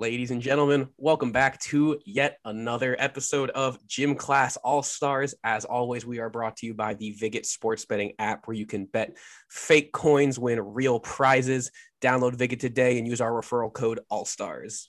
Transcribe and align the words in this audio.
ladies 0.00 0.30
and 0.30 0.40
gentlemen. 0.40 0.88
Welcome 0.96 1.30
back 1.30 1.60
to 1.60 2.00
yet 2.06 2.38
another 2.46 2.96
episode 2.98 3.50
of 3.50 3.86
Gym 3.86 4.14
Class 4.14 4.56
All 4.56 4.82
Stars. 4.82 5.34
As 5.44 5.66
always, 5.66 6.06
we 6.06 6.20
are 6.20 6.30
brought 6.30 6.56
to 6.56 6.66
you 6.66 6.72
by 6.72 6.94
the 6.94 7.14
Viget 7.20 7.44
Sports 7.44 7.84
Betting 7.84 8.14
app, 8.18 8.48
where 8.48 8.56
you 8.56 8.64
can 8.64 8.86
bet 8.86 9.18
fake 9.50 9.92
coins, 9.92 10.38
win 10.38 10.58
real 10.58 11.00
prizes. 11.00 11.70
Download 12.00 12.34
Viget 12.34 12.60
today 12.60 12.96
and 12.96 13.06
use 13.06 13.20
our 13.20 13.30
referral 13.30 13.70
code 13.70 14.00
All 14.08 14.24
Stars. 14.24 14.88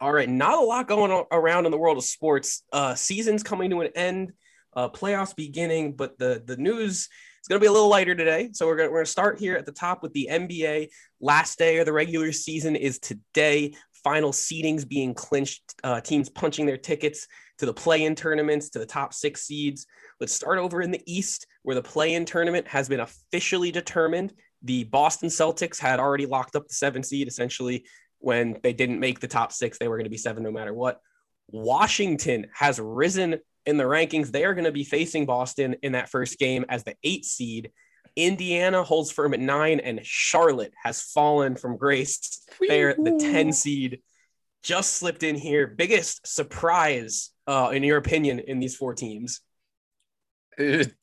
All 0.00 0.12
right, 0.12 0.28
not 0.28 0.56
a 0.56 0.62
lot 0.62 0.86
going 0.86 1.24
around 1.32 1.66
in 1.66 1.72
the 1.72 1.78
world 1.78 1.98
of 1.98 2.04
sports. 2.04 2.62
Uh, 2.72 2.94
season's 2.94 3.42
coming 3.42 3.70
to 3.70 3.80
an 3.80 3.90
end, 3.96 4.34
uh, 4.76 4.88
playoffs 4.88 5.34
beginning, 5.34 5.96
but 5.96 6.16
the 6.16 6.40
the 6.46 6.56
news 6.56 7.08
it's 7.42 7.48
going 7.48 7.58
to 7.58 7.64
be 7.64 7.66
a 7.66 7.72
little 7.72 7.88
lighter 7.88 8.14
today. 8.14 8.50
So 8.52 8.68
we're 8.68 8.76
going 8.76 8.90
we're 8.90 8.98
going 8.98 9.06
to 9.06 9.10
start 9.10 9.40
here 9.40 9.56
at 9.56 9.66
the 9.66 9.72
top 9.72 10.00
with 10.00 10.12
the 10.12 10.28
NBA. 10.30 10.90
Last 11.20 11.58
day 11.58 11.78
of 11.78 11.86
the 11.86 11.92
regular 11.92 12.30
season 12.30 12.76
is 12.76 13.00
today. 13.00 13.74
Final 14.04 14.32
seedings 14.32 14.88
being 14.88 15.14
clinched, 15.14 15.62
uh, 15.84 16.00
teams 16.00 16.28
punching 16.28 16.66
their 16.66 16.76
tickets 16.76 17.28
to 17.58 17.66
the 17.66 17.74
play 17.74 18.04
in 18.04 18.14
tournaments, 18.14 18.70
to 18.70 18.78
the 18.78 18.86
top 18.86 19.14
six 19.14 19.44
seeds. 19.44 19.86
Let's 20.20 20.32
start 20.32 20.58
over 20.58 20.82
in 20.82 20.90
the 20.90 21.02
East, 21.06 21.46
where 21.62 21.74
the 21.74 21.82
play 21.82 22.14
in 22.14 22.24
tournament 22.24 22.66
has 22.68 22.88
been 22.88 23.00
officially 23.00 23.70
determined. 23.70 24.32
The 24.62 24.84
Boston 24.84 25.28
Celtics 25.28 25.78
had 25.78 26.00
already 26.00 26.26
locked 26.26 26.56
up 26.56 26.66
the 26.68 26.74
seven 26.74 27.02
seed, 27.02 27.28
essentially, 27.28 27.84
when 28.18 28.58
they 28.62 28.72
didn't 28.72 29.00
make 29.00 29.20
the 29.20 29.28
top 29.28 29.52
six, 29.52 29.78
they 29.78 29.88
were 29.88 29.96
going 29.96 30.04
to 30.04 30.10
be 30.10 30.16
seven 30.16 30.42
no 30.42 30.52
matter 30.52 30.72
what. 30.72 31.00
Washington 31.48 32.46
has 32.54 32.80
risen 32.80 33.38
in 33.66 33.76
the 33.76 33.84
rankings. 33.84 34.30
They 34.30 34.44
are 34.44 34.54
going 34.54 34.64
to 34.64 34.72
be 34.72 34.84
facing 34.84 35.26
Boston 35.26 35.76
in 35.82 35.92
that 35.92 36.08
first 36.08 36.38
game 36.38 36.64
as 36.68 36.84
the 36.84 36.94
eight 37.04 37.24
seed. 37.24 37.70
Indiana 38.16 38.82
holds 38.82 39.10
firm 39.10 39.34
at 39.34 39.40
nine, 39.40 39.80
and 39.80 40.00
Charlotte 40.02 40.72
has 40.82 41.00
fallen 41.00 41.56
from 41.56 41.76
grace. 41.76 42.44
They're 42.60 42.94
the 42.94 43.18
10 43.18 43.52
seed. 43.52 44.00
Just 44.62 44.94
slipped 44.94 45.22
in 45.22 45.34
here. 45.34 45.66
Biggest 45.66 46.26
surprise, 46.26 47.30
uh, 47.46 47.70
in 47.72 47.82
your 47.82 47.96
opinion, 47.96 48.38
in 48.38 48.60
these 48.60 48.76
four 48.76 48.94
teams? 48.94 49.40
It, 50.58 50.94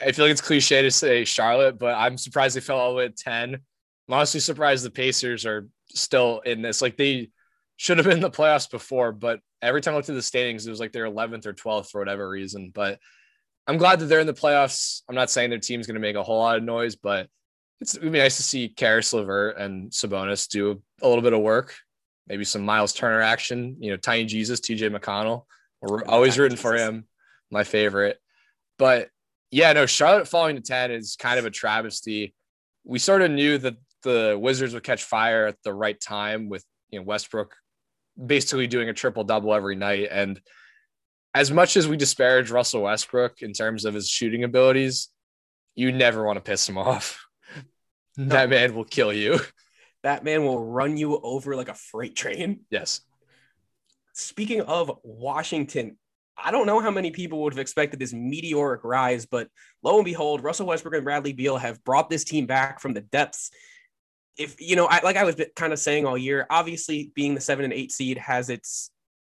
I 0.00 0.12
feel 0.12 0.24
like 0.24 0.32
it's 0.32 0.40
cliche 0.40 0.82
to 0.82 0.90
say 0.90 1.24
Charlotte, 1.24 1.78
but 1.78 1.94
I'm 1.94 2.16
surprised 2.16 2.56
they 2.56 2.60
fell 2.60 2.78
all 2.78 2.90
the 2.90 2.96
way 2.96 3.04
at 3.06 3.16
10. 3.16 3.54
I'm 3.54 4.14
honestly 4.14 4.40
surprised 4.40 4.84
the 4.84 4.90
Pacers 4.90 5.44
are 5.44 5.68
still 5.90 6.40
in 6.40 6.62
this. 6.62 6.80
Like 6.80 6.96
they 6.96 7.30
should 7.76 7.98
have 7.98 8.06
been 8.06 8.16
in 8.16 8.22
the 8.22 8.30
playoffs 8.30 8.70
before, 8.70 9.12
but 9.12 9.40
every 9.62 9.80
time 9.80 9.94
I 9.94 9.96
looked 9.96 10.08
at 10.08 10.14
the 10.14 10.22
standings, 10.22 10.66
it 10.66 10.70
was 10.70 10.80
like 10.80 10.92
they're 10.92 11.04
11th 11.04 11.46
or 11.46 11.52
12th 11.52 11.90
for 11.90 12.00
whatever 12.00 12.28
reason. 12.28 12.72
But 12.74 12.98
I'm 13.68 13.76
glad 13.76 14.00
that 14.00 14.06
they're 14.06 14.20
in 14.20 14.26
the 14.26 14.32
playoffs. 14.32 15.02
I'm 15.08 15.14
not 15.14 15.30
saying 15.30 15.50
their 15.50 15.58
team's 15.58 15.86
going 15.86 15.94
to 15.94 16.00
make 16.00 16.16
a 16.16 16.22
whole 16.22 16.38
lot 16.38 16.56
of 16.56 16.64
noise, 16.64 16.96
but 16.96 17.28
it's 17.80 17.94
it'd 17.94 18.10
be 18.10 18.18
nice 18.18 18.38
to 18.38 18.42
see 18.42 18.70
Caris 18.70 19.12
LeVert 19.12 19.58
and 19.58 19.90
Sabonis 19.90 20.48
do 20.48 20.82
a 21.02 21.06
little 21.06 21.22
bit 21.22 21.34
of 21.34 21.40
work, 21.40 21.76
maybe 22.26 22.44
some 22.44 22.62
Miles 22.62 22.94
Turner 22.94 23.20
action. 23.20 23.76
You 23.78 23.90
know, 23.90 23.98
Tiny 23.98 24.24
Jesus, 24.24 24.60
TJ 24.60 24.96
McConnell. 24.96 25.44
We're 25.82 26.04
always 26.06 26.38
rooting 26.38 26.56
for 26.56 26.74
him. 26.74 27.06
My 27.50 27.62
favorite. 27.62 28.18
But 28.78 29.10
yeah, 29.50 29.72
no, 29.74 29.86
Charlotte 29.86 30.28
falling 30.28 30.56
to 30.56 30.62
10 30.62 30.90
is 30.90 31.16
kind 31.16 31.38
of 31.38 31.44
a 31.44 31.50
travesty. 31.50 32.34
We 32.84 32.98
sort 32.98 33.22
of 33.22 33.30
knew 33.30 33.58
that 33.58 33.76
the 34.02 34.38
Wizards 34.40 34.74
would 34.74 34.82
catch 34.82 35.04
fire 35.04 35.46
at 35.46 35.56
the 35.62 35.74
right 35.74 35.98
time 36.00 36.48
with 36.48 36.64
you 36.90 36.98
know 36.98 37.04
Westbrook 37.04 37.54
basically 38.24 38.66
doing 38.66 38.88
a 38.88 38.94
triple 38.94 39.24
double 39.24 39.54
every 39.54 39.76
night. 39.76 40.08
And 40.10 40.40
as 41.34 41.50
much 41.50 41.76
as 41.76 41.86
we 41.86 41.96
disparage 41.96 42.50
Russell 42.50 42.82
Westbrook 42.82 43.42
in 43.42 43.52
terms 43.52 43.84
of 43.84 43.94
his 43.94 44.08
shooting 44.08 44.44
abilities, 44.44 45.08
you 45.74 45.92
never 45.92 46.24
want 46.24 46.36
to 46.36 46.40
piss 46.40 46.68
him 46.68 46.78
off. 46.78 47.24
No. 48.16 48.34
That 48.34 48.50
man 48.50 48.74
will 48.74 48.84
kill 48.84 49.12
you. 49.12 49.38
That 50.02 50.24
man 50.24 50.42
will 50.44 50.58
run 50.64 50.96
you 50.96 51.20
over 51.22 51.54
like 51.54 51.68
a 51.68 51.74
freight 51.74 52.16
train. 52.16 52.62
Yes. 52.68 53.02
Speaking 54.12 54.60
of 54.62 54.90
Washington, 55.04 55.96
I 56.36 56.50
don't 56.50 56.66
know 56.66 56.80
how 56.80 56.90
many 56.90 57.12
people 57.12 57.40
would 57.42 57.52
have 57.52 57.60
expected 57.60 58.00
this 58.00 58.12
meteoric 58.12 58.82
rise, 58.82 59.24
but 59.24 59.48
lo 59.84 59.94
and 59.94 60.04
behold, 60.04 60.42
Russell 60.42 60.66
Westbrook 60.66 60.94
and 60.94 61.04
Bradley 61.04 61.32
Beal 61.32 61.58
have 61.58 61.84
brought 61.84 62.10
this 62.10 62.24
team 62.24 62.46
back 62.46 62.80
from 62.80 62.92
the 62.92 63.02
depths 63.02 63.52
if 64.38 64.60
you 64.60 64.76
know, 64.76 64.86
I, 64.86 65.00
like 65.02 65.16
I 65.16 65.24
was 65.24 65.36
kind 65.56 65.72
of 65.72 65.78
saying 65.78 66.06
all 66.06 66.16
year, 66.16 66.46
obviously 66.48 67.10
being 67.14 67.34
the 67.34 67.40
seven 67.40 67.64
and 67.64 67.74
eight 67.74 67.90
seed 67.90 68.18
has 68.18 68.48
its 68.48 68.90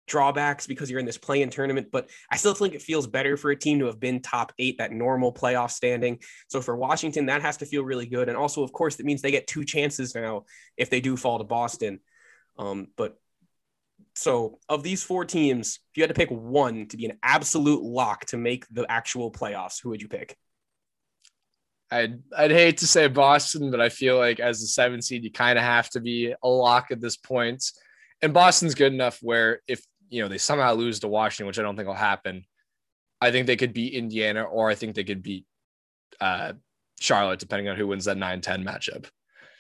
drawbacks 0.10 0.68
because 0.68 0.90
you're 0.90 1.00
in 1.00 1.06
this 1.06 1.18
play-in 1.18 1.50
tournament, 1.50 1.88
but 1.92 2.10
I 2.30 2.36
still 2.36 2.54
think 2.54 2.74
it 2.74 2.82
feels 2.82 3.08
better 3.08 3.38
for 3.38 3.52
a 3.52 3.56
team 3.56 3.80
to 3.80 3.86
have 3.86 4.00
been 4.00 4.22
top 4.22 4.52
eight, 4.60 4.80
that 4.80 4.92
normal 4.92 5.34
playoff 5.34 5.72
standing. 5.72 6.20
So 6.50 6.62
for 6.62 6.76
Washington, 6.76 7.28
that 7.28 7.42
has 7.42 7.58
to 7.58 7.66
feel 7.66 7.84
really 7.84 8.08
good. 8.08 8.28
And 8.28 8.38
also, 8.38 8.64
of 8.64 8.74
course, 8.74 8.98
that 8.98 9.06
means 9.06 9.22
they 9.22 9.32
get 9.32 9.48
two 9.48 9.64
chances 9.64 10.14
now 10.14 10.44
if 10.76 10.90
they 10.90 11.00
do 11.00 11.16
fall 11.16 11.38
to 11.38 11.46
Boston. 11.46 12.00
Um, 12.58 12.88
but 12.98 13.18
so 14.16 14.60
of 14.68 14.84
these 14.84 15.02
four 15.02 15.24
teams, 15.24 15.80
if 15.92 15.98
you 15.98 16.04
had 16.04 16.10
to 16.10 16.14
pick 16.14 16.30
one 16.30 16.88
to 16.88 16.98
be 16.98 17.06
an 17.06 17.18
absolute 17.24 17.82
lock 17.82 18.26
to 18.26 18.38
make 18.38 18.68
the 18.70 18.86
actual 18.90 19.32
playoffs, 19.32 19.82
who 19.82 19.90
would 19.90 20.02
you 20.02 20.10
pick? 20.10 20.36
I'd 21.92 22.22
I'd 22.38 22.52
hate 22.52 22.78
to 22.80 22.88
say 22.88 23.08
Boston, 23.08 23.72
but 23.72 23.82
I 23.82 23.90
feel 23.90 24.18
like 24.18 24.40
as 24.40 24.60
the 24.60 24.68
seven 24.68 25.02
seed, 25.02 25.24
you 25.24 25.32
kind 25.32 25.58
of 25.58 25.64
have 25.64 25.90
to 25.92 26.00
be 26.00 26.34
a 26.44 26.48
lock 26.48 26.92
at 26.92 27.02
this 27.02 27.18
point. 27.18 27.64
And 28.22 28.34
Boston's 28.34 28.76
good 28.76 28.94
enough 28.94 29.20
where 29.22 29.62
if 29.68 29.84
you 30.10 30.22
know 30.22 30.28
they 30.28 30.38
somehow 30.38 30.74
lose 30.74 31.00
to 31.00 31.08
Washington, 31.08 31.48
which 31.48 31.60
I 31.60 31.62
don't 31.62 31.76
think 31.76 31.88
will 31.88 31.96
happen, 31.96 32.46
I 33.22 33.32
think 33.32 33.48
they 33.48 33.56
could 33.56 33.74
beat 33.74 33.94
Indiana, 33.94 34.44
or 34.44 34.70
I 34.70 34.76
think 34.76 34.96
they 34.96 35.04
could 35.04 35.24
beat 35.24 35.46
uh, 36.22 36.54
Charlotte, 37.00 37.40
depending 37.40 37.68
on 37.70 37.76
who 37.76 37.88
wins 37.88 38.06
that 38.06 38.18
9-10 38.18 38.66
matchup. 38.66 39.08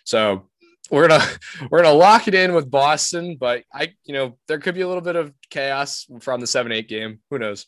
So 0.03 0.49
we're 0.89 1.07
gonna 1.07 1.25
we're 1.69 1.83
gonna 1.83 1.95
lock 1.95 2.27
it 2.27 2.35
in 2.35 2.53
with 2.53 2.69
Boston, 2.69 3.37
but 3.39 3.63
I 3.73 3.93
you 4.05 4.13
know 4.13 4.37
there 4.47 4.59
could 4.59 4.75
be 4.75 4.81
a 4.81 4.87
little 4.87 5.03
bit 5.03 5.15
of 5.15 5.33
chaos 5.49 6.07
from 6.21 6.41
the 6.41 6.47
seven 6.47 6.71
eight 6.71 6.87
game. 6.87 7.19
Who 7.29 7.39
knows? 7.39 7.67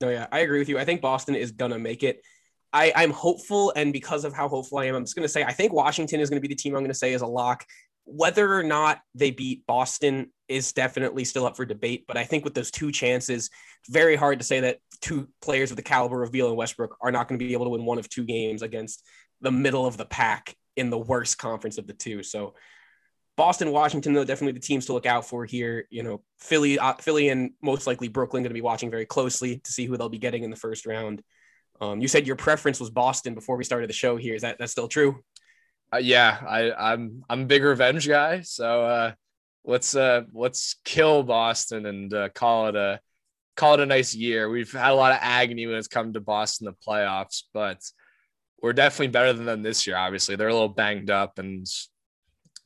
No, 0.00 0.10
yeah, 0.10 0.26
I 0.30 0.40
agree 0.40 0.58
with 0.58 0.68
you. 0.68 0.78
I 0.78 0.84
think 0.84 1.00
Boston 1.00 1.34
is 1.34 1.52
gonna 1.52 1.78
make 1.78 2.02
it. 2.02 2.22
I, 2.74 2.90
I'm 2.96 3.10
hopeful, 3.10 3.72
and 3.76 3.92
because 3.92 4.24
of 4.24 4.32
how 4.32 4.48
hopeful 4.48 4.78
I 4.78 4.86
am, 4.86 4.94
I'm 4.94 5.04
just 5.04 5.14
to 5.16 5.28
say 5.28 5.44
I 5.44 5.52
think 5.52 5.72
Washington 5.72 6.20
is 6.20 6.30
to 6.30 6.40
be 6.40 6.48
the 6.48 6.54
team 6.54 6.74
I'm 6.74 6.86
to 6.86 6.94
say 6.94 7.12
is 7.12 7.20
a 7.20 7.26
lock. 7.26 7.66
Whether 8.04 8.52
or 8.52 8.62
not 8.62 9.00
they 9.14 9.30
beat 9.30 9.66
Boston 9.66 10.32
is 10.52 10.72
definitely 10.72 11.24
still 11.24 11.46
up 11.46 11.56
for 11.56 11.64
debate, 11.64 12.04
but 12.06 12.16
I 12.16 12.24
think 12.24 12.44
with 12.44 12.54
those 12.54 12.70
two 12.70 12.92
chances, 12.92 13.50
very 13.88 14.16
hard 14.16 14.38
to 14.38 14.44
say 14.44 14.60
that 14.60 14.78
two 15.00 15.28
players 15.40 15.70
of 15.70 15.76
the 15.76 15.82
caliber 15.82 16.22
of 16.22 16.32
Beal 16.32 16.48
and 16.48 16.56
Westbrook 16.56 16.96
are 17.00 17.10
not 17.10 17.28
going 17.28 17.38
to 17.38 17.44
be 17.44 17.52
able 17.52 17.66
to 17.66 17.70
win 17.70 17.84
one 17.84 17.98
of 17.98 18.08
two 18.08 18.24
games 18.24 18.62
against 18.62 19.04
the 19.40 19.50
middle 19.50 19.86
of 19.86 19.96
the 19.96 20.04
pack 20.04 20.54
in 20.76 20.90
the 20.90 20.98
worst 20.98 21.38
conference 21.38 21.78
of 21.78 21.86
the 21.86 21.92
two. 21.92 22.22
So 22.22 22.54
Boston, 23.36 23.72
Washington, 23.72 24.12
though, 24.12 24.24
definitely 24.24 24.52
the 24.52 24.60
teams 24.60 24.86
to 24.86 24.92
look 24.92 25.06
out 25.06 25.26
for 25.26 25.44
here. 25.44 25.86
You 25.90 26.02
know, 26.02 26.22
Philly, 26.38 26.78
uh, 26.78 26.94
Philly, 26.94 27.30
and 27.30 27.52
most 27.62 27.86
likely 27.86 28.08
Brooklyn 28.08 28.42
going 28.42 28.50
to 28.50 28.54
be 28.54 28.60
watching 28.60 28.90
very 28.90 29.06
closely 29.06 29.58
to 29.58 29.72
see 29.72 29.86
who 29.86 29.96
they'll 29.96 30.08
be 30.08 30.18
getting 30.18 30.44
in 30.44 30.50
the 30.50 30.56
first 30.56 30.86
round. 30.86 31.22
Um, 31.80 32.00
you 32.00 32.08
said 32.08 32.26
your 32.26 32.36
preference 32.36 32.78
was 32.78 32.90
Boston 32.90 33.34
before 33.34 33.56
we 33.56 33.64
started 33.64 33.88
the 33.88 33.94
show 33.94 34.16
here. 34.16 34.34
Is 34.34 34.42
that 34.42 34.58
that's 34.58 34.72
still 34.72 34.88
true? 34.88 35.22
Uh, 35.92 35.98
yeah, 35.98 36.38
I, 36.46 36.72
I'm 36.72 37.24
I'm 37.28 37.42
a 37.42 37.46
big 37.46 37.62
revenge 37.62 38.06
guy. 38.06 38.42
So 38.42 38.84
uh, 38.84 39.12
let's 39.64 39.94
uh, 39.94 40.22
let's 40.32 40.76
kill 40.84 41.22
Boston 41.22 41.86
and 41.86 42.12
uh, 42.12 42.28
call 42.30 42.68
it 42.68 42.76
a 42.76 43.00
call 43.56 43.74
it 43.74 43.80
a 43.80 43.86
nice 43.86 44.14
year. 44.14 44.48
We've 44.48 44.72
had 44.72 44.92
a 44.92 44.94
lot 44.94 45.12
of 45.12 45.18
agony 45.20 45.66
when 45.66 45.76
it's 45.76 45.88
come 45.88 46.12
to 46.12 46.20
Boston 46.20 46.66
the 46.66 46.72
playoffs, 46.72 47.42
but 47.52 47.78
we're 48.60 48.72
definitely 48.72 49.08
better 49.08 49.32
than 49.32 49.44
them 49.44 49.62
this 49.62 49.86
year. 49.86 49.96
Obviously, 49.96 50.36
they're 50.36 50.48
a 50.48 50.52
little 50.52 50.68
banged 50.68 51.10
up, 51.10 51.38
and 51.38 51.66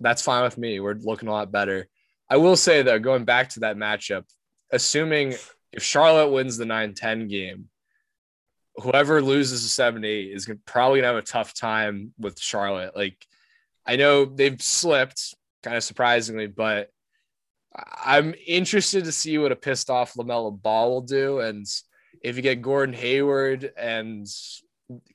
that's 0.00 0.22
fine 0.22 0.44
with 0.44 0.58
me. 0.58 0.80
We're 0.80 0.94
looking 0.94 1.28
a 1.28 1.32
lot 1.32 1.52
better. 1.52 1.88
I 2.28 2.36
will 2.36 2.56
say 2.56 2.82
though, 2.82 2.98
going 2.98 3.24
back 3.24 3.50
to 3.50 3.60
that 3.60 3.76
matchup, 3.76 4.24
assuming 4.72 5.34
if 5.72 5.82
Charlotte 5.82 6.30
wins 6.30 6.56
the 6.56 6.64
9-10 6.64 7.28
game, 7.28 7.68
whoever 8.76 9.22
loses 9.22 9.62
the 9.62 9.68
seven 9.68 10.04
eight 10.04 10.32
is 10.32 10.50
probably 10.66 11.00
gonna 11.00 11.14
have 11.14 11.22
a 11.22 11.26
tough 11.26 11.54
time 11.54 12.12
with 12.18 12.38
Charlotte. 12.38 12.94
Like 12.94 13.16
I 13.86 13.96
know 13.96 14.24
they've 14.24 14.60
slipped 14.60 15.34
kind 15.66 15.76
of 15.76 15.82
surprisingly, 15.82 16.46
but 16.46 16.90
I'm 17.74 18.34
interested 18.46 19.04
to 19.04 19.12
see 19.12 19.36
what 19.36 19.50
a 19.50 19.56
pissed 19.56 19.90
off 19.90 20.14
LaMelo 20.14 20.62
Ball 20.62 20.90
will 20.90 21.00
do. 21.00 21.40
And 21.40 21.66
if 22.22 22.36
you 22.36 22.42
get 22.42 22.62
Gordon 22.62 22.94
Hayward 22.94 23.72
and 23.76 24.28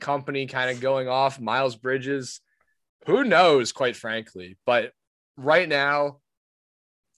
company 0.01 0.47
kind 0.47 0.69
of 0.69 0.81
going 0.81 1.07
off, 1.07 1.39
Miles 1.39 1.77
Bridges, 1.77 2.41
who 3.07 3.23
knows, 3.23 3.71
quite 3.71 3.95
frankly. 3.95 4.57
But 4.65 4.91
right 5.37 5.69
now, 5.69 6.19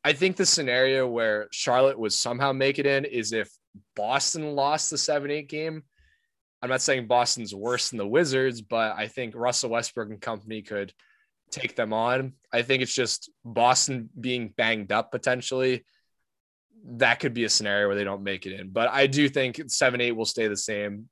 I 0.03 0.13
think 0.13 0.36
the 0.36 0.45
scenario 0.45 1.07
where 1.07 1.47
Charlotte 1.51 1.97
would 1.97 2.13
somehow 2.13 2.53
make 2.53 2.77
it 2.77 2.86
in 2.86 3.03
is 3.03 3.33
if 3.33 3.50
Boston 3.95 4.56
lost 4.56 4.91
the 4.91 4.97
7 5.00 5.31
8 5.31 5.50
game 5.50 5.81
I'm 6.63 6.69
not 6.69 6.81
saying 6.81 7.07
Boston's 7.07 7.53
worse 7.53 7.89
than 7.89 7.97
the 7.97 8.07
Wizards, 8.07 8.62
but 8.62 8.95
I 8.95 9.09
think 9.09 9.36
Russell 9.36 9.71
Westbrook 9.71 10.09
and 10.09 10.21
company 10.21 10.62
could 10.62 10.94
take 11.53 11.75
them 11.75 11.94
on. 11.94 12.33
I 12.51 12.61
think 12.61 12.81
it's 12.81 12.94
just 12.94 13.29
Boston 13.45 14.09
being 14.19 14.50
banged 14.50 14.91
up 14.91 15.11
potentially. 15.11 15.85
That 16.85 17.19
could 17.19 17.33
be 17.33 17.45
a 17.45 17.50
scenario 17.50 17.88
where 17.88 17.95
they 17.95 18.03
don't 18.03 18.23
make 18.23 18.45
it 18.45 18.59
in. 18.59 18.69
But 18.69 18.89
I 18.89 19.07
do 19.07 19.29
think 19.29 19.61
7 19.67 20.01
8 20.01 20.11
will 20.11 20.25
stay 20.25 20.47
the 20.47 20.57
same. 20.57 21.09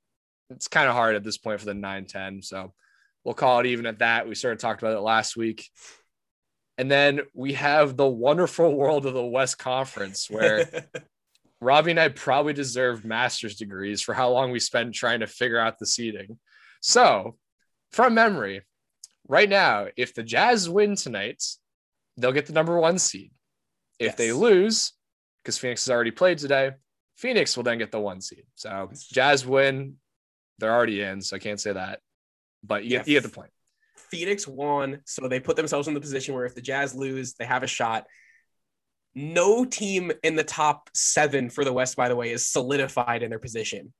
It's 0.50 0.68
kind 0.68 0.88
of 0.88 0.94
hard 0.94 1.16
at 1.16 1.24
this 1.24 1.38
point 1.38 1.60
for 1.60 1.66
the 1.66 1.74
9 1.74 2.06
10. 2.06 2.42
So 2.42 2.74
we'll 3.24 3.34
call 3.34 3.60
it 3.60 3.66
even 3.66 3.86
at 3.86 4.00
that. 4.00 4.28
We 4.28 4.34
sort 4.34 4.54
of 4.54 4.60
talked 4.60 4.82
about 4.82 4.96
it 4.96 5.00
last 5.00 5.36
week. 5.36 5.70
And 6.78 6.90
then 6.90 7.20
we 7.34 7.54
have 7.54 7.96
the 7.96 8.08
wonderful 8.08 8.74
world 8.76 9.06
of 9.06 9.14
the 9.14 9.24
West 9.24 9.58
Conference 9.58 10.28
where 10.28 10.68
Robbie 11.60 11.92
and 11.92 12.00
I 12.00 12.08
probably 12.08 12.52
deserve 12.52 13.04
master's 13.04 13.56
degrees 13.56 14.02
for 14.02 14.14
how 14.14 14.30
long 14.30 14.50
we 14.50 14.58
spent 14.58 14.94
trying 14.94 15.20
to 15.20 15.26
figure 15.26 15.58
out 15.58 15.78
the 15.78 15.86
seating. 15.86 16.38
So, 16.80 17.36
from 17.92 18.14
memory, 18.14 18.62
right 19.28 19.48
now, 19.48 19.86
if 19.96 20.14
the 20.14 20.22
Jazz 20.22 20.68
win 20.68 20.96
tonight, 20.96 21.42
they'll 22.16 22.32
get 22.32 22.46
the 22.46 22.52
number 22.52 22.78
one 22.78 22.98
seed. 22.98 23.30
If 23.98 24.06
Yes. 24.06 24.14
they 24.16 24.32
lose, 24.32 24.92
because 25.42 25.58
Phoenix 25.58 25.84
has 25.84 25.90
already 25.90 26.10
played 26.10 26.38
today, 26.38 26.72
Phoenix 27.16 27.56
will 27.56 27.64
then 27.64 27.78
get 27.78 27.92
the 27.92 28.00
one 28.00 28.20
seed. 28.20 28.44
So, 28.54 28.90
Jazz 29.12 29.46
win, 29.46 29.96
they're 30.58 30.72
already 30.72 31.02
in. 31.02 31.20
So, 31.20 31.36
I 31.36 31.38
can't 31.38 31.60
say 31.60 31.72
that. 31.72 32.00
But 32.64 32.84
you, 32.84 32.90
get, 32.90 33.08
you 33.08 33.14
get 33.14 33.22
the 33.22 33.28
point. 33.28 33.50
Phoenix 33.96 34.46
won, 34.46 35.00
so 35.04 35.28
they 35.28 35.40
put 35.40 35.56
themselves 35.56 35.88
in 35.88 35.94
the 35.94 36.00
position 36.00 36.34
where 36.34 36.44
if 36.44 36.54
the 36.54 36.60
Jazz 36.60 36.94
lose, 36.94 37.34
they 37.34 37.44
have 37.44 37.62
a 37.62 37.66
shot. 37.66 38.06
No 39.14 39.64
team 39.64 40.12
in 40.22 40.36
the 40.36 40.44
top 40.44 40.88
seven 40.94 41.50
for 41.50 41.64
the 41.64 41.72
West, 41.72 41.96
by 41.96 42.08
the 42.08 42.16
way, 42.16 42.30
is 42.30 42.46
solidified 42.46 43.22
in 43.22 43.30
their 43.30 43.38
position. 43.38 43.92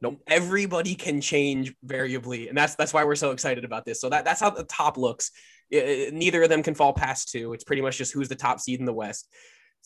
Nope. 0.00 0.20
Everybody 0.26 0.94
can 0.94 1.20
change 1.20 1.74
variably, 1.82 2.48
and 2.48 2.56
that's 2.56 2.76
that's 2.76 2.94
why 2.94 3.04
we're 3.04 3.16
so 3.16 3.32
excited 3.32 3.64
about 3.64 3.84
this. 3.84 4.00
So 4.00 4.08
that, 4.10 4.24
that's 4.24 4.40
how 4.40 4.50
the 4.50 4.64
top 4.64 4.96
looks. 4.96 5.32
I- 5.72 6.08
I- 6.08 6.10
neither 6.12 6.42
of 6.42 6.48
them 6.48 6.62
can 6.62 6.74
fall 6.74 6.92
past 6.92 7.30
two. 7.30 7.52
It's 7.52 7.64
pretty 7.64 7.82
much 7.82 7.98
just 7.98 8.12
who's 8.12 8.28
the 8.28 8.36
top 8.36 8.60
seed 8.60 8.78
in 8.80 8.86
the 8.86 8.92
West. 8.92 9.28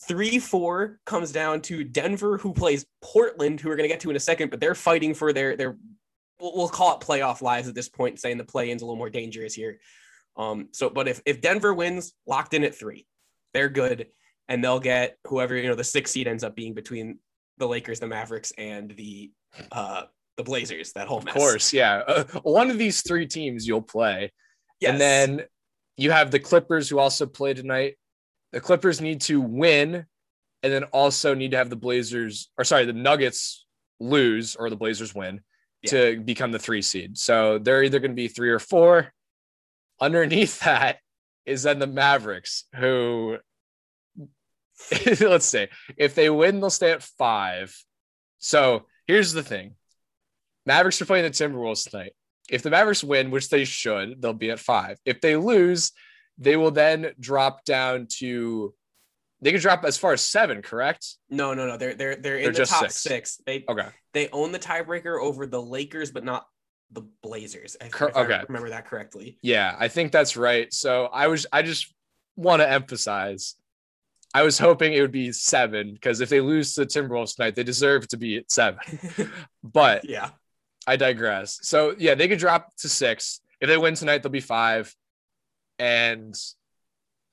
Three, 0.07 0.39
four 0.39 0.99
comes 1.07 1.33
down 1.33 1.61
to 1.63 1.85
Denver, 1.85 2.39
who 2.39 2.53
plays 2.53 2.85
Portland, 3.01 3.61
who 3.61 3.69
we're 3.69 3.77
going 3.77 3.89
to 3.89 3.93
get 3.93 4.01
to 4.01 4.11
in 4.11 4.17
a 4.17 4.21
second, 4.21 4.51
but 4.51 4.61
they're 4.61 4.75
fighting 4.75 5.15
for 5.15 5.33
their 5.33 5.57
their 5.57 5.77
we'll, 6.41 6.69
call 6.69 6.97
it 6.97 7.01
playoff 7.01 7.41
lives 7.41 7.69
at 7.69 7.75
this 7.75 7.89
point, 7.89 8.19
saying 8.19 8.37
the 8.37 8.45
play-in's 8.45 8.83
a 8.83 8.85
little 8.85 8.97
more 8.97 9.11
dangerous 9.11 9.55
here. 9.55 9.79
Um, 10.37 10.69
so, 10.73 10.91
but 10.91 11.09
if 11.09 11.21
if 11.25 11.41
Denver 11.41 11.73
wins, 11.73 12.15
locked 12.27 12.55
in 12.55 12.65
at 12.65 12.75
three, 12.75 13.07
they're 13.55 13.69
good, 13.69 14.09
and 14.49 14.63
they'll 14.63 14.81
get 14.81 15.19
whoever 15.27 15.57
you 15.57 15.69
know 15.69 15.75
the 15.75 15.85
sixth 15.85 16.13
seed 16.13 16.27
ends 16.27 16.43
up 16.43 16.57
being 16.57 16.75
between 16.75 17.19
the 17.63 17.69
Lakers, 17.69 18.01
the 18.01 18.07
Mavericks, 18.09 18.53
and 18.59 18.91
the 18.91 19.31
uh 19.71 20.03
the 20.37 20.43
Blazers. 20.43 20.93
That 20.93 21.09
whole 21.09 21.19
Of 21.19 21.25
mess. 21.25 21.35
course. 21.35 21.73
Yeah. 21.73 22.03
Uh, 22.07 22.25
one 22.43 22.71
of 22.71 22.79
these 22.79 23.03
three 23.03 23.27
teams 23.27 23.67
you'll 23.67 23.83
play. 23.83 24.33
Yes. 24.81 24.91
And 24.93 25.01
then 25.01 25.43
you 25.97 26.11
have 26.11 26.31
the 26.31 26.41
Clippers 26.41 26.89
who 26.89 26.99
also 26.99 27.27
play 27.27 27.55
tonight. 27.55 27.97
The 28.53 28.61
Clippers 28.61 29.01
need 29.01 29.21
to 29.23 29.41
win 29.41 30.07
and 30.63 30.73
then 30.73 30.85
also 30.85 31.35
need 31.35 31.53
to 31.53 31.57
have 31.57 31.71
the 31.71 31.77
Blazers 31.77 32.51
or 32.59 32.65
sorry, 32.65 32.85
the 32.85 32.93
Nuggets 32.93 33.65
lose 34.01 34.57
or 34.57 34.69
the 34.71 34.77
Blazers 34.77 35.15
win 35.15 35.41
to 35.87 36.21
become 36.21 36.53
the 36.53 36.59
3 36.59 36.81
seed. 36.83 37.19
So 37.19 37.59
they're 37.59 37.83
either 37.83 37.99
going 37.99 38.13
to 38.13 38.17
be 38.17 38.29
3 38.29 38.51
or 38.51 38.59
4. 38.59 39.13
Underneath 40.01 40.61
that 40.65 40.99
is 41.47 41.63
then 41.65 41.79
the 41.79 41.87
Mavericks 41.87 42.65
who 42.77 43.39
let's 45.21 45.47
say 45.47 45.69
if 45.97 46.15
they 46.15 46.29
win 46.31 46.61
they'll 46.61 46.71
stay 46.71 46.91
at 46.93 47.03
5. 47.03 47.75
So 48.39 48.87
here's 49.07 49.33
the 49.33 49.43
thing. 49.43 49.75
Mavericks 50.67 51.01
are 51.03 51.07
playing 51.07 51.25
the 51.25 51.31
Timberwolves 51.31 51.89
tonight. 51.91 52.13
If 52.51 52.63
the 52.63 52.71
Mavericks 52.71 53.03
win, 53.05 53.31
which 53.31 53.49
they 53.49 53.65
should, 53.65 54.21
they'll 54.21 54.33
be 54.33 54.51
at 54.51 54.59
five. 54.59 54.99
If 55.05 55.21
they 55.21 55.37
lose, 55.37 55.93
they 56.39 56.57
will 56.57 56.71
then 56.73 57.13
drop 57.21 57.65
down 57.65 58.07
to 58.19 58.75
they 59.41 59.51
can 59.51 59.61
drop 59.61 59.85
as 59.85 59.97
far 59.99 60.13
as 60.13 60.21
seven, 60.21 60.63
correct? 60.63 61.17
no, 61.31 61.53
no, 61.55 61.67
no. 61.67 61.77
They're 61.77 61.95
they're 61.95 62.17
they're 62.17 62.37
in 62.37 62.53
They're 62.53 62.65
the 62.65 62.67
top 62.67 62.83
six. 62.83 62.97
six. 63.01 63.41
They 63.47 63.65
Okay. 63.69 63.89
they 64.13 64.29
own 64.31 64.53
the 64.53 64.59
tiebreaker 64.59 65.21
over 65.21 65.47
the 65.47 65.61
Lakers, 65.61 66.11
but 66.13 66.25
not 66.25 66.47
the 66.93 67.03
Blazers. 67.23 67.77
If, 67.81 67.91
Cor- 67.93 68.11
if 68.11 68.17
I 68.17 68.21
okay. 68.23 68.41
remember 68.49 68.71
that 68.71 68.87
correctly. 68.87 69.39
Yeah, 69.43 69.75
I 69.79 69.89
think 69.89 70.13
that's 70.13 70.37
right. 70.37 70.73
So 70.73 71.07
I 71.07 71.27
was 71.29 71.47
I 71.53 71.63
just 71.63 71.93
want 72.37 72.61
to 72.61 72.71
emphasize. 72.71 73.55
I 74.35 74.43
was 74.43 74.59
hoping 74.59 74.95
it 74.95 75.01
would 75.01 75.13
be 75.13 75.33
seven 75.33 75.93
because 75.93 76.21
if 76.21 76.29
they 76.29 76.41
lose 76.41 76.75
to 76.75 76.81
the 76.81 76.87
Timberwolves 76.87 77.37
tonight, 77.37 77.55
they 77.55 77.65
deserve 77.65 78.09
to 78.09 78.17
be 78.17 78.39
at 78.39 78.51
seven. 78.51 78.81
But 79.63 80.09
yeah. 80.09 80.31
I 80.87 80.97
digress. 80.97 81.61
So 81.63 81.95
yeah, 81.97 82.15
they 82.15 82.29
could 82.29 82.39
drop 82.39 82.75
to 82.79 82.89
six. 82.89 83.41
If 83.61 83.69
they 83.69 83.77
win 83.77 83.95
tonight, 83.95 84.23
they'll 84.23 84.33
be 84.33 84.41
five. 84.41 84.93
And 85.79 86.35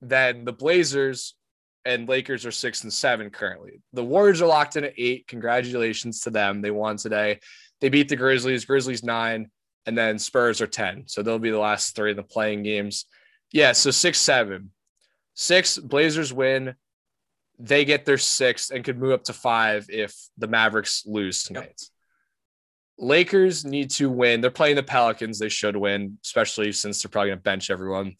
then 0.01 0.45
the 0.45 0.53
Blazers 0.53 1.35
and 1.85 2.07
Lakers 2.07 2.45
are 2.45 2.51
six 2.51 2.83
and 2.83 2.93
seven 2.93 3.29
currently. 3.29 3.81
The 3.93 4.03
Warriors 4.03 4.41
are 4.41 4.47
locked 4.47 4.75
in 4.75 4.83
at 4.83 4.93
eight. 4.97 5.27
Congratulations 5.27 6.21
to 6.21 6.29
them. 6.29 6.61
They 6.61 6.71
won 6.71 6.97
today. 6.97 7.39
They 7.81 7.89
beat 7.89 8.09
the 8.09 8.15
Grizzlies. 8.15 8.65
Grizzlies 8.65 9.03
nine, 9.03 9.49
and 9.85 9.97
then 9.97 10.19
Spurs 10.19 10.61
are 10.61 10.67
10. 10.67 11.03
So 11.07 11.23
they'll 11.23 11.39
be 11.39 11.51
the 11.51 11.57
last 11.57 11.95
three 11.95 12.11
in 12.11 12.17
the 12.17 12.23
play-in 12.23 12.63
games. 12.63 13.05
Yeah, 13.51 13.71
so 13.71 13.89
six, 13.89 14.19
seven. 14.19 14.71
Six, 15.33 15.77
Blazers 15.77 16.31
win. 16.31 16.75
They 17.59 17.83
get 17.85 18.05
their 18.05 18.17
sixth 18.17 18.71
and 18.71 18.83
could 18.83 18.97
move 18.97 19.11
up 19.11 19.25
to 19.25 19.33
five 19.33 19.87
if 19.89 20.15
the 20.37 20.47
Mavericks 20.47 21.03
lose 21.05 21.43
tonight. 21.43 21.81
Lakers 22.97 23.65
need 23.65 23.91
to 23.91 24.09
win. 24.09 24.41
They're 24.41 24.51
play-in 24.51 24.75
the 24.75 24.83
Pelicans. 24.83 25.39
They 25.39 25.49
should 25.49 25.75
win, 25.75 26.17
especially 26.23 26.71
since 26.71 27.01
they're 27.01 27.09
probably 27.09 27.29
going 27.29 27.39
to 27.39 27.43
bench 27.43 27.69
everyone. 27.69 28.15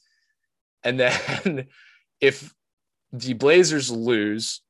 And 0.84 1.00
then 1.00 1.68
if 2.22 2.54
the 3.12 3.34
Blazers 3.34 3.92
lose, 3.92 4.62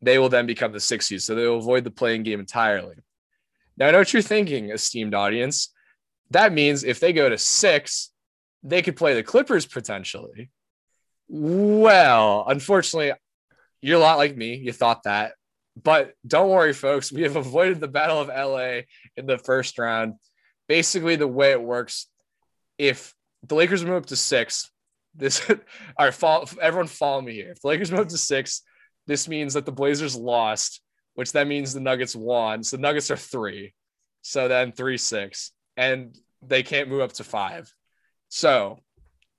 they 0.00 0.18
will 0.18 0.28
then 0.28 0.46
become 0.46 0.72
the 0.72 0.80
sixth 0.80 1.08
seed. 1.08 1.22
So 1.22 1.34
they 1.34 1.46
will 1.46 1.58
avoid 1.58 1.84
the 1.84 1.90
playing 1.90 2.22
game 2.22 2.40
entirely. 2.40 2.96
Now, 3.76 3.88
I 3.88 3.90
know 3.92 3.98
what 3.98 4.12
you're 4.12 4.22
thinking, 4.22 4.70
esteemed 4.70 5.14
audience. 5.14 5.72
That 6.30 6.52
means 6.52 6.84
if 6.84 7.00
they 7.00 7.12
go 7.12 7.28
to 7.28 7.38
six, 7.38 8.10
they 8.62 8.82
could 8.82 8.96
play 8.96 9.14
the 9.14 9.22
Clippers 9.22 9.66
potentially. 9.66 10.50
Well, 11.28 12.44
unfortunately, 12.48 13.12
you're 13.80 13.98
a 13.98 14.00
lot 14.00 14.18
like 14.18 14.36
me. 14.36 14.56
You 14.56 14.72
thought 14.72 15.04
that. 15.04 15.32
But 15.80 16.14
don't 16.26 16.50
worry, 16.50 16.72
folks. 16.72 17.12
We 17.12 17.22
have 17.22 17.36
avoided 17.46 17.80
the 17.80 17.88
Battle 17.88 18.20
of 18.20 18.28
LA 18.28 18.82
in 19.16 19.26
the 19.26 19.38
first 19.38 19.78
round. 19.78 20.14
Basically, 20.68 21.16
the 21.16 21.28
way 21.28 21.52
it 21.52 21.62
works, 21.62 22.06
if 22.76 23.14
the 23.46 23.54
Lakers 23.54 23.84
move 23.84 23.96
up 23.96 24.06
to 24.06 24.16
six, 24.16 24.70
this 25.14 25.48
all 25.50 25.56
right, 25.98 26.14
follow, 26.14 26.46
everyone 26.60 26.88
follow 26.88 27.20
me 27.20 27.34
here. 27.34 27.50
If 27.52 27.60
the 27.60 27.68
Lakers 27.68 27.90
move 27.90 28.00
up 28.00 28.08
to 28.08 28.18
six, 28.18 28.62
this 29.06 29.28
means 29.28 29.54
that 29.54 29.64
the 29.64 29.72
Blazers 29.72 30.16
lost, 30.16 30.82
which 31.14 31.32
then 31.32 31.48
means 31.48 31.72
the 31.72 31.80
Nuggets 31.80 32.14
won. 32.14 32.62
So 32.62 32.76
the 32.76 32.82
Nuggets 32.82 33.10
are 33.10 33.16
three. 33.16 33.74
So 34.22 34.48
then 34.48 34.72
three, 34.72 34.98
six, 34.98 35.52
and 35.76 36.14
they 36.42 36.62
can't 36.62 36.88
move 36.88 37.00
up 37.00 37.12
to 37.14 37.24
five. 37.24 37.72
So 38.28 38.80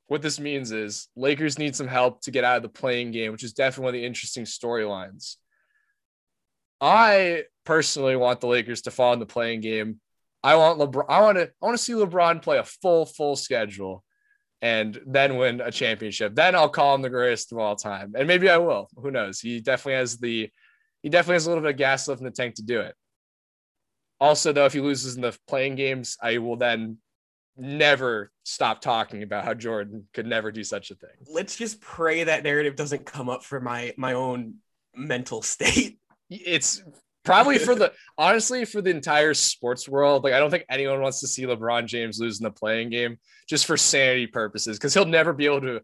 what 0.09 0.23
this 0.23 0.39
means 0.39 0.71
is 0.71 1.07
Lakers 1.15 1.59
need 1.59 1.75
some 1.75 1.87
help 1.87 2.21
to 2.21 2.31
get 2.31 2.43
out 2.43 2.57
of 2.57 2.63
the 2.63 2.69
play-in 2.69 3.11
game, 3.11 3.31
which 3.31 3.43
is 3.43 3.53
definitely 3.53 3.83
one 3.83 3.95
of 3.95 4.01
the 4.01 4.05
interesting 4.07 4.43
storylines. 4.43 5.35
I 6.81 7.43
personally 7.63 8.15
want 8.15 8.41
the 8.41 8.47
Lakers 8.47 8.81
to 8.83 8.91
fall 8.91 9.13
in 9.13 9.19
the 9.19 9.27
play-in 9.27 9.61
game. 9.61 10.01
I 10.43 10.55
want 10.55 10.79
LeBron. 10.79 11.05
I 11.09 11.21
want 11.21 11.37
to. 11.37 11.43
I 11.43 11.65
want 11.65 11.77
to 11.77 11.83
see 11.83 11.93
LeBron 11.93 12.41
play 12.41 12.57
a 12.57 12.63
full, 12.63 13.05
full 13.05 13.35
schedule, 13.35 14.03
and 14.63 14.99
then 15.05 15.37
win 15.37 15.61
a 15.61 15.71
championship. 15.71 16.33
Then 16.33 16.55
I'll 16.55 16.69
call 16.69 16.95
him 16.95 17.03
the 17.03 17.09
greatest 17.11 17.51
of 17.51 17.59
all 17.59 17.75
time, 17.75 18.13
and 18.17 18.27
maybe 18.27 18.49
I 18.49 18.57
will. 18.57 18.89
Who 18.95 19.11
knows? 19.11 19.39
He 19.39 19.59
definitely 19.59 19.99
has 19.99 20.17
the. 20.17 20.49
He 21.03 21.09
definitely 21.09 21.35
has 21.35 21.45
a 21.45 21.49
little 21.49 21.61
bit 21.61 21.71
of 21.71 21.77
gas 21.77 22.07
left 22.07 22.19
in 22.19 22.25
the 22.25 22.31
tank 22.31 22.55
to 22.55 22.63
do 22.63 22.79
it. 22.79 22.95
Also, 24.19 24.53
though, 24.53 24.65
if 24.65 24.73
he 24.73 24.81
loses 24.81 25.15
in 25.15 25.21
the 25.21 25.37
play-in 25.47 25.75
games, 25.75 26.17
I 26.21 26.39
will 26.39 26.57
then 26.57 26.97
never 27.59 28.31
stop 28.43 28.81
talking 28.81 29.23
about 29.23 29.45
how 29.45 29.53
Jordan 29.53 30.07
could 30.13 30.25
never 30.25 30.51
do 30.51 30.63
such 30.63 30.91
a 30.91 30.95
thing. 30.95 31.09
Let's 31.31 31.55
just 31.55 31.81
pray 31.81 32.23
that 32.23 32.43
narrative 32.43 32.75
doesn't 32.75 33.05
come 33.05 33.29
up 33.29 33.43
for 33.43 33.59
my 33.59 33.93
my 33.97 34.13
own 34.13 34.55
mental 34.95 35.41
state. 35.41 35.99
it's 36.29 36.83
probably 37.23 37.57
for 37.57 37.75
the 37.75 37.91
honestly 38.17 38.65
for 38.65 38.81
the 38.81 38.89
entire 38.89 39.33
sports 39.33 39.87
world 39.89 40.23
like 40.23 40.33
i 40.33 40.39
don't 40.39 40.49
think 40.49 40.65
anyone 40.69 41.01
wants 41.01 41.19
to 41.19 41.27
see 41.27 41.43
lebron 41.43 41.85
james 41.85 42.19
lose 42.19 42.39
in 42.39 42.43
the 42.43 42.51
play-in 42.51 42.89
game 42.89 43.17
just 43.47 43.65
for 43.65 43.77
sanity 43.77 44.25
purposes 44.25 44.77
because 44.77 44.93
he'll 44.93 45.05
never 45.05 45.33
be 45.33 45.45
able 45.45 45.61
to 45.61 45.81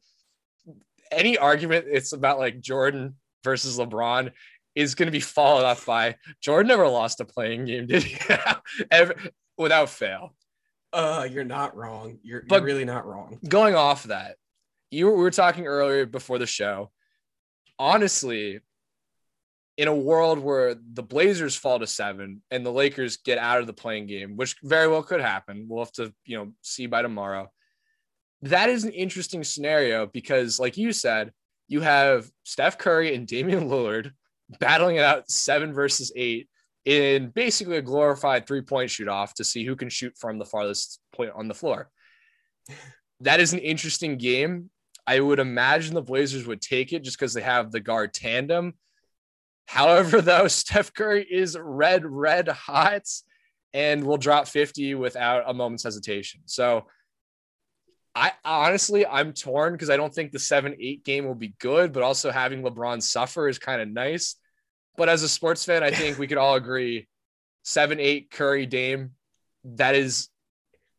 any 1.12 1.38
argument 1.38 1.86
it's 1.90 2.14
about 2.14 2.40
like 2.40 2.60
jordan 2.62 3.16
versus 3.44 3.78
lebron 3.78 4.32
is 4.76 4.96
going 4.96 5.08
to 5.08 5.12
be 5.12 5.20
followed 5.20 5.66
up 5.66 5.84
by 5.86 6.16
jordan 6.42 6.68
never 6.68 6.88
lost 6.88 7.20
a 7.20 7.26
play-in 7.26 7.66
game 7.66 7.86
did 7.86 8.04
he 8.04 8.18
Ever, 8.92 9.16
without 9.58 9.90
fail 9.90 10.34
Uh, 10.96 11.28
you're 11.30 11.44
not 11.44 11.76
wrong. 11.76 12.20
You're, 12.24 12.44
But- 12.48 12.58
you're 12.58 12.66
really 12.66 12.86
not 12.86 13.06
wrong. 13.06 13.38
going 13.48 13.76
off 13.76 14.04
that, 14.06 14.38
you 14.92 15.06
were, 15.08 15.12
we 15.16 15.24
were 15.24 15.32
talking 15.32 15.68
earlier 15.68 16.06
before 16.06 16.40
the 16.40 16.48
show. 16.48 16.92
Honestly, 17.78 18.62
in 19.78 19.90
a 19.90 19.94
world 19.96 20.40
where 20.40 20.76
the 20.94 21.04
Blazers 21.04 21.56
fall 21.56 21.80
to 21.80 21.88
seven 21.88 22.42
and 22.50 22.66
the 22.66 22.72
Lakers 22.72 23.18
get 23.18 23.38
out 23.38 23.60
of 23.60 23.68
the 23.68 23.74
play-in 23.74 24.08
game, 24.08 24.38
which 24.38 24.56
very 24.64 24.88
well 24.88 25.04
could 25.04 25.20
happen, 25.20 25.66
we'll 25.68 25.84
have 25.84 25.92
to 25.94 26.14
you 26.24 26.38
know 26.38 26.54
see 26.62 26.86
by 26.88 27.02
tomorrow. 27.02 27.52
That 28.44 28.70
is 28.70 28.86
an 28.86 28.92
interesting 28.92 29.44
scenario 29.44 30.06
because, 30.06 30.60
like 30.60 30.78
you 30.78 30.94
said, 30.94 31.34
you 31.68 31.82
have 31.82 32.30
Steph 32.44 32.78
Curry 32.78 33.16
and 33.16 33.28
Damian 33.28 33.68
Lillard 33.70 34.12
battling 34.62 34.96
it 34.96 35.04
out 35.04 35.30
seven 35.30 35.74
versus 35.74 36.14
eight 36.16 36.48
in 36.86 37.30
basically 37.30 37.78
a 37.78 37.82
glorified 37.82 38.48
three 38.48 38.62
point 38.62 38.92
shoot 38.92 39.08
off 39.08 39.34
to 39.36 39.44
see 39.44 39.66
who 39.66 39.76
can 39.76 39.90
shoot 39.90 40.16
from 40.18 40.38
the 40.38 40.46
farthest 40.46 41.00
point 41.14 41.32
on 41.36 41.48
the 41.48 41.56
floor. 41.56 41.90
That 43.22 43.40
is 43.40 43.54
an 43.54 43.60
interesting 43.60 44.18
game. 44.18 44.70
I 45.08 45.22
would 45.22 45.40
imagine 45.40 45.94
the 45.94 46.02
Blazers 46.02 46.46
would 46.46 46.62
take 46.62 46.92
it 46.92 47.02
just 47.02 47.18
because 47.18 47.34
they 47.34 47.42
have 47.42 47.72
the 47.72 47.80
guard 47.80 48.14
tandem. 48.14 48.74
However, 49.68 50.20
though, 50.22 50.50
Steph 50.50 50.94
Curry 50.94 51.24
is 51.24 51.58
red, 51.58 52.06
red 52.06 52.50
hot 52.50 53.04
and 53.74 54.04
will 54.04 54.18
drop 54.18 54.50
50 54.50 54.96
without 54.96 55.44
a 55.48 55.54
moment's 55.54 55.84
hesitation. 55.84 56.42
So 56.46 56.88
I 58.16 58.32
honestly, 58.44 59.06
I'm 59.06 59.34
torn 59.34 59.74
because 59.74 59.90
I 59.90 59.98
don't 59.98 60.14
think 60.14 60.32
the 60.32 60.40
7 60.40 60.76
8 60.80 61.04
game 61.04 61.26
will 61.26 61.36
be 61.36 61.56
good, 61.60 61.92
but 61.92 62.04
also 62.04 62.32
having 62.32 62.64
LeBron 62.64 63.02
suffer 63.02 63.50
is 63.50 63.60
kind 63.60 63.82
of 63.82 63.90
nice. 63.90 64.36
But 64.98 65.10
as 65.10 65.24
a 65.24 65.30
sports 65.30 65.66
fan, 65.66 65.84
I 65.84 65.92
think 65.92 66.18
we 66.18 66.28
could 66.28 66.38
all 66.38 66.56
agree 66.56 67.08
7 67.64 68.00
8 68.00 68.32
Curry 68.32 68.66
Dame, 68.66 69.12
that 69.64 69.96
is 69.96 70.30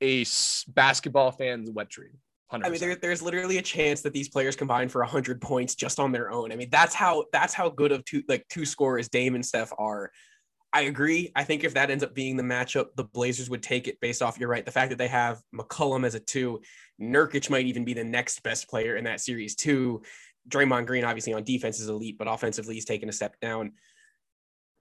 a 0.03 0.25
basketball 0.69 1.31
fan's 1.31 1.71
wet 1.71 1.89
dream. 1.89 2.19
100%. 2.53 2.65
I 2.65 2.69
mean, 2.69 2.81
there, 2.81 2.97
there's 2.97 3.23
literally 3.23 3.59
a 3.59 3.63
chance 3.63 4.03
that 4.03 4.13
these 4.13 4.29
players 4.29 4.55
combine 4.55 4.89
for 4.89 5.01
100 5.01 5.41
points 5.41 5.75
just 5.75 5.99
on 5.99 6.13
their 6.13 6.31
own. 6.31 6.53
I 6.53 6.57
mean, 6.57 6.69
that's 6.71 6.95
how 6.95 7.25
that's 7.33 7.55
how 7.55 7.69
good 7.69 7.93
of 7.93 8.05
two 8.05 8.23
like 8.29 8.47
two 8.49 8.65
scorers 8.65 9.09
Dame 9.09 9.35
and 9.35 9.45
Steph 9.45 9.73
are. 9.79 10.11
I 10.73 10.83
agree. 10.83 11.33
I 11.35 11.43
think 11.45 11.65
if 11.65 11.75
that 11.75 11.91
ends 11.91 12.05
up 12.05 12.15
being 12.15 12.37
the 12.37 12.43
matchup, 12.43 12.89
the 12.97 13.05
Blazers 13.05 13.49
would 13.49 13.63
take 13.63 13.89
it 13.89 13.99
based 14.01 14.21
off. 14.21 14.39
You're 14.39 14.49
right. 14.49 14.65
The 14.65 14.73
fact 14.73 14.91
that 14.91 14.99
they 14.99 15.09
have 15.09 15.41
McCollum 15.55 16.05
as 16.05 16.15
a 16.15 16.21
two, 16.21 16.61
Nurkic 17.01 17.49
might 17.49 17.67
even 17.67 17.85
be 17.85 17.95
the 17.95 18.05
next 18.05 18.43
best 18.43 18.69
player 18.69 18.97
in 18.97 19.05
that 19.05 19.21
series 19.21 19.55
too. 19.57 20.03
Draymond 20.49 20.87
Green, 20.87 21.05
obviously 21.05 21.33
on 21.33 21.45
defense 21.45 21.81
is 21.81 21.89
elite, 21.89 22.19
but 22.19 22.29
offensively 22.29 22.75
he's 22.75 22.85
taken 22.85 23.09
a 23.09 23.13
step 23.13 23.41
down. 23.41 23.73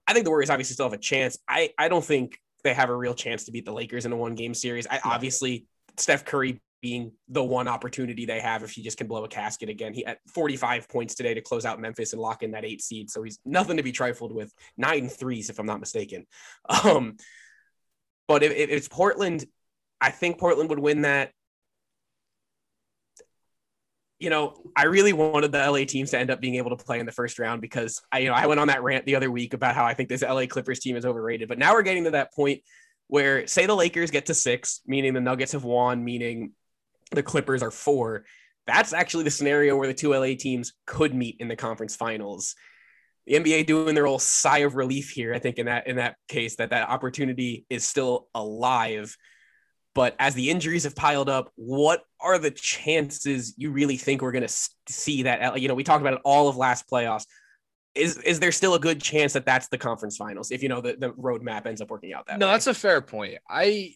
I 0.06 0.12
think 0.12 0.24
the 0.24 0.30
Warriors 0.30 0.50
obviously 0.50 0.74
still 0.74 0.86
have 0.86 0.92
a 0.92 0.98
chance. 0.98 1.38
I 1.48 1.70
I 1.78 1.88
don't 1.88 2.04
think 2.04 2.40
they 2.64 2.74
have 2.74 2.90
a 2.90 2.96
real 2.96 3.14
chance 3.14 3.44
to 3.44 3.52
beat 3.52 3.64
the 3.64 3.72
Lakers 3.72 4.06
in 4.06 4.12
a 4.12 4.16
one 4.16 4.34
game 4.34 4.54
series. 4.54 4.86
I 4.86 5.00
obviously 5.04 5.66
Steph 5.96 6.24
Curry 6.24 6.60
being 6.82 7.12
the 7.28 7.42
one 7.42 7.68
opportunity 7.68 8.26
they 8.26 8.40
have 8.40 8.62
if 8.62 8.70
he 8.70 8.82
just 8.82 8.98
can 8.98 9.06
blow 9.06 9.24
a 9.24 9.28
casket 9.28 9.68
again. 9.68 9.94
He 9.94 10.04
had 10.06 10.18
45 10.34 10.88
points 10.88 11.14
today 11.14 11.34
to 11.34 11.40
close 11.40 11.64
out 11.64 11.80
Memphis 11.80 12.12
and 12.12 12.20
lock 12.20 12.42
in 12.42 12.52
that 12.52 12.64
eight 12.64 12.82
seed. 12.82 13.10
So 13.10 13.22
he's 13.22 13.38
nothing 13.44 13.78
to 13.78 13.82
be 13.82 13.92
trifled 13.92 14.32
with. 14.32 14.52
Nine 14.76 15.08
threes, 15.08 15.50
if 15.50 15.58
I'm 15.58 15.66
not 15.66 15.80
mistaken. 15.80 16.26
Um, 16.84 17.16
but 18.28 18.42
if, 18.42 18.52
if 18.52 18.70
it's 18.70 18.88
Portland, 18.88 19.44
I 20.00 20.10
think 20.10 20.38
Portland 20.38 20.70
would 20.70 20.80
win 20.80 21.02
that. 21.02 21.30
You 24.18 24.30
know, 24.30 24.54
I 24.74 24.84
really 24.84 25.12
wanted 25.12 25.52
the 25.52 25.58
LA 25.58 25.84
teams 25.84 26.10
to 26.10 26.18
end 26.18 26.30
up 26.30 26.40
being 26.40 26.54
able 26.54 26.76
to 26.76 26.82
play 26.82 27.00
in 27.00 27.06
the 27.06 27.12
first 27.12 27.38
round 27.38 27.60
because 27.60 28.00
I, 28.10 28.20
you 28.20 28.28
know, 28.28 28.34
I 28.34 28.46
went 28.46 28.60
on 28.60 28.68
that 28.68 28.82
rant 28.82 29.04
the 29.04 29.16
other 29.16 29.30
week 29.30 29.52
about 29.52 29.74
how 29.74 29.84
I 29.84 29.92
think 29.92 30.08
this 30.08 30.22
LA 30.22 30.46
Clippers 30.46 30.80
team 30.80 30.96
is 30.96 31.04
overrated. 31.04 31.48
But 31.48 31.58
now 31.58 31.74
we're 31.74 31.82
getting 31.82 32.04
to 32.04 32.12
that 32.12 32.32
point 32.32 32.62
where, 33.08 33.46
say, 33.46 33.66
the 33.66 33.74
Lakers 33.74 34.10
get 34.10 34.26
to 34.26 34.34
six, 34.34 34.80
meaning 34.86 35.12
the 35.12 35.20
Nuggets 35.20 35.52
have 35.52 35.64
won, 35.64 36.02
meaning 36.02 36.52
the 37.12 37.22
Clippers 37.22 37.62
are 37.62 37.70
four. 37.70 38.24
That's 38.66 38.92
actually 38.92 39.24
the 39.24 39.30
scenario 39.30 39.76
where 39.76 39.86
the 39.86 39.94
two 39.94 40.14
LA 40.14 40.34
teams 40.38 40.72
could 40.86 41.14
meet 41.14 41.36
in 41.38 41.48
the 41.48 41.56
conference 41.56 41.94
finals. 41.94 42.54
The 43.26 43.34
NBA 43.34 43.66
doing 43.66 43.94
their 43.94 44.06
old 44.06 44.22
sigh 44.22 44.58
of 44.58 44.76
relief 44.76 45.10
here, 45.10 45.34
I 45.34 45.38
think 45.38 45.58
in 45.58 45.66
that 45.66 45.86
in 45.86 45.96
that 45.96 46.16
case 46.28 46.56
that 46.56 46.70
that 46.70 46.88
opportunity 46.88 47.66
is 47.68 47.84
still 47.84 48.28
alive. 48.34 49.16
But 49.96 50.14
as 50.18 50.34
the 50.34 50.50
injuries 50.50 50.84
have 50.84 50.94
piled 50.94 51.30
up, 51.30 51.50
what 51.56 52.04
are 52.20 52.36
the 52.38 52.50
chances 52.50 53.54
you 53.56 53.70
really 53.70 53.96
think 53.96 54.20
we're 54.20 54.30
going 54.30 54.46
to 54.46 54.68
see 54.90 55.22
that? 55.22 55.42
Uh, 55.42 55.54
you 55.54 55.68
know, 55.68 55.74
we 55.74 55.84
talked 55.84 56.02
about 56.02 56.12
it 56.12 56.20
all 56.22 56.50
of 56.50 56.56
last 56.58 56.86
playoffs. 56.86 57.24
Is 57.94 58.18
is 58.18 58.38
there 58.38 58.52
still 58.52 58.74
a 58.74 58.78
good 58.78 59.00
chance 59.00 59.32
that 59.32 59.46
that's 59.46 59.68
the 59.68 59.78
conference 59.78 60.18
finals 60.18 60.50
if 60.50 60.62
you 60.62 60.68
know 60.68 60.82
the 60.82 60.96
the 60.98 61.12
roadmap 61.12 61.64
ends 61.64 61.80
up 61.80 61.90
working 61.90 62.12
out 62.12 62.26
that? 62.26 62.38
No, 62.38 62.46
way? 62.46 62.52
that's 62.52 62.66
a 62.66 62.74
fair 62.74 63.00
point. 63.00 63.38
I 63.48 63.94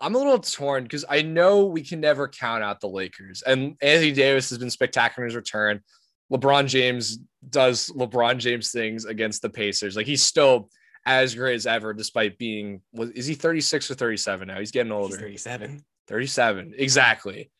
I'm 0.00 0.16
a 0.16 0.18
little 0.18 0.40
torn 0.40 0.82
because 0.82 1.04
I 1.08 1.22
know 1.22 1.66
we 1.66 1.82
can 1.82 2.00
never 2.00 2.26
count 2.26 2.64
out 2.64 2.80
the 2.80 2.88
Lakers. 2.88 3.42
And 3.42 3.76
Anthony 3.80 4.10
Davis 4.10 4.50
has 4.50 4.58
been 4.58 4.68
spectacular 4.68 5.26
in 5.26 5.30
his 5.30 5.36
return. 5.36 5.80
LeBron 6.32 6.66
James 6.66 7.20
does 7.48 7.88
LeBron 7.90 8.38
James 8.38 8.72
things 8.72 9.04
against 9.04 9.42
the 9.42 9.50
Pacers. 9.50 9.94
Like 9.94 10.06
he's 10.06 10.24
still 10.24 10.70
as 11.06 11.34
great 11.34 11.54
as 11.54 11.66
ever, 11.66 11.92
despite 11.92 12.38
being 12.38 12.80
was 12.92 13.10
is 13.10 13.26
he 13.26 13.34
36 13.34 13.90
or 13.90 13.94
37 13.94 14.48
now? 14.48 14.58
He's 14.58 14.70
getting 14.70 14.92
older. 14.92 15.28
He's 15.28 15.42
37. 15.44 15.84
37. 16.08 16.74
Exactly. 16.76 17.50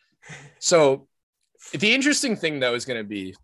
So 0.58 1.08
the 1.72 1.94
interesting 1.94 2.36
thing 2.36 2.60
though 2.60 2.74
is 2.74 2.84
going 2.84 3.00
to 3.00 3.08
be 3.08 3.34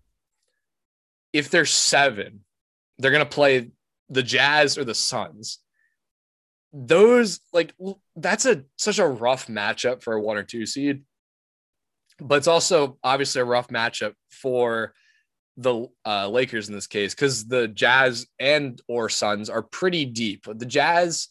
if 1.33 1.51
they're 1.51 1.67
seven, 1.67 2.41
they're 2.99 3.11
going 3.11 3.25
to 3.25 3.31
play 3.31 3.71
the 4.09 4.23
Jazz 4.23 4.77
or 4.77 4.85
the 4.85 4.95
Suns 4.95 5.61
those 6.73 7.41
like 7.53 7.75
that's 8.17 8.47
a 8.47 8.63
such 8.77 8.99
a 8.99 9.07
rough 9.07 9.49
matchup 9.49 10.03
for 10.03 10.15
a 10.15 10.21
one 10.21 10.37
or 10.37 10.45
two 10.45 10.67
seed 10.67 11.03
but 12.21 12.37
it's 12.37 12.47
also 12.47 12.99
obviously 13.03 13.41
a 13.41 13.45
rough 13.45 13.69
matchup 13.69 14.13
for 14.31 14.95
the 15.61 15.87
uh, 16.07 16.29
Lakers 16.29 16.69
in 16.69 16.75
this 16.75 16.87
case 16.87 17.15
because 17.15 17.47
the 17.47 17.69
Jazz 17.69 18.27
and 18.39 18.81
or 18.89 19.09
Suns 19.09 19.51
are 19.51 19.63
pretty 19.63 20.05
deep. 20.05 20.47
The 20.47 20.67
Jazz, 20.67 21.29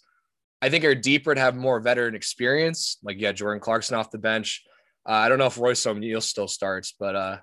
I 0.61 0.69
think, 0.69 0.83
are 0.85 0.95
deeper 0.95 1.31
and 1.31 1.39
have 1.39 1.55
more 1.55 1.79
veteran 1.79 2.15
experience. 2.15 2.97
Like 3.03 3.19
yeah, 3.19 3.31
Jordan 3.31 3.59
Clarkson 3.59 3.97
off 3.97 4.11
the 4.11 4.17
bench. 4.17 4.63
Uh, 5.07 5.13
I 5.13 5.29
don't 5.29 5.39
know 5.39 5.47
if 5.47 5.57
Royce 5.57 5.85
O'Neale 5.85 6.21
still 6.21 6.47
starts, 6.47 6.93
but 6.99 7.15
uh, 7.15 7.37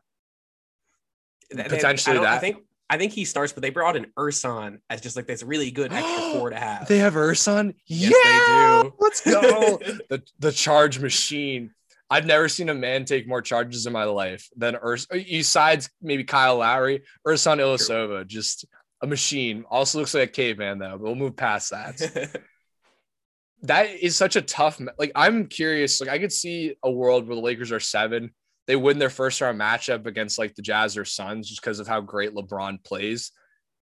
potentially 1.51 2.19
that. 2.19 2.27
I 2.27 2.39
think 2.39 2.59
I 2.89 2.99
think 2.99 3.13
he 3.13 3.25
starts, 3.25 3.53
but 3.53 3.63
they 3.63 3.71
brought 3.71 3.97
in 3.97 4.07
Ersan 4.17 4.79
as 4.89 5.01
just 5.01 5.17
like 5.17 5.27
this 5.27 5.43
really 5.43 5.71
good 5.71 5.93
extra 5.93 6.33
four 6.33 6.51
to 6.51 6.57
have. 6.57 6.87
They 6.87 6.99
have 6.99 7.15
Ersan. 7.15 7.75
Yes, 7.87 8.13
yeah, 8.25 8.83
they 8.83 8.89
do. 8.89 8.95
Let's 9.01 9.21
go. 9.23 9.79
the 10.09 10.23
the 10.39 10.53
charge 10.53 10.99
machine. 10.99 11.73
I've 12.09 12.27
never 12.27 12.49
seen 12.49 12.69
a 12.69 12.75
man 12.75 13.05
take 13.05 13.27
more 13.27 13.43
charges 13.43 13.87
in 13.87 13.93
my 13.93 14.05
life 14.05 14.49
than 14.57 14.75
Ersan. 14.75 15.27
Besides 15.27 15.91
maybe 16.01 16.25
Kyle 16.25 16.59
Lowry, 16.59 17.03
Ersan 17.27 17.59
Ilyasova, 17.59 18.27
just 18.27 18.65
a 19.03 19.07
machine. 19.07 19.65
Also 19.69 19.99
looks 19.99 20.15
like 20.15 20.29
a 20.29 20.33
caveman 20.33 20.79
though, 20.79 20.93
but 20.93 21.03
we'll 21.03 21.15
move 21.15 21.37
past 21.37 21.71
that. 21.71 21.99
that 23.63 23.91
is 23.91 24.17
such 24.17 24.37
a 24.37 24.43
tough. 24.43 24.81
Like 24.99 25.13
I'm 25.15 25.47
curious. 25.47 26.01
Like 26.01 26.11
I 26.11 26.19
could 26.19 26.33
see 26.33 26.77
a 26.83 26.91
world 26.91 27.27
where 27.27 27.37
the 27.37 27.43
Lakers 27.43 27.73
are 27.73 27.81
seven 27.81 28.31
they 28.67 28.77
win 28.77 28.99
their 28.99 29.11
first 29.11 29.41
round 29.41 29.61
matchup 29.61 30.07
against 30.07 30.39
like 30.39 30.55
the 30.55 30.63
Jazz 30.63 30.97
or 30.97 31.05
Suns 31.05 31.49
just 31.49 31.61
because 31.61 31.81
of 31.81 31.87
how 31.87 32.01
great 32.01 32.35
LeBron 32.35 32.83
plays. 32.85 33.33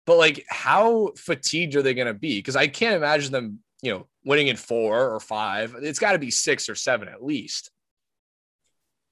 But 0.06 0.18
like, 0.18 0.46
how 0.48 1.12
fatigued 1.18 1.76
are 1.76 1.82
they 1.82 1.94
going 1.94 2.08
to 2.08 2.14
be? 2.14 2.40
Because 2.40 2.56
I 2.56 2.68
can't 2.68 2.96
imagine 2.96 3.32
them, 3.32 3.60
you 3.82 3.92
know, 3.92 4.08
winning 4.24 4.48
in 4.48 4.56
four 4.56 5.10
or 5.14 5.20
five. 5.20 5.76
It's 5.82 6.00
got 6.00 6.14
to 6.14 6.20
be 6.20 6.32
six 6.32 6.70
or 6.70 6.76
seven 6.76 7.08
at 7.08 7.24
least. 7.24 7.72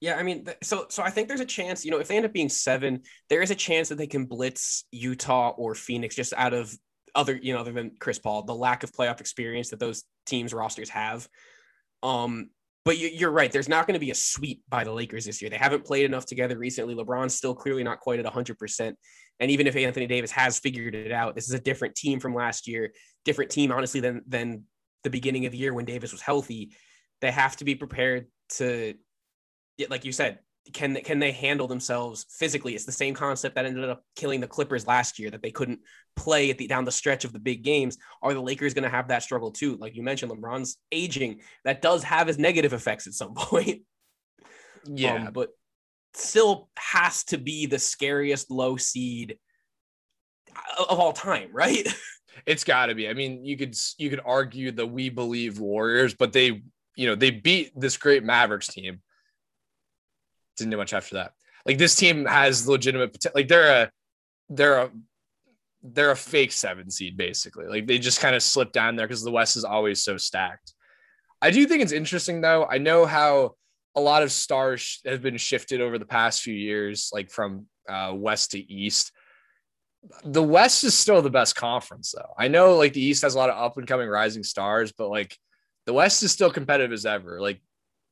Yeah, 0.00 0.16
I 0.16 0.22
mean, 0.22 0.46
so 0.62 0.86
so 0.90 1.02
I 1.02 1.10
think 1.10 1.26
there's 1.26 1.40
a 1.40 1.46
chance, 1.46 1.84
you 1.84 1.90
know, 1.90 1.98
if 1.98 2.06
they 2.08 2.16
end 2.16 2.24
up 2.24 2.32
being 2.32 2.48
seven, 2.48 3.02
there 3.28 3.42
is 3.42 3.50
a 3.50 3.56
chance 3.56 3.88
that 3.88 3.98
they 3.98 4.06
can 4.06 4.26
blitz 4.26 4.84
Utah 4.92 5.50
or 5.56 5.74
Phoenix 5.74 6.14
just 6.14 6.32
out 6.36 6.54
of 6.54 6.72
other, 7.14 7.36
you 7.36 7.52
know, 7.52 7.60
other 7.60 7.72
than 7.72 7.92
Chris 7.98 8.18
Paul, 8.18 8.42
the 8.42 8.54
lack 8.54 8.84
of 8.84 8.92
playoff 8.92 9.20
experience 9.20 9.70
that 9.70 9.80
those 9.80 10.04
teams 10.24 10.54
rosters 10.54 10.88
have. 10.90 11.28
Um, 12.02 12.50
but 12.84 12.96
you're 12.96 13.30
right. 13.30 13.52
There's 13.52 13.68
not 13.68 13.86
going 13.86 13.96
to 13.96 14.00
be 14.00 14.12
a 14.12 14.14
sweep 14.14 14.62
by 14.68 14.82
the 14.82 14.92
Lakers 14.92 15.26
this 15.26 15.42
year. 15.42 15.50
They 15.50 15.58
haven't 15.58 15.84
played 15.84 16.06
enough 16.06 16.24
together 16.24 16.56
recently. 16.56 16.94
LeBron's 16.94 17.34
still 17.34 17.54
clearly 17.54 17.84
not 17.84 18.00
quite 18.00 18.18
at 18.18 18.24
100%. 18.24 18.94
And 19.40 19.50
even 19.50 19.66
if 19.66 19.76
Anthony 19.76 20.06
Davis 20.06 20.30
has 20.30 20.58
figured 20.58 20.94
it 20.94 21.12
out, 21.12 21.34
this 21.34 21.48
is 21.48 21.54
a 21.54 21.58
different 21.58 21.96
team 21.96 22.18
from 22.18 22.34
last 22.34 22.66
year, 22.66 22.92
different 23.26 23.50
team, 23.50 23.72
honestly, 23.72 24.00
than, 24.00 24.22
than 24.26 24.64
the 25.04 25.10
beginning 25.10 25.44
of 25.44 25.52
the 25.52 25.58
year 25.58 25.74
when 25.74 25.84
Davis 25.84 26.12
was 26.12 26.22
healthy. 26.22 26.70
They 27.20 27.30
have 27.30 27.56
to 27.56 27.64
be 27.64 27.74
prepared 27.74 28.26
to, 28.54 28.94
like 29.88 30.04
you 30.04 30.12
said, 30.12 30.38
can 30.72 30.96
can 30.96 31.18
they 31.18 31.32
handle 31.32 31.66
themselves 31.66 32.26
physically? 32.30 32.74
It's 32.74 32.84
the 32.84 32.92
same 32.92 33.14
concept 33.14 33.54
that 33.54 33.64
ended 33.64 33.88
up 33.88 34.04
killing 34.16 34.40
the 34.40 34.46
Clippers 34.46 34.86
last 34.86 35.18
year 35.18 35.30
that 35.30 35.42
they 35.42 35.50
couldn't 35.50 35.80
play 36.16 36.50
at 36.50 36.58
the 36.58 36.66
down 36.66 36.84
the 36.84 36.92
stretch 36.92 37.24
of 37.24 37.32
the 37.32 37.38
big 37.38 37.62
games. 37.62 37.98
Are 38.22 38.34
the 38.34 38.40
Lakers 38.40 38.74
going 38.74 38.84
to 38.84 38.90
have 38.90 39.08
that 39.08 39.22
struggle 39.22 39.50
too? 39.50 39.76
Like 39.76 39.94
you 39.94 40.02
mentioned, 40.02 40.32
LeBron's 40.32 40.76
aging 40.92 41.40
that 41.64 41.82
does 41.82 42.02
have 42.04 42.26
his 42.26 42.38
negative 42.38 42.72
effects 42.72 43.06
at 43.06 43.14
some 43.14 43.34
point. 43.36 43.82
Yeah, 44.84 45.26
um, 45.26 45.32
but 45.32 45.50
still 46.14 46.68
has 46.76 47.24
to 47.24 47.38
be 47.38 47.66
the 47.66 47.78
scariest 47.78 48.50
low 48.50 48.76
seed 48.76 49.38
of 50.88 50.98
all 50.98 51.12
time, 51.12 51.50
right? 51.52 51.86
It's 52.46 52.62
got 52.62 52.86
to 52.86 52.94
be. 52.94 53.08
I 53.08 53.14
mean, 53.14 53.44
you 53.44 53.56
could 53.56 53.76
you 53.98 54.10
could 54.10 54.20
argue 54.24 54.70
the 54.70 54.86
we 54.86 55.08
believe 55.08 55.58
Warriors, 55.58 56.14
but 56.14 56.32
they 56.32 56.62
you 56.94 57.06
know 57.08 57.16
they 57.16 57.32
beat 57.32 57.72
this 57.74 57.96
great 57.96 58.22
Mavericks 58.22 58.68
team 58.68 59.00
didn't 60.58 60.70
do 60.70 60.76
much 60.76 60.92
after 60.92 61.16
that. 61.16 61.32
Like 61.64 61.78
this 61.78 61.96
team 61.96 62.24
has 62.26 62.68
legitimate 62.68 63.12
potential. 63.12 63.38
Like 63.38 63.48
they're 63.48 63.82
a 63.82 63.90
they're 64.48 64.78
a 64.78 64.90
they're 65.82 66.10
a 66.10 66.16
fake 66.16 66.52
seven 66.52 66.90
seed 66.90 67.16
basically. 67.16 67.66
Like 67.66 67.86
they 67.86 67.98
just 67.98 68.20
kind 68.20 68.34
of 68.34 68.42
slip 68.42 68.72
down 68.72 68.96
there 68.96 69.06
because 69.06 69.22
the 69.22 69.30
West 69.30 69.56
is 69.56 69.64
always 69.64 70.02
so 70.02 70.16
stacked. 70.16 70.74
I 71.40 71.50
do 71.50 71.66
think 71.66 71.82
it's 71.82 71.92
interesting 71.92 72.40
though. 72.40 72.66
I 72.68 72.78
know 72.78 73.06
how 73.06 73.54
a 73.94 74.00
lot 74.00 74.22
of 74.22 74.32
stars 74.32 75.00
have 75.04 75.22
been 75.22 75.36
shifted 75.36 75.80
over 75.80 75.98
the 75.98 76.06
past 76.06 76.42
few 76.42 76.54
years, 76.54 77.10
like 77.12 77.30
from 77.30 77.66
uh, 77.88 78.12
West 78.14 78.52
to 78.52 78.72
East. 78.72 79.12
The 80.24 80.42
West 80.42 80.84
is 80.84 80.94
still 80.94 81.22
the 81.22 81.30
best 81.30 81.56
conference 81.56 82.14
though. 82.16 82.32
I 82.38 82.48
know 82.48 82.76
like 82.76 82.92
the 82.92 83.02
East 83.02 83.22
has 83.22 83.34
a 83.34 83.38
lot 83.38 83.50
of 83.50 83.62
up 83.62 83.76
and 83.76 83.86
coming 83.86 84.08
rising 84.08 84.42
stars, 84.42 84.92
but 84.92 85.08
like 85.08 85.36
the 85.86 85.92
West 85.92 86.22
is 86.22 86.32
still 86.32 86.50
competitive 86.50 86.92
as 86.92 87.06
ever. 87.06 87.40
Like 87.40 87.60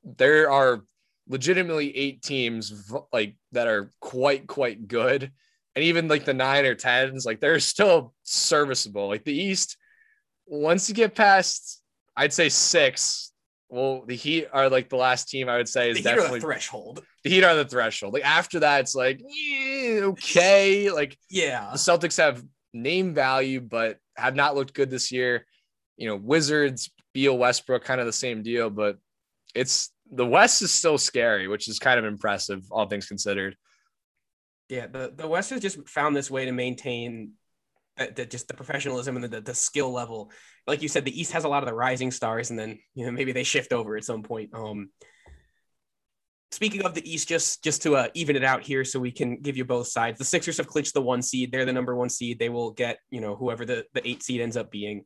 there 0.05 0.51
are 0.51 0.83
legitimately 1.29 1.97
eight 1.97 2.23
teams 2.23 2.93
like 3.13 3.37
that 3.53 3.67
are 3.67 3.93
quite 4.01 4.47
quite 4.47 4.87
good, 4.89 5.31
and 5.75 5.85
even 5.85 6.09
like 6.09 6.25
the 6.25 6.35
nine 6.35 6.65
or 6.65 6.75
tens, 6.75 7.25
like 7.27 7.41
they're 7.41 7.61
still 7.61 8.15
serviceable. 8.23 9.09
Like 9.09 9.25
the 9.25 9.37
East, 9.37 9.77
once 10.47 10.89
you 10.89 10.95
get 10.95 11.15
past, 11.15 11.83
I'd 12.17 12.33
say 12.33 12.49
six. 12.49 13.33
Well, 13.69 14.05
the 14.07 14.15
Heat 14.15 14.47
are 14.53 14.71
like 14.71 14.89
the 14.89 14.97
last 14.97 15.29
team 15.29 15.49
I 15.49 15.57
would 15.57 15.69
say 15.69 15.91
is 15.91 15.97
The 15.97 16.03
definitely 16.05 16.39
the 16.39 16.47
threshold. 16.47 17.05
the 17.25 17.31
Heat 17.31 17.43
are 17.43 17.57
the 17.57 17.65
threshold. 17.65 18.15
Like 18.15 18.25
after 18.25 18.61
that, 18.61 18.81
it's 18.83 18.95
like 18.95 19.21
eh, 19.21 19.99
okay. 20.03 20.91
Like 20.91 21.19
Yeah. 21.29 21.71
the 21.73 21.79
Celtics 21.79 22.17
have 22.19 22.45
name 22.73 23.13
value, 23.13 23.61
but 23.61 23.99
have 24.17 24.37
not 24.37 24.55
looked 24.55 24.73
good 24.73 24.89
this 24.89 25.11
year. 25.11 25.47
You 25.97 26.07
know, 26.09 26.15
Wizards, 26.17 26.91
Beal, 27.13 27.37
Westbrook, 27.37 27.83
kind 27.83 28.01
of 28.01 28.07
the 28.07 28.13
same 28.13 28.43
deal, 28.45 28.71
but 28.71 28.99
it's 29.55 29.91
the 30.11 30.27
West 30.27 30.63
is 30.63 30.73
still 30.73 30.99
scary, 30.99 31.49
which 31.49 31.69
is 31.69 31.79
kind 31.79 31.99
of 31.99 32.05
impressive, 32.05 32.63
all 32.71 32.87
things 32.87 33.07
considered. 33.07 33.57
Yeah, 34.69 34.87
the, 34.87 35.13
the 35.15 35.29
West 35.29 35.51
has 35.51 35.61
just 35.61 35.89
found 35.89 36.17
this 36.17 36.31
way 36.31 36.45
to 36.45 36.53
maintain 36.53 37.33
that, 37.97 38.17
that 38.17 38.31
just 38.31 38.49
the 38.49 38.55
professionalism 38.55 39.17
and 39.17 39.25
the, 39.25 39.41
the 39.41 39.55
skill 39.55 39.93
level. 39.93 40.31
Like 40.67 40.83
you 40.83 40.89
said, 40.89 41.05
the 41.05 41.19
East 41.19 41.33
has 41.33 41.45
a 41.45 41.49
lot 41.49 41.63
of 41.63 41.69
the 41.69 41.75
rising 41.75 42.11
stars, 42.11 42.51
and 42.51 42.59
then 42.59 42.79
you 42.95 43.07
know 43.07 43.13
maybe 43.13 43.33
they 43.33 43.45
shift 43.45 43.73
over 43.73 43.97
at 43.97 44.05
some 44.05 44.23
point. 44.23 44.51
Um, 44.53 44.91
speaking 46.51 46.83
of 46.83 46.95
the 46.95 47.11
East, 47.11 47.29
just 47.29 47.63
just 47.63 47.83
to 47.83 47.97
uh, 47.97 48.09
even 48.15 48.37
it 48.37 48.45
out 48.45 48.63
here, 48.63 48.85
so 48.85 48.99
we 48.99 49.13
can 49.13 49.41
give 49.41 49.57
you 49.57 49.65
both 49.65 49.87
sides. 49.87 50.19
The 50.19 50.25
Sixers 50.25 50.57
have 50.59 50.67
clinched 50.67 50.95
the 50.95 51.03
one 51.03 51.23
seed; 51.23 51.53
they're 51.53 51.65
the 51.65 51.73
number 51.73 51.95
one 51.95 52.11
seed. 52.11 52.39
They 52.39 52.49
will 52.49 52.73
get 52.73 52.99
you 53.11 53.21
know 53.21 53.37
whoever 53.37 53.65
the 53.65 53.85
the 53.95 54.07
eight 54.07 54.23
seed 54.23 54.41
ends 54.41 54.57
up 54.57 54.71
being. 54.71 55.05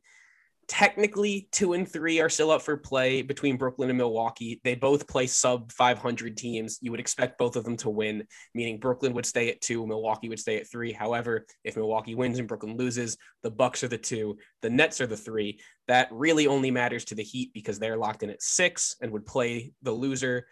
Technically, 0.71 1.49
two 1.51 1.73
and 1.73 1.85
three 1.85 2.21
are 2.21 2.29
still 2.29 2.49
up 2.49 2.61
for 2.61 2.77
play 2.77 3.21
between 3.21 3.57
Brooklyn 3.57 3.89
and 3.89 3.97
Milwaukee. 3.97 4.61
They 4.63 4.73
both 4.73 5.05
play 5.05 5.27
sub 5.27 5.69
500 5.73 6.37
teams. 6.37 6.79
You 6.81 6.91
would 6.91 6.99
expect 7.01 7.37
both 7.37 7.57
of 7.57 7.65
them 7.65 7.75
to 7.77 7.89
win, 7.89 8.25
meaning 8.55 8.79
Brooklyn 8.79 9.11
would 9.11 9.25
stay 9.25 9.49
at 9.49 9.59
two, 9.59 9.85
Milwaukee 9.85 10.29
would 10.29 10.39
stay 10.39 10.61
at 10.61 10.71
three. 10.71 10.93
However, 10.93 11.45
if 11.65 11.75
Milwaukee 11.75 12.15
wins 12.15 12.39
and 12.39 12.47
Brooklyn 12.47 12.77
loses, 12.77 13.17
the 13.43 13.51
Bucks 13.51 13.83
are 13.83 13.89
the 13.89 13.97
two, 13.97 14.37
the 14.61 14.69
Nets 14.69 15.01
are 15.01 15.07
the 15.07 15.17
three. 15.17 15.59
That 15.89 16.07
really 16.09 16.47
only 16.47 16.71
matters 16.71 17.03
to 17.05 17.15
the 17.15 17.23
Heat 17.23 17.51
because 17.53 17.77
they're 17.77 17.97
locked 17.97 18.23
in 18.23 18.29
at 18.29 18.41
six 18.41 18.95
and 19.01 19.11
would 19.11 19.25
play 19.25 19.73
the 19.81 19.91
loser. 19.91 20.47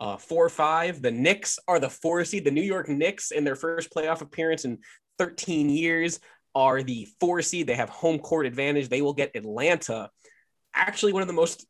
Uh, 0.00 0.18
four 0.18 0.50
five. 0.50 1.00
The 1.00 1.12
Knicks 1.12 1.58
are 1.66 1.80
the 1.80 1.88
four 1.88 2.22
seed. 2.26 2.44
The 2.44 2.50
New 2.50 2.60
York 2.60 2.90
Knicks 2.90 3.30
in 3.30 3.42
their 3.42 3.56
first 3.56 3.90
playoff 3.90 4.20
appearance 4.20 4.66
in 4.66 4.80
13 5.18 5.70
years 5.70 6.20
are 6.54 6.82
the 6.82 7.08
four 7.20 7.42
seed. 7.42 7.66
They 7.66 7.74
have 7.74 7.88
home 7.88 8.18
court 8.18 8.46
advantage. 8.46 8.88
They 8.88 9.02
will 9.02 9.14
get 9.14 9.32
Atlanta. 9.34 10.10
Actually, 10.74 11.12
one 11.12 11.22
of 11.22 11.28
the 11.28 11.34
most, 11.34 11.66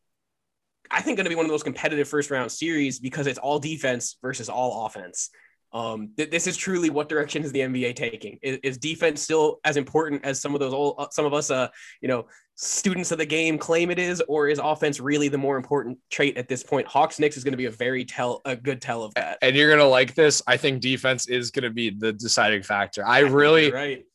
I 0.89 1.01
think, 1.01 1.17
going 1.17 1.25
to 1.25 1.29
be 1.29 1.35
one 1.35 1.45
of 1.45 1.49
the 1.49 1.53
most 1.53 1.63
competitive 1.63 2.07
first 2.07 2.31
round 2.31 2.51
series 2.51 2.99
because 2.99 3.27
it's 3.27 3.39
all 3.39 3.59
defense 3.59 4.17
versus 4.21 4.49
all 4.49 4.85
offense. 4.85 5.29
Um, 5.73 6.11
th- 6.15 6.29
this 6.29 6.45
is 6.45 6.55
truly 6.55 6.91
what 6.91 7.09
direction 7.09 7.43
is 7.43 7.51
the 7.51 7.61
NBA 7.61 7.95
taking? 7.95 8.37
Is, 8.43 8.59
is 8.63 8.77
defense 8.77 9.21
still 9.21 9.59
as 9.63 9.75
important 9.75 10.23
as 10.23 10.39
some 10.39 10.53
of 10.53 10.59
those 10.59 10.73
old, 10.73 10.95
uh, 10.99 11.07
some 11.09 11.25
of 11.25 11.33
us, 11.33 11.49
uh, 11.49 11.67
you 11.99 12.07
know, 12.07 12.27
students 12.55 13.11
of 13.11 13.17
the 13.17 13.25
game 13.25 13.57
claim 13.57 13.89
it 13.89 13.97
is, 13.97 14.21
or 14.27 14.47
is 14.47 14.59
offense 14.63 14.99
really 14.99 15.29
the 15.29 15.37
more 15.37 15.57
important 15.57 15.97
trait 16.11 16.37
at 16.37 16.47
this 16.47 16.61
point? 16.61 16.85
Hawks 16.85 17.19
Knicks 17.19 17.37
is 17.37 17.43
going 17.43 17.53
to 17.53 17.57
be 17.57 17.65
a 17.65 17.71
very 17.71 18.05
tell 18.05 18.41
a 18.45 18.55
good 18.55 18.81
tell 18.81 19.03
of 19.03 19.15
that. 19.15 19.39
And 19.41 19.55
you're 19.55 19.71
gonna 19.71 19.89
like 19.89 20.13
this. 20.13 20.43
I 20.45 20.57
think 20.57 20.79
defense 20.81 21.27
is 21.27 21.49
gonna 21.49 21.71
be 21.71 21.89
the 21.89 22.13
deciding 22.13 22.61
factor. 22.61 23.03
I 23.05 23.19
really, 23.19 23.71
right. 23.71 24.05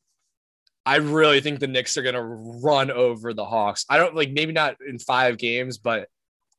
I 0.88 0.97
really 0.97 1.42
think 1.42 1.61
the 1.61 1.66
Knicks 1.66 1.99
are 1.99 2.02
gonna 2.02 2.25
run 2.25 2.90
over 2.90 3.35
the 3.35 3.45
Hawks. 3.45 3.85
I 3.90 3.99
don't 3.99 4.14
like 4.14 4.30
maybe 4.30 4.52
not 4.52 4.76
in 4.88 4.99
five 4.99 5.37
games, 5.37 5.76
but 5.76 6.09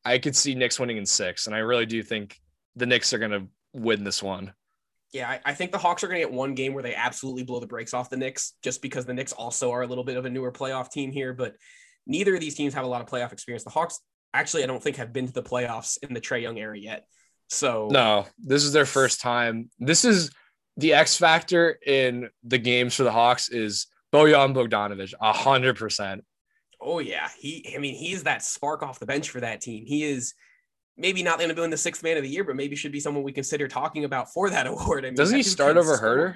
I 0.05 0.19
could 0.19 0.35
see 0.35 0.53
Knicks 0.53 0.79
winning 0.79 0.97
in 0.97 1.05
six. 1.07 1.47
And 1.47 1.55
I 1.55 1.59
really 1.59 1.87
do 1.87 2.03
think 2.03 2.39
the 2.75 2.85
Knicks 2.85 3.11
are 3.11 3.17
gonna 3.17 3.47
win 3.73 4.03
this 4.03 4.21
one. 4.21 4.53
Yeah, 5.13 5.27
I, 5.27 5.39
I 5.45 5.53
think 5.55 5.71
the 5.71 5.79
Hawks 5.79 6.03
are 6.03 6.07
going 6.07 6.21
to 6.21 6.27
get 6.27 6.31
one 6.31 6.53
game 6.53 6.75
where 6.75 6.83
they 6.83 6.93
absolutely 6.93 7.41
blow 7.41 7.59
the 7.59 7.65
brakes 7.65 7.95
off 7.95 8.11
the 8.11 8.17
Knicks, 8.17 8.53
just 8.61 8.79
because 8.79 9.07
the 9.07 9.13
Knicks 9.15 9.33
also 9.33 9.71
are 9.71 9.81
a 9.81 9.87
little 9.87 10.03
bit 10.03 10.17
of 10.17 10.25
a 10.25 10.29
newer 10.29 10.51
playoff 10.51 10.91
team 10.91 11.11
here. 11.11 11.33
But 11.33 11.55
neither 12.05 12.35
of 12.35 12.41
these 12.41 12.53
teams 12.53 12.75
have 12.75 12.85
a 12.85 12.87
lot 12.87 13.01
of 13.01 13.07
playoff 13.07 13.33
experience. 13.33 13.63
The 13.63 13.71
Hawks 13.71 13.99
actually, 14.35 14.63
I 14.63 14.67
don't 14.67 14.83
think, 14.83 14.97
have 14.97 15.11
been 15.11 15.25
to 15.25 15.33
the 15.33 15.41
playoffs 15.41 15.97
in 16.03 16.13
the 16.13 16.21
Trae 16.21 16.43
Young 16.43 16.59
era 16.59 16.77
yet. 16.77 17.07
So 17.47 17.87
No, 17.91 18.27
this 18.37 18.63
is 18.63 18.71
their 18.71 18.85
first 18.85 19.19
time. 19.19 19.71
This 19.79 20.05
is 20.05 20.29
the 20.77 20.93
X 20.93 21.17
factor 21.17 21.79
in 21.83 22.29
the 22.43 22.59
games 22.59 22.93
for 22.93 23.01
the 23.01 23.11
Hawks 23.11 23.49
is 23.49 23.87
Bojan 24.13 24.53
Bogdanovic, 24.53 25.13
a 25.21 25.33
hundred 25.33 25.77
percent. 25.77 26.23
Oh 26.81 26.99
yeah, 26.99 27.29
he. 27.37 27.73
I 27.75 27.79
mean, 27.79 27.95
he's 27.95 28.23
that 28.23 28.41
spark 28.43 28.83
off 28.83 28.99
the 28.99 29.05
bench 29.05 29.29
for 29.29 29.39
that 29.41 29.61
team. 29.61 29.85
He 29.85 30.03
is 30.03 30.33
maybe 30.97 31.23
not 31.23 31.37
going 31.37 31.49
to 31.49 31.55
be 31.55 31.61
win 31.61 31.69
the 31.69 31.77
sixth 31.77 32.03
man 32.03 32.17
of 32.17 32.23
the 32.23 32.29
year, 32.29 32.43
but 32.43 32.55
maybe 32.55 32.75
should 32.75 32.91
be 32.91 32.99
someone 32.99 33.23
we 33.23 33.31
consider 33.31 33.67
talking 33.67 34.03
about 34.05 34.31
for 34.33 34.49
that 34.49 34.67
award. 34.67 35.05
I 35.05 35.09
mean, 35.09 35.15
Doesn't 35.15 35.35
he 35.35 35.43
start 35.43 35.77
over. 35.77 35.97
Huerter? 35.97 36.35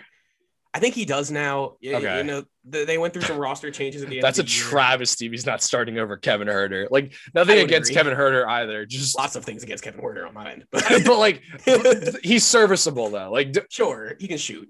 I 0.75 0.79
think 0.79 0.95
he 0.95 1.05
does 1.05 1.29
now. 1.29 1.73
Yeah, 1.81 1.97
Okay. 1.97 2.17
You 2.17 2.23
know, 2.23 2.43
the, 2.65 2.83
they 2.83 2.97
went 2.97 3.13
through 3.13 3.21
some 3.21 3.37
roster 3.37 3.69
changes 3.69 4.01
at 4.01 4.09
the 4.09 4.15
end. 4.17 4.23
That's 4.23 4.39
a 4.39 4.41
of 4.41 4.47
the 4.47 4.53
year. 4.53 4.63
travesty. 4.63 5.29
He's 5.29 5.45
not 5.45 5.61
starting 5.61 5.99
over 5.99 6.17
Kevin 6.17 6.47
Huerter. 6.47 6.87
Like 6.89 7.13
nothing 7.35 7.59
against 7.59 7.91
agree. 7.91 7.95
Kevin 8.11 8.17
Huerter 8.17 8.47
either. 8.47 8.83
Just 8.87 9.15
Lots 9.15 9.35
of 9.35 9.45
things 9.45 9.61
against 9.61 9.83
Kevin 9.83 10.01
Huerter 10.01 10.27
on 10.27 10.33
my 10.33 10.53
end, 10.53 10.65
but 10.71 10.83
but 11.05 11.19
like 11.19 11.43
he's 12.23 12.43
serviceable 12.43 13.09
though. 13.09 13.31
Like 13.31 13.55
sure, 13.69 14.15
he 14.19 14.27
can 14.27 14.39
shoot. 14.39 14.67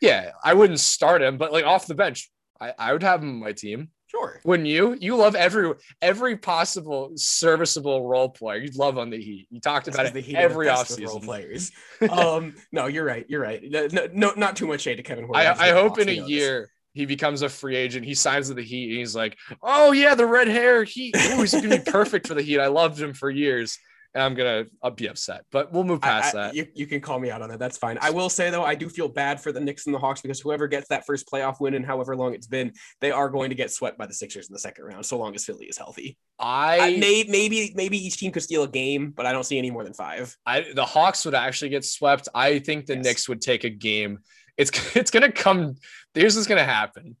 yeah, 0.00 0.32
I 0.42 0.54
wouldn't 0.54 0.80
start 0.80 1.22
him, 1.22 1.38
but 1.38 1.52
like 1.52 1.64
off 1.64 1.86
the 1.86 1.94
bench, 1.94 2.32
I, 2.60 2.72
I 2.78 2.92
would 2.92 3.02
have 3.02 3.22
him 3.22 3.30
on 3.30 3.40
my 3.40 3.52
team. 3.52 3.90
Sure. 4.06 4.40
Wouldn't 4.44 4.68
you? 4.68 4.96
You 5.00 5.16
love 5.16 5.34
every 5.34 5.72
every 6.00 6.36
possible 6.36 7.10
serviceable 7.16 8.06
role 8.06 8.28
player. 8.28 8.60
You 8.60 8.70
love 8.76 8.96
on 8.96 9.10
the 9.10 9.20
Heat. 9.20 9.48
You 9.50 9.60
talked 9.60 9.88
about 9.88 10.04
'cause 10.04 10.12
the 10.12 10.20
Heat 10.20 10.36
every 10.36 10.66
best 10.66 10.98
role 11.00 11.20
offseason. 11.20 11.24
players. 11.24 11.72
um, 12.10 12.54
no, 12.70 12.86
you're 12.86 13.04
right. 13.04 13.26
You're 13.28 13.40
right. 13.40 13.60
No, 13.64 13.88
no, 13.90 14.06
no, 14.12 14.32
not 14.36 14.56
too 14.56 14.66
much 14.66 14.82
shade 14.82 14.96
to 14.96 15.02
Kevin 15.02 15.26
just 15.26 15.60
I, 15.60 15.68
I 15.68 15.72
hope 15.72 15.98
in 15.98 16.08
a 16.08 16.12
he 16.12 16.20
year 16.20 16.70
he 16.92 17.06
becomes 17.06 17.42
a 17.42 17.48
free 17.48 17.74
agent. 17.74 18.06
He 18.06 18.14
signs 18.14 18.48
with 18.48 18.58
the 18.58 18.62
Heat 18.62 18.90
and 18.90 18.98
he's 18.98 19.16
like, 19.16 19.36
oh 19.62 19.90
yeah, 19.90 20.14
the 20.14 20.26
red 20.26 20.46
hair 20.46 20.84
Heat. 20.84 21.16
Ooh, 21.16 21.40
he's 21.40 21.52
gonna 21.52 21.68
be 21.68 21.90
perfect 21.90 22.28
for 22.28 22.34
the 22.34 22.42
Heat. 22.42 22.60
I 22.60 22.68
loved 22.68 23.00
him 23.00 23.14
for 23.14 23.30
years. 23.30 23.78
And 24.14 24.22
I'm 24.22 24.34
gonna 24.34 24.66
I'll 24.80 24.92
be 24.92 25.08
upset, 25.08 25.44
but 25.50 25.72
we'll 25.72 25.82
move 25.82 26.00
past 26.00 26.34
I- 26.36 26.38
that. 26.48 26.54
You, 26.54 26.66
you 26.74 26.86
can 26.86 27.00
call 27.00 27.18
me 27.18 27.30
out 27.30 27.42
on 27.42 27.48
that. 27.48 27.58
That's 27.58 27.76
fine. 27.76 27.98
I 28.00 28.10
will 28.10 28.28
say 28.28 28.48
though, 28.48 28.62
I 28.62 28.76
do 28.76 28.88
feel 28.88 29.08
bad 29.08 29.40
for 29.40 29.50
the 29.50 29.58
Knicks 29.60 29.86
and 29.86 29.94
the 29.94 29.98
Hawks 29.98 30.20
because 30.22 30.38
whoever 30.40 30.68
gets 30.68 30.86
that 30.88 31.04
first 31.04 31.28
playoff 31.28 31.60
win 31.60 31.74
and 31.74 31.84
however 31.84 32.14
long 32.16 32.32
it's 32.32 32.46
been, 32.46 32.72
they 33.00 33.10
are 33.10 33.28
going 33.28 33.50
to 33.50 33.56
get 33.56 33.72
swept 33.72 33.98
by 33.98 34.06
the 34.06 34.14
Sixers 34.14 34.48
in 34.48 34.52
the 34.52 34.58
second 34.60 34.84
round, 34.84 35.04
so 35.04 35.18
long 35.18 35.34
as 35.34 35.44
Philly 35.44 35.66
is 35.66 35.76
healthy. 35.76 36.16
I, 36.38 36.78
I, 36.80 36.96
may, 36.96 37.24
maybe 37.28 37.72
maybe 37.74 37.98
each 37.98 38.16
team 38.16 38.30
could 38.30 38.42
steal 38.44 38.62
a 38.62 38.68
game, 38.68 39.10
but 39.10 39.26
I 39.26 39.32
don't 39.32 39.44
see 39.44 39.58
any 39.58 39.70
more 39.72 39.82
than 39.82 39.94
five. 39.94 40.36
I 40.46 40.64
the 40.74 40.84
Hawks 40.84 41.24
would 41.24 41.34
actually 41.34 41.70
get 41.70 41.84
swept. 41.84 42.28
I 42.34 42.60
think 42.60 42.86
the 42.86 42.94
Yes. 42.94 43.04
Knicks 43.04 43.28
would 43.28 43.40
take 43.40 43.64
a 43.64 43.70
game. 43.70 44.20
It's 44.56 44.70
it's 44.96 45.10
gonna 45.10 45.32
come. 45.32 45.74
Here's 46.14 46.36
what's 46.36 46.46
gonna 46.46 46.62
happen. 46.64 47.16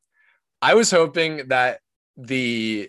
I 0.62 0.74
was 0.74 0.92
hoping 0.92 1.48
that 1.48 1.80
the 2.16 2.88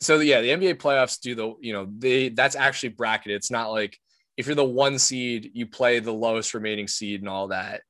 so 0.00 0.18
yeah, 0.20 0.40
the 0.40 0.50
NBA 0.50 0.74
playoffs 0.74 1.20
do 1.20 1.34
the 1.34 1.54
you 1.60 1.72
know 1.72 1.86
they 1.98 2.28
that's 2.28 2.56
actually 2.56 2.90
bracketed. 2.90 3.36
It's 3.36 3.50
not 3.50 3.70
like 3.70 3.98
if 4.36 4.46
you're 4.46 4.54
the 4.54 4.64
one 4.64 4.98
seed, 4.98 5.50
you 5.54 5.66
play 5.66 6.00
the 6.00 6.12
lowest 6.12 6.54
remaining 6.54 6.88
seed 6.88 7.20
and 7.20 7.28
all 7.28 7.48
that. 7.48 7.82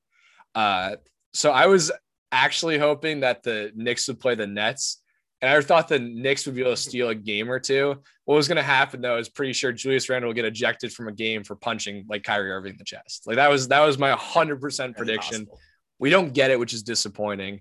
Uh, 0.54 0.96
so 1.32 1.50
I 1.50 1.66
was 1.66 1.90
actually 2.30 2.78
hoping 2.78 3.20
that 3.20 3.42
the 3.42 3.72
Knicks 3.74 4.06
would 4.08 4.20
play 4.20 4.34
the 4.34 4.46
Nets. 4.46 5.00
And 5.40 5.50
I 5.52 5.60
thought 5.60 5.88
the 5.88 5.98
Knicks 5.98 6.46
would 6.46 6.54
be 6.54 6.62
able 6.62 6.72
to 6.72 6.76
steal 6.76 7.10
a 7.10 7.14
game 7.14 7.50
or 7.50 7.60
two. 7.60 7.96
What 8.24 8.34
was 8.36 8.48
going 8.48 8.56
to 8.56 8.62
happen 8.62 9.00
though 9.00 9.18
is 9.18 9.28
pretty 9.28 9.52
sure 9.52 9.72
Julius 9.72 10.08
Randle 10.08 10.28
will 10.28 10.34
get 10.34 10.44
ejected 10.44 10.92
from 10.92 11.08
a 11.08 11.12
game 11.12 11.44
for 11.44 11.54
punching 11.54 12.06
like 12.08 12.22
Kyrie 12.22 12.50
Irving 12.50 12.72
in 12.72 12.78
the 12.78 12.84
chest. 12.84 13.26
Like 13.26 13.36
that 13.36 13.50
was 13.50 13.68
that 13.68 13.80
was 13.80 13.98
my 13.98 14.14
100% 14.14 14.96
prediction. 14.96 15.46
possible. 15.46 15.60
We 15.98 16.10
don't 16.10 16.32
get 16.32 16.50
it, 16.50 16.58
which 16.58 16.72
is 16.72 16.82
disappointing. 16.82 17.60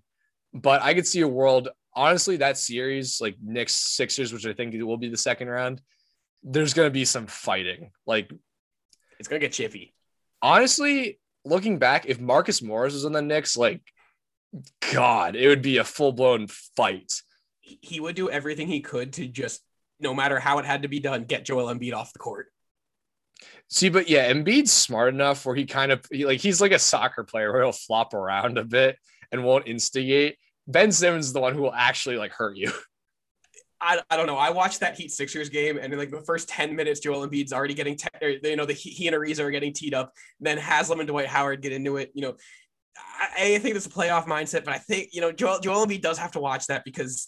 But 0.53 0.81
I 0.81 0.93
could 0.93 1.07
see 1.07 1.21
a 1.21 1.27
world. 1.27 1.69
Honestly, 1.95 2.37
that 2.37 2.57
series, 2.57 3.21
like 3.21 3.35
Knicks 3.41 3.75
Sixers, 3.75 4.33
which 4.33 4.45
I 4.45 4.53
think 4.53 4.73
will 4.83 4.97
be 4.97 5.09
the 5.09 5.17
second 5.17 5.47
round, 5.47 5.81
there's 6.43 6.73
going 6.73 6.87
to 6.87 6.91
be 6.91 7.05
some 7.05 7.27
fighting. 7.27 7.91
Like 8.05 8.31
It's 9.19 9.27
gonna 9.27 9.39
get 9.39 9.53
chippy. 9.53 9.93
honestly, 10.41 11.19
looking 11.45 11.79
back, 11.79 12.05
if 12.05 12.19
Marcus 12.19 12.61
Morris 12.61 12.93
was 12.93 13.05
on 13.05 13.11
the 13.11 13.21
Knicks, 13.21 13.55
like 13.55 13.81
God, 14.91 15.35
it 15.35 15.47
would 15.47 15.61
be 15.61 15.77
a 15.77 15.83
full 15.83 16.11
blown 16.11 16.47
fight. 16.47 17.13
He 17.59 17.79
he 17.81 17.99
would 17.99 18.15
do 18.15 18.29
everything 18.29 18.67
he 18.67 18.81
could 18.81 19.13
to 19.13 19.27
just, 19.27 19.61
no 19.99 20.13
matter 20.13 20.39
how 20.39 20.59
it 20.59 20.65
had 20.65 20.81
to 20.83 20.87
be 20.87 20.99
done, 20.99 21.23
get 21.23 21.45
Joel 21.45 21.73
Embiid 21.73 21.93
off 21.93 22.13
the 22.13 22.19
court. 22.19 22.47
See, 23.69 23.89
but 23.89 24.09
yeah, 24.09 24.31
Embiid's 24.31 24.71
smart 24.71 25.13
enough 25.13 25.45
where 25.45 25.55
he 25.55 25.65
kind 25.65 25.91
of 25.91 26.05
he, 26.11 26.25
like 26.25 26.39
he's 26.39 26.61
like 26.61 26.71
a 26.71 26.79
soccer 26.79 27.23
player 27.23 27.51
where 27.51 27.63
he'll 27.63 27.71
flop 27.71 28.13
around 28.13 28.57
a 28.57 28.63
bit 28.63 28.97
and 29.31 29.43
won't 29.43 29.67
instigate. 29.67 30.37
Ben 30.67 30.91
Simmons 30.91 31.27
is 31.27 31.33
the 31.33 31.39
one 31.39 31.53
who 31.53 31.61
will 31.61 31.73
actually 31.73 32.17
like 32.17 32.31
hurt 32.31 32.57
you. 32.57 32.71
I, 33.81 34.01
I 34.09 34.15
don't 34.15 34.27
know. 34.27 34.37
I 34.37 34.49
watched 34.49 34.79
that 34.79 34.95
Heat 34.95 35.11
Sixers 35.11 35.49
game, 35.49 35.77
and 35.77 35.91
in 35.91 35.99
like 35.99 36.09
the 36.09 36.21
first 36.21 36.47
10 36.47 36.73
minutes, 36.73 37.01
Joel 37.01 37.27
Embiid's 37.27 37.51
already 37.51 37.73
getting, 37.73 37.97
te- 37.97 38.07
or, 38.21 38.29
you 38.29 38.55
know, 38.55 38.65
the 38.65 38.71
he, 38.71 38.91
he 38.91 39.07
and 39.07 39.15
Ariza 39.15 39.41
are 39.41 39.51
getting 39.51 39.73
teed 39.73 39.93
up. 39.93 40.13
Then 40.39 40.57
Haslem 40.57 41.01
and 41.01 41.07
Dwight 41.07 41.27
Howard 41.27 41.61
get 41.61 41.73
into 41.73 41.97
it. 41.97 42.09
You 42.13 42.21
know, 42.21 42.35
I, 42.97 43.55
I 43.55 43.59
think 43.59 43.75
it's 43.75 43.85
a 43.85 43.89
playoff 43.89 44.25
mindset, 44.25 44.63
but 44.63 44.73
I 44.73 44.77
think, 44.77 45.09
you 45.11 45.19
know, 45.19 45.33
Joel, 45.33 45.59
Joel 45.59 45.85
Embiid 45.85 46.01
does 46.01 46.17
have 46.17 46.31
to 46.31 46.39
watch 46.39 46.67
that 46.67 46.85
because 46.85 47.27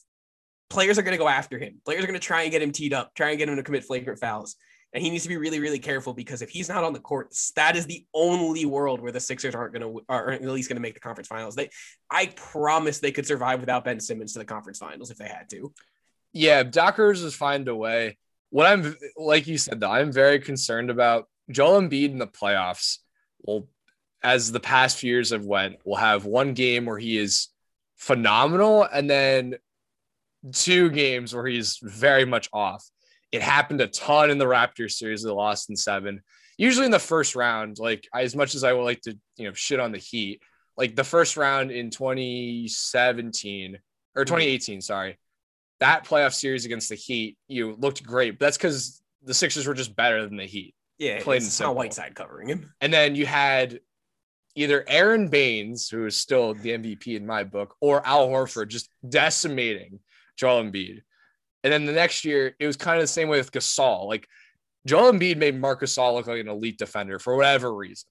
players 0.69 0.97
are 0.97 1.01
going 1.01 1.11
to 1.11 1.21
go 1.21 1.27
after 1.27 1.59
him. 1.59 1.81
Players 1.83 2.05
are 2.05 2.07
going 2.07 2.19
to 2.19 2.25
try 2.25 2.43
and 2.43 2.51
get 2.51 2.61
him 2.61 2.71
teed 2.71 2.93
up, 2.93 3.13
try 3.15 3.31
and 3.31 3.37
get 3.37 3.49
him 3.49 3.57
to 3.57 3.63
commit 3.63 3.83
flagrant 3.83 4.19
fouls. 4.19 4.55
And 4.95 5.03
he 5.03 5.10
needs 5.10 5.23
to 5.23 5.29
be 5.29 5.36
really, 5.36 5.60
really 5.60 5.77
careful 5.77 6.13
because 6.13 6.41
if 6.41 6.49
he's 6.49 6.69
not 6.69 6.86
on 6.86 6.93
the 6.93 7.01
court, 7.01 7.36
that 7.58 7.75
is 7.75 7.86
the 7.86 8.05
only 8.13 8.65
world 8.65 9.01
where 9.01 9.12
the 9.12 9.19
Sixers 9.19 9.53
aren't 9.53 9.73
going 9.73 9.81
to, 9.81 10.01
are 10.08 10.31
at 10.31 10.41
least 10.41 10.69
going 10.69 10.77
to 10.77 10.81
make 10.81 10.93
the 10.93 11.01
conference 11.01 11.27
finals. 11.27 11.53
They, 11.53 11.69
I 12.10 12.27
promise 12.27 12.99
they 12.99 13.12
could 13.12 13.27
survive 13.27 13.60
without 13.60 13.84
Ben 13.84 13.99
Simmons 13.99 14.31
to 14.34 14.39
the 14.39 14.45
conference 14.45 14.79
finals 14.79 15.12
if 15.12 15.17
they 15.17 15.27
had 15.27 15.49
to. 15.49 15.73
Yeah, 16.31 16.63
Dockers 16.63 17.23
is 17.23 17.36
find 17.36 17.67
a 17.67 17.75
way. 17.75 18.17
What 18.51 18.67
I'm, 18.67 18.95
like 19.17 19.47
you 19.47 19.58
said, 19.58 19.81
though, 19.81 19.91
I'm 19.91 20.13
very 20.13 20.39
concerned 20.39 20.89
about 20.89 21.27
Joel 21.51 21.81
Embiid 21.81 22.12
in 22.12 22.17
the 22.17 22.25
playoffs. 22.25 22.99
Well, 23.41 23.67
as 24.23 24.53
the 24.53 24.62
past 24.62 24.99
few 24.99 25.12
years 25.12 25.31
have 25.31 25.45
went, 25.45 25.75
we'll 25.84 25.97
have 25.97 26.23
one 26.23 26.53
game 26.53 26.86
where 26.86 26.97
he 26.97 27.17
is 27.17 27.49
phenomenal 27.97 28.84
and 28.84 29.10
then 29.10 29.55
two 30.53 30.89
games 30.89 31.36
where 31.36 31.47
he's 31.47 31.79
very 31.81 32.23
much 32.23 32.47
off. 32.53 32.89
It 33.35 33.41
happened 33.41 33.81
a 33.81 33.87
ton 33.87 34.29
in 34.29 34.37
the 34.37 34.45
Raptors 34.45 34.91
series. 34.91 35.23
They 35.23 35.29
lost 35.29 35.69
in 35.69 35.75
seven. 35.75 36.21
Usually 36.57 36.85
in 36.85 36.91
the 36.91 36.99
first 36.99 37.35
round, 37.35 37.79
like 37.79 38.07
as 38.13 38.35
much 38.35 38.55
as 38.55 38.63
I 38.63 38.71
would 38.71 38.83
like 38.83 39.01
to, 39.01 39.17
you 39.37 39.47
know, 39.47 39.53
shit 39.53 39.79
on 39.79 39.91
the 39.91 39.97
Heat, 39.97 40.41
like 40.77 40.95
the 40.95 41.03
first 41.03 41.35
round 41.35 41.71
in 41.71 41.89
2017 41.89 43.75
or 44.15 44.23
mm-hmm. 44.23 44.25
2018, 44.25 44.81
sorry, 44.81 45.17
that 45.79 46.05
playoff 46.05 46.33
series 46.33 46.65
against 46.65 46.89
the 46.89 46.95
Heat, 46.95 47.37
you 47.47 47.75
looked 47.75 48.03
great. 48.03 48.39
But 48.39 48.45
that's 48.45 48.57
because 48.57 49.01
the 49.21 49.33
Sixers 49.33 49.67
were 49.67 49.73
just 49.73 49.95
better 49.95 50.25
than 50.25 50.37
the 50.37 50.45
Heat. 50.45 50.73
Yeah, 50.97 51.21
played 51.21 51.41
in 51.41 51.49
White 51.49 51.75
Whiteside 51.75 52.15
covering 52.15 52.47
him. 52.47 52.73
And 52.79 52.93
then 52.93 53.15
you 53.15 53.25
had 53.25 53.81
either 54.55 54.85
Aron 54.87 55.27
Baynes, 55.27 55.89
who 55.89 56.05
is 56.05 56.17
still 56.17 56.53
the 56.53 56.69
MVP 56.69 57.17
in 57.17 57.25
my 57.25 57.43
book, 57.43 57.75
or 57.81 58.05
Al 58.07 58.29
Horford 58.29 58.69
just 58.69 58.89
decimating 59.07 59.99
Joel 60.37 60.63
Embiid. 60.63 61.01
And 61.65 61.73
then 61.73 61.86
the 61.86 61.93
next 61.93 62.25
year, 62.25 62.56
it 62.60 62.67
was 62.67 62.78
kind 62.78 62.97
of 62.97 63.01
the 63.01 63.08
same 63.08 63.28
way 63.28 63.39
with 63.39 63.51
Gasol. 63.51 64.08
Like 64.08 64.28
Joel 64.86 65.12
Embiid 65.12 65.38
made 65.38 65.60
Marcus 65.60 65.97
Gasol 65.97 66.13
look 66.13 66.28
like 66.28 66.39
an 66.39 66.47
elite 66.47 66.78
defender 66.78 67.17
for 67.17 67.36
whatever 67.36 67.73
reason. 67.73 68.08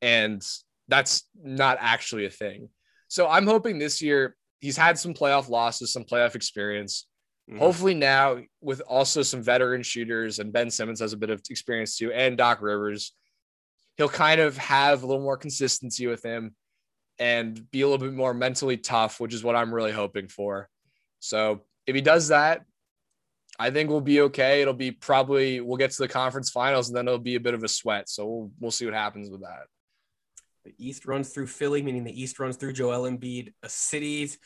And 0.00 0.40
that's 0.86 1.24
not 1.34 1.78
actually 1.80 2.24
a 2.24 2.30
thing. 2.30 2.68
So 3.08 3.28
I'm 3.28 3.48
hoping 3.48 3.80
this 3.80 4.00
year 4.00 4.36
he's 4.60 4.76
had 4.76 4.96
some 4.96 5.12
playoff 5.12 5.48
losses, 5.48 5.92
some 5.92 6.04
playoff 6.04 6.36
experience. 6.36 7.08
Mm-hmm. 7.50 7.58
Hopefully 7.58 7.94
now 7.94 8.38
with 8.60 8.80
also 8.82 9.22
some 9.22 9.42
veteran 9.42 9.82
shooters 9.82 10.38
and 10.38 10.52
Ben 10.52 10.70
Simmons 10.70 11.00
has 11.00 11.12
a 11.12 11.16
bit 11.16 11.30
of 11.30 11.42
experience 11.50 11.96
too, 11.96 12.12
and 12.12 12.38
Doc 12.38 12.62
Rivers, 12.62 13.12
he'll 13.96 14.08
kind 14.08 14.40
of 14.40 14.56
have 14.56 15.02
a 15.02 15.06
little 15.06 15.24
more 15.24 15.36
consistency 15.36 16.06
with 16.06 16.22
him 16.22 16.54
and 17.18 17.68
be 17.72 17.80
a 17.80 17.88
little 17.88 18.06
bit 18.06 18.14
more 18.14 18.34
mentally 18.34 18.76
tough, 18.76 19.18
which 19.18 19.34
is 19.34 19.42
what 19.42 19.56
I'm 19.56 19.74
really 19.74 19.90
hoping 19.90 20.28
for. 20.28 20.68
So 21.18 21.62
if 21.86 21.94
he 21.94 22.00
does 22.00 22.28
that, 22.28 22.64
I 23.58 23.70
think 23.70 23.90
we'll 23.90 24.00
be 24.00 24.22
okay. 24.22 24.62
It'll 24.62 24.74
be 24.74 24.90
probably 24.90 25.60
we'll 25.60 25.76
get 25.76 25.90
to 25.92 26.02
the 26.02 26.08
conference 26.08 26.50
finals 26.50 26.88
and 26.88 26.96
then 26.96 27.06
it'll 27.06 27.18
be 27.18 27.34
a 27.34 27.40
bit 27.40 27.54
of 27.54 27.62
a 27.62 27.68
sweat. 27.68 28.08
So 28.08 28.26
we'll 28.26 28.50
we'll 28.60 28.70
see 28.70 28.84
what 28.84 28.94
happens 28.94 29.30
with 29.30 29.42
that. 29.42 29.66
The 30.64 30.74
East 30.78 31.06
runs 31.06 31.30
through 31.30 31.48
Philly, 31.48 31.82
meaning 31.82 32.04
the 32.04 32.20
East 32.20 32.38
runs 32.38 32.56
through 32.56 32.72
Joel 32.72 33.10
Embiid. 33.10 33.52
A 33.62 33.68
city's 33.68 34.38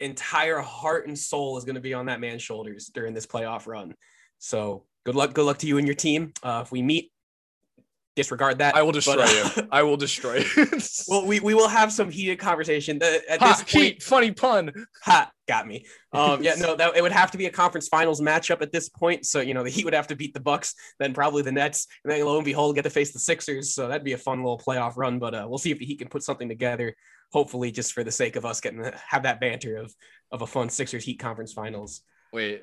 entire 0.00 0.60
heart 0.60 1.06
and 1.06 1.18
soul 1.18 1.58
is 1.58 1.64
going 1.64 1.74
to 1.74 1.80
be 1.80 1.94
on 1.94 2.06
that 2.06 2.20
man's 2.20 2.42
shoulders 2.42 2.90
during 2.92 3.14
this 3.14 3.26
playoff 3.26 3.66
run. 3.66 3.94
So 4.38 4.84
good 5.04 5.14
luck, 5.14 5.34
good 5.34 5.44
luck 5.44 5.58
to 5.58 5.66
you 5.66 5.78
and 5.78 5.86
your 5.86 5.94
team. 5.94 6.32
Uh, 6.42 6.62
if 6.64 6.72
we 6.72 6.82
meet 6.82 7.12
disregard 8.16 8.58
that. 8.58 8.76
I 8.76 8.82
will 8.82 8.92
destroy 8.92 9.16
but, 9.16 9.28
uh, 9.28 9.62
you. 9.62 9.68
I 9.72 9.82
will 9.82 9.96
destroy 9.96 10.44
you. 10.56 10.66
well, 11.08 11.26
we, 11.26 11.40
we 11.40 11.54
will 11.54 11.68
have 11.68 11.92
some 11.92 12.10
heated 12.10 12.38
conversation. 12.38 13.02
at 13.02 13.40
ha, 13.40 13.48
this 13.48 13.58
point, 13.62 13.84
heat, 13.84 14.02
funny 14.02 14.30
pun. 14.30 14.72
Ha, 15.02 15.30
got 15.46 15.66
me. 15.66 15.86
Um, 16.12 16.42
yeah, 16.42 16.54
no, 16.58 16.76
that 16.76 16.96
it 16.96 17.02
would 17.02 17.12
have 17.12 17.30
to 17.32 17.38
be 17.38 17.46
a 17.46 17.50
conference 17.50 17.88
finals 17.88 18.20
matchup 18.20 18.62
at 18.62 18.72
this 18.72 18.88
point. 18.88 19.26
So 19.26 19.40
you 19.40 19.54
know 19.54 19.64
the 19.64 19.70
Heat 19.70 19.84
would 19.84 19.94
have 19.94 20.06
to 20.08 20.16
beat 20.16 20.34
the 20.34 20.40
Bucks, 20.40 20.74
then 20.98 21.12
probably 21.12 21.42
the 21.42 21.52
Nets, 21.52 21.86
and 22.04 22.12
then 22.12 22.24
lo 22.24 22.36
and 22.36 22.44
behold, 22.44 22.76
get 22.76 22.82
to 22.82 22.90
face 22.90 23.12
the 23.12 23.18
Sixers. 23.18 23.74
So 23.74 23.88
that'd 23.88 24.04
be 24.04 24.12
a 24.12 24.18
fun 24.18 24.38
little 24.38 24.58
playoff 24.58 24.96
run. 24.96 25.18
But 25.18 25.34
uh, 25.34 25.46
we'll 25.48 25.58
see 25.58 25.70
if 25.70 25.78
the 25.78 25.86
Heat 25.86 25.98
can 25.98 26.08
put 26.08 26.22
something 26.22 26.48
together. 26.48 26.94
Hopefully, 27.32 27.70
just 27.70 27.92
for 27.92 28.04
the 28.04 28.12
sake 28.12 28.36
of 28.36 28.44
us 28.44 28.60
getting 28.60 28.82
to 28.82 28.94
have 29.08 29.24
that 29.24 29.40
banter 29.40 29.76
of 29.76 29.94
of 30.30 30.42
a 30.42 30.46
fun 30.46 30.68
Sixers 30.68 31.04
Heat 31.04 31.18
conference 31.18 31.52
finals. 31.52 32.02
Wait, 32.32 32.62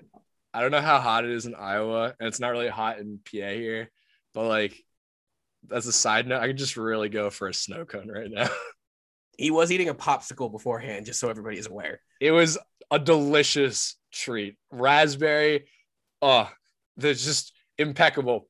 I 0.53 0.61
don't 0.61 0.71
know 0.71 0.81
how 0.81 0.99
hot 0.99 1.25
it 1.25 1.31
is 1.31 1.45
in 1.45 1.55
Iowa, 1.55 2.13
and 2.19 2.27
it's 2.27 2.39
not 2.39 2.49
really 2.49 2.67
hot 2.67 2.99
in 2.99 3.19
PA 3.25 3.49
here, 3.49 3.89
but 4.33 4.47
like 4.47 4.83
as 5.71 5.87
a 5.87 5.93
side 5.93 6.27
note, 6.27 6.41
I 6.41 6.47
could 6.47 6.57
just 6.57 6.77
really 6.77 7.09
go 7.09 7.29
for 7.29 7.47
a 7.47 7.53
snow 7.53 7.85
cone 7.85 8.07
right 8.07 8.29
now. 8.29 8.49
He 9.37 9.49
was 9.49 9.71
eating 9.71 9.89
a 9.89 9.95
popsicle 9.95 10.51
beforehand, 10.51 11.07
just 11.07 11.19
so 11.19 11.27
everybody 11.27 11.57
is 11.57 11.65
aware. 11.65 12.01
It 12.19 12.29
was 12.29 12.59
a 12.91 12.99
delicious 12.99 13.95
treat. 14.11 14.55
Raspberry, 14.71 15.65
oh, 16.21 16.47
there's 16.95 17.25
just 17.25 17.51
impeccable. 17.79 18.49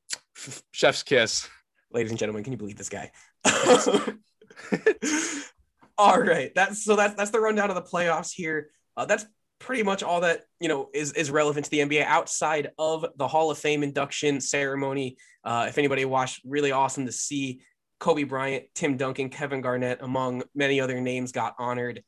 Chef's 0.72 1.02
kiss. 1.02 1.48
Ladies 1.92 2.10
and 2.10 2.18
gentlemen, 2.18 2.44
can 2.44 2.52
you 2.52 2.58
believe 2.58 2.76
this 2.76 2.90
guy? 2.90 3.10
all 5.98 6.20
right, 6.20 6.52
that's 6.54 6.84
so 6.84 6.96
that's 6.96 7.14
that's 7.14 7.30
the 7.30 7.40
rundown 7.40 7.70
of 7.70 7.76
the 7.76 7.82
playoffs 7.82 8.32
here. 8.32 8.70
Uh, 8.96 9.06
that's 9.06 9.24
pretty 9.62 9.82
much 9.82 10.02
all 10.02 10.20
that 10.20 10.42
you 10.60 10.68
know 10.68 10.88
is 10.92 11.12
is 11.12 11.30
relevant 11.30 11.64
to 11.64 11.70
the 11.70 11.78
NBA 11.78 12.04
outside 12.04 12.72
of 12.78 13.06
the 13.16 13.28
Hall 13.28 13.50
of 13.50 13.58
Fame 13.58 13.82
induction 13.82 14.40
ceremony. 14.40 15.16
Uh, 15.44 15.66
if 15.68 15.78
anybody 15.78 16.04
watched, 16.04 16.40
really 16.44 16.72
awesome 16.72 17.06
to 17.06 17.12
see 17.12 17.62
Kobe 18.00 18.24
Bryant, 18.24 18.64
Tim 18.74 18.96
Duncan, 18.96 19.28
Kevin 19.28 19.60
Garnett, 19.60 19.98
among 20.02 20.42
many 20.54 20.80
other 20.80 21.00
names, 21.00 21.32
got 21.32 21.54
honored. 21.58 22.02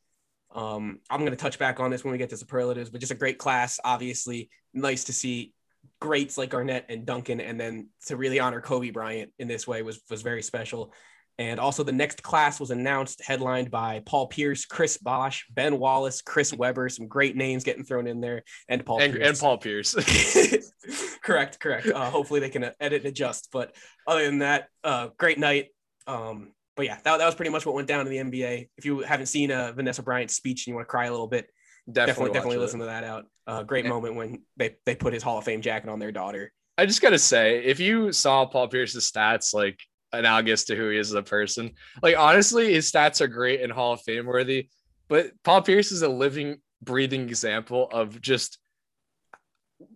Um, 0.53 1.01
I'm 1.11 1.21
going 1.21 1.33
to 1.33 1.37
touch 1.37 1.59
back 1.59 1.81
on 1.81 1.91
this 1.91 2.05
when 2.05 2.13
we 2.13 2.19
get 2.19 2.31
to 2.31 2.37
superlatives, 2.37 2.91
but 2.91 3.01
just 3.01 3.13
a 3.13 3.17
great 3.17 3.39
class. 3.39 3.81
Obviously, 3.85 4.51
nice 4.73 5.05
to 5.05 5.13
see 5.13 5.53
greats 6.01 6.37
like 6.37 6.51
Garnett 6.51 6.87
and 6.89 7.07
Duncan, 7.07 7.41
and 7.41 7.59
then 7.59 7.89
to 8.07 8.17
really 8.17 8.41
honor 8.41 8.61
Kobe 8.61 8.91
Bryant 8.91 9.33
in 9.39 9.49
this 9.49 9.67
way 9.67 9.83
was 9.83 10.01
was 10.11 10.23
very 10.23 10.43
special. 10.43 10.93
And 11.39 11.59
also, 11.59 11.83
the 11.83 11.93
next 11.93 12.23
class 12.23 12.61
was 12.61 12.71
announced, 12.71 13.23
headlined 13.23 13.71
by 13.71 14.03
Paul 14.07 14.29
Pierce, 14.29 14.65
Chris 14.67 14.99
Bosh, 14.99 15.47
Ben 15.51 15.79
Wallace, 15.81 16.23
Chris 16.23 16.53
Webber. 16.53 16.89
Some 16.89 17.09
great 17.09 17.35
names 17.37 17.65
getting 17.65 17.85
thrown 17.85 18.07
in 18.07 18.21
there, 18.21 18.45
and 18.69 18.87
Paul 18.87 19.01
and, 19.01 19.13
Pierce. 19.13 19.29
And 19.29 19.39
Paul 19.39 19.59
Pierce. 19.59 19.95
correct, 21.25 21.59
correct. 21.59 21.89
Uh, 21.89 22.09
hopefully, 22.11 22.39
they 22.39 22.51
can 22.51 22.65
edit 22.81 23.03
and 23.03 23.07
adjust. 23.07 23.49
But 23.53 23.75
other 24.07 24.25
than 24.25 24.39
that, 24.41 24.69
uh, 24.85 25.09
great 25.19 25.39
night. 25.39 25.69
Um, 26.07 26.53
but 26.77 26.87
yeah, 26.87 26.99
that, 27.05 27.19
that 27.19 27.27
was 27.27 27.35
pretty 27.35 27.51
much 27.51 27.67
what 27.67 27.75
went 27.75 27.89
down 27.89 28.07
in 28.07 28.13
the 28.13 28.39
NBA. 28.39 28.69
If 28.77 28.85
you 28.85 29.01
haven't 29.01 29.27
seen 29.27 29.51
uh, 29.51 29.73
Vanessa 29.73 30.03
Bryant's 30.03 30.35
speech 30.35 30.67
and 30.67 30.73
you 30.73 30.75
want 30.75 30.87
to 30.87 30.91
cry 30.91 31.07
a 31.07 31.11
little 31.11 31.27
bit, 31.27 31.49
definitely 31.91 32.07
definitely, 32.07 32.33
definitely 32.33 32.59
listen 32.59 32.81
to 32.81 32.87
that 32.87 33.05
out. 33.05 33.25
Uh, 33.47 33.63
great 33.63 33.87
moment 33.87 34.15
when 34.15 34.43
they 34.57 34.77
they 34.87 34.95
put 34.95 35.13
his 35.13 35.23
Hall 35.23 35.39
of 35.39 35.45
Fame 35.45 35.63
jacket 35.63 35.91
on 35.91 35.99
their 35.99 36.13
daughter. 36.13 36.53
I 36.77 36.87
just 36.87 37.03
gotta 37.03 37.19
say, 37.19 37.63
if 37.65 37.79
you 37.79 38.13
saw 38.13 38.47
Paul 38.47 38.69
Pierce's 38.69 39.11
stats, 39.11 39.55
like 39.55 39.79
analogous 40.19 40.65
to 40.65 40.77
who 40.77 40.89
he 40.89 40.99
is 40.99 41.11
as 41.11 41.15
a 41.15 41.23
person. 41.23 41.73
Like 42.03 42.17
honestly, 42.17 42.73
his 42.73 42.91
stats 42.91 43.21
are 43.21 43.29
great 43.29 43.61
and 43.61 43.73
Hall 43.73 43.93
of 43.93 44.03
Fame 44.03 44.27
worthy, 44.27 44.69
but 45.09 45.31
Paul 45.43 45.63
Pierce 45.63 45.93
is 45.93 46.03
a 46.03 46.09
living, 46.09 46.59
breathing 46.83 47.23
example 47.23 47.89
of 47.93 48.21
just 48.21 48.59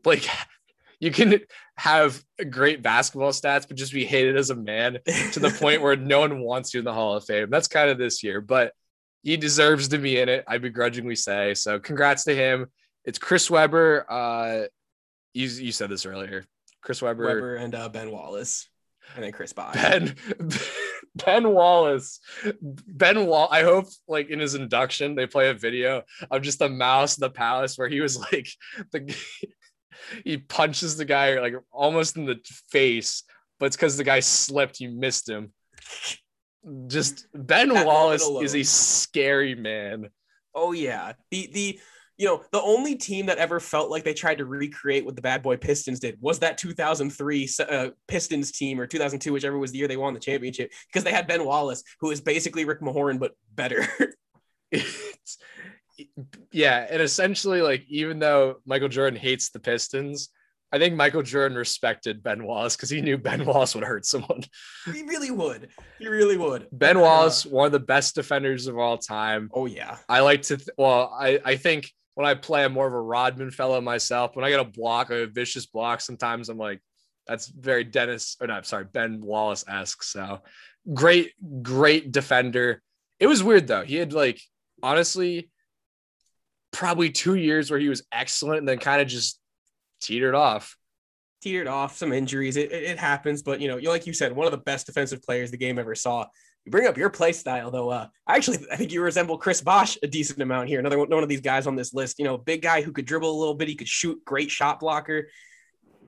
like 0.04 0.28
you 1.00 1.11
can 1.11 1.40
have 1.76 2.22
great 2.50 2.83
basketball 2.83 3.31
stats, 3.31 3.66
but 3.68 3.76
just 3.76 3.92
be 3.92 4.04
hated 4.04 4.37
as 4.37 4.50
a 4.50 4.57
man 4.57 4.98
to 5.33 5.40
the 5.40 5.50
point 5.50 5.83
where 5.83 5.96
no 5.96 6.20
one 6.20 6.40
wants 6.40 6.74
you 6.74 6.78
in 6.78 6.85
the 6.85 6.92
Hall 6.92 7.14
of 7.14 7.24
Fame. 7.24 7.50
That's 7.50 7.68
kind 7.68 7.90
of 7.90 7.98
this 7.98 8.22
year, 8.22 8.40
but 8.40 8.72
he 9.22 9.37
deserves 9.37 9.88
to 9.88 9.98
be 9.98 10.18
in 10.18 10.28
it. 10.28 10.44
I 10.48 10.59
begrudgingly 10.59 11.16
say 11.16 11.54
so. 11.54 11.78
Congrats 11.78 12.24
to 12.24 12.35
him. 12.35 12.66
It's 13.04 13.18
Chris 13.18 13.50
Webber. 13.50 14.04
Uh, 14.11 14.66
you 15.35 15.48
you 15.48 15.72
said 15.72 15.90
this 15.90 16.07
earlier. 16.07 16.44
Chris 16.83 17.02
Webber, 17.02 17.24
Webber 17.24 17.57
and 17.57 17.74
uh, 17.74 17.88
Ben 17.88 18.11
Wallace 18.11 18.68
and 19.14 19.25
then 19.25 19.33
Chris 19.33 19.53
Bosh. 19.53 19.75
Ben 19.75 20.14
Ben 21.14 21.53
Wallace. 21.53 22.21
Ben 22.61 23.27
Wall. 23.27 23.49
I 23.51 23.62
hope 23.62 23.87
like 24.07 24.31
in 24.31 24.38
his 24.38 24.55
induction 24.55 25.14
they 25.14 25.27
play 25.27 25.49
a 25.49 25.55
video 25.55 26.03
of 26.31 26.42
just 26.42 26.59
the 26.59 26.68
mouse 26.68 27.18
in 27.18 27.23
the 27.23 27.31
palace 27.31 27.77
where 27.77 27.88
he 27.88 28.01
was 28.01 28.18
like 28.33 28.49
the 28.92 29.14
he 30.25 30.38
punches 30.38 30.97
the 30.97 31.05
guy 31.05 31.40
like 31.40 31.55
almost 31.73 32.16
in 32.16 32.25
the 32.25 32.38
face, 32.71 33.25
but 33.59 33.66
it's 33.66 33.77
because 33.77 33.97
the 33.97 34.05
guy 34.05 34.21
slipped. 34.21 34.81
you 34.81 34.90
missed 34.90 35.29
him. 35.29 35.53
Just 36.87 37.27
Ben 37.35 37.68
that 37.71 37.87
Wallace 37.87 38.29
is 38.42 38.55
a 38.55 38.62
scary 38.62 39.55
man. 39.55 40.09
Oh 40.55 40.73
yeah. 40.73 41.12
The 41.31 41.51
the 41.53 41.81
you 42.18 42.26
know, 42.26 42.42
the 42.50 42.61
only 42.61 42.96
team 42.96 43.26
that 43.26 43.38
ever 43.38 43.61
felt 43.61 43.90
like 43.90 44.02
they 44.02 44.12
tried 44.12 44.38
to 44.38 44.44
recreate 44.44 45.04
what 45.04 45.14
the 45.14 45.22
Bad 45.22 45.40
Boy 45.40 45.57
Pistons 45.57 46.00
did 46.00 46.18
was 46.20 46.40
that 46.40 46.59
2003 46.59 47.48
uh, 47.70 47.88
Pistons 48.09 48.50
team 48.50 48.81
or 48.81 48.88
2002, 48.88 49.33
whichever 49.33 49.57
was 49.57 49.70
the 49.70 49.78
year 49.78 49.87
they 49.87 49.96
won 49.96 50.14
the 50.14 50.20
championship, 50.20 50.72
because 50.88 51.04
they 51.04 51.12
had 51.12 51.28
Ben 51.28 51.44
Wallace, 51.44 51.85
who 52.00 52.11
is 52.11 52.20
basically 52.20 52.64
Rick 52.64 52.81
Mahorn 52.81 53.20
but 53.20 53.37
better. 53.54 53.87
yeah, 56.52 56.87
and 56.90 57.00
essentially, 57.00 57.62
like 57.62 57.85
even 57.88 58.18
though 58.18 58.57
Michael 58.66 58.88
Jordan 58.88 59.18
hates 59.18 59.50
the 59.50 59.61
Pistons, 59.61 60.31
I 60.72 60.78
think 60.78 60.96
Michael 60.96 61.22
Jordan 61.22 61.57
respected 61.57 62.22
Ben 62.22 62.44
Wallace 62.44 62.76
because 62.76 62.90
he 62.90 63.00
knew 63.00 63.16
Ben 63.16 63.44
Wallace 63.44 63.76
would 63.76 63.85
hurt 63.85 64.04
someone. 64.04 64.42
He 64.92 65.02
really 65.02 65.31
would. 65.31 65.68
He 65.98 66.09
really 66.09 66.37
would. 66.37 66.66
Ben 66.72 66.98
Wallace, 66.98 67.46
one 67.46 67.66
of 67.66 67.72
the 67.72 67.78
best 67.78 68.14
defenders 68.14 68.66
of 68.66 68.78
all 68.78 68.98
time. 68.98 69.50
Oh 69.52 69.66
yeah. 69.66 69.98
I 70.09 70.20
like 70.20 70.42
to. 70.42 70.57
Th- 70.57 70.68
well, 70.76 71.14
I 71.18 71.40
I 71.44 71.57
think 71.57 71.92
when 72.18 72.26
I 72.26 72.35
play, 72.35 72.64
I'm 72.64 72.72
more 72.72 72.88
of 72.88 72.94
a 72.94 73.00
Rodman 73.00 73.52
fellow 73.52 73.81
myself. 73.81 74.35
When 74.35 74.44
I 74.44 74.50
get 74.50 74.59
a 74.59 74.64
block, 74.64 75.11
a 75.11 75.28
vicious 75.28 75.66
block, 75.66 76.00
sometimes 76.00 76.48
I'm 76.48 76.59
like, 76.59 76.81
that's 77.28 77.46
very 77.46 77.85
Dennis 77.85 78.37
or 78.40 78.48
not 78.48 78.66
sorry 78.66 78.87
Ben 78.92 79.20
Wallace 79.20 79.64
esque. 79.68 80.02
So 80.02 80.40
great, 80.92 81.31
great 81.62 82.11
defender. 82.11 82.83
It 83.20 83.28
was 83.28 83.44
weird 83.44 83.68
though. 83.68 83.85
He 83.85 83.94
had 83.94 84.12
like 84.12 84.40
honestly 84.83 85.48
probably 86.72 87.11
two 87.11 87.37
years 87.37 87.70
where 87.70 87.78
he 87.78 87.88
was 87.88 88.02
excellent 88.11 88.59
and 88.59 88.68
then 88.68 88.78
kind 88.78 89.00
of 89.00 89.07
just 89.07 89.38
teetered 90.00 90.35
off. 90.35 90.76
Teetered 91.40 91.68
off, 91.68 91.96
some 91.96 92.12
injuries. 92.12 92.57
It, 92.57 92.72
it, 92.72 92.83
it 92.83 92.98
happens, 92.98 93.42
but 93.42 93.61
you 93.61 93.68
know, 93.68 93.76
like 93.76 94.09
you 94.09 94.12
said, 94.12 94.35
one 94.35 94.48
of 94.48 94.50
the 94.50 94.59
best 94.59 94.87
defensive 94.87 95.22
players 95.22 95.52
the 95.52 95.57
game 95.57 95.78
ever 95.78 95.94
saw. 95.94 96.26
You 96.68 96.70
bring 96.70 96.87
up 96.87 96.98
your 96.98 97.09
play 97.09 97.33
style, 97.33 97.70
though. 97.70 97.88
Uh, 97.88 98.09
actually, 98.28 98.59
I 98.70 98.76
think 98.76 98.92
you 98.92 99.00
resemble 99.00 99.38
Chris 99.38 99.62
Bosh 99.62 99.96
a 100.02 100.07
decent 100.07 100.42
amount 100.42 100.68
here. 100.68 100.78
Another 100.78 100.98
one, 100.98 101.09
one 101.09 101.22
of 101.22 101.28
these 101.31 101.40
guys 101.40 101.66
on 101.66 101.76
this 101.76 101.94
list. 101.94 102.18
You 102.18 102.26
know, 102.26 102.37
big 102.37 102.61
guy 102.61 102.83
who 102.83 102.92
could 102.92 103.07
dribble 103.07 103.31
a 103.31 103.38
little 103.40 103.54
bit. 103.54 103.68
He 103.68 103.74
could 103.74 103.88
shoot. 103.88 104.22
Great 104.26 104.50
shot 104.50 104.78
blocker 104.78 105.28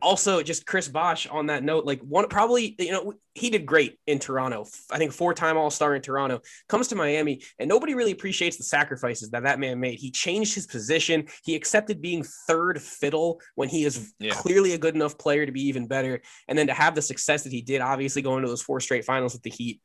also 0.03 0.43
just 0.43 0.67
Chris 0.67 0.89
Bosh 0.89 1.27
on 1.27 1.47
that 1.47 1.63
note, 1.63 1.85
like 1.85 2.01
one 2.01 2.27
probably, 2.29 2.75
you 2.79 2.93
know, 2.93 3.15
he 3.35 3.51
did 3.51 3.67
great 3.67 3.99
in 4.07 4.19
Toronto. 4.19 4.67
I 4.91 4.99
think 4.99 5.13
four-time 5.13 5.57
All-Star 5.57 5.95
in 5.95 6.03
Toronto 6.03 6.41
comes 6.69 6.89
to 6.89 6.97
Miami 6.97 7.43
and 7.59 7.69
nobody 7.69 7.95
really 7.95 8.13
appreciates 8.13 8.57
the 8.57 8.65
sacrifices 8.65 9.31
that 9.31 9.45
that 9.45 9.59
man 9.59 9.81
made. 9.81 9.99
He 9.99 10.11
changed 10.11 10.55
his 10.55 10.67
position. 10.67 11.27
He 11.45 11.55
accepted 11.55 12.01
being 12.01 12.25
third 12.47 12.81
fiddle 12.81 13.41
when 13.55 13.69
he 13.69 13.85
is 13.85 14.13
yeah. 14.19 14.33
clearly 14.33 14.73
a 14.73 14.79
good 14.79 14.95
enough 14.95 15.19
player 15.19 15.47
to 15.47 15.53
be 15.53 15.63
even 15.63 15.87
better. 15.87 16.21
And 16.49 16.59
then 16.59 16.67
to 16.69 16.75
have 16.75 16.95
the 16.95 17.03
success 17.03 17.45
that 17.45 17.53
he 17.53 17.63
did, 17.63 17.81
obviously 17.81 18.23
going 18.23 18.43
to 18.43 18.49
those 18.49 18.63
four 18.63 18.81
straight 18.81 19.05
finals 19.05 19.35
with 19.35 19.43
the 19.43 19.51
Heat. 19.51 19.81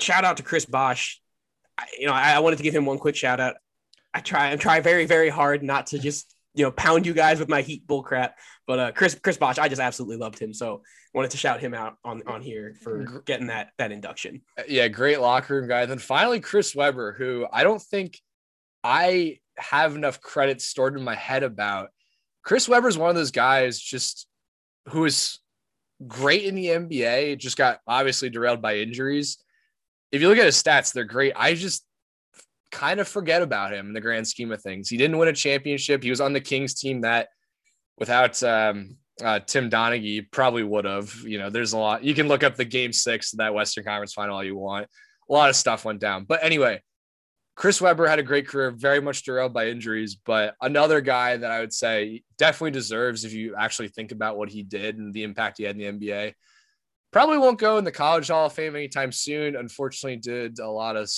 Shout 0.00 0.24
out 0.24 0.36
to 0.38 0.42
Chris 0.42 0.66
Bosh. 0.66 1.20
I, 1.78 1.86
you 1.98 2.06
know, 2.06 2.12
I, 2.12 2.32
I 2.32 2.38
wanted 2.40 2.56
to 2.56 2.62
give 2.62 2.74
him 2.74 2.86
one 2.86 2.98
quick 2.98 3.16
shout 3.16 3.40
out. 3.40 3.56
I 4.14 4.20
try, 4.20 4.52
I 4.52 4.56
try 4.56 4.80
very, 4.80 5.04
very 5.04 5.28
hard 5.28 5.62
not 5.62 5.88
to 5.88 5.98
just 5.98 6.36
you 6.56 6.64
know 6.64 6.70
pound 6.72 7.06
you 7.06 7.12
guys 7.12 7.38
with 7.38 7.48
my 7.48 7.60
heat 7.60 7.86
bull 7.86 8.02
crap. 8.02 8.36
But 8.66 8.78
uh, 8.78 8.92
Chris 8.92 9.14
Chris 9.14 9.36
Bosh, 9.36 9.58
I 9.58 9.68
just 9.68 9.80
absolutely 9.80 10.16
loved 10.16 10.38
him. 10.38 10.52
So 10.52 10.82
wanted 11.14 11.30
to 11.30 11.36
shout 11.36 11.60
him 11.60 11.74
out 11.74 11.96
on 12.04 12.22
on 12.26 12.40
here 12.40 12.74
for 12.82 13.22
getting 13.26 13.46
that 13.48 13.68
that 13.78 13.92
induction. 13.92 14.40
Uh, 14.58 14.62
yeah, 14.66 14.88
great 14.88 15.20
locker 15.20 15.54
room 15.54 15.68
guy. 15.68 15.86
Then 15.86 15.98
finally 15.98 16.40
Chris 16.40 16.74
Webber, 16.74 17.12
who 17.12 17.46
I 17.52 17.62
don't 17.62 17.80
think 17.80 18.20
I 18.82 19.38
have 19.58 19.94
enough 19.94 20.20
credit 20.20 20.60
stored 20.60 20.96
in 20.96 21.04
my 21.04 21.14
head 21.14 21.42
about. 21.42 21.90
Chris 22.42 22.68
Webber 22.68 22.88
is 22.88 22.98
one 22.98 23.10
of 23.10 23.16
those 23.16 23.32
guys 23.32 23.78
just 23.78 24.26
who 24.88 25.04
is 25.04 25.38
great 26.06 26.44
in 26.44 26.54
the 26.54 26.66
NBA. 26.66 27.38
Just 27.38 27.58
got 27.58 27.80
obviously 27.86 28.30
derailed 28.30 28.62
by 28.62 28.78
injuries. 28.78 29.38
If 30.12 30.20
you 30.20 30.28
look 30.28 30.38
at 30.38 30.46
his 30.46 30.62
stats, 30.62 30.92
they're 30.92 31.04
great. 31.04 31.32
I 31.36 31.54
just 31.54 31.84
kind 32.70 33.00
of 33.00 33.08
forget 33.08 33.42
about 33.42 33.72
him 33.72 33.88
in 33.88 33.92
the 33.92 34.00
grand 34.00 34.26
scheme 34.26 34.52
of 34.52 34.62
things. 34.62 34.88
He 34.88 34.96
didn't 34.96 35.18
win 35.18 35.28
a 35.28 35.32
championship. 35.32 36.02
He 36.02 36.10
was 36.10 36.20
on 36.20 36.32
the 36.32 36.40
Kings 36.40 36.74
team 36.74 37.02
that 37.02 37.28
without 37.98 38.42
um, 38.42 38.96
uh, 39.22 39.40
Tim 39.40 39.70
Donaghy 39.70 40.30
probably 40.30 40.62
would 40.62 40.84
have. 40.84 41.12
You 41.24 41.38
know, 41.38 41.50
there's 41.50 41.72
a 41.72 41.78
lot. 41.78 42.04
You 42.04 42.14
can 42.14 42.28
look 42.28 42.44
up 42.44 42.56
the 42.56 42.64
game 42.64 42.92
six 42.92 43.32
that 43.32 43.54
Western 43.54 43.84
Conference 43.84 44.12
final 44.12 44.36
all 44.36 44.44
you 44.44 44.56
want. 44.56 44.88
A 45.28 45.32
lot 45.32 45.50
of 45.50 45.56
stuff 45.56 45.84
went 45.84 46.00
down. 46.00 46.24
But 46.24 46.44
anyway, 46.44 46.82
Chris 47.56 47.80
Webber 47.80 48.06
had 48.06 48.18
a 48.18 48.22
great 48.22 48.46
career, 48.46 48.70
very 48.70 49.00
much 49.00 49.22
derailed 49.22 49.54
by 49.54 49.68
injuries, 49.68 50.14
but 50.14 50.54
another 50.60 51.00
guy 51.00 51.38
that 51.38 51.50
I 51.50 51.60
would 51.60 51.72
say 51.72 52.22
definitely 52.36 52.72
deserves, 52.72 53.24
if 53.24 53.32
you 53.32 53.56
actually 53.56 53.88
think 53.88 54.12
about 54.12 54.36
what 54.36 54.50
he 54.50 54.62
did 54.62 54.98
and 54.98 55.12
the 55.14 55.22
impact 55.22 55.56
he 55.56 55.64
had 55.64 55.80
in 55.80 55.98
the 55.98 56.06
NBA, 56.06 56.34
probably 57.12 57.38
won't 57.38 57.58
go 57.58 57.78
in 57.78 57.84
the 57.84 57.92
College 57.92 58.28
Hall 58.28 58.46
of 58.46 58.52
Fame 58.52 58.76
anytime 58.76 59.12
soon. 59.12 59.56
Unfortunately, 59.56 60.16
did 60.16 60.58
a 60.58 60.68
lot 60.68 60.96
of 60.96 61.10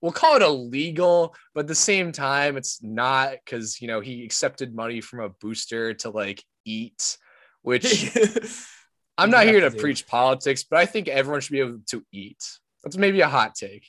we'll 0.00 0.12
call 0.12 0.36
it 0.36 0.42
illegal, 0.42 1.34
but 1.54 1.60
at 1.60 1.66
the 1.66 1.74
same 1.74 2.12
time, 2.12 2.56
it's 2.56 2.82
not 2.82 3.32
because 3.44 3.80
you 3.80 3.88
know 3.88 4.00
he 4.00 4.24
accepted 4.24 4.74
money 4.74 5.00
from 5.00 5.20
a 5.20 5.28
booster 5.28 5.94
to 5.94 6.10
like 6.10 6.42
eat, 6.64 7.18
which 7.62 8.16
I'm 9.18 9.30
not 9.30 9.46
here 9.46 9.60
to 9.60 9.70
preach 9.70 10.06
politics, 10.06 10.64
but 10.68 10.78
I 10.78 10.86
think 10.86 11.08
everyone 11.08 11.40
should 11.40 11.52
be 11.52 11.60
able 11.60 11.80
to 11.90 12.04
eat. 12.12 12.44
That's 12.84 12.96
maybe 12.96 13.20
a 13.20 13.28
hot 13.28 13.54
take. 13.54 13.86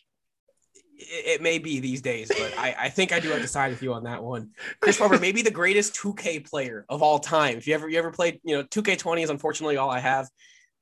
It, 1.01 1.41
may 1.41 1.59
be 1.59 1.79
these 1.79 2.01
days, 2.01 2.27
but 2.27 2.57
I, 2.57 2.75
I 2.77 2.89
think 2.89 3.13
I 3.13 3.21
do 3.21 3.29
have 3.29 3.41
to 3.41 3.47
side 3.47 3.71
with 3.71 3.81
you 3.81 3.93
on 3.93 4.03
that 4.03 4.21
one. 4.21 4.51
Chris 4.81 4.99
Webber, 4.99 5.17
maybe 5.17 5.41
the 5.41 5.51
greatest 5.51 5.95
2K 5.95 6.49
player 6.49 6.85
of 6.89 7.01
all 7.01 7.19
time. 7.19 7.57
If 7.57 7.67
you 7.67 7.73
ever 7.73 7.87
you 7.87 7.97
ever 7.97 8.11
played, 8.11 8.41
you 8.43 8.57
know, 8.57 8.63
2K20 8.63 9.23
is 9.23 9.29
unfortunately 9.29 9.77
all 9.77 9.89
I 9.89 9.99
have, 9.99 10.27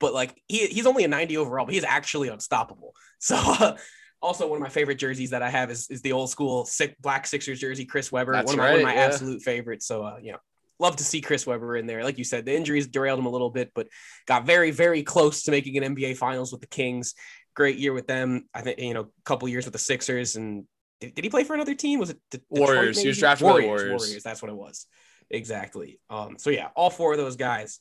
but 0.00 0.12
like 0.12 0.40
he, 0.48 0.66
he's 0.66 0.86
only 0.86 1.04
a 1.04 1.08
90 1.08 1.36
overall, 1.36 1.66
but 1.66 1.74
he's 1.74 1.84
actually 1.84 2.28
unstoppable. 2.28 2.94
So 3.20 3.34
uh, 3.36 3.76
also, 4.22 4.46
one 4.46 4.58
of 4.58 4.62
my 4.62 4.68
favorite 4.68 4.94
jerseys 4.94 5.30
that 5.30 5.42
I 5.42 5.50
have 5.50 5.72
is, 5.72 5.88
is 5.90 6.02
the 6.02 6.12
old 6.12 6.30
school 6.30 6.64
sick 6.64 6.96
black 7.00 7.26
Sixers 7.26 7.58
jersey, 7.58 7.84
Chris 7.84 8.12
Webber. 8.12 8.32
That's 8.32 8.46
one 8.46 8.54
of 8.54 8.58
my, 8.58 8.64
right, 8.64 8.70
one 8.70 8.80
of 8.80 8.86
my 8.86 8.94
yeah. 8.94 9.06
absolute 9.06 9.42
favorites. 9.42 9.86
So, 9.86 10.04
uh, 10.04 10.18
you 10.22 10.30
know, 10.30 10.38
love 10.78 10.96
to 10.96 11.04
see 11.04 11.20
Chris 11.20 11.46
Webber 11.46 11.76
in 11.76 11.86
there. 11.86 12.04
Like 12.04 12.18
you 12.18 12.24
said, 12.24 12.44
the 12.44 12.54
injuries 12.54 12.86
derailed 12.86 13.18
him 13.18 13.26
a 13.26 13.30
little 13.30 13.50
bit, 13.50 13.72
but 13.74 13.88
got 14.26 14.46
very, 14.46 14.70
very 14.70 15.02
close 15.02 15.42
to 15.44 15.50
making 15.50 15.76
an 15.82 15.96
NBA 15.96 16.16
Finals 16.16 16.52
with 16.52 16.60
the 16.60 16.66
Kings. 16.66 17.14
Great 17.54 17.78
year 17.78 17.92
with 17.92 18.06
them. 18.06 18.48
I 18.54 18.60
think 18.60 18.78
you 18.78 18.94
know, 18.94 19.02
a 19.02 19.22
couple 19.24 19.48
years 19.48 19.64
with 19.64 19.72
the 19.72 19.78
Sixers. 19.78 20.36
And 20.36 20.64
did, 21.00 21.14
did 21.14 21.24
he 21.24 21.30
play 21.30 21.44
for 21.44 21.54
another 21.54 21.74
team? 21.74 22.00
Was 22.00 22.10
it 22.10 22.18
the, 22.30 22.40
Warriors? 22.50 22.96
Maybe? 22.96 23.04
He 23.04 23.08
was 23.08 23.18
drafted 23.18 23.46
Warriors, 23.46 23.68
Warriors. 23.68 24.02
Warriors. 24.02 24.22
That's 24.22 24.42
what 24.42 24.50
it 24.50 24.56
was. 24.56 24.86
Exactly. 25.30 26.00
Um. 26.08 26.36
So 26.38 26.50
yeah, 26.50 26.68
all 26.74 26.90
four 26.90 27.12
of 27.12 27.18
those 27.18 27.36
guys, 27.36 27.80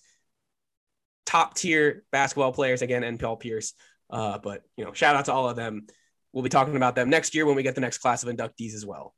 top 1.25 1.56
tier 1.56 2.03
basketball 2.12 2.53
players. 2.53 2.82
Again, 2.82 3.03
and 3.03 3.19
Paul 3.19 3.38
Pierce. 3.38 3.73
Uh, 4.10 4.38
but 4.38 4.62
you 4.77 4.86
know, 4.86 4.93
shout 4.93 5.15
out 5.15 5.25
to 5.25 5.34
all 5.34 5.49
of 5.49 5.56
them. 5.56 5.88
We'll 6.34 6.43
be 6.43 6.49
talking 6.49 6.75
about 6.75 6.95
them 6.95 7.10
next 7.10 7.36
year 7.36 7.45
when 7.45 7.56
we 7.56 7.63
get 7.63 7.75
the 7.75 7.82
next 7.82 7.99
class 7.99 8.23
of 8.23 8.34
inductees 8.34 8.73
as 8.73 8.86
well. 8.86 9.13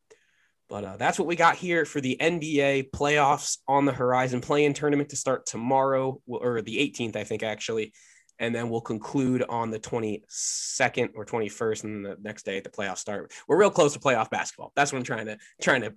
But 0.69 0.83
uh, 0.83 0.97
that's 0.97 1.17
what 1.17 1.27
we 1.27 1.35
got 1.35 1.55
here 1.55 1.83
for 1.83 1.99
the 1.99 2.15
NBA 2.21 2.91
playoffs 2.91 3.57
on 3.67 3.85
the 3.85 3.91
horizon. 3.91 4.39
Play-in 4.39 4.73
tournament 4.73 5.09
to 5.09 5.15
start 5.15 5.47
tomorrow, 5.47 6.21
or 6.27 6.61
the 6.61 6.77
18th, 6.77 7.15
I 7.15 7.23
think, 7.23 7.41
actually. 7.41 7.91
And 8.39 8.55
then 8.55 8.69
we'll 8.69 8.81
conclude 8.81 9.43
on 9.49 9.69
the 9.69 9.79
22nd 9.79 11.09
or 11.15 11.25
21st, 11.25 11.83
and 11.83 12.05
the 12.05 12.17
next 12.21 12.43
day 12.43 12.59
the 12.61 12.69
playoffs 12.69 12.99
start. 12.99 13.33
We're 13.47 13.59
real 13.59 13.69
close 13.69 13.93
to 13.93 13.99
playoff 13.99 14.29
basketball. 14.29 14.71
That's 14.75 14.93
what 14.93 14.99
I'm 14.99 15.03
trying 15.03 15.25
to 15.25 15.37
trying 15.61 15.81
to, 15.81 15.93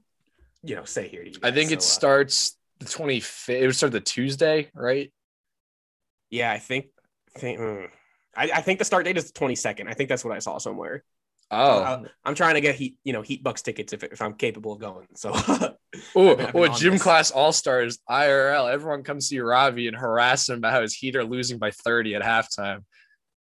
you 0.65 0.75
know, 0.75 0.85
say 0.85 1.09
here 1.09 1.23
to 1.23 1.29
you. 1.29 1.39
Guys. 1.39 1.53
I 1.53 1.55
think 1.55 1.71
it 1.71 1.83
so, 1.83 1.87
uh, 1.87 1.91
starts 1.91 2.57
the 2.81 2.87
25th. 2.87 3.61
It 3.61 3.67
would 3.67 3.77
start 3.77 3.93
the 3.93 4.01
Tuesday, 4.01 4.71
right? 4.75 5.13
Yeah, 6.31 6.51
I 6.51 6.59
think. 6.59 6.87
think 7.39 7.61
mm. 7.61 7.89
I, 8.35 8.51
I, 8.55 8.61
think 8.63 8.79
the 8.79 8.85
start 8.85 9.05
date 9.05 9.19
is 9.19 9.31
the 9.31 9.39
22nd. 9.39 9.89
I 9.89 9.93
think 9.93 10.09
that's 10.09 10.25
what 10.25 10.35
I 10.35 10.39
saw 10.39 10.59
somewhere. 10.59 11.05
Oh, 11.53 11.79
so 11.79 12.07
I, 12.25 12.29
am 12.29 12.35
trying 12.35 12.55
to 12.55 12.63
get 12.63 12.75
heat, 12.75 12.97
you 13.05 13.13
know, 13.13 13.21
heat 13.21 13.43
bucks 13.43 13.61
tickets 13.61 13.93
if, 13.93 14.03
if 14.03 14.23
I'm 14.23 14.33
capable 14.33 14.73
of 14.73 14.81
going. 14.81 15.07
So, 15.15 15.33
oh, 16.17 16.51
well, 16.55 16.75
gym 16.75 16.95
this. 16.95 17.03
class 17.03 17.31
all 17.31 17.53
stars 17.53 17.99
IRL. 18.09 18.73
Everyone 18.73 19.03
comes 19.03 19.29
see 19.29 19.39
Ravi 19.39 19.87
and 19.87 19.97
harass 19.97 20.49
him 20.49 20.59
about 20.59 20.73
how 20.73 20.81
his 20.81 20.95
Heat 20.95 21.15
are 21.15 21.25
losing 21.25 21.59
by 21.59 21.71
30 21.71 22.15
at 22.15 22.23
halftime. 22.23 22.85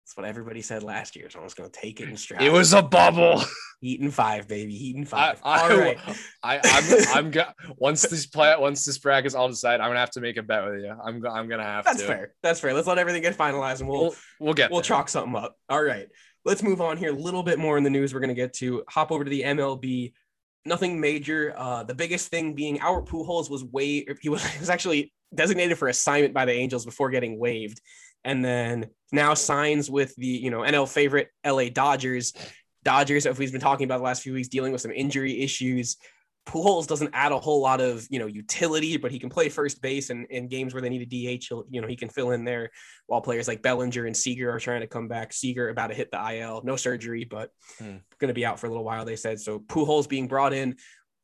That's 0.04 0.17
what 0.17 0.26
everybody 0.26 0.62
said 0.62 0.84
last 0.84 1.15
year. 1.15 1.30
So 1.30 1.39
I 1.39 1.43
was 1.43 1.54
going 1.54 1.69
to 1.69 1.80
take 1.80 2.02
it 2.02 2.10
and 2.10 2.19
strap. 2.19 2.41
It 2.41 2.52
was 2.52 2.74
a 2.74 2.82
bubble. 2.82 3.41
Eating 3.82 4.12
five, 4.12 4.45
baby. 4.45 4.74
Eating 4.89 5.06
five. 5.06 5.39
I, 5.41 5.58
I, 5.58 5.62
all 5.62 5.78
right. 5.78 6.00
I, 6.43 6.60
I'm, 6.63 7.26
I'm 7.26 7.32
gonna 7.32 7.56
once 7.78 8.02
this 8.04 8.28
play, 8.28 8.54
once 8.60 8.84
this 8.84 8.97
bracket's 8.97 9.34
all 9.36 9.47
decided, 9.47 9.82
I'm 9.82 9.89
gonna 9.89 10.02
have 10.02 10.12
to 10.12 10.21
make 10.21 10.36
a 10.36 10.43
bet 10.43 10.65
with 10.65 10.82
you. 10.82 10.91
I'm, 10.91 11.26
I'm 11.26 11.47
gonna 11.47 11.63
have 11.63 11.86
That's 11.86 12.02
to. 12.02 12.08
That's 12.08 12.17
fair. 12.19 12.34
That's 12.43 12.60
fair. 12.60 12.74
Let's 12.74 12.88
let 12.88 13.00
everything 13.00 13.21
get 13.21 13.38
finalized, 13.38 13.80
and 13.80 13.89
we'll, 13.89 14.02
we'll, 14.02 14.15
we'll 14.39 14.54
get, 14.54 14.69
we'll 14.69 14.82
there. 14.82 14.88
chalk 14.88 15.08
something 15.08 15.36
up. 15.36 15.56
All 15.69 15.82
right. 15.82 16.10
Let's 16.43 16.63
move 16.63 16.82
on 16.82 16.97
here. 16.97 17.12
A 17.12 17.15
little 17.15 17.43
bit 17.43 17.60
more 17.60 17.77
in 17.77 17.84
the 17.84 17.89
news. 17.89 18.13
We're 18.13 18.19
gonna 18.19 18.34
get 18.34 18.54
to 18.56 18.84
hop 18.89 19.12
over 19.12 19.23
to 19.23 19.30
the 19.30 19.43
MLB. 19.43 20.13
Nothing 20.65 20.99
major. 20.99 21.54
Uh, 21.58 21.84
the 21.84 21.95
biggest 21.95 22.30
thing 22.30 22.54
being 22.54 22.80
our 22.82 23.01
Pujols 23.01 23.49
was 23.49 23.63
way. 23.63 24.06
He 24.21 24.30
was, 24.30 24.45
he 24.54 24.60
was 24.60 24.69
actually 24.69 25.13
designated 25.34 25.77
for 25.77 25.88
assignment 25.88 26.34
by 26.34 26.45
the 26.45 26.51
Angels 26.51 26.86
before 26.86 27.10
getting 27.10 27.39
waived 27.39 27.82
and 28.23 28.43
then 28.43 28.88
now 29.12 29.34
signs 29.34 29.89
with 29.89 30.15
the 30.15 30.27
you 30.27 30.49
know 30.49 30.60
NL 30.60 30.91
favorite 30.91 31.30
LA 31.45 31.69
Dodgers. 31.69 32.34
Dodgers, 32.84 33.25
if 33.25 33.38
we've 33.38 33.51
been 33.51 33.62
talking 33.62 33.86
about 33.86 33.97
the 33.97 34.04
last 34.04 34.23
few 34.23 34.34
weeks, 34.34 34.47
dealing 34.47 34.71
with 34.71 34.82
some 34.82 34.91
injury 34.91 35.41
issues. 35.41 35.97
Pujols 36.47 36.88
doesn't 36.88 37.12
add 37.13 37.32
a 37.32 37.39
whole 37.39 37.62
lot 37.62 37.82
of 37.82 38.08
you 38.10 38.19
know 38.19 38.25
utility, 38.25 38.97
but 38.97 39.12
he 39.12 39.19
can 39.19 39.30
play 39.30 39.47
first 39.47 39.82
base 39.82 40.10
and 40.10 40.25
in 40.27 40.47
games 40.47 40.73
where 40.73 40.82
they 40.82 40.89
need 40.89 41.01
a 41.01 41.38
DH, 41.38 41.45
he'll, 41.47 41.65
you 41.69 41.82
know 41.82 41.88
he 41.88 41.95
can 41.95 42.10
fill 42.10 42.32
in 42.32 42.43
there. 42.43 42.71
While 43.06 43.21
players 43.21 43.47
like 43.47 43.62
Bellinger 43.62 44.06
and 44.06 44.17
Seager 44.17 44.51
are 44.51 44.60
trying 44.60 44.82
to 44.82 44.88
come 44.88 45.08
back. 45.08 45.34
Seager 45.34 45.69
about 45.69 45.88
to 45.88 45.93
hit 45.93 46.12
the 46.12 46.36
IL, 46.36 46.62
no 46.63 46.75
surgery, 46.75 47.25
but 47.25 47.51
hmm. 47.77 47.97
going 48.19 48.30
to 48.30 48.34
be 48.34 48.45
out 48.45 48.60
for 48.60 48.67
a 48.67 48.69
little 48.69 48.84
while. 48.84 49.06
They 49.06 49.15
said 49.15 49.39
so. 49.39 49.60
Pujols 49.60 50.10
being 50.10 50.27
brought 50.27 50.54
in, 50.54 50.77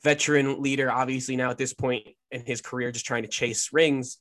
veteran 0.04 0.62
leader, 0.62 0.92
obviously 0.92 1.36
now 1.36 1.50
at 1.50 1.58
this 1.58 1.74
point 1.74 2.08
in 2.32 2.46
his 2.46 2.62
career, 2.62 2.92
just 2.92 3.06
trying 3.06 3.24
to 3.24 3.30
chase 3.30 3.70
rings 3.74 4.18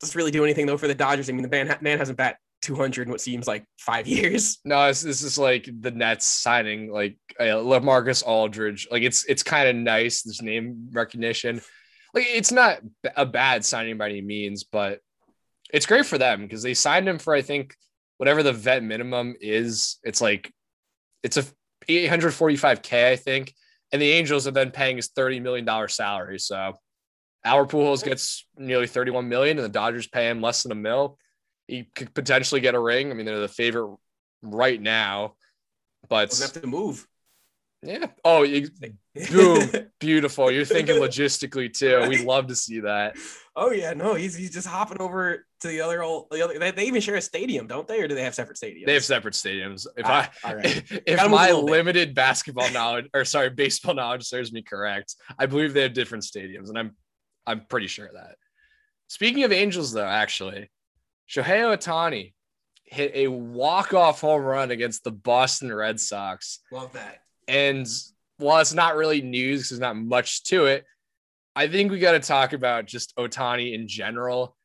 doesn't 0.00 0.16
really 0.16 0.30
do 0.30 0.44
anything 0.44 0.66
though 0.66 0.76
for 0.76 0.88
the 0.88 0.94
Dodgers. 0.94 1.28
I 1.28 1.32
mean, 1.32 1.42
the 1.42 1.48
man, 1.48 1.76
man 1.80 1.98
hasn't 1.98 2.18
bat 2.18 2.36
200 2.62 3.06
in 3.06 3.10
what 3.10 3.20
seems 3.20 3.46
like 3.46 3.64
five 3.78 4.06
years. 4.06 4.58
No, 4.64 4.86
this 4.86 5.04
is 5.04 5.38
like 5.38 5.68
the 5.80 5.90
Nets 5.90 6.26
signing 6.26 6.90
like 6.90 7.16
uh, 7.38 7.44
LaMarcus 7.44 8.22
Aldridge. 8.24 8.88
Like 8.90 9.02
it's 9.02 9.24
it's 9.24 9.42
kind 9.42 9.68
of 9.68 9.76
nice 9.76 10.22
this 10.22 10.42
name 10.42 10.88
recognition. 10.92 11.60
Like 12.14 12.26
it's 12.28 12.52
not 12.52 12.80
a 13.16 13.26
bad 13.26 13.64
signing 13.64 13.98
by 13.98 14.08
any 14.08 14.22
means, 14.22 14.64
but 14.64 15.00
it's 15.72 15.86
great 15.86 16.06
for 16.06 16.18
them 16.18 16.42
because 16.42 16.62
they 16.62 16.74
signed 16.74 17.08
him 17.08 17.18
for 17.18 17.34
I 17.34 17.42
think 17.42 17.74
whatever 18.16 18.42
the 18.42 18.52
vet 18.52 18.82
minimum 18.82 19.36
is. 19.40 19.98
It's 20.02 20.20
like 20.20 20.52
it's 21.22 21.36
a 21.36 21.44
845k 21.88 23.12
I 23.12 23.16
think, 23.16 23.54
and 23.92 24.00
the 24.00 24.10
Angels 24.10 24.46
are 24.46 24.52
then 24.52 24.70
paying 24.70 24.96
his 24.96 25.08
30 25.08 25.40
million 25.40 25.64
dollar 25.64 25.88
salary. 25.88 26.38
So 26.38 26.74
Albert 27.44 27.70
Pujols 27.70 28.04
gets 28.04 28.46
nearly 28.56 28.86
31 28.86 29.28
million 29.28 29.58
and 29.58 29.64
the 29.64 29.70
Dodgers 29.70 30.06
pay 30.06 30.28
him 30.28 30.40
less 30.40 30.62
than 30.62 30.72
a 30.72 30.74
mil. 30.74 31.18
He 31.68 31.84
could 31.94 32.12
potentially 32.14 32.60
get 32.60 32.74
a 32.74 32.80
ring. 32.80 33.10
I 33.10 33.14
mean, 33.14 33.26
they're 33.26 33.38
the 33.38 33.48
favorite 33.48 33.96
right 34.42 34.80
now, 34.80 35.34
but 36.08 36.36
have 36.38 36.52
to 36.54 36.66
move. 36.66 37.06
Yeah. 37.82 38.06
Oh, 38.24 38.42
you, 38.42 38.68
boom, 39.30 39.70
beautiful. 40.00 40.50
You're 40.50 40.64
thinking 40.64 40.96
logistically 40.96 41.72
too. 41.72 42.08
We'd 42.08 42.24
love 42.24 42.48
to 42.48 42.56
see 42.56 42.80
that. 42.80 43.16
Oh 43.54 43.70
yeah, 43.70 43.92
no, 43.92 44.14
he's 44.14 44.34
he's 44.34 44.50
just 44.50 44.66
hopping 44.66 45.00
over 45.00 45.46
to 45.60 45.68
the 45.68 45.80
other 45.80 46.02
old 46.02 46.26
the 46.30 46.42
other. 46.42 46.58
They, 46.58 46.72
they 46.72 46.86
even 46.86 47.00
share 47.00 47.14
a 47.14 47.20
stadium, 47.20 47.66
don't 47.66 47.86
they, 47.86 48.00
or 48.00 48.08
do 48.08 48.14
they 48.16 48.24
have 48.24 48.34
separate 48.34 48.58
stadiums? 48.58 48.86
They 48.86 48.94
have 48.94 49.04
separate 49.04 49.34
stadiums. 49.34 49.86
If 49.96 50.06
ah, 50.06 50.30
I 50.42 50.54
right. 50.54 51.02
if 51.06 51.30
my 51.30 51.52
limited 51.52 52.14
basketball 52.14 52.70
knowledge 52.70 53.06
or 53.14 53.24
sorry 53.24 53.50
baseball 53.50 53.94
knowledge 53.94 54.24
serves 54.24 54.52
me 54.52 54.62
correct, 54.62 55.14
I 55.38 55.46
believe 55.46 55.72
they 55.72 55.82
have 55.82 55.92
different 55.92 56.24
stadiums, 56.24 56.68
and 56.68 56.78
I'm 56.78 56.96
I'm 57.46 57.66
pretty 57.66 57.86
sure 57.86 58.06
of 58.06 58.14
that. 58.14 58.36
Speaking 59.08 59.44
of 59.44 59.52
Angels, 59.52 59.92
though, 59.92 60.04
actually, 60.04 60.68
Shohei 61.28 61.76
Ohtani 61.76 62.32
hit 62.84 63.12
a 63.14 63.28
walk-off 63.28 64.20
home 64.20 64.42
run 64.42 64.70
against 64.70 65.04
the 65.04 65.10
Boston 65.10 65.72
Red 65.72 66.00
Sox. 66.00 66.60
Love 66.72 66.92
that. 66.94 67.22
And 67.46 67.86
while 68.38 68.60
it's 68.60 68.74
not 68.74 68.96
really 68.96 69.20
news, 69.20 69.60
because 69.60 69.70
there's 69.70 69.80
not 69.80 69.96
much 69.96 70.44
to 70.44 70.66
it. 70.66 70.84
I 71.54 71.68
think 71.68 71.90
we 71.90 71.98
got 71.98 72.12
to 72.12 72.20
talk 72.20 72.52
about 72.52 72.86
just 72.86 73.14
Ohtani 73.16 73.74
in 73.74 73.88
general. 73.88 74.56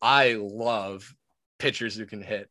I 0.00 0.34
love 0.40 1.14
pitchers 1.58 1.94
who 1.94 2.06
can 2.06 2.22
hit. 2.22 2.48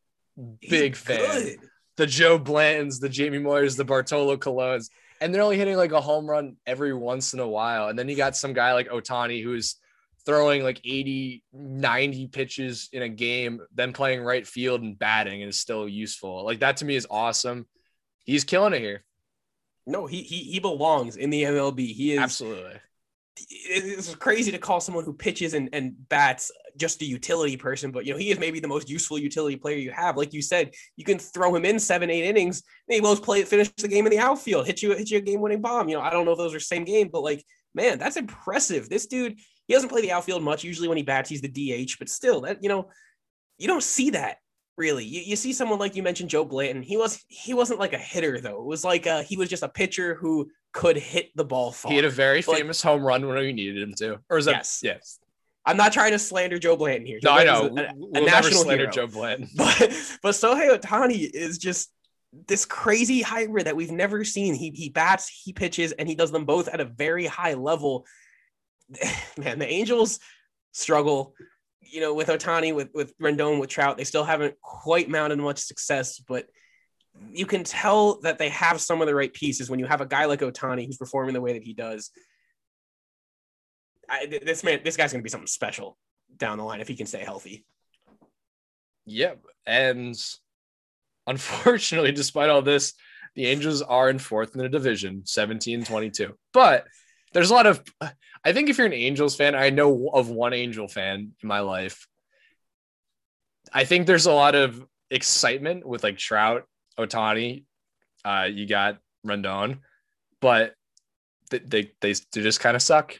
Big 0.61 0.95
He's 0.95 1.03
fan. 1.03 1.17
Good. 1.17 1.57
The 1.97 2.07
Joe 2.07 2.39
Blantons, 2.39 2.99
the 2.99 3.09
Jamie 3.09 3.39
Moyers, 3.39 3.75
the 3.75 3.83
Bartolo 3.83 4.37
Colons, 4.37 4.89
and 5.19 5.33
they're 5.33 5.41
only 5.41 5.57
hitting 5.57 5.75
like 5.75 5.91
a 5.91 5.99
home 5.99 6.25
run 6.25 6.55
every 6.65 6.93
once 6.93 7.33
in 7.33 7.39
a 7.41 7.47
while. 7.47 7.89
And 7.89 7.99
then 7.99 8.07
you 8.07 8.15
got 8.15 8.37
some 8.37 8.53
guy 8.53 8.73
like 8.73 8.87
Ohtani 8.87 9.43
who's 9.43 9.75
throwing 10.25 10.63
like 10.63 10.79
80, 10.83 11.43
90 11.53 12.27
pitches 12.27 12.89
in 12.91 13.01
a 13.01 13.09
game, 13.09 13.61
then 13.73 13.93
playing 13.93 14.21
right 14.21 14.45
field 14.45 14.81
and 14.81 14.97
batting 14.97 15.41
is 15.41 15.59
still 15.59 15.87
useful. 15.87 16.45
Like 16.45 16.59
that 16.59 16.77
to 16.77 16.85
me 16.85 16.95
is 16.95 17.07
awesome. 17.09 17.67
He's 18.23 18.43
killing 18.43 18.73
it 18.73 18.81
here. 18.81 19.03
No, 19.87 20.05
he 20.05 20.21
he 20.21 20.37
he 20.43 20.59
belongs 20.59 21.17
in 21.17 21.29
the 21.29 21.43
MLB. 21.43 21.93
He 21.93 22.13
is 22.13 22.19
absolutely. 22.19 22.79
It's 23.49 24.13
crazy 24.13 24.51
to 24.51 24.59
call 24.59 24.79
someone 24.79 25.05
who 25.05 25.13
pitches 25.13 25.53
and, 25.53 25.69
and 25.73 25.93
bats 26.09 26.51
just 26.77 27.01
a 27.01 27.05
utility 27.05 27.57
person, 27.57 27.91
but 27.91 28.05
you 28.05 28.13
know 28.13 28.19
he 28.19 28.29
is 28.29 28.37
maybe 28.37 28.59
the 28.59 28.67
most 28.67 28.89
useful 28.89 29.17
utility 29.17 29.55
player 29.55 29.77
you 29.77 29.91
have. 29.91 30.17
Like 30.17 30.33
you 30.33 30.41
said, 30.41 30.71
you 30.97 31.05
can 31.05 31.17
throw 31.17 31.55
him 31.55 31.65
in 31.65 31.79
seven, 31.79 32.09
eight 32.09 32.25
innings, 32.25 32.61
and 32.87 32.95
he 32.95 33.01
will 33.01 33.15
play 33.15 33.43
finish 33.43 33.69
the 33.69 33.87
game 33.87 34.05
in 34.05 34.11
the 34.11 34.19
outfield, 34.19 34.67
hit 34.67 34.83
you 34.83 34.95
hit 34.95 35.09
you 35.09 35.17
a 35.17 35.21
game 35.21 35.41
winning 35.41 35.61
bomb. 35.61 35.89
You 35.89 35.97
know 35.97 36.01
I 36.01 36.11
don't 36.11 36.25
know 36.25 36.33
if 36.33 36.37
those 36.37 36.53
are 36.53 36.59
same 36.59 36.83
game, 36.83 37.09
but 37.11 37.23
like 37.23 37.43
man, 37.73 37.97
that's 37.97 38.17
impressive. 38.17 38.89
This 38.89 39.07
dude 39.07 39.39
he 39.71 39.75
doesn't 39.75 39.87
play 39.87 40.01
the 40.01 40.11
outfield 40.11 40.43
much. 40.43 40.65
Usually 40.65 40.89
when 40.89 40.97
he 40.97 41.03
bats, 41.03 41.29
he's 41.29 41.39
the 41.39 41.47
DH, 41.47 41.95
but 41.97 42.09
still 42.09 42.41
that 42.41 42.61
you 42.61 42.67
know 42.67 42.89
you 43.57 43.67
don't 43.67 43.81
see 43.81 44.09
that 44.09 44.39
really. 44.75 45.05
You, 45.05 45.21
you 45.21 45.35
see 45.37 45.53
someone 45.53 45.79
like 45.79 45.95
you 45.95 46.03
mentioned, 46.03 46.29
Joe 46.29 46.43
Blanton. 46.43 46.83
He 46.83 46.97
was 46.97 47.23
he 47.29 47.53
wasn't 47.53 47.79
like 47.79 47.93
a 47.93 47.97
hitter 47.97 48.41
though. 48.41 48.59
It 48.59 48.65
was 48.65 48.83
like 48.83 49.05
a, 49.05 49.23
he 49.23 49.37
was 49.37 49.47
just 49.47 49.63
a 49.63 49.69
pitcher 49.69 50.15
who 50.15 50.51
could 50.73 50.97
hit 50.97 51.29
the 51.37 51.45
ball 51.45 51.71
far. 51.71 51.89
He 51.89 51.95
had 51.95 52.03
a 52.03 52.09
very 52.09 52.41
but, 52.41 52.57
famous 52.57 52.81
home 52.81 53.01
run 53.01 53.25
when 53.25 53.37
we 53.37 53.53
needed 53.53 53.81
him 53.81 53.93
to. 53.99 54.19
Or 54.29 54.37
is 54.37 54.43
that 54.43 54.55
yes? 54.55 54.81
Yes. 54.83 55.19
I'm 55.65 55.77
not 55.77 55.93
trying 55.93 56.11
to 56.11 56.19
slander 56.19 56.59
Joe 56.59 56.75
Blanton 56.75 57.05
here. 57.05 57.19
Joe 57.21 57.37
no, 57.37 57.69
Blanton's 57.69 57.79
I 57.79 57.83
know. 57.83 57.87
A, 57.87 57.91
a 57.91 58.21
we'll 58.23 58.25
national 58.25 58.63
slander 58.63 58.83
hero. 58.83 58.91
Joe 58.91 59.07
Blanton. 59.07 59.47
But 59.55 59.77
but 60.21 60.31
Shohei 60.31 60.77
Ohtani 60.77 61.29
is 61.33 61.57
just 61.57 61.93
this 62.47 62.65
crazy 62.65 63.21
hybrid 63.21 63.67
that 63.67 63.77
we've 63.77 63.91
never 63.91 64.25
seen. 64.25 64.53
He 64.53 64.71
he 64.71 64.89
bats, 64.89 65.29
he 65.29 65.53
pitches, 65.53 65.93
and 65.93 66.09
he 66.09 66.15
does 66.15 66.31
them 66.31 66.43
both 66.43 66.67
at 66.67 66.81
a 66.81 66.85
very 66.85 67.25
high 67.25 67.53
level. 67.53 68.05
Man, 69.37 69.59
the 69.59 69.67
Angels 69.67 70.19
struggle 70.71 71.33
you 71.91 71.99
know, 71.99 72.13
with 72.13 72.29
Ohtani, 72.29 72.73
with 72.73 72.89
with 72.93 73.17
Rendon, 73.19 73.59
with 73.59 73.69
Trout, 73.69 73.97
they 73.97 74.05
still 74.05 74.23
haven't 74.23 74.59
quite 74.61 75.09
mounted 75.09 75.37
much 75.39 75.59
success, 75.59 76.19
but 76.19 76.45
you 77.31 77.45
can 77.45 77.63
tell 77.63 78.21
that 78.21 78.37
they 78.37 78.49
have 78.49 78.79
some 78.79 79.01
of 79.01 79.07
the 79.07 79.15
right 79.15 79.33
pieces 79.33 79.69
when 79.69 79.79
you 79.79 79.85
have 79.85 79.99
a 79.99 80.05
guy 80.05 80.25
like 80.25 80.39
Ohtani 80.39 80.85
who's 80.85 80.97
performing 80.97 81.33
the 81.33 81.41
way 81.41 81.53
that 81.53 81.63
he 81.63 81.73
does. 81.73 82.09
I, 84.09 84.25
this 84.25 84.63
man, 84.63 84.79
this 84.83 84.95
guy's 84.95 85.11
going 85.11 85.21
to 85.21 85.23
be 85.23 85.29
something 85.29 85.47
special 85.47 85.97
down 86.37 86.57
the 86.57 86.63
line 86.63 86.79
if 86.79 86.87
he 86.87 86.95
can 86.95 87.05
stay 87.05 87.23
healthy. 87.23 87.65
Yep, 89.05 89.43
and 89.65 90.15
unfortunately, 91.27 92.13
despite 92.13 92.49
all 92.49 92.61
this, 92.61 92.93
the 93.35 93.47
Angels 93.47 93.81
are 93.81 94.09
in 94.09 94.19
fourth 94.19 94.55
in 94.55 94.61
the 94.61 94.69
division, 94.69 95.23
17-22. 95.25 96.33
But 96.53 96.85
there's 97.33 97.51
a 97.51 97.53
lot 97.53 97.67
of 97.67 97.83
I 98.43 98.53
think 98.53 98.69
if 98.69 98.77
you're 98.77 98.87
an 98.87 98.93
Angels 98.93 99.35
fan, 99.35 99.55
I 99.55 99.69
know 99.69 100.09
of 100.13 100.29
one 100.29 100.53
Angel 100.53 100.87
fan 100.87 101.33
in 101.41 101.47
my 101.47 101.59
life. 101.59 102.07
I 103.71 103.85
think 103.85 104.07
there's 104.07 104.25
a 104.25 104.33
lot 104.33 104.55
of 104.55 104.83
excitement 105.09 105.85
with 105.85 106.03
like 106.03 106.17
Trout, 106.17 106.63
Ohtani, 106.97 107.65
uh, 108.25 108.47
you 108.51 108.67
got 108.67 108.97
Rendon, 109.25 109.79
but 110.39 110.73
they 111.49 111.59
they 111.59 111.91
they, 112.01 112.13
they 112.13 112.41
just 112.41 112.59
kind 112.59 112.75
of 112.75 112.81
suck 112.81 113.19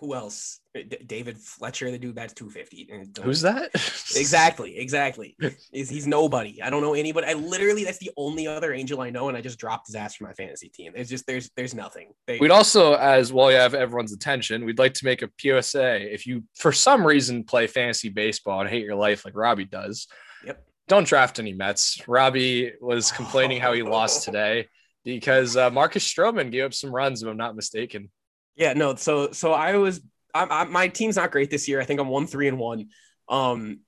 who 0.00 0.14
else? 0.14 0.60
David 1.06 1.38
Fletcher, 1.38 1.90
the 1.90 1.98
dude 1.98 2.16
that's 2.16 2.32
250. 2.34 2.90
Who's 3.22 3.40
that? 3.42 3.70
exactly, 3.74 4.78
exactly. 4.78 5.36
Is 5.72 5.88
he's 5.88 6.06
nobody. 6.06 6.62
I 6.62 6.70
don't 6.70 6.82
know 6.82 6.94
anybody. 6.94 7.26
I 7.26 7.34
literally 7.34 7.84
that's 7.84 7.98
the 7.98 8.10
only 8.16 8.46
other 8.46 8.72
angel 8.72 9.00
I 9.00 9.10
know, 9.10 9.28
and 9.28 9.36
I 9.36 9.40
just 9.40 9.58
dropped 9.58 9.86
his 9.86 9.94
ass 9.94 10.16
for 10.16 10.24
my 10.24 10.32
fantasy 10.32 10.68
team. 10.68 10.92
It's 10.94 11.10
just 11.10 11.26
there's 11.26 11.50
there's 11.56 11.74
nothing. 11.74 12.12
They, 12.26 12.38
we'd 12.38 12.50
also, 12.50 12.94
as 12.94 13.32
well, 13.32 13.50
you 13.50 13.56
have 13.56 13.74
everyone's 13.74 14.12
attention. 14.12 14.64
We'd 14.64 14.78
like 14.78 14.94
to 14.94 15.04
make 15.04 15.22
a 15.22 15.30
PSA. 15.38 16.12
If 16.12 16.26
you 16.26 16.44
for 16.54 16.72
some 16.72 17.06
reason 17.06 17.44
play 17.44 17.66
fantasy 17.66 18.08
baseball 18.08 18.60
and 18.60 18.68
hate 18.68 18.84
your 18.84 18.96
life 18.96 19.24
like 19.24 19.36
Robbie 19.36 19.64
does, 19.64 20.06
yep. 20.44 20.64
Don't 20.86 21.06
draft 21.06 21.38
any 21.38 21.52
Mets. 21.52 22.06
Robbie 22.06 22.72
was 22.80 23.10
complaining 23.12 23.60
how 23.60 23.72
he 23.72 23.82
lost 23.82 24.24
today 24.24 24.68
because 25.04 25.56
uh, 25.56 25.70
Marcus 25.70 26.06
Stroman 26.06 26.50
gave 26.50 26.64
up 26.64 26.74
some 26.74 26.94
runs, 26.94 27.22
if 27.22 27.28
I'm 27.28 27.36
not 27.36 27.56
mistaken. 27.56 28.10
Yeah, 28.56 28.72
no. 28.72 28.94
So 28.94 29.32
so 29.32 29.52
I 29.52 29.76
was 29.76 30.00
I, 30.34 30.46
I, 30.50 30.64
my 30.64 30.88
team's 30.88 31.16
not 31.16 31.30
great 31.30 31.50
this 31.50 31.68
year. 31.68 31.80
I 31.80 31.84
think 31.84 32.00
I'm 32.00 32.08
one 32.08 32.26
three 32.26 32.48
and 32.48 32.58
one. 32.58 32.88
Um, 33.28 33.80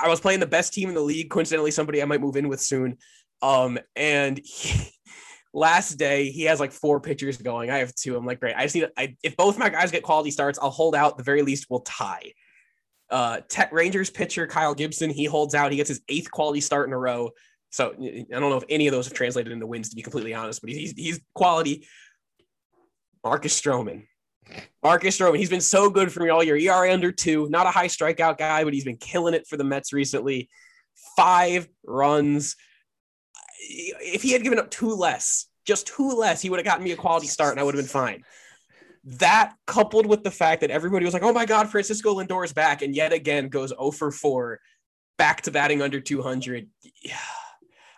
I 0.00 0.08
was 0.08 0.20
playing 0.20 0.40
the 0.40 0.46
best 0.46 0.72
team 0.72 0.88
in 0.88 0.94
the 0.94 1.00
league. 1.00 1.30
Coincidentally, 1.30 1.70
somebody 1.70 2.02
I 2.02 2.04
might 2.06 2.20
move 2.20 2.36
in 2.36 2.48
with 2.48 2.60
soon. 2.60 2.98
Um, 3.42 3.78
and 3.96 4.38
he, 4.44 4.90
last 5.52 5.94
day 5.94 6.30
he 6.30 6.44
has 6.44 6.60
like 6.60 6.72
four 6.72 7.00
pitchers 7.00 7.36
going. 7.36 7.70
I 7.70 7.78
have 7.78 7.94
two. 7.94 8.16
I'm 8.16 8.26
like, 8.26 8.40
great. 8.40 8.54
I 8.56 8.64
just 8.64 8.74
need. 8.74 8.88
I, 8.96 9.16
if 9.22 9.36
both 9.36 9.58
my 9.58 9.68
guys 9.68 9.90
get 9.90 10.02
quality 10.02 10.30
starts, 10.30 10.58
I'll 10.60 10.70
hold 10.70 10.94
out. 10.94 11.16
The 11.16 11.24
very 11.24 11.42
least, 11.42 11.66
we'll 11.70 11.80
tie. 11.80 12.32
Uh, 13.10 13.40
Tech 13.48 13.72
Rangers 13.72 14.08
pitcher 14.08 14.46
Kyle 14.46 14.74
Gibson, 14.74 15.10
he 15.10 15.24
holds 15.24 15.54
out. 15.54 15.72
He 15.72 15.76
gets 15.76 15.88
his 15.88 16.00
eighth 16.08 16.30
quality 16.30 16.60
start 16.60 16.88
in 16.88 16.92
a 16.92 16.98
row. 16.98 17.30
So 17.70 17.92
I 17.98 18.24
don't 18.30 18.50
know 18.50 18.56
if 18.56 18.64
any 18.68 18.86
of 18.86 18.92
those 18.92 19.06
have 19.06 19.14
translated 19.14 19.52
into 19.52 19.66
wins, 19.66 19.90
to 19.90 19.96
be 19.96 20.02
completely 20.02 20.34
honest. 20.34 20.60
But 20.60 20.70
he's 20.70 20.92
he's 20.92 21.20
quality. 21.34 21.86
Marcus 23.24 23.58
Stroman, 23.60 24.04
Marcus 24.82 25.18
Stroman, 25.18 25.38
he's 25.38 25.50
been 25.50 25.60
so 25.60 25.90
good 25.90 26.12
for 26.12 26.20
me 26.20 26.28
all 26.28 26.42
year. 26.42 26.56
ERA 26.56 26.92
under 26.92 27.12
two, 27.12 27.48
not 27.50 27.66
a 27.66 27.70
high 27.70 27.88
strikeout 27.88 28.38
guy, 28.38 28.64
but 28.64 28.72
he's 28.72 28.84
been 28.84 28.96
killing 28.96 29.34
it 29.34 29.46
for 29.46 29.56
the 29.56 29.64
Mets 29.64 29.92
recently. 29.92 30.48
Five 31.16 31.68
runs. 31.84 32.56
If 33.58 34.22
he 34.22 34.32
had 34.32 34.42
given 34.42 34.58
up 34.58 34.70
two 34.70 34.94
less, 34.94 35.46
just 35.66 35.86
two 35.86 36.10
less, 36.10 36.40
he 36.40 36.50
would 36.50 36.58
have 36.58 36.66
gotten 36.66 36.84
me 36.84 36.92
a 36.92 36.96
quality 36.96 37.26
start 37.26 37.52
and 37.52 37.60
I 37.60 37.62
would 37.62 37.74
have 37.74 37.82
been 37.82 37.88
fine. 37.88 38.24
That 39.04 39.54
coupled 39.66 40.06
with 40.06 40.24
the 40.24 40.30
fact 40.30 40.60
that 40.62 40.70
everybody 40.70 41.04
was 41.04 41.14
like, 41.14 41.22
oh 41.22 41.32
my 41.32 41.46
God, 41.46 41.70
Francisco 41.70 42.14
Lindor 42.14 42.44
is 42.44 42.52
back, 42.52 42.82
and 42.82 42.94
yet 42.94 43.12
again 43.12 43.48
goes 43.48 43.70
0 43.70 43.92
for 43.92 44.10
4, 44.10 44.60
back 45.16 45.42
to 45.42 45.50
batting 45.50 45.80
under 45.80 46.00
200. 46.00 46.68
Yeah. 47.02 47.16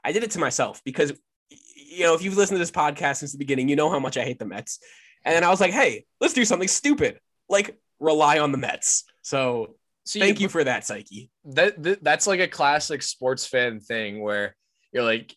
I 0.05 0.13
did 0.13 0.23
it 0.23 0.33
to 0.33 0.39
myself 0.39 0.81
because, 0.85 1.13
you 1.49 2.05
know, 2.05 2.15
if 2.15 2.23
you've 2.23 2.37
listened 2.37 2.57
to 2.57 2.61
this 2.61 2.71
podcast 2.71 3.17
since 3.17 3.33
the 3.33 3.39
beginning, 3.39 3.69
you 3.69 3.77
know 3.77 3.91
how 3.91 3.99
much 3.99 4.17
I 4.17 4.25
hate 4.25 4.39
the 4.39 4.45
Mets. 4.45 4.79
And 5.25 5.35
then 5.35 5.45
I 5.45 5.51
was 5.51 5.61
like, 5.61 5.73
hey, 5.73 6.05
let's 6.21 6.35
do 6.35 6.45
something 6.45 6.69
stupid, 6.69 7.21
like 7.49 7.79
rely 8.01 8.39
on 8.39 8.53
the 8.53 8.59
Mets. 8.59 9.05
So 9.23 9.77
See, 10.05 10.19
thank 10.19 10.41
you 10.41 10.49
for 10.49 10.65
that, 10.65 10.85
Psyche. 10.85 11.31
That, 11.45 11.81
that 11.83 12.03
that's 12.03 12.27
like 12.27 12.41
a 12.41 12.49
classic 12.49 13.03
sports 13.03 13.47
fan 13.47 13.81
thing 13.81 14.21
where 14.21 14.57
you're 14.93 15.05
like, 15.05 15.37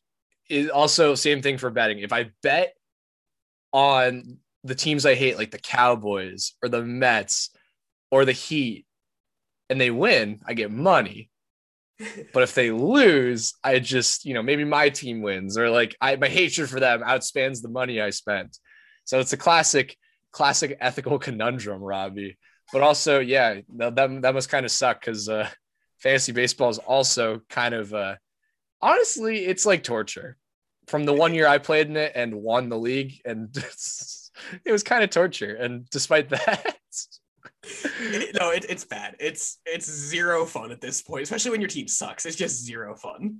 it 0.49 0.69
also 0.69 1.15
same 1.15 1.41
thing 1.41 1.57
for 1.57 1.69
betting. 1.69 1.99
If 1.99 2.13
I 2.13 2.31
bet 2.41 2.73
on 3.71 4.37
the 4.63 4.75
teams 4.75 5.05
I 5.05 5.15
hate, 5.15 5.37
like 5.37 5.51
the 5.51 5.59
Cowboys 5.59 6.53
or 6.63 6.69
the 6.69 6.83
Mets 6.83 7.51
or 8.11 8.25
the 8.25 8.31
Heat, 8.31 8.85
and 9.69 9.79
they 9.79 9.91
win, 9.91 10.41
I 10.45 10.53
get 10.53 10.71
money. 10.71 11.29
but 12.33 12.43
if 12.43 12.53
they 12.53 12.71
lose, 12.71 13.53
I 13.63 13.79
just, 13.79 14.25
you 14.25 14.33
know, 14.33 14.43
maybe 14.43 14.65
my 14.65 14.89
team 14.89 15.21
wins 15.21 15.57
or 15.57 15.69
like 15.69 15.95
I 16.01 16.15
my 16.17 16.27
hatred 16.27 16.69
for 16.69 16.79
them 16.79 17.01
outspans 17.01 17.61
the 17.61 17.69
money 17.69 18.01
I 18.01 18.09
spent. 18.09 18.57
So 19.05 19.19
it's 19.19 19.33
a 19.33 19.37
classic, 19.37 19.97
classic 20.31 20.77
ethical 20.81 21.17
conundrum, 21.27 21.81
Robbie. 21.81 22.37
But 22.73 22.81
also, 22.81 23.19
yeah, 23.19 23.61
that, 23.77 23.95
that 23.95 24.33
must 24.33 24.49
kind 24.49 24.65
of 24.65 24.71
suck 24.71 24.99
because 25.01 25.29
uh, 25.29 25.47
fantasy 25.99 26.31
baseball 26.31 26.69
is 26.69 26.79
also 26.79 27.41
kind 27.49 27.73
of, 27.75 27.93
uh, 27.93 28.15
honestly, 28.81 29.45
it's 29.45 29.65
like 29.65 29.83
torture. 29.83 30.37
From 30.87 31.03
the 31.05 31.13
one 31.13 31.33
year 31.33 31.47
I 31.47 31.57
played 31.59 31.87
in 31.87 31.95
it 31.97 32.11
and 32.15 32.35
won 32.35 32.69
the 32.69 32.77
league, 32.77 33.13
and 33.25 33.55
it 34.65 34.71
was 34.71 34.83
kind 34.83 35.03
of 35.03 35.09
torture. 35.09 35.55
And 35.55 35.89
despite 35.89 36.29
that, 36.29 36.75
It- 37.63 38.35
no, 38.39 38.49
it, 38.51 38.65
it's 38.69 38.85
bad. 38.85 39.15
It's 39.19 39.59
it's 39.65 39.89
zero 39.89 40.45
fun 40.45 40.71
at 40.71 40.81
this 40.81 41.01
point, 41.01 41.23
especially 41.23 41.51
when 41.51 41.61
your 41.61 41.67
team 41.69 41.87
sucks. 41.87 42.25
It's 42.25 42.35
just 42.35 42.63
zero 42.63 42.95
fun. 42.95 43.39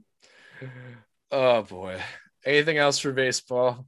Oh 1.32 1.64
boy. 1.64 2.02
Anything 2.46 2.78
else 2.78 3.00
for 3.00 3.12
baseball? 3.12 3.86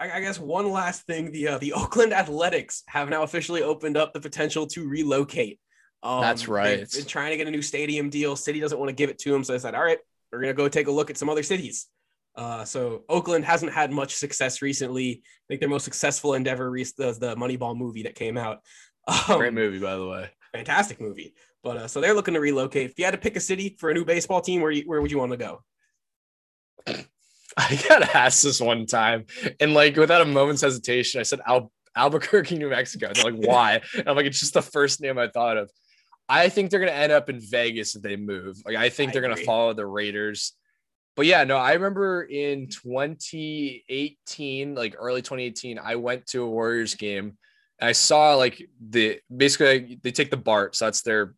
I, 0.00 0.16
I 0.16 0.20
guess 0.20 0.40
one 0.40 0.70
last 0.70 1.06
thing: 1.06 1.30
the 1.30 1.48
uh, 1.48 1.58
the 1.58 1.72
Oakland 1.74 2.12
Athletics 2.12 2.82
have 2.88 3.08
now 3.08 3.22
officially 3.22 3.62
opened 3.62 3.96
up 3.96 4.12
the 4.12 4.20
potential 4.20 4.66
to 4.68 4.88
relocate. 4.88 5.60
Um, 6.02 6.22
That's 6.22 6.48
right. 6.48 6.78
They've 6.78 6.90
been 6.90 7.04
trying 7.04 7.30
to 7.30 7.36
get 7.36 7.46
a 7.46 7.50
new 7.50 7.62
stadium 7.62 8.08
deal. 8.08 8.34
City 8.34 8.58
doesn't 8.58 8.78
want 8.78 8.88
to 8.88 8.94
give 8.94 9.10
it 9.10 9.18
to 9.20 9.30
them, 9.30 9.44
so 9.44 9.52
they 9.52 9.58
said, 9.58 9.74
"All 9.74 9.84
right, 9.84 9.98
we're 10.32 10.40
gonna 10.40 10.54
go 10.54 10.68
take 10.68 10.88
a 10.88 10.90
look 10.90 11.10
at 11.10 11.18
some 11.18 11.28
other 11.28 11.42
cities." 11.42 11.86
Uh, 12.34 12.64
so 12.64 13.04
Oakland 13.08 13.44
hasn't 13.44 13.72
had 13.72 13.90
much 13.90 14.14
success 14.14 14.62
recently. 14.62 15.22
I 15.24 15.44
think 15.48 15.60
their 15.60 15.68
most 15.68 15.84
successful 15.84 16.34
endeavor 16.34 16.70
was 16.70 16.92
the, 16.92 17.12
the 17.12 17.34
Moneyball 17.36 17.76
movie 17.76 18.04
that 18.04 18.14
came 18.14 18.36
out. 18.36 18.60
Um, 19.08 19.38
Great 19.38 19.54
movie, 19.54 19.80
by 19.80 19.96
the 19.96 20.06
way. 20.06 20.30
fantastic 20.52 21.00
movie. 21.00 21.34
But 21.64 21.76
uh, 21.76 21.88
so 21.88 22.00
they're 22.00 22.14
looking 22.14 22.34
to 22.34 22.40
relocate. 22.40 22.90
If 22.90 22.98
you 22.98 23.04
had 23.04 23.10
to 23.10 23.18
pick 23.18 23.34
a 23.34 23.40
city 23.40 23.76
for 23.78 23.90
a 23.90 23.94
new 23.94 24.04
baseball 24.04 24.40
team, 24.40 24.60
where 24.60 24.70
you, 24.70 24.82
where 24.86 25.00
would 25.00 25.10
you 25.10 25.18
want 25.18 25.32
to 25.32 25.36
go? 25.36 25.62
I 27.56 27.82
got 27.88 28.14
asked 28.14 28.42
this 28.42 28.60
one 28.60 28.86
time, 28.86 29.26
and 29.58 29.74
like 29.74 29.96
without 29.96 30.22
a 30.22 30.26
moment's 30.26 30.62
hesitation, 30.62 31.20
I 31.20 31.24
said 31.24 31.40
Al- 31.46 31.72
Albuquerque, 31.96 32.56
New 32.56 32.70
Mexico. 32.70 33.10
They're 33.12 33.32
like, 33.32 33.34
why? 33.46 33.80
And 33.96 34.08
I'm 34.08 34.16
like, 34.16 34.26
it's 34.26 34.40
just 34.40 34.54
the 34.54 34.62
first 34.62 35.00
name 35.00 35.18
I 35.18 35.28
thought 35.28 35.56
of. 35.56 35.70
I 36.28 36.48
think 36.48 36.70
they're 36.70 36.80
gonna 36.80 36.92
end 36.92 37.12
up 37.12 37.28
in 37.28 37.40
Vegas 37.40 37.96
if 37.96 38.02
they 38.02 38.16
move. 38.16 38.56
Like, 38.64 38.76
I 38.76 38.88
think 38.88 39.10
I 39.10 39.12
they're 39.12 39.22
gonna 39.22 39.36
follow 39.36 39.74
the 39.74 39.86
Raiders. 39.86 40.52
But 41.16 41.26
yeah, 41.26 41.44
no, 41.44 41.56
I 41.56 41.72
remember 41.72 42.22
in 42.22 42.68
2018, 42.68 44.74
like 44.74 44.94
early 44.98 45.22
2018, 45.22 45.78
I 45.78 45.96
went 45.96 46.26
to 46.28 46.44
a 46.44 46.48
Warriors 46.48 46.94
game. 46.94 47.36
And 47.80 47.88
I 47.88 47.92
saw 47.92 48.34
like 48.34 48.62
the 48.80 49.20
basically 49.34 49.98
they 50.02 50.12
take 50.12 50.30
the 50.30 50.36
BART, 50.36 50.76
so 50.76 50.84
that's 50.84 51.02
their 51.02 51.34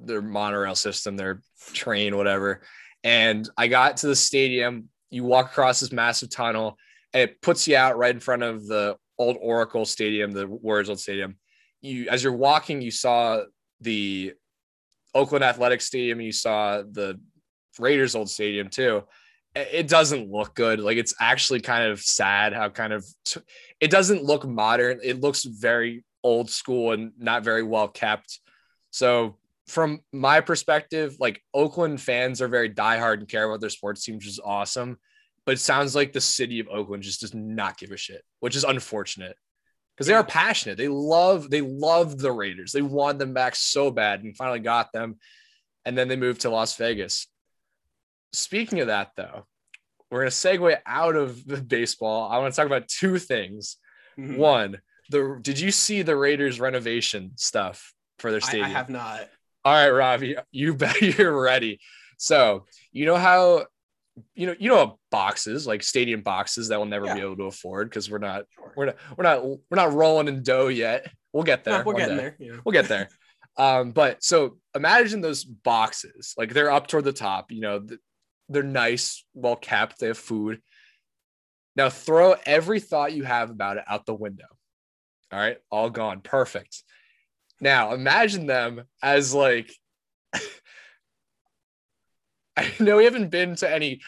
their 0.00 0.22
monorail 0.22 0.74
system, 0.74 1.16
their 1.16 1.40
train, 1.72 2.16
whatever. 2.16 2.62
And 3.04 3.48
I 3.56 3.68
got 3.68 3.98
to 3.98 4.08
the 4.08 4.16
stadium. 4.16 4.88
You 5.12 5.24
walk 5.24 5.46
across 5.46 5.80
this 5.80 5.92
massive 5.92 6.30
tunnel, 6.30 6.78
and 7.12 7.22
it 7.22 7.42
puts 7.42 7.68
you 7.68 7.76
out 7.76 7.98
right 7.98 8.14
in 8.14 8.20
front 8.20 8.42
of 8.42 8.66
the 8.66 8.96
old 9.18 9.36
Oracle 9.40 9.84
Stadium, 9.84 10.32
the 10.32 10.46
Warriors 10.46 10.88
old 10.88 11.00
stadium. 11.00 11.36
You, 11.80 12.08
as 12.08 12.22
you're 12.22 12.32
walking, 12.32 12.80
you 12.80 12.90
saw 12.90 13.42
the 13.80 14.32
Oakland 15.14 15.44
Athletic 15.44 15.80
Stadium, 15.80 16.20
you 16.20 16.32
saw 16.32 16.82
the 16.82 17.20
Raiders 17.78 18.14
old 18.14 18.28
stadium 18.28 18.68
too. 18.68 19.04
It 19.54 19.68
it 19.72 19.88
doesn't 19.88 20.30
look 20.30 20.54
good. 20.54 20.80
Like 20.80 20.96
it's 20.96 21.14
actually 21.20 21.60
kind 21.60 21.90
of 21.90 22.00
sad 22.00 22.52
how 22.52 22.68
kind 22.68 22.92
of 22.92 23.04
it 23.80 23.90
doesn't 23.90 24.24
look 24.24 24.46
modern. 24.46 25.00
It 25.02 25.20
looks 25.20 25.44
very 25.44 26.04
old 26.22 26.50
school 26.50 26.92
and 26.92 27.12
not 27.18 27.44
very 27.44 27.62
well 27.62 27.88
kept. 27.88 28.40
So 28.90 29.38
from 29.66 30.00
my 30.12 30.40
perspective, 30.40 31.16
like 31.18 31.40
Oakland 31.54 32.00
fans 32.00 32.40
are 32.42 32.48
very 32.48 32.70
diehard 32.70 33.18
and 33.18 33.28
care 33.28 33.48
about 33.48 33.60
their 33.60 33.70
sports 33.70 34.04
team, 34.04 34.16
which 34.16 34.26
is 34.26 34.40
awesome. 34.42 34.98
But 35.44 35.52
it 35.52 35.60
sounds 35.60 35.94
like 35.94 36.12
the 36.12 36.20
city 36.20 36.60
of 36.60 36.68
Oakland 36.68 37.02
just 37.02 37.20
does 37.20 37.34
not 37.34 37.78
give 37.78 37.90
a 37.90 37.96
shit, 37.96 38.22
which 38.40 38.54
is 38.54 38.64
unfortunate 38.64 39.36
because 39.96 40.06
they 40.06 40.14
are 40.14 40.24
passionate. 40.24 40.78
They 40.78 40.88
love, 40.88 41.50
they 41.50 41.60
love 41.60 42.18
the 42.18 42.32
Raiders. 42.32 42.72
They 42.72 42.82
want 42.82 43.18
them 43.18 43.34
back 43.34 43.56
so 43.56 43.90
bad 43.90 44.22
and 44.22 44.36
finally 44.36 44.60
got 44.60 44.92
them. 44.92 45.18
And 45.84 45.98
then 45.98 46.08
they 46.08 46.16
moved 46.16 46.42
to 46.42 46.50
Las 46.50 46.76
Vegas. 46.76 47.26
Speaking 48.32 48.80
of 48.80 48.86
that, 48.86 49.10
though, 49.16 49.46
we're 50.10 50.20
going 50.20 50.30
to 50.30 50.36
segue 50.36 50.78
out 50.86 51.16
of 51.16 51.44
the 51.46 51.60
baseball. 51.60 52.30
I 52.30 52.38
want 52.38 52.52
to 52.52 52.56
talk 52.56 52.66
about 52.66 52.88
two 52.88 53.18
things. 53.18 53.78
Mhm. 54.18 54.36
One, 54.36 54.80
the 55.10 55.38
did 55.40 55.58
you 55.58 55.70
see 55.70 56.02
the 56.02 56.16
Raiders 56.16 56.60
renovation 56.60 57.32
stuff 57.36 57.92
for 58.18 58.30
their 58.30 58.40
I, 58.42 58.46
stadium? 58.46 58.66
I 58.66 58.70
have 58.70 58.90
not. 58.90 59.28
All 59.64 59.72
right, 59.72 59.90
Robbie, 59.90 60.36
you 60.50 60.74
bet 60.76 61.00
you're 61.00 61.40
ready. 61.40 61.80
So 62.18 62.66
you 62.92 63.06
know 63.06 63.16
how 63.16 63.66
you 64.34 64.46
know 64.46 64.54
you 64.58 64.68
know 64.68 64.98
boxes 65.10 65.66
like 65.66 65.82
stadium 65.82 66.20
boxes 66.22 66.68
that 66.68 66.78
we'll 66.78 66.86
never 66.88 67.12
be 67.14 67.20
able 67.20 67.36
to 67.36 67.44
afford 67.44 67.88
because 67.88 68.10
we're 68.10 68.18
not 68.18 68.44
Sure. 68.54 68.72
we're 68.76 68.86
not 68.86 68.96
we're 69.16 69.24
not 69.24 69.44
we're 69.44 69.58
not 69.76 69.92
rolling 69.92 70.28
in 70.28 70.42
dough 70.42 70.68
yet. 70.68 71.10
We'll 71.32 71.44
get 71.44 71.64
there. 71.64 71.78
No, 71.78 71.84
we're 71.84 71.94
getting 71.94 72.16
day. 72.16 72.22
there. 72.22 72.36
Yeah. 72.38 72.56
We'll 72.64 72.72
get 72.72 72.88
there. 72.88 73.08
um, 73.56 73.92
but 73.92 74.22
so 74.22 74.58
imagine 74.74 75.20
those 75.20 75.44
boxes 75.44 76.34
like 76.36 76.52
they're 76.52 76.70
up 76.70 76.86
toward 76.88 77.04
the 77.04 77.12
top. 77.12 77.50
You 77.52 77.60
know, 77.62 77.86
they're 78.48 78.62
nice, 78.62 79.24
well 79.34 79.56
kept. 79.56 79.98
They 79.98 80.08
have 80.08 80.18
food. 80.18 80.60
Now 81.74 81.88
throw 81.88 82.34
every 82.44 82.80
thought 82.80 83.12
you 83.14 83.24
have 83.24 83.50
about 83.50 83.78
it 83.78 83.84
out 83.88 84.04
the 84.04 84.14
window. 84.14 84.44
All 85.32 85.38
right, 85.38 85.56
all 85.70 85.88
gone. 85.88 86.20
Perfect. 86.20 86.82
Now 87.62 87.94
imagine 87.94 88.46
them 88.46 88.82
as 89.02 89.32
like 89.32 89.72
I 92.56 92.70
know 92.80 92.98
we 92.98 93.04
haven't 93.04 93.30
been 93.30 93.54
to 93.56 93.72
any 93.72 94.02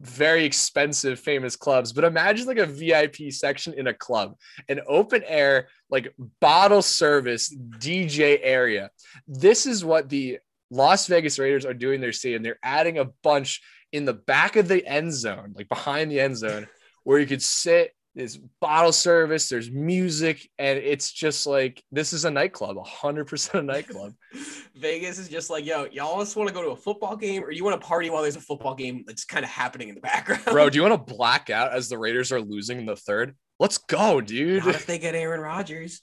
very 0.00 0.44
expensive 0.44 1.18
famous 1.18 1.56
clubs, 1.56 1.92
but 1.92 2.04
imagine 2.04 2.46
like 2.46 2.58
a 2.58 2.66
VIP 2.66 3.30
section 3.30 3.74
in 3.74 3.88
a 3.88 3.94
club, 3.94 4.36
an 4.68 4.80
open 4.86 5.22
air, 5.26 5.68
like 5.90 6.14
bottle 6.40 6.80
service 6.80 7.54
DJ 7.78 8.38
area. 8.42 8.90
This 9.26 9.66
is 9.66 9.84
what 9.84 10.08
the 10.08 10.38
Las 10.70 11.08
Vegas 11.08 11.38
Raiders 11.38 11.66
are 11.66 11.74
doing 11.74 12.00
their 12.00 12.12
stadium. 12.12 12.42
They're 12.42 12.58
adding 12.62 12.98
a 12.98 13.06
bunch 13.22 13.60
in 13.92 14.04
the 14.04 14.14
back 14.14 14.56
of 14.56 14.68
the 14.68 14.86
end 14.86 15.12
zone, 15.12 15.54
like 15.56 15.68
behind 15.68 16.10
the 16.10 16.20
end 16.20 16.36
zone, 16.36 16.68
where 17.02 17.18
you 17.18 17.26
could 17.26 17.42
sit. 17.42 17.94
There's 18.14 18.36
bottle 18.60 18.92
service, 18.92 19.48
there's 19.48 19.70
music, 19.70 20.46
and 20.58 20.78
it's 20.78 21.10
just 21.10 21.46
like 21.46 21.82
this 21.90 22.12
is 22.12 22.26
a 22.26 22.30
nightclub, 22.30 22.76
hundred 22.86 23.26
percent 23.26 23.64
a 23.64 23.66
nightclub. 23.66 24.12
Vegas 24.74 25.18
is 25.18 25.30
just 25.30 25.48
like, 25.48 25.64
yo, 25.64 25.86
y'all 25.90 26.18
just 26.20 26.36
want 26.36 26.48
to 26.48 26.54
go 26.54 26.62
to 26.62 26.70
a 26.70 26.76
football 26.76 27.16
game, 27.16 27.42
or 27.42 27.50
you 27.50 27.64
want 27.64 27.80
to 27.80 27.86
party 27.86 28.10
while 28.10 28.20
there's 28.20 28.36
a 28.36 28.40
football 28.40 28.74
game 28.74 29.04
that's 29.06 29.24
kind 29.24 29.44
of 29.44 29.50
happening 29.50 29.88
in 29.88 29.94
the 29.94 30.02
background. 30.02 30.44
Bro, 30.44 30.70
do 30.70 30.76
you 30.82 30.82
want 30.82 31.06
to 31.06 31.14
black 31.14 31.48
out 31.48 31.72
as 31.72 31.88
the 31.88 31.96
Raiders 31.96 32.32
are 32.32 32.40
losing 32.40 32.78
in 32.78 32.86
the 32.86 32.96
third? 32.96 33.34
Let's 33.58 33.78
go, 33.78 34.20
dude. 34.20 34.66
Not 34.66 34.74
if 34.74 34.86
they 34.86 34.98
get 34.98 35.14
Aaron 35.14 35.40
Rodgers. 35.40 36.02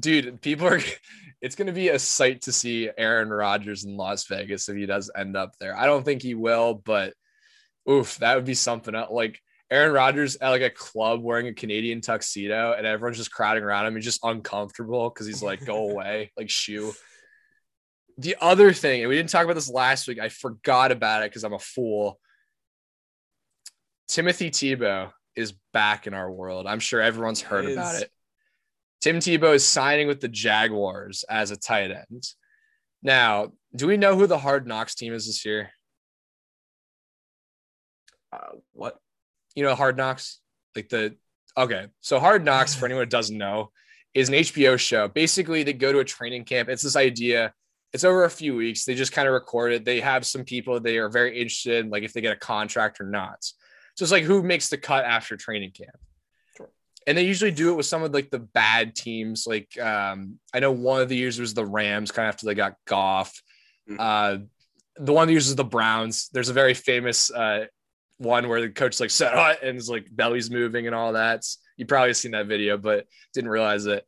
Dude, 0.00 0.40
people 0.40 0.66
are 0.66 0.80
it's 1.42 1.56
gonna 1.56 1.72
be 1.72 1.90
a 1.90 1.98
sight 1.98 2.42
to 2.42 2.52
see 2.52 2.88
Aaron 2.96 3.28
Rodgers 3.28 3.84
in 3.84 3.98
Las 3.98 4.26
Vegas 4.28 4.68
if 4.68 4.76
he 4.76 4.86
does 4.86 5.10
end 5.14 5.36
up 5.36 5.52
there. 5.60 5.76
I 5.76 5.84
don't 5.84 6.04
think 6.04 6.22
he 6.22 6.34
will, 6.34 6.72
but 6.72 7.12
oof, 7.90 8.16
that 8.18 8.36
would 8.36 8.44
be 8.46 8.54
something 8.54 8.94
else. 8.94 9.10
Like 9.10 9.40
Aaron 9.72 9.92
Rodgers 9.92 10.36
at 10.36 10.50
like 10.50 10.62
a 10.62 10.70
club 10.70 11.22
wearing 11.22 11.48
a 11.48 11.54
Canadian 11.54 12.02
tuxedo 12.02 12.74
and 12.76 12.86
everyone's 12.86 13.16
just 13.16 13.32
crowding 13.32 13.64
around 13.64 13.86
him. 13.86 13.94
He's 13.96 14.04
just 14.04 14.22
uncomfortable 14.22 15.08
because 15.08 15.26
he's 15.26 15.42
like, 15.42 15.64
go 15.64 15.90
away, 15.90 16.30
like 16.36 16.50
shoo. 16.50 16.92
The 18.18 18.36
other 18.40 18.74
thing, 18.74 19.00
and 19.00 19.08
we 19.08 19.16
didn't 19.16 19.30
talk 19.30 19.44
about 19.44 19.54
this 19.54 19.70
last 19.70 20.06
week, 20.06 20.20
I 20.20 20.28
forgot 20.28 20.92
about 20.92 21.22
it 21.22 21.30
because 21.30 21.42
I'm 21.42 21.54
a 21.54 21.58
fool. 21.58 22.20
Timothy 24.08 24.50
Tebow 24.50 25.10
is 25.34 25.54
back 25.72 26.06
in 26.06 26.12
our 26.12 26.30
world. 26.30 26.66
I'm 26.66 26.80
sure 26.80 27.00
everyone's 27.00 27.40
heard 27.40 27.64
He 27.64 27.72
about 27.72 28.02
it. 28.02 28.10
Tim 29.00 29.20
Tebow 29.20 29.54
is 29.54 29.66
signing 29.66 30.06
with 30.06 30.20
the 30.20 30.28
Jaguars 30.28 31.24
as 31.30 31.50
a 31.50 31.56
tight 31.56 31.90
end. 31.90 32.24
Now, 33.02 33.52
do 33.74 33.86
we 33.86 33.96
know 33.96 34.16
who 34.16 34.26
the 34.26 34.38
Hard 34.38 34.66
Knocks 34.66 34.94
team 34.94 35.14
is 35.14 35.26
this 35.26 35.46
year? 35.46 35.70
Uh? 38.30 38.58
You 39.54 39.64
know 39.64 39.74
Hard 39.74 39.96
Knocks? 39.96 40.40
Like 40.74 40.88
the 40.88 41.16
okay. 41.56 41.86
So 42.00 42.18
Hard 42.18 42.44
Knocks, 42.44 42.74
for 42.74 42.84
anyone 42.86 43.04
who 43.04 43.10
doesn't 43.10 43.36
know, 43.36 43.70
is 44.14 44.28
an 44.28 44.34
HBO 44.34 44.78
show. 44.78 45.08
Basically, 45.08 45.62
they 45.62 45.72
go 45.72 45.92
to 45.92 46.00
a 46.00 46.04
training 46.04 46.44
camp. 46.44 46.68
It's 46.68 46.82
this 46.82 46.96
idea. 46.96 47.52
It's 47.92 48.04
over 48.04 48.24
a 48.24 48.30
few 48.30 48.56
weeks. 48.56 48.84
They 48.84 48.94
just 48.94 49.12
kind 49.12 49.28
of 49.28 49.34
record 49.34 49.72
it. 49.72 49.84
They 49.84 50.00
have 50.00 50.24
some 50.24 50.44
people 50.44 50.80
they 50.80 50.98
are 50.98 51.10
very 51.10 51.38
interested 51.38 51.84
in, 51.84 51.90
like 51.90 52.02
if 52.02 52.12
they 52.12 52.22
get 52.22 52.32
a 52.32 52.36
contract 52.36 53.00
or 53.00 53.04
not. 53.04 53.44
So 53.94 54.04
it's 54.04 54.12
like 54.12 54.24
who 54.24 54.42
makes 54.42 54.68
the 54.70 54.78
cut 54.78 55.04
after 55.04 55.36
training 55.36 55.72
camp. 55.72 55.98
Sure. 56.56 56.70
And 57.06 57.18
they 57.18 57.24
usually 57.24 57.50
do 57.50 57.70
it 57.70 57.76
with 57.76 57.84
some 57.84 58.02
of 58.02 58.14
like 58.14 58.30
the 58.30 58.38
bad 58.38 58.94
teams. 58.94 59.46
Like 59.46 59.78
um, 59.78 60.38
I 60.54 60.60
know 60.60 60.72
one 60.72 61.02
of 61.02 61.10
the 61.10 61.16
years 61.16 61.38
was 61.38 61.52
the 61.52 61.66
Rams, 61.66 62.10
kind 62.10 62.28
of 62.28 62.34
after 62.34 62.46
they 62.46 62.54
got 62.54 62.76
Goff. 62.86 63.42
Mm. 63.88 63.96
Uh, 63.98 64.38
the 64.96 65.12
one 65.12 65.26
that 65.26 65.32
uses 65.34 65.56
the 65.56 65.64
Browns. 65.64 66.28
There's 66.32 66.48
a 66.48 66.54
very 66.54 66.74
famous 66.74 67.30
uh, 67.30 67.66
one 68.22 68.48
where 68.48 68.60
the 68.60 68.70
coach 68.70 69.00
like 69.00 69.10
set 69.10 69.34
hut 69.34 69.58
and 69.62 69.76
his 69.76 69.88
like 69.88 70.06
belly's 70.10 70.50
moving 70.50 70.86
and 70.86 70.94
all 70.94 71.12
that. 71.14 71.44
You 71.76 71.86
probably 71.86 72.14
seen 72.14 72.32
that 72.32 72.46
video, 72.46 72.76
but 72.76 73.06
didn't 73.34 73.50
realize 73.50 73.86
it. 73.86 74.06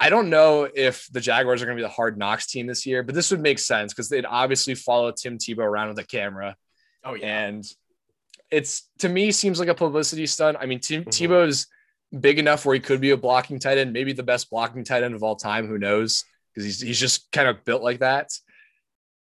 I 0.00 0.10
don't 0.10 0.28
know 0.28 0.68
if 0.74 1.06
the 1.12 1.20
Jaguars 1.20 1.62
are 1.62 1.66
going 1.66 1.78
to 1.78 1.82
be 1.82 1.86
the 1.86 1.92
hard 1.92 2.18
knocks 2.18 2.46
team 2.46 2.66
this 2.66 2.84
year, 2.84 3.02
but 3.02 3.14
this 3.14 3.30
would 3.30 3.40
make 3.40 3.58
sense 3.58 3.92
because 3.92 4.08
they'd 4.08 4.26
obviously 4.26 4.74
follow 4.74 5.12
Tim 5.12 5.38
Tebow 5.38 5.58
around 5.58 5.88
with 5.88 5.98
a 5.98 6.04
camera. 6.04 6.56
Oh 7.04 7.14
yeah. 7.14 7.46
And 7.46 7.64
it's 8.50 8.88
to 8.98 9.08
me 9.08 9.32
seems 9.32 9.58
like 9.58 9.68
a 9.68 9.74
publicity 9.74 10.26
stunt. 10.26 10.56
I 10.60 10.66
mean, 10.66 10.80
Tim 10.80 11.04
Mhm. 11.04 11.08
Tebow's 11.08 11.66
big 12.20 12.38
enough 12.38 12.64
where 12.64 12.74
he 12.74 12.80
could 12.80 13.00
be 13.00 13.10
a 13.10 13.16
blocking 13.16 13.58
tight 13.58 13.78
end, 13.78 13.92
maybe 13.92 14.12
the 14.12 14.22
best 14.22 14.50
blocking 14.50 14.84
tight 14.84 15.02
end 15.02 15.14
of 15.14 15.22
all 15.22 15.36
time. 15.36 15.66
Who 15.66 15.78
knows? 15.78 16.24
Because 16.52 16.64
he's 16.66 16.80
he's 16.80 17.00
just 17.00 17.30
kind 17.32 17.48
of 17.48 17.64
built 17.64 17.82
like 17.82 18.00
that. 18.00 18.30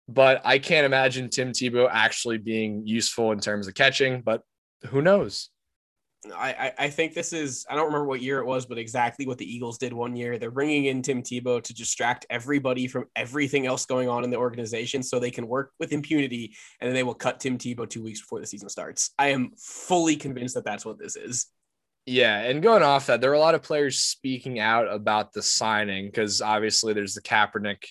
But 0.07 0.41
I 0.45 0.59
can't 0.59 0.85
imagine 0.85 1.29
Tim 1.29 1.51
Tebow 1.51 1.89
actually 1.91 2.37
being 2.37 2.85
useful 2.85 3.31
in 3.31 3.39
terms 3.39 3.67
of 3.67 3.73
catching. 3.73 4.21
But 4.21 4.41
who 4.87 5.01
knows? 5.01 5.49
I, 6.33 6.73
I 6.77 6.89
think 6.89 7.13
this 7.13 7.33
is 7.33 7.65
I 7.69 7.75
don't 7.75 7.85
remember 7.85 8.05
what 8.05 8.21
year 8.21 8.39
it 8.39 8.45
was, 8.45 8.65
but 8.65 8.77
exactly 8.77 9.27
what 9.27 9.37
the 9.37 9.51
Eagles 9.51 9.77
did 9.77 9.93
one 9.93 10.15
year. 10.15 10.37
They're 10.37 10.51
bringing 10.51 10.85
in 10.85 11.01
Tim 11.01 11.21
Tebow 11.21 11.61
to 11.61 11.73
distract 11.73 12.25
everybody 12.29 12.87
from 12.87 13.05
everything 13.15 13.65
else 13.65 13.85
going 13.85 14.09
on 14.09 14.23
in 14.23 14.29
the 14.29 14.37
organization, 14.37 15.03
so 15.03 15.19
they 15.19 15.31
can 15.31 15.47
work 15.47 15.71
with 15.79 15.93
impunity, 15.93 16.55
and 16.79 16.87
then 16.87 16.95
they 16.95 17.03
will 17.03 17.13
cut 17.13 17.39
Tim 17.39 17.57
Tebow 17.57 17.89
two 17.89 18.03
weeks 18.03 18.21
before 18.21 18.39
the 18.39 18.47
season 18.47 18.69
starts. 18.69 19.11
I 19.19 19.29
am 19.29 19.51
fully 19.57 20.15
convinced 20.15 20.55
that 20.55 20.65
that's 20.65 20.85
what 20.85 20.99
this 20.99 21.15
is. 21.15 21.47
Yeah, 22.05 22.39
and 22.41 22.61
going 22.61 22.83
off 22.83 23.07
that, 23.07 23.19
there 23.19 23.31
are 23.31 23.35
a 23.35 23.39
lot 23.39 23.55
of 23.55 23.63
players 23.63 23.99
speaking 23.99 24.59
out 24.59 24.91
about 24.91 25.33
the 25.33 25.41
signing 25.41 26.05
because 26.05 26.41
obviously 26.41 26.93
there's 26.93 27.15
the 27.15 27.21
Kaepernick 27.21 27.83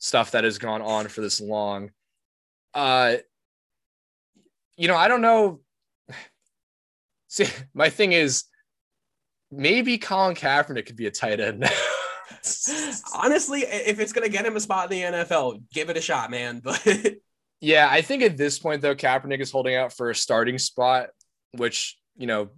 stuff 0.00 0.32
that 0.32 0.42
has 0.42 0.58
gone 0.58 0.82
on 0.82 1.06
for 1.06 1.20
this 1.20 1.40
long. 1.40 1.90
Uh, 2.74 3.16
you 4.76 4.88
know, 4.88 4.96
I 4.96 5.06
don't 5.06 5.20
know 5.20 5.60
See, 7.28 7.46
my 7.74 7.90
thing 7.90 8.12
is 8.12 8.44
maybe 9.50 9.98
Colin 9.98 10.34
Kaepernick 10.34 10.86
could 10.86 10.96
be 10.96 11.06
a 11.06 11.10
tight 11.10 11.40
end. 11.40 11.64
Honestly, 13.14 13.60
if 13.62 14.00
it's 14.00 14.12
gonna 14.12 14.28
get 14.28 14.46
him 14.46 14.56
a 14.56 14.60
spot 14.60 14.90
in 14.90 15.12
the 15.12 15.18
NFL, 15.18 15.62
give 15.72 15.90
it 15.90 15.96
a 15.96 16.00
shot, 16.00 16.30
man. 16.30 16.60
But 16.64 17.16
yeah, 17.60 17.88
I 17.90 18.00
think 18.00 18.22
at 18.22 18.38
this 18.38 18.58
point 18.58 18.80
though, 18.80 18.94
Kaepernick 18.94 19.40
is 19.40 19.50
holding 19.50 19.74
out 19.74 19.92
for 19.92 20.10
a 20.10 20.14
starting 20.14 20.58
spot, 20.58 21.10
which 21.52 21.98
you 22.16 22.26
know, 22.26 22.48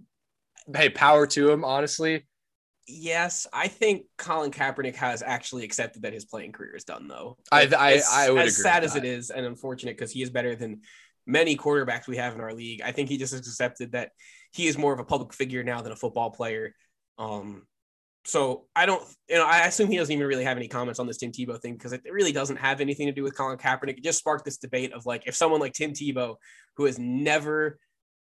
hey, 0.73 0.89
power 0.89 1.27
to 1.27 1.51
him, 1.51 1.63
honestly. 1.65 2.25
Yes, 2.87 3.47
I 3.53 3.69
think 3.69 4.05
Colin 4.17 4.51
Kaepernick 4.51 4.95
has 4.95 5.23
actually 5.23 5.63
accepted 5.63 6.01
that 6.01 6.13
his 6.13 6.25
playing 6.25 6.51
career 6.51 6.75
is 6.75 6.83
done, 6.83 7.07
though. 7.07 7.37
I 7.51 7.69
I, 7.77 7.93
as, 7.93 8.07
I 8.11 8.29
would 8.29 8.45
as 8.45 8.61
sad 8.61 8.83
as 8.83 8.95
it 8.95 9.05
is 9.05 9.29
and 9.29 9.45
unfortunate 9.45 9.97
because 9.97 10.11
he 10.11 10.21
is 10.21 10.29
better 10.29 10.55
than 10.55 10.81
many 11.25 11.55
quarterbacks 11.55 12.07
we 12.07 12.17
have 12.17 12.35
in 12.35 12.41
our 12.41 12.53
league. 12.53 12.81
I 12.81 12.91
think 12.91 13.07
he 13.07 13.17
just 13.17 13.31
has 13.31 13.47
accepted 13.47 13.93
that 13.93 14.11
he 14.51 14.67
is 14.67 14.77
more 14.77 14.93
of 14.93 14.99
a 14.99 15.05
public 15.05 15.33
figure 15.33 15.63
now 15.63 15.81
than 15.81 15.93
a 15.93 15.95
football 15.95 16.31
player. 16.31 16.75
Um, 17.17 17.63
so 18.25 18.65
I 18.75 18.85
don't, 18.85 19.03
you 19.29 19.35
know, 19.35 19.45
I 19.45 19.65
assume 19.65 19.89
he 19.89 19.97
doesn't 19.97 20.13
even 20.13 20.27
really 20.27 20.45
have 20.45 20.57
any 20.57 20.67
comments 20.67 20.99
on 20.99 21.07
this 21.07 21.17
Tim 21.17 21.31
Tebow 21.31 21.59
thing 21.61 21.73
because 21.73 21.93
it 21.93 22.01
really 22.09 22.31
doesn't 22.31 22.57
have 22.57 22.81
anything 22.81 23.07
to 23.07 23.13
do 23.13 23.23
with 23.23 23.35
Colin 23.35 23.57
Kaepernick. 23.57 23.97
It 23.97 24.03
just 24.03 24.19
sparked 24.19 24.45
this 24.45 24.57
debate 24.57 24.93
of 24.93 25.05
like 25.05 25.23
if 25.25 25.35
someone 25.35 25.59
like 25.59 25.73
Tim 25.73 25.91
Tebow, 25.91 26.35
who 26.77 26.85
has 26.85 26.97
never 26.99 27.79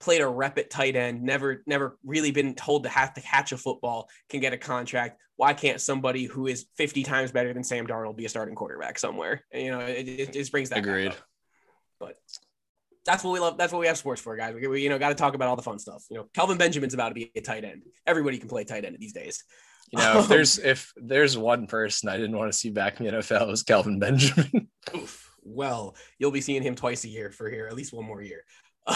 played 0.04 0.22
a 0.22 0.28
rep 0.28 0.58
at 0.58 0.70
tight 0.70 0.96
end, 0.96 1.24
never, 1.24 1.64
never 1.66 1.98
really 2.06 2.32
been 2.32 2.54
told 2.56 2.84
to 2.84 2.90
have 2.90 3.14
to 3.14 3.22
catch 3.22 3.52
a 3.52 3.58
football, 3.58 4.10
can 4.30 4.42
get 4.42 4.54
a 4.54 4.58
contract. 4.58 5.20
Why 5.38 5.54
can't 5.54 5.82
somebody 5.82 6.26
who 6.26 6.48
is 6.48 6.66
50 6.78 7.04
times 7.04 7.32
better 7.32 7.54
than 7.54 7.64
Sam 7.64 7.88
Darnold 7.88 8.18
be 8.18 8.26
a 8.26 8.30
starting 8.30 8.54
quarterback 8.54 9.00
somewhere? 9.00 9.44
And, 9.52 9.64
you 9.64 9.72
know, 9.72 9.80
it, 9.80 10.08
it, 10.08 10.34
just 10.34 10.52
brings 10.52 10.70
that. 10.70 10.80
Agreed. 10.80 11.14
But 12.00 12.18
that's 13.06 13.24
what 13.24 13.32
we 13.32 13.40
love. 13.40 13.58
That's 13.58 13.72
what 13.72 13.80
we 13.80 13.88
have 13.88 13.98
sports 13.98 14.22
for, 14.22 14.36
guys. 14.36 14.54
We, 14.54 14.68
we 14.68 14.84
you 14.84 14.90
know 14.90 15.00
got 15.00 15.10
to 15.10 15.16
talk 15.16 15.36
about 15.36 15.48
all 15.48 15.56
the 15.56 15.64
fun 15.64 15.80
stuff. 15.80 16.04
You 16.10 16.18
know, 16.18 16.30
Kelvin 16.34 16.58
Benjamin's 16.58 16.94
about 16.94 17.10
to 17.10 17.16
be 17.16 17.32
a 17.36 17.42
tight 17.42 17.64
end. 17.64 17.84
Everybody 18.06 18.38
can 18.38 18.50
play 18.50 18.64
tight 18.64 18.86
end 18.86 18.96
these 19.00 19.14
days. 19.14 19.44
You 19.92 20.00
know, 20.00 20.20
if 20.20 20.24
um, 20.24 20.30
there's 20.30 20.58
if 20.60 20.94
there's 20.96 21.38
one 21.38 21.68
person 21.68 22.10
I 22.10 22.18
didn't 22.18 22.38
want 22.38 22.52
to 22.52 22.58
see 22.58 22.70
back 22.70 23.00
in 23.00 23.06
the 23.06 23.12
NFL, 23.14 23.44
it 23.44 23.48
was 23.48 23.64
Kelvin 23.64 24.00
Benjamin. 24.00 24.70
Oof. 24.96 25.30
Well, 25.44 25.96
you'll 26.18 26.32
be 26.32 26.42
seeing 26.42 26.64
him 26.64 26.76
twice 26.76 27.04
a 27.04 27.10
year 27.10 27.30
for 27.30 27.50
here, 27.50 27.68
at 27.68 27.76
least 27.76 27.94
one 27.94 28.06
more 28.06 28.22
year. 28.22 28.44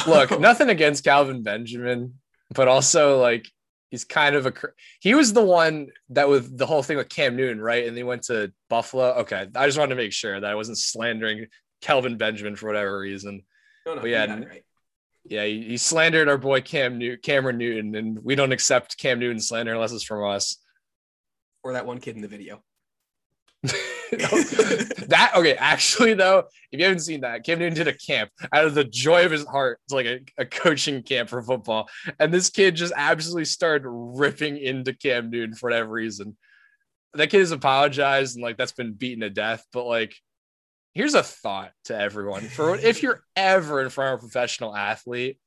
Look, 0.08 0.40
nothing 0.40 0.70
against 0.70 1.04
Calvin 1.04 1.44
Benjamin, 1.44 2.16
but 2.54 2.68
also 2.68 3.20
like 3.20 3.48
he's 3.90 4.04
kind 4.04 4.36
of 4.36 4.46
a 4.46 4.54
he 5.00 5.16
was 5.16 5.34
the 5.34 5.44
one 5.44 5.88
that 6.10 6.30
with 6.30 6.58
the 6.58 6.66
whole 6.66 6.84
thing 6.84 6.98
with 6.98 7.10
Cam 7.10 7.36
Newton, 7.36 7.62
right? 7.62 7.88
And 7.88 7.96
they 7.96 8.04
went 8.04 8.24
to 8.24 8.52
Buffalo. 8.70 9.14
Okay, 9.20 9.48
I 9.56 9.66
just 9.66 9.78
wanted 9.78 9.96
to 9.96 10.02
make 10.02 10.14
sure 10.14 10.40
that 10.40 10.52
I 10.52 10.56
wasn't 10.56 10.78
slandering 10.78 11.48
Calvin 11.82 12.18
Benjamin 12.18 12.56
for 12.56 12.68
whatever 12.68 13.00
reason. 13.00 13.44
No, 13.86 13.96
no, 13.96 14.06
yeah, 14.06 14.26
right. 14.26 14.64
yeah, 15.26 15.46
he, 15.46 15.64
he, 15.64 15.78
slandered 15.78 16.28
our 16.28 16.38
boy 16.38 16.60
Cam 16.60 16.98
New- 16.98 17.18
Cameron 17.18 17.58
Newton, 17.58 17.96
and 17.96 18.20
we 18.22 18.36
don't 18.36 18.52
accept 18.52 18.98
Cam 18.98 19.20
Newton 19.20 19.40
slander 19.40 19.74
unless 19.74 19.94
it's 19.94 20.04
from 20.04 20.30
us. 20.30 20.58
Or 21.64 21.74
that 21.74 21.86
one 21.86 22.00
kid 22.00 22.16
in 22.16 22.22
the 22.22 22.28
video. 22.28 22.62
that 23.64 25.32
okay, 25.36 25.56
actually 25.56 26.14
though, 26.14 26.44
if 26.72 26.80
you 26.80 26.86
haven't 26.86 27.00
seen 27.00 27.22
that, 27.22 27.44
Cam 27.44 27.60
Newton 27.60 27.74
did 27.74 27.88
a 27.88 27.98
camp 27.98 28.30
out 28.54 28.66
of 28.66 28.76
the 28.76 28.84
joy 28.84 29.26
of 29.26 29.32
his 29.32 29.46
heart. 29.46 29.80
It's 29.86 29.94
like 29.94 30.06
a, 30.06 30.20
a 30.38 30.46
coaching 30.46 31.04
camp 31.04 31.30
for 31.30 31.42
football, 31.42 31.90
and 32.20 32.34
this 32.34 32.50
kid 32.50 32.76
just 32.76 32.94
absolutely 32.96 33.46
started 33.46 33.90
ripping 33.90 34.58
into 34.58 34.94
Cam 34.94 35.30
Newton 35.30 35.56
for 35.56 35.70
whatever 35.70 35.92
reason. 35.92 36.38
That 37.14 37.30
kid 37.30 37.40
has 37.40 37.52
apologized 37.52 38.36
and 38.36 38.44
like 38.44 38.58
that's 38.58 38.74
been 38.74 38.94
beaten 38.94 39.22
to 39.22 39.30
death, 39.30 39.66
but 39.74 39.86
like 39.86 40.16
here's 40.94 41.16
a 41.16 41.24
thought 41.24 41.72
to 41.86 42.00
everyone 42.00 42.42
for 42.42 42.76
if 42.76 43.04
you're 43.04 43.22
ever 43.36 43.82
in 43.82 43.90
front 43.90 44.16
of 44.16 44.20
a 44.20 44.22
professional 44.22 44.76
athlete 44.76 45.38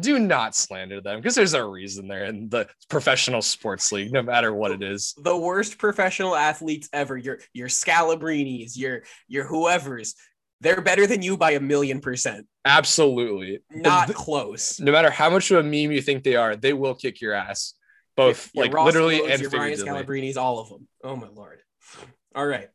do 0.00 0.18
not 0.18 0.54
slander 0.54 1.00
them 1.00 1.18
because 1.18 1.34
there's 1.34 1.54
a 1.54 1.64
reason 1.64 2.08
they're 2.08 2.24
in 2.24 2.48
the 2.48 2.66
professional 2.88 3.40
sports 3.40 3.92
league 3.92 4.12
no 4.12 4.22
matter 4.22 4.52
what 4.52 4.72
it 4.72 4.82
is 4.82 5.14
the 5.18 5.36
worst 5.36 5.78
professional 5.78 6.34
athletes 6.34 6.88
ever 6.92 7.16
your 7.16 7.38
your 7.52 7.68
scalabrinis 7.68 8.76
your 8.76 9.02
your 9.28 9.44
whoever's 9.44 10.14
they're 10.60 10.80
better 10.80 11.06
than 11.06 11.22
you 11.22 11.36
by 11.36 11.52
a 11.52 11.60
million 11.60 12.00
percent 12.00 12.46
absolutely 12.64 13.60
not 13.70 14.12
close 14.12 14.80
no 14.80 14.90
matter 14.90 15.10
how 15.10 15.30
much 15.30 15.50
of 15.52 15.58
a 15.58 15.62
meme 15.62 15.92
you 15.92 16.02
think 16.02 16.24
they 16.24 16.34
are 16.34 16.56
they 16.56 16.72
will 16.72 16.94
kick 16.94 17.20
your 17.20 17.32
ass 17.32 17.74
both 18.16 18.50
your, 18.54 18.64
your 18.64 18.70
like 18.70 18.74
Ross 18.74 18.86
literally 18.86 19.30
and 19.30 19.40
your 19.40 19.50
Brian 19.50 19.78
Scalabrines, 19.78 20.36
all 20.36 20.58
of 20.58 20.68
them. 20.70 20.88
Oh 21.04 21.16
my 21.16 21.28
lord! 21.28 21.60
All 22.34 22.46
right, 22.46 22.68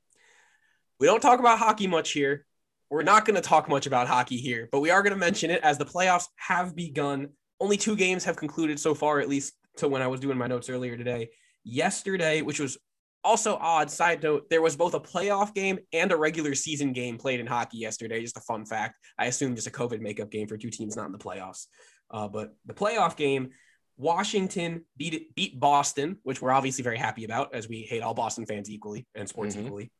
we 0.99 1.07
don't 1.07 1.21
talk 1.21 1.39
about 1.39 1.59
hockey 1.59 1.87
much 1.87 2.11
here. 2.11 2.45
We're 2.91 3.03
not 3.03 3.23
going 3.23 3.35
to 3.35 3.41
talk 3.41 3.69
much 3.69 3.87
about 3.87 4.09
hockey 4.09 4.35
here, 4.35 4.67
but 4.69 4.81
we 4.81 4.91
are 4.91 5.01
going 5.01 5.13
to 5.13 5.17
mention 5.17 5.49
it 5.49 5.63
as 5.63 5.77
the 5.77 5.85
playoffs 5.85 6.25
have 6.35 6.75
begun. 6.75 7.29
Only 7.61 7.77
two 7.77 7.95
games 7.95 8.25
have 8.25 8.35
concluded 8.35 8.81
so 8.81 8.93
far, 8.93 9.21
at 9.21 9.29
least 9.29 9.53
to 9.77 9.87
when 9.87 10.01
I 10.01 10.07
was 10.07 10.19
doing 10.19 10.37
my 10.37 10.47
notes 10.47 10.69
earlier 10.69 10.97
today. 10.97 11.29
Yesterday, 11.63 12.41
which 12.41 12.59
was 12.59 12.77
also 13.23 13.55
odd, 13.55 13.89
side 13.89 14.21
note, 14.21 14.49
there 14.49 14.61
was 14.61 14.75
both 14.75 14.93
a 14.93 14.99
playoff 14.99 15.53
game 15.53 15.79
and 15.93 16.11
a 16.11 16.17
regular 16.17 16.53
season 16.53 16.91
game 16.91 17.17
played 17.17 17.39
in 17.39 17.47
hockey 17.47 17.77
yesterday. 17.77 18.21
Just 18.21 18.35
a 18.35 18.41
fun 18.41 18.65
fact. 18.65 18.99
I 19.17 19.27
assume 19.27 19.55
just 19.55 19.67
a 19.67 19.71
COVID 19.71 20.01
makeup 20.01 20.29
game 20.29 20.49
for 20.49 20.57
two 20.57 20.69
teams 20.69 20.97
not 20.97 21.05
in 21.05 21.13
the 21.13 21.17
playoffs. 21.17 21.67
Uh, 22.09 22.27
but 22.27 22.53
the 22.65 22.73
playoff 22.73 23.15
game, 23.15 23.51
Washington 23.95 24.83
beat 24.97 25.33
beat 25.33 25.57
Boston, 25.57 26.17
which 26.23 26.41
we're 26.41 26.51
obviously 26.51 26.83
very 26.83 26.97
happy 26.97 27.23
about, 27.23 27.55
as 27.55 27.69
we 27.69 27.83
hate 27.83 28.01
all 28.01 28.13
Boston 28.13 28.45
fans 28.45 28.69
equally 28.69 29.07
and 29.15 29.29
sports 29.29 29.55
mm-hmm. 29.55 29.67
equally. 29.67 29.91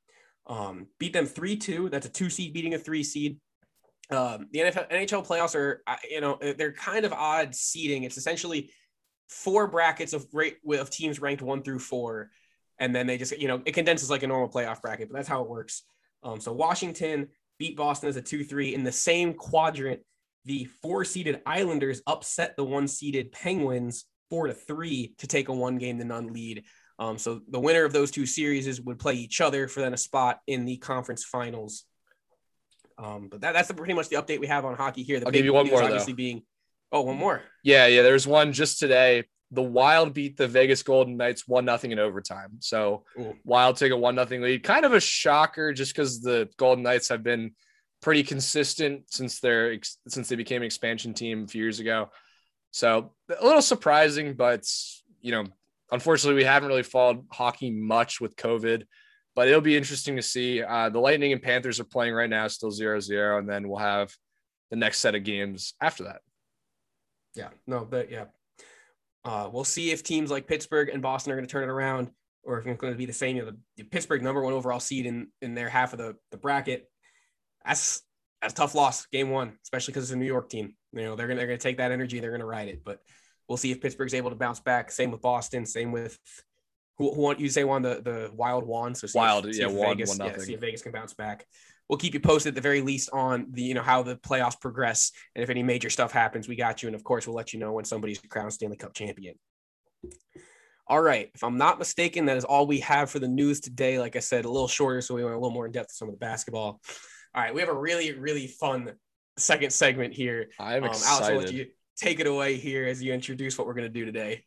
Um, 0.52 0.88
beat 0.99 1.14
them 1.14 1.26
3 1.26 1.56
2. 1.56 1.89
That's 1.89 2.06
a 2.06 2.10
two 2.10 2.30
seed 2.30 2.54
beating 2.54 2.74
a 2.74 2.78
three 2.78 3.04
seed. 3.04 3.39
Um, 4.10 4.47
the 4.52 4.60
NFL, 4.60 4.91
NHL 4.91 5.26
playoffs 5.26 5.56
are, 5.56 5.82
you 6.10 6.20
know, 6.20 6.38
they're 6.41 6.74
kind 6.74 7.06
of 7.06 7.14
odd 7.14 7.56
seeding. 7.56 8.04
It's 8.04 8.18
essentially 8.18 8.70
four 9.30 9.68
brackets 9.68 10.12
of 10.12 10.28
of 10.78 10.89
teams 10.89 11.22
ranked 11.22 11.41
one 11.41 11.64
through 11.64 11.80
four. 11.80 12.32
And 12.80 12.93
then 12.93 13.08
they 13.08 13.18
just, 13.18 13.39
you 13.39 13.47
know, 13.47 13.62
it 13.66 13.72
condenses 13.72 14.10
like 14.10 14.24
a 14.24 14.28
normal 14.28 14.49
playoff 14.49 14.82
bracket, 14.82 15.08
but 15.08 15.16
that's 15.16 15.30
how 15.30 15.41
it 15.41 15.49
works. 15.49 15.84
Um, 16.22 16.41
so 16.41 16.52
Washington 16.52 17.30
beat 17.58 17.78
Boston 17.78 18.10
as 18.10 18.18
a 18.18 18.22
2 18.22 18.43
3 18.43 18.76
in 18.76 18.84
the 18.84 18.91
same 18.91 19.34
quadrant. 19.34 20.02
The 20.43 20.66
four 20.82 21.06
seeded 21.06 21.41
Islanders 21.45 22.02
upset 22.08 22.58
the 22.58 22.66
one 22.66 22.89
seeded 22.89 23.32
Penguins 23.32 24.04
four 24.30 24.47
to 24.47 24.54
three 24.54 25.14
to 25.20 25.28
take 25.28 25.49
a 25.49 25.54
one 25.54 25.78
game 25.78 25.99
to 25.99 26.04
none 26.04 26.34
lead. 26.34 26.64
Um, 27.02 27.18
so 27.18 27.41
the 27.49 27.60
winner 27.60 27.84
of 27.84 27.93
those 27.93 28.12
two 28.12 28.28
series 28.28 28.80
would 28.80 28.99
play 28.99 29.16
each 29.16 29.41
other 29.41 29.68
for 29.68 29.80
then 29.80 29.91
a 29.91 29.97
spot 29.97 30.39
in 30.45 30.66
the 30.66 30.78
conference 30.78 31.24
finals. 31.24 31.86
Um, 32.99 33.28
but 33.28 33.41
that, 33.41 33.54
that's 33.54 33.70
the, 33.70 33.74
pretty 33.74 33.95
much 33.95 34.10
the 34.10 34.18
update 34.18 34.39
we 34.39 34.45
have 34.45 34.66
on 34.66 34.76
hockey 34.76 35.02
here. 35.02 35.20
The 35.20 35.26
I'll 35.26 35.32
give 35.32 35.43
you 35.43 35.54
one 35.54 35.68
more. 35.68 35.82
Obviously, 35.82 36.14
though. 36.14 36.18
being 36.18 36.43
oh, 36.91 37.02
one 37.02 37.18
more. 37.18 37.41
Yeah, 37.64 37.88
yeah. 37.88 38.04
There's 38.04 38.28
one 38.28 38.54
just 38.54 38.78
today. 38.78 39.24
The 39.49 39.64
Wild 39.64 40.14
beat 40.14 40.38
the 40.38 40.47
Vegas 40.47 40.84
Golden 40.84 41.18
Knights 41.18 41.47
one 41.47 41.66
nothing 41.66 41.91
in 41.91 41.97
overtime. 41.97 42.58
So 42.60 43.04
Ooh. 43.20 43.34
Wild 43.43 43.78
take 43.78 43.91
a 43.91 43.97
one 43.97 44.14
nothing 44.14 44.43
lead. 44.43 44.62
Kind 44.62 44.86
of 44.86 44.93
a 44.93 44.99
shocker, 44.99 45.74
just 45.74 45.95
because 45.95 46.22
the 46.22 46.49
Golden 46.58 46.84
Knights 46.84 47.10
have 47.10 47.24
been 47.24 47.54
pretty 48.04 48.22
consistent 48.22 49.12
since 49.12 49.39
their 49.39 49.76
since 50.08 50.30
they 50.30 50.36
became 50.36 50.62
an 50.62 50.68
expansion 50.68 51.16
team 51.16 51.45
a 51.45 51.47
few 51.47 51.64
years 51.64 51.80
ago. 51.80 52.12
So 52.70 53.14
a 53.28 53.43
little 53.43 53.64
surprising, 53.64 54.36
but 54.36 54.68
you 55.20 55.32
know 55.32 55.45
unfortunately, 55.92 56.36
we 56.36 56.44
haven't 56.44 56.70
really 56.70 56.84
followed 56.84 57.26
hockey 57.32 57.72
much 57.72 58.22
with 58.22 58.36
COVID, 58.36 58.84
but 59.36 59.48
it'll 59.48 59.62
be 59.62 59.78
interesting 59.78 60.16
to 60.16 60.22
see. 60.22 60.62
Uh, 60.62 60.89
the 60.89 61.00
Lightning 61.00 61.34
and 61.34 61.42
Panthers 61.42 61.80
are 61.80 61.86
playing 61.86 62.14
right 62.14 62.30
now, 62.30 62.48
still 62.48 62.72
0 62.72 63.00
0, 63.00 63.39
and 63.39 63.50
then 63.50 63.68
we'll 63.68 63.80
have 63.80 64.14
the 64.70 64.78
next 64.78 65.00
set 65.00 65.16
of 65.16 65.24
games 65.24 65.74
after 65.82 66.06
that. 66.06 66.22
Yeah, 67.36 67.50
no, 67.68 67.86
but 67.86 68.12
yeah. 68.12 68.26
Uh, 69.24 69.50
we'll 69.52 69.64
see 69.64 69.92
if 69.92 70.04
teams 70.04 70.32
like 70.32 70.48
Pittsburgh 70.48 70.89
and 70.89 71.02
Boston 71.02 71.32
are 71.32 71.36
going 71.36 71.48
to 71.48 71.52
turn 71.52 71.64
it 71.64 71.72
around 71.72 72.10
or 72.44 72.60
if 72.60 72.66
it's 72.66 72.82
going 72.82 72.92
to 72.94 72.98
be 72.98 73.06
the 73.06 73.14
same. 73.14 73.36
You 73.36 73.46
know, 73.46 73.52
the, 73.52 73.58
the 73.78 73.84
Pittsburgh 73.84 74.24
number 74.24 74.42
one 74.42 74.54
overall 74.54 74.80
seed 74.80 75.06
in, 75.06 75.28
in 75.42 75.54
their 75.54 75.70
half 75.70 75.94
of 75.94 76.00
the, 76.00 76.16
the 76.32 76.38
bracket. 76.38 76.89
That's 77.66 78.02
that's 78.42 78.54
a 78.54 78.56
tough 78.56 78.74
loss 78.74 79.06
game 79.08 79.30
one, 79.30 79.58
especially 79.64 79.92
because 79.92 80.06
it's 80.06 80.14
a 80.14 80.18
New 80.18 80.26
York 80.26 80.50
team. 80.50 80.76
You 80.94 81.04
know, 81.04 81.16
they're 81.16 81.28
they're 81.28 81.46
gonna 81.46 81.58
take 81.58 81.78
that 81.78 81.92
energy, 81.92 82.20
they're 82.20 82.32
gonna 82.32 82.46
ride 82.46 82.70
it. 82.70 82.84
But 82.84 83.00
We'll 83.52 83.58
see 83.58 83.72
if 83.72 83.82
Pittsburgh's 83.82 84.14
able 84.14 84.30
to 84.30 84.36
bounce 84.38 84.62
back. 84.62 84.89
Same 84.91 85.12
with 85.12 85.22
Boston. 85.22 85.66
Same 85.66 85.91
with 85.91 86.18
who, 86.97 87.14
who 87.14 87.20
want 87.20 87.38
you 87.41 87.49
say 87.49 87.66
won 87.66 87.82
the 87.82 88.02
the 88.02 88.32
Wild 88.34 88.66
one. 88.66 88.95
So 88.95 89.10
Wild, 89.14 89.45
if, 89.45 89.58
yeah, 89.58 89.68
Vegas, 89.68 90.18
yeah, 90.18 90.38
see 90.38 90.54
if 90.54 90.62
Vegas 90.62 90.82
can 90.82 90.93
bounce 90.93 91.14
back. 91.14 91.45
we'll 91.89 91.97
keep 91.97 92.14
you 92.14 92.22
posted 92.22 92.52
at 92.52 92.56
the 92.56 92.62
very 92.62 92.80
least 92.80 93.10
on 93.12 93.47
the 93.52 93.62
you 93.62 93.74
know 93.74 93.82
how 93.82 94.04
the 94.04 94.16
playoffs 94.16 94.58
progress 94.58 95.12
and 95.36 95.43
if 95.43 95.49
any 95.49 95.64
major 95.64 95.89
stuff 95.89 96.14
happens, 96.14 96.47
we 96.47 96.56
got 96.56 96.82
you. 96.82 96.88
And 96.88 96.95
of 96.95 97.04
course, 97.04 97.28
we'll 97.28 97.36
let 97.36 97.52
you 97.52 97.60
know 97.60 97.74
when 97.74 97.84
somebody's 97.84 98.20
crowned 98.20 98.54
Stanley 98.54 98.78
Cup 98.78 98.93
champion. 98.93 99.36
All 100.88 101.02
right. 101.02 101.30
If 101.36 101.43
I'm 101.43 101.58
not 101.58 101.78
mistaken, 101.78 102.26
that 102.28 102.38
is 102.38 102.45
all 102.45 102.66
we 102.66 102.80
have 102.80 103.10
for 103.10 103.20
the 103.20 103.28
news 103.28 103.60
today. 103.60 103.99
Like 103.99 104.16
I 104.16 104.20
said, 104.20 104.45
a 104.45 104.49
little 104.49 104.70
shorter, 104.70 105.02
so 105.02 105.14
we 105.14 105.24
went 105.24 105.36
a 105.36 105.39
little 105.39 105.52
more 105.54 105.66
in 105.66 105.74
depth 105.74 105.88
with 105.89 105.95
some 105.95 106.08
of 106.08 106.14
the 106.14 106.20
basketball. 106.20 106.80
All 107.36 107.43
right. 107.43 107.54
We 107.54 107.60
have 107.60 107.70
a 107.70 107.78
really, 107.78 108.14
really 108.14 108.47
fun 108.47 108.93
second 109.38 109.72
segment 109.72 110.14
here. 110.14 110.47
I'm 110.60 110.84
Um, 110.84 110.89
excited. 110.89 111.24
Alex, 111.26 111.30
I'll 111.30 111.38
let 111.38 111.54
you 111.54 111.68
take 111.98 112.20
it 112.20 112.28
away 112.28 112.58
here 112.58 112.86
as 112.86 113.02
you 113.02 113.14
introduce 113.14 113.58
what 113.58 113.68
we're 113.68 113.74
going 113.74 113.88
to 113.88 113.89
do 113.89 114.06
today. 114.06 114.44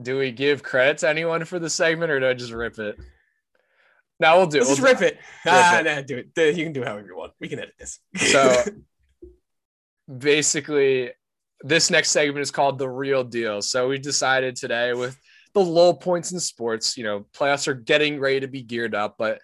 do 0.00 0.18
we 0.18 0.30
give 0.30 0.62
credit 0.62 0.98
to 0.98 1.08
anyone 1.08 1.44
for 1.44 1.58
the 1.58 1.70
segment 1.70 2.10
or 2.10 2.20
do 2.20 2.28
I 2.28 2.34
just 2.34 2.52
rip 2.52 2.78
it? 2.78 2.98
No, 4.20 4.36
we'll 4.36 4.46
do. 4.46 4.58
Let's 4.58 4.68
we'll 4.68 4.76
just 4.76 5.00
rip 5.00 5.12
it. 5.12 5.18
ah, 5.46 5.78
it. 5.78 5.84
nah, 5.84 6.00
do 6.02 6.18
it. 6.18 6.56
You 6.56 6.64
can 6.64 6.72
do 6.72 6.84
however 6.84 7.06
you 7.06 7.16
want. 7.16 7.32
We 7.40 7.48
can 7.48 7.60
edit 7.60 7.74
this. 7.78 8.00
So 8.16 8.64
basically, 10.18 11.12
this 11.60 11.90
next 11.90 12.10
segment 12.10 12.42
is 12.42 12.50
called 12.50 12.78
the 12.78 12.88
real 12.88 13.22
deal. 13.24 13.62
So 13.62 13.88
we 13.88 13.98
decided 13.98 14.56
today 14.56 14.92
with 14.92 15.16
the 15.54 15.60
low 15.60 15.92
points 15.92 16.32
in 16.32 16.40
sports, 16.40 16.96
you 16.96 17.04
know, 17.04 17.26
playoffs 17.32 17.68
are 17.68 17.74
getting 17.74 18.18
ready 18.18 18.40
to 18.40 18.48
be 18.48 18.62
geared 18.62 18.94
up, 18.94 19.16
but 19.18 19.40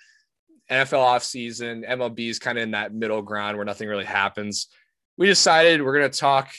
NFL 0.71 1.05
offseason, 1.05 1.89
MLB 1.89 2.29
is 2.29 2.39
kind 2.39 2.59
of 2.59 2.63
in 2.63 2.71
that 2.73 2.95
middle 2.95 3.23
ground 3.23 3.57
where 3.57 3.67
nothing 3.67 3.89
really 3.89 4.05
happens. 4.05 4.69
We 5.17 5.27
decided 5.27 5.83
we're 5.83 5.99
going 5.99 6.11
to 6.11 6.19
talk 6.19 6.53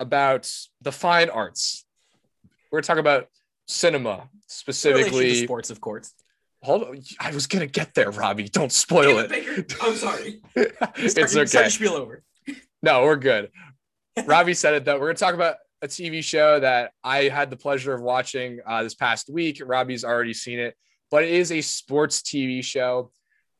about 0.00 0.50
the 0.80 0.92
fine 0.92 1.30
arts. 1.30 1.84
We're 2.70 2.78
going 2.78 2.82
to 2.82 2.86
talk 2.88 2.98
about 2.98 3.28
cinema 3.66 4.28
specifically. 4.46 5.34
sports, 5.44 5.70
of 5.70 5.80
course. 5.80 6.12
Hold 6.62 6.84
on. 6.84 7.02
I 7.20 7.30
was 7.30 7.46
going 7.46 7.60
to 7.60 7.70
get 7.70 7.94
there, 7.94 8.10
Robbie. 8.10 8.48
Don't 8.48 8.72
spoil 8.72 9.18
it. 9.18 9.74
I'm 9.82 9.94
sorry. 9.96 10.40
it's 10.56 11.36
okay. 11.36 11.68
spiel 11.68 11.92
over. 11.92 12.22
No, 12.82 13.04
we're 13.04 13.16
good. 13.16 13.50
Robbie 14.26 14.54
said 14.54 14.74
it 14.74 14.84
though. 14.84 14.98
We're 14.98 15.08
gonna 15.08 15.14
talk 15.14 15.34
about 15.34 15.56
a 15.82 15.88
TV 15.88 16.22
show 16.22 16.60
that 16.60 16.92
I 17.02 17.24
had 17.24 17.50
the 17.50 17.56
pleasure 17.56 17.92
of 17.94 18.00
watching 18.00 18.60
uh, 18.66 18.82
this 18.82 18.94
past 18.94 19.28
week. 19.28 19.60
Robbie's 19.64 20.04
already 20.04 20.34
seen 20.34 20.58
it, 20.58 20.76
but 21.10 21.24
it 21.24 21.30
is 21.30 21.50
a 21.50 21.60
sports 21.60 22.22
TV 22.22 22.62
show. 22.62 23.10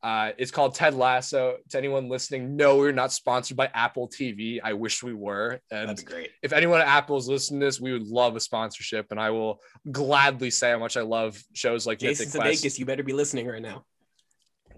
Uh, 0.04 0.32
it's 0.36 0.50
called 0.50 0.74
Ted 0.74 0.92
Lasso. 0.92 1.56
To 1.70 1.78
anyone 1.78 2.10
listening, 2.10 2.56
no, 2.56 2.76
we're 2.76 2.92
not 2.92 3.10
sponsored 3.10 3.56
by 3.56 3.70
Apple 3.72 4.06
TV. 4.06 4.60
I 4.62 4.74
wish 4.74 5.02
we 5.02 5.14
were. 5.14 5.60
And 5.70 5.88
That's 5.88 6.02
great. 6.02 6.28
if 6.42 6.52
anyone 6.52 6.82
at 6.82 6.86
Apple 6.86 7.16
is 7.16 7.26
listening 7.26 7.60
to 7.60 7.66
this, 7.66 7.80
we 7.80 7.90
would 7.90 8.06
love 8.06 8.36
a 8.36 8.40
sponsorship, 8.40 9.06
and 9.12 9.18
I 9.18 9.30
will 9.30 9.62
gladly 9.90 10.50
say 10.50 10.72
how 10.72 10.78
much 10.78 10.98
I 10.98 11.00
love 11.00 11.42
shows 11.54 11.86
like 11.86 12.00
Jason 12.00 12.26
Mythic 12.26 12.38
Quest. 12.38 12.64
Sudeikis, 12.64 12.78
you 12.78 12.84
better 12.84 13.02
be 13.02 13.14
listening 13.14 13.46
right 13.46 13.62
now. 13.62 13.86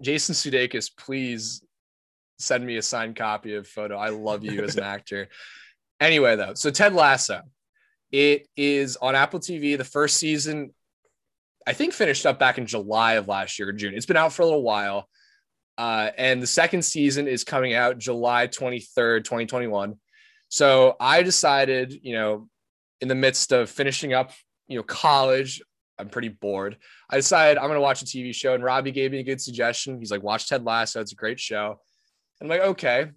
Jason 0.01 0.33
Sudeikis, 0.33 0.97
please 0.97 1.61
send 2.39 2.65
me 2.65 2.77
a 2.77 2.83
signed 2.83 3.17
copy 3.17 3.57
of 3.57 3.67
photo. 3.67 3.97
I 3.97 4.11
love 4.11 4.45
you 4.45 4.63
as 4.63 4.77
an 4.77 4.85
actor. 4.95 5.27
Anyway, 6.01 6.37
though, 6.37 6.55
so 6.55 6.71
Ted 6.71 6.93
Lasso, 6.95 7.43
it 8.13 8.47
is 8.57 8.97
on 8.97 9.17
Apple 9.17 9.41
TV. 9.41 9.77
The 9.77 9.83
first 9.83 10.19
season, 10.19 10.73
I 11.67 11.73
think, 11.73 11.95
finished 11.95 12.27
up 12.27 12.39
back 12.39 12.59
in 12.59 12.67
July 12.67 13.15
of 13.15 13.27
last 13.27 13.59
year, 13.59 13.71
or 13.71 13.73
June. 13.73 13.93
It's 13.93 14.07
been 14.07 14.17
out 14.17 14.33
for 14.33 14.43
a 14.43 14.45
little 14.45 14.63
while. 14.63 15.09
Uh, 15.79 16.11
and 16.17 16.43
the 16.43 16.47
second 16.47 16.83
season 16.83 17.29
is 17.29 17.45
coming 17.45 17.75
out 17.75 17.99
July 17.99 18.47
23rd, 18.47 19.25
2021. 19.25 19.95
So 20.49 20.97
I 21.01 21.23
decided, 21.23 21.99
you 22.03 22.15
know, 22.15 22.49
in 23.01 23.09
the 23.09 23.15
midst 23.15 23.53
of 23.53 23.69
finishing 23.69 24.13
up, 24.13 24.33
you 24.69 24.77
know, 24.77 24.83
college, 24.83 25.63
I'm 25.99 26.09
pretty 26.09 26.29
bored. 26.29 26.77
I 27.11 27.17
decided 27.17 27.59
I'm 27.59 27.69
going 27.69 27.77
to 27.77 27.81
watch 27.81 28.03
a 28.03 28.07
TV 28.07 28.35
show, 28.35 28.55
and 28.55 28.63
Robbie 28.65 28.93
gave 28.93 29.13
me 29.13 29.21
a 29.21 29.25
good 29.25 29.41
suggestion. 29.41 29.99
He's 29.99 30.11
like, 30.11 30.23
watch 30.23 30.49
Ted 30.49 30.65
Lasso. 30.65 31.01
It's 31.01 31.13
a 31.13 31.17
great 31.17 31.41
show. 31.41 31.81
And 32.41 32.51
I'm 32.51 32.59
like, 32.59 32.69
okay. 32.69 33.11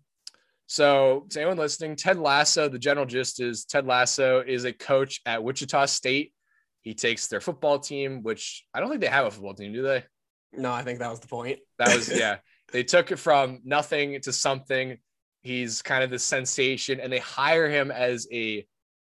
So, 0.68 1.26
to 1.32 1.40
anyone 1.40 1.58
listening, 1.58 1.96
Ted 1.96 2.20
Lasso, 2.20 2.70
the 2.70 2.80
general 2.80 3.06
gist 3.06 3.42
is 3.42 3.66
Ted 3.66 3.88
Lasso 3.88 4.44
is 4.46 4.66
a 4.66 4.74
coach 4.74 5.20
at 5.26 5.44
Wichita 5.44 5.88
State. 5.88 6.34
He 6.82 6.94
takes 6.94 7.28
their 7.28 7.42
football 7.42 7.80
team, 7.80 8.22
which 8.22 8.66
I 8.74 8.80
don't 8.80 8.90
think 8.90 9.02
they 9.02 9.08
have 9.08 9.26
a 9.26 9.32
football 9.32 9.56
team, 9.56 9.74
do 9.74 9.82
they? 9.82 10.04
No, 10.54 10.72
I 10.72 10.84
think 10.84 11.00
that 11.00 11.10
was 11.10 11.20
the 11.20 11.28
point. 11.28 11.60
That 11.78 11.96
was, 11.96 12.10
yeah. 12.20 12.38
They 12.72 12.84
took 12.84 13.12
it 13.12 13.18
from 13.18 13.62
nothing 13.64 14.20
to 14.22 14.32
something. 14.34 14.98
He's 15.42 15.82
kind 15.82 16.04
of 16.04 16.10
the 16.10 16.20
sensation, 16.20 17.00
and 17.00 17.12
they 17.12 17.20
hire 17.20 17.70
him 17.70 17.92
as 17.92 18.28
a 18.32 18.66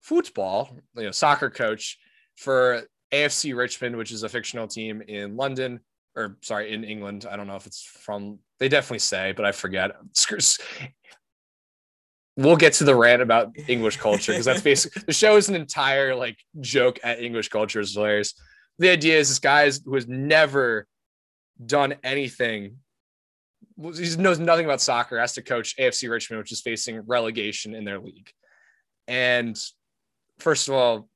football, 0.02 0.78
you 0.96 1.04
know, 1.04 1.12
soccer 1.12 1.50
coach 1.50 1.98
for 2.36 2.84
AFC 3.12 3.56
Richmond, 3.56 3.96
which 3.96 4.12
is 4.12 4.24
a 4.24 4.30
fictional 4.30 4.68
team 4.68 5.02
in 5.02 5.36
London, 5.36 5.80
or 6.16 6.38
sorry, 6.42 6.74
in 6.74 6.84
England. 6.84 7.26
I 7.30 7.38
don't 7.38 7.48
know 7.48 7.56
if 7.56 7.66
it's 7.66 7.82
from, 7.84 8.40
they 8.60 8.70
definitely 8.70 9.00
say, 9.00 9.32
but 9.32 9.46
I 9.46 9.52
forget. 9.52 9.92
Screws- 10.14 10.60
We'll 12.38 12.56
get 12.56 12.72
to 12.74 12.86
the 12.86 12.96
rant 12.96 13.22
about 13.22 13.52
English 13.68 13.98
culture 13.98 14.32
because 14.32 14.46
that's 14.46 14.62
basically 14.62 15.04
the 15.06 15.12
show 15.12 15.36
is 15.36 15.50
an 15.50 15.56
entire 15.56 16.16
like 16.16 16.38
joke 16.62 16.98
at 17.04 17.20
English 17.22 17.50
culture. 17.50 17.82
is 17.82 17.94
hilarious. 17.94 18.34
The 18.78 18.90
idea 18.90 19.20
is 19.20 19.28
this 19.28 19.40
guy 19.40 19.64
is, 19.64 19.82
who 19.84 19.94
has 19.96 20.08
never 20.08 20.88
done 21.66 21.96
anything 22.04 22.78
he 23.96 24.16
knows 24.18 24.40
nothing 24.40 24.66
about 24.66 24.82
soccer, 24.82 25.20
has 25.20 25.34
to 25.34 25.42
coach 25.42 25.76
AFC 25.78 26.10
Richmond, 26.10 26.40
which 26.40 26.52
is 26.52 26.62
facing 26.62 27.02
relegation 27.02 27.74
in 27.74 27.86
their 27.86 28.00
league. 28.00 28.30
And 29.08 29.58
first 30.40 30.68
of 30.68 30.74
all, 30.74 31.10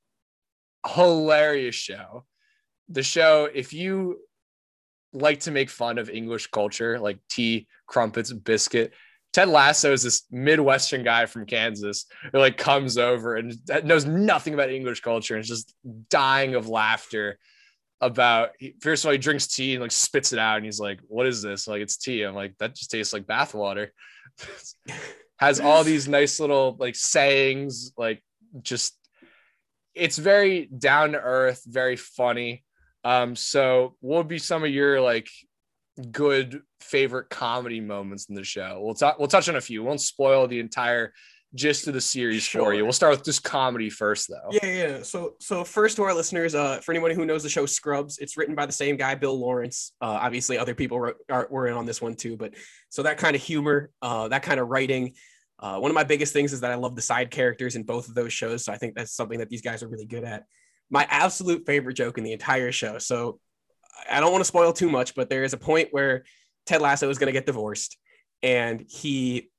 hilarious 0.87 1.75
show. 1.75 2.25
The 2.89 3.03
show, 3.03 3.49
if 3.53 3.73
you 3.73 4.19
like 5.13 5.41
to 5.41 5.51
make 5.51 5.69
fun 5.69 5.97
of 5.97 6.09
English 6.09 6.47
culture, 6.47 6.99
like 6.99 7.19
tea, 7.29 7.67
crumpets, 7.85 8.31
biscuit, 8.31 8.93
Ted 9.31 9.49
Lasso 9.49 9.91
is 9.91 10.03
this 10.03 10.23
Midwestern 10.31 11.03
guy 11.03 11.25
from 11.25 11.45
Kansas 11.45 12.05
who 12.31 12.37
like 12.37 12.57
comes 12.57 12.97
over 12.97 13.35
and 13.35 13.57
knows 13.83 14.05
nothing 14.05 14.53
about 14.53 14.69
English 14.69 15.01
culture 15.01 15.35
and 15.35 15.43
is 15.43 15.49
just 15.49 15.73
dying 16.09 16.55
of 16.55 16.69
laughter 16.69 17.39
about 18.05 18.49
first 18.81 19.03
of 19.03 19.07
all 19.07 19.11
he 19.13 19.17
drinks 19.17 19.47
tea 19.47 19.73
and 19.73 19.81
like 19.81 19.91
spits 19.91 20.33
it 20.33 20.39
out 20.39 20.57
and 20.57 20.65
he's 20.65 20.79
like 20.79 20.99
what 21.07 21.25
is 21.25 21.41
this? 21.41 21.67
Like 21.67 21.81
it's 21.81 21.97
tea. 21.97 22.23
I'm 22.23 22.35
like 22.35 22.57
that 22.59 22.75
just 22.75 22.91
tastes 22.91 23.13
like 23.13 23.25
bathwater. 23.25 23.89
Has 25.39 25.59
all 25.59 25.83
these 25.83 26.07
nice 26.07 26.39
little 26.39 26.75
like 26.79 26.95
sayings 26.95 27.91
like 27.97 28.23
just 28.61 28.97
it's 29.95 30.17
very 30.17 30.65
down 30.65 31.13
to 31.13 31.19
earth 31.19 31.63
very 31.65 31.95
funny. 31.95 32.63
Um 33.03 33.35
so 33.35 33.95
what 33.99 34.17
would 34.17 34.27
be 34.27 34.39
some 34.39 34.63
of 34.63 34.69
your 34.69 35.01
like 35.01 35.29
good 36.11 36.61
favorite 36.79 37.29
comedy 37.29 37.81
moments 37.81 38.27
in 38.29 38.35
the 38.35 38.43
show? 38.43 38.79
We'll 38.81 38.95
talk 38.95 39.19
we'll 39.19 39.27
touch 39.27 39.49
on 39.49 39.55
a 39.55 39.61
few. 39.61 39.81
We 39.81 39.87
won't 39.87 40.01
spoil 40.01 40.47
the 40.47 40.59
entire 40.59 41.13
gist 41.55 41.87
of 41.87 41.93
the 41.93 42.01
series 42.01 42.47
for 42.47 42.73
you 42.73 42.83
we'll 42.83 42.91
start 42.91 43.11
with 43.11 43.23
just 43.23 43.43
comedy 43.43 43.89
first 43.89 44.29
though 44.29 44.53
Yeah, 44.53 44.65
yeah. 44.65 45.03
So, 45.03 45.35
so 45.39 45.63
first 45.63 45.95
to 45.97 46.03
our 46.03 46.13
listeners, 46.13 46.55
uh, 46.55 46.79
for 46.79 46.91
anyone 46.91 47.11
who 47.11 47.25
knows 47.25 47.43
the 47.43 47.49
show 47.49 47.65
Scrubs, 47.65 48.17
it's 48.19 48.37
written 48.37 48.55
by 48.55 48.65
the 48.65 48.71
same 48.71 48.97
guy, 48.97 49.15
Bill 49.15 49.37
Lawrence. 49.39 49.93
Uh, 50.01 50.17
obviously, 50.21 50.57
other 50.57 50.75
people 50.75 50.99
wrote, 50.99 51.15
are, 51.29 51.47
were 51.49 51.67
in 51.67 51.73
on 51.73 51.85
this 51.85 52.01
one 52.01 52.15
too, 52.15 52.37
but 52.37 52.53
so 52.89 53.03
that 53.03 53.17
kind 53.17 53.35
of 53.35 53.41
humor, 53.41 53.89
uh, 54.01 54.27
that 54.27 54.43
kind 54.43 54.59
of 54.59 54.67
writing. 54.67 55.13
Uh, 55.59 55.79
one 55.79 55.89
of 55.89 55.95
my 55.95 56.03
biggest 56.03 56.33
things 56.33 56.53
is 56.53 56.61
that 56.61 56.71
I 56.71 56.75
love 56.75 56.95
the 56.95 57.01
side 57.01 57.31
characters 57.31 57.75
in 57.75 57.83
both 57.83 58.09
of 58.09 58.15
those 58.15 58.33
shows. 58.33 58.65
So 58.65 58.73
I 58.73 58.77
think 58.77 58.95
that's 58.95 59.15
something 59.15 59.39
that 59.39 59.49
these 59.49 59.61
guys 59.61 59.81
are 59.81 59.87
really 59.87 60.05
good 60.05 60.23
at. 60.23 60.43
My 60.89 61.07
absolute 61.09 61.65
favorite 61.65 61.93
joke 61.93 62.17
in 62.17 62.23
the 62.23 62.33
entire 62.33 62.71
show. 62.71 62.97
So 62.97 63.39
I 64.09 64.19
don't 64.19 64.31
want 64.31 64.41
to 64.41 64.47
spoil 64.47 64.73
too 64.73 64.89
much, 64.89 65.15
but 65.15 65.29
there 65.29 65.43
is 65.43 65.53
a 65.53 65.57
point 65.57 65.89
where 65.91 66.25
Ted 66.65 66.81
Lasso 66.81 67.09
is 67.09 67.17
going 67.17 67.27
to 67.27 67.33
get 67.33 67.45
divorced, 67.45 67.97
and 68.41 68.83
he 68.87 69.49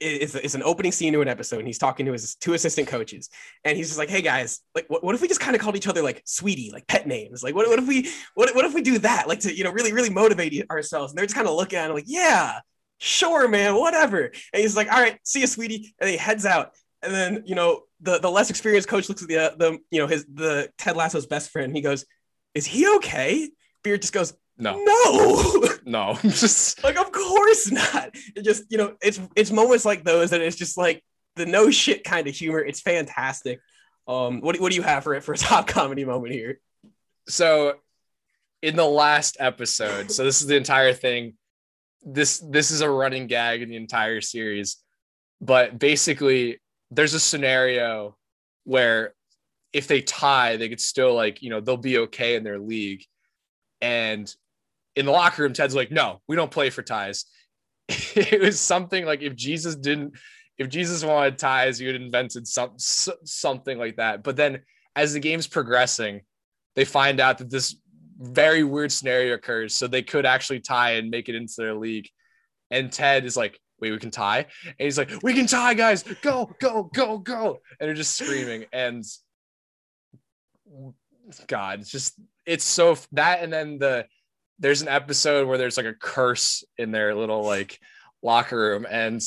it's, 0.00 0.34
it's 0.34 0.54
an 0.54 0.62
opening 0.62 0.92
scene 0.92 1.12
to 1.12 1.20
an 1.20 1.28
episode 1.28 1.58
and 1.58 1.66
he's 1.66 1.78
talking 1.78 2.06
to 2.06 2.12
his 2.12 2.34
two 2.36 2.54
assistant 2.54 2.88
coaches 2.88 3.28
and 3.64 3.76
he's 3.76 3.88
just 3.88 3.98
like 3.98 4.10
hey 4.10 4.22
guys 4.22 4.60
like 4.74 4.84
what, 4.88 5.02
what 5.02 5.14
if 5.14 5.20
we 5.20 5.28
just 5.28 5.40
kind 5.40 5.54
of 5.54 5.62
called 5.62 5.76
each 5.76 5.88
other 5.88 6.02
like 6.02 6.22
sweetie 6.24 6.70
like 6.72 6.86
pet 6.86 7.06
names? 7.06 7.42
Like 7.42 7.54
what, 7.54 7.68
what 7.68 7.78
if 7.78 7.86
we 7.86 8.10
what, 8.34 8.54
what 8.54 8.64
if 8.64 8.74
we 8.74 8.82
do 8.82 8.98
that 8.98 9.28
like 9.28 9.40
to 9.40 9.54
you 9.54 9.64
know 9.64 9.72
really 9.72 9.92
really 9.92 10.10
motivate 10.10 10.64
ourselves? 10.70 11.12
And 11.12 11.18
they're 11.18 11.26
just 11.26 11.34
kind 11.34 11.48
of 11.48 11.54
looking 11.54 11.78
at 11.78 11.88
him 11.88 11.94
like 11.94 12.04
yeah 12.06 12.60
sure 12.98 13.48
man 13.48 13.74
whatever. 13.74 14.32
And 14.52 14.62
he's 14.62 14.76
like 14.76 14.92
all 14.92 15.00
right 15.00 15.18
see 15.22 15.40
you 15.40 15.46
sweetie 15.46 15.94
and 16.00 16.10
he 16.10 16.16
heads 16.16 16.46
out. 16.46 16.72
And 17.02 17.14
then 17.14 17.42
you 17.46 17.54
know 17.54 17.82
the 18.00 18.18
the 18.18 18.30
less 18.30 18.50
experienced 18.50 18.88
coach 18.88 19.08
looks 19.08 19.22
at 19.22 19.28
the 19.28 19.38
uh, 19.38 19.56
the 19.56 19.78
you 19.90 20.00
know 20.00 20.06
his 20.06 20.26
the 20.32 20.70
ted 20.78 20.96
lasso's 20.96 21.26
best 21.26 21.50
friend 21.50 21.74
he 21.74 21.82
goes 21.82 22.04
is 22.54 22.64
he 22.64 22.88
okay? 22.96 23.50
Beard 23.82 24.00
just 24.00 24.14
goes 24.14 24.32
no. 24.58 24.82
No! 24.84 25.62
No 25.88 26.18
just 26.22 26.82
like 26.82 26.98
of 26.98 27.12
course 27.12 27.70
not. 27.70 28.10
It 28.34 28.42
just 28.42 28.64
you 28.70 28.76
know 28.76 28.96
it's 29.00 29.20
it's 29.36 29.52
moments 29.52 29.84
like 29.84 30.02
those 30.02 30.30
that 30.30 30.40
it's 30.40 30.56
just 30.56 30.76
like 30.76 31.00
the 31.36 31.46
no 31.46 31.70
shit 31.70 32.02
kind 32.02 32.26
of 32.26 32.34
humor. 32.34 32.58
It's 32.58 32.80
fantastic. 32.80 33.60
Um 34.08 34.40
what, 34.40 34.60
what 34.60 34.70
do 34.70 34.76
you 34.76 34.82
have 34.82 35.04
for 35.04 35.14
it 35.14 35.22
for 35.22 35.32
a 35.32 35.36
top 35.36 35.66
comedy 35.68 36.04
moment 36.04 36.34
here? 36.34 36.58
So 37.28 37.74
in 38.62 38.74
the 38.74 38.84
last 38.84 39.36
episode 39.38 40.10
so 40.10 40.24
this 40.24 40.40
is 40.40 40.48
the 40.48 40.56
entire 40.56 40.92
thing. 40.92 41.34
This 42.02 42.38
this 42.38 42.72
is 42.72 42.80
a 42.80 42.90
running 42.90 43.28
gag 43.28 43.62
in 43.62 43.68
the 43.68 43.76
entire 43.76 44.20
series 44.20 44.78
but 45.40 45.78
basically 45.78 46.60
there's 46.90 47.14
a 47.14 47.20
scenario 47.20 48.16
where 48.64 49.14
if 49.72 49.86
they 49.86 50.00
tie 50.00 50.56
they 50.56 50.68
could 50.68 50.80
still 50.80 51.14
like 51.14 51.42
you 51.42 51.50
know 51.50 51.60
they'll 51.60 51.76
be 51.76 51.98
okay 51.98 52.34
in 52.34 52.42
their 52.42 52.58
league. 52.58 53.04
And 53.80 54.34
in 54.96 55.06
the 55.06 55.12
locker 55.12 55.42
room 55.42 55.52
ted's 55.52 55.74
like 55.74 55.90
no 55.90 56.20
we 56.26 56.36
don't 56.36 56.50
play 56.50 56.70
for 56.70 56.82
ties 56.82 57.26
it 57.88 58.40
was 58.40 58.58
something 58.58 59.04
like 59.04 59.22
if 59.22 59.36
Jesus 59.36 59.76
didn't, 59.76 60.14
if 60.58 60.68
Jesus 60.68 61.04
wanted 61.04 61.38
ties, 61.38 61.78
have 61.78 61.94
invented 61.94 62.46
some 62.46 62.72
something 62.76 63.78
like 63.78 63.96
that. 63.96 64.22
But 64.22 64.36
then 64.36 64.62
as 64.96 65.12
the 65.12 65.20
game's 65.20 65.46
progressing, 65.46 66.22
they 66.74 66.84
find 66.84 67.20
out 67.20 67.38
that 67.38 67.50
this 67.50 67.76
very 68.18 68.64
weird 68.64 68.90
scenario 68.90 69.34
occurs, 69.34 69.76
so 69.76 69.86
they 69.86 70.02
could 70.02 70.26
actually 70.26 70.60
tie 70.60 70.92
and 70.92 71.10
make 71.10 71.28
it 71.28 71.34
into 71.36 71.54
their 71.58 71.74
league. 71.74 72.08
And 72.70 72.90
Ted 72.90 73.24
is 73.24 73.36
like, 73.36 73.60
wait, 73.78 73.92
we 73.92 73.98
can 73.98 74.10
tie? 74.10 74.46
And 74.64 74.74
he's 74.78 74.98
like, 74.98 75.10
we 75.22 75.34
can 75.34 75.46
tie, 75.46 75.74
guys. 75.74 76.02
Go, 76.22 76.50
go, 76.58 76.90
go, 76.92 77.18
go. 77.18 77.60
And 77.78 77.86
they're 77.86 77.94
just 77.94 78.18
screaming. 78.18 78.64
And 78.72 79.04
God, 81.46 81.80
it's 81.80 81.90
just, 81.90 82.18
it's 82.44 82.64
so 82.64 82.96
that. 83.12 83.44
And 83.44 83.52
then 83.52 83.78
the, 83.78 84.06
there's 84.58 84.82
an 84.82 84.88
episode 84.88 85.46
where 85.46 85.58
there's 85.58 85.76
like 85.76 85.86
a 85.86 85.94
curse 85.94 86.64
in 86.78 86.90
their 86.90 87.14
little 87.14 87.42
like 87.42 87.78
locker 88.22 88.56
room. 88.56 88.86
And 88.88 89.20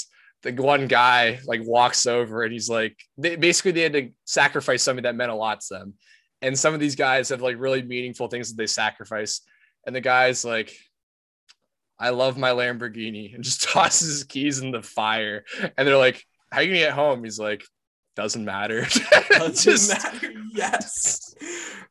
the 0.43 0.51
one 0.53 0.87
guy 0.87 1.39
like 1.45 1.61
walks 1.63 2.07
over 2.07 2.43
and 2.43 2.53
he's 2.53 2.69
like, 2.69 2.97
they, 3.17 3.35
basically, 3.35 3.71
they 3.71 3.81
had 3.81 3.93
to 3.93 4.09
sacrifice 4.25 4.83
something 4.83 5.03
that 5.03 5.15
meant 5.15 5.31
a 5.31 5.35
lot 5.35 5.61
to 5.61 5.73
them. 5.73 5.93
And 6.41 6.57
some 6.57 6.73
of 6.73 6.79
these 6.79 6.95
guys 6.95 7.29
have 7.29 7.41
like 7.41 7.59
really 7.59 7.81
meaningful 7.81 8.27
things 8.27 8.49
that 8.49 8.57
they 8.57 8.67
sacrifice. 8.67 9.41
And 9.85 9.95
the 9.95 10.01
guy's 10.01 10.45
like, 10.45 10.73
I 11.99 12.11
love 12.11 12.37
my 12.37 12.51
Lamborghini 12.51 13.35
and 13.35 13.43
just 13.43 13.61
tosses 13.69 14.07
his 14.07 14.23
keys 14.23 14.59
in 14.59 14.71
the 14.71 14.81
fire. 14.81 15.43
And 15.77 15.87
they're 15.87 15.97
like, 15.97 16.23
How 16.51 16.59
are 16.59 16.63
you 16.63 16.69
gonna 16.69 16.79
get 16.79 16.93
home? 16.93 17.23
He's 17.23 17.39
like, 17.39 17.63
Doesn't 18.15 18.43
matter. 18.43 18.85
Doesn't 19.29 19.71
just... 19.71 19.89
matter. 19.89 20.33
Yes. 20.53 21.35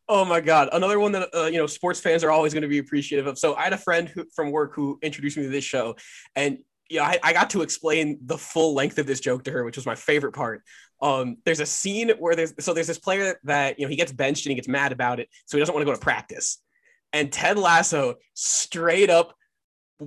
Oh 0.09 0.25
my 0.25 0.41
God. 0.41 0.69
Another 0.73 0.99
one 0.99 1.13
that, 1.13 1.29
uh, 1.35 1.47
you 1.47 1.59
know, 1.59 1.67
sports 1.67 2.01
fans 2.01 2.25
are 2.25 2.31
always 2.31 2.53
going 2.53 2.63
to 2.63 2.69
be 2.69 2.79
appreciative 2.79 3.27
of. 3.27 3.39
So 3.39 3.55
I 3.55 3.65
had 3.65 3.73
a 3.73 3.79
friend 3.79 4.09
who, 4.09 4.25
from 4.35 4.51
work 4.51 4.75
who 4.75 4.99
introduced 5.03 5.37
me 5.37 5.45
to 5.45 5.49
this 5.49 5.65
show. 5.65 5.97
And 6.35 6.59
yeah, 6.91 7.05
I, 7.05 7.19
I, 7.23 7.33
got 7.33 7.51
to 7.51 7.63
explain 7.63 8.19
the 8.25 8.39
full 8.39 8.75
length 8.75 8.99
of 8.99 9.07
this 9.07 9.21
joke 9.21 9.45
to 9.45 9.51
her, 9.51 9.65
which 9.65 9.77
was 9.77 9.87
my 9.87 9.95
favorite 9.95 10.33
part. 10.33 10.63
Um, 11.01 11.37
there's 11.45 11.61
a 11.61 11.67
scene 11.67 12.11
where 12.19 12.35
there's 12.35 12.55
so 12.59 12.73
there's 12.73 12.87
this 12.87 12.99
player 12.99 13.39
that 13.45 13.79
you 13.79 13.85
know 13.85 13.91
he 13.91 13.97
gets 13.97 14.11
benched 14.11 14.47
and 14.47 14.51
he 14.51 14.57
gets 14.57 14.69
mad 14.69 14.91
about 14.91 15.21
it, 15.21 15.29
so 15.47 15.57
he 15.57 15.61
doesn't 15.61 15.75
want 15.75 15.83
to 15.83 15.91
go 15.91 15.95
to 15.95 16.01
practice. 16.01 16.61
And 17.13 17.31
Ted 17.31 17.59
Lasso 17.59 18.17
straight 18.35 19.11
up 19.11 19.35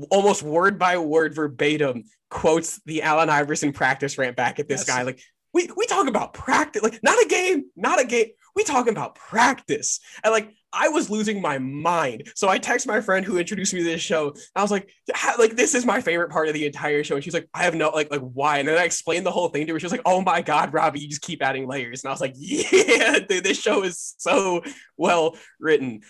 almost 0.09 0.43
word 0.43 0.80
by 0.80 0.97
word 0.97 1.36
verbatim 1.36 2.03
quotes 2.30 2.82
the 2.86 3.03
Allen 3.03 3.30
Iverson 3.30 3.74
practice 3.74 4.18
rant 4.18 4.36
back 4.36 4.59
at 4.59 4.68
this 4.68 4.82
yes. 4.82 4.88
guy. 4.88 5.01
Like, 5.03 5.22
we 5.54 5.70
we 5.76 5.86
talk 5.86 6.08
about 6.08 6.34
practice, 6.34 6.82
like 6.82 6.99
not 7.04 7.22
a 7.24 7.28
game, 7.28 7.66
not 7.76 8.02
a 8.02 8.06
game. 8.06 8.28
We 8.56 8.64
talking 8.64 8.91
about 8.91 9.16
practice. 9.16 9.99
And 10.24 10.32
like 10.32 10.54
I 10.74 10.89
was 10.89 11.10
losing 11.10 11.41
my 11.41 11.58
mind. 11.58 12.32
So 12.36 12.47
I 12.49 12.58
text 12.58 12.88
my 12.88 13.02
friend 13.02 13.26
who 13.26 13.38
introduced 13.38 13.74
me 13.74 13.80
to 13.80 13.86
this 13.86 14.02
show. 14.02 14.34
I 14.56 14.62
was 14.62 14.72
like, 14.72 14.89
like 15.38 15.56
this 15.56 15.76
is 15.76 15.86
my 15.86 16.02
favorite 16.02 16.32
part 16.32 16.47
of 16.47 16.54
the 16.54 16.66
entire 16.66 17.04
show. 17.04 17.16
And 17.16 17.24
she's 17.24 17.34
like, 17.34 17.49
I 17.54 17.64
have 17.64 17.76
no 17.76 17.89
like 17.89 18.12
like 18.12 18.22
why? 18.22 18.60
And 18.60 18.68
then 18.68 18.78
I 18.78 18.84
explained 18.84 19.26
the 19.26 19.32
whole 19.32 19.49
thing 19.49 19.68
to 19.68 19.74
her. 19.74 19.80
She 19.80 19.86
was 19.86 19.91
like, 19.91 20.02
Oh 20.06 20.22
my 20.22 20.41
god, 20.41 20.74
Robbie, 20.74 20.99
you 20.99 21.10
just 21.10 21.22
keep 21.22 21.41
adding 21.41 21.68
layers. 21.68 22.04
And 22.04 22.10
I 22.10 22.14
was 22.14 22.22
like, 22.22 22.36
Yeah, 22.38 23.20
dude, 23.20 23.43
this 23.43 23.60
show 23.60 23.84
is 23.84 24.16
so 24.18 24.64
well 24.97 25.36
written. 25.60 26.02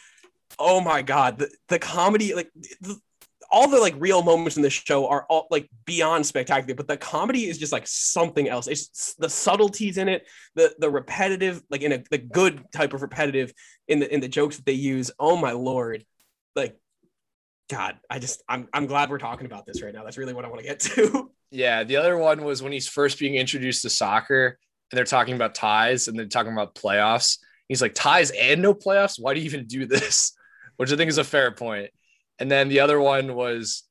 Oh 0.59 0.81
my 0.81 1.01
god, 1.01 1.39
the, 1.39 1.49
the 1.69 1.79
comedy, 1.79 2.35
like 2.35 2.51
the, 2.81 2.99
all 3.51 3.67
the 3.67 3.79
like 3.79 3.95
real 3.99 4.23
moments 4.23 4.55
in 4.55 4.63
the 4.63 4.69
show 4.69 5.07
are 5.07 5.25
all 5.29 5.47
like 5.51 5.69
beyond 5.85 6.25
spectacular, 6.25 6.73
but 6.73 6.87
the 6.87 6.97
comedy 6.97 7.45
is 7.45 7.57
just 7.57 7.73
like 7.73 7.85
something 7.85 8.47
else. 8.47 8.67
It's 8.67 9.15
the 9.15 9.29
subtleties 9.29 9.97
in 9.97 10.07
it, 10.07 10.27
the 10.55 10.73
the 10.79 10.89
repetitive, 10.89 11.61
like 11.69 11.81
in 11.81 11.91
a 11.91 12.03
the 12.09 12.17
good 12.17 12.63
type 12.71 12.93
of 12.93 13.01
repetitive 13.01 13.53
in 13.87 13.99
the 13.99 14.11
in 14.11 14.21
the 14.21 14.29
jokes 14.29 14.55
that 14.55 14.65
they 14.65 14.73
use. 14.73 15.11
Oh 15.19 15.35
my 15.35 15.51
lord, 15.51 16.05
like 16.55 16.77
God, 17.69 17.97
I 18.09 18.19
just 18.19 18.41
I'm 18.47 18.67
I'm 18.73 18.85
glad 18.85 19.09
we're 19.09 19.17
talking 19.17 19.45
about 19.45 19.65
this 19.65 19.81
right 19.81 19.93
now. 19.93 20.03
That's 20.03 20.17
really 20.17 20.33
what 20.33 20.45
I 20.45 20.47
want 20.47 20.61
to 20.61 20.67
get 20.67 20.79
to. 20.79 21.31
Yeah, 21.53 21.83
the 21.83 21.97
other 21.97 22.17
one 22.17 22.45
was 22.45 22.63
when 22.63 22.71
he's 22.71 22.87
first 22.87 23.19
being 23.19 23.35
introduced 23.35 23.81
to 23.81 23.89
soccer, 23.89 24.57
and 24.89 24.97
they're 24.97 25.03
talking 25.03 25.35
about 25.35 25.53
ties, 25.53 26.07
and 26.07 26.17
they're 26.17 26.25
talking 26.25 26.53
about 26.53 26.75
playoffs. 26.75 27.39
He's 27.67 27.81
like 27.81 27.93
ties 27.93 28.31
and 28.31 28.61
no 28.61 28.73
playoffs. 28.73 29.19
Why 29.19 29.33
do 29.33 29.41
you 29.41 29.47
even 29.47 29.67
do 29.67 29.85
this? 29.85 30.31
Which 30.77 30.93
I 30.93 30.95
think 30.95 31.09
is 31.09 31.17
a 31.17 31.25
fair 31.25 31.51
point. 31.51 31.91
And 32.41 32.49
then 32.49 32.69
the 32.69 32.79
other 32.79 32.99
one 32.99 33.35
was 33.35 33.83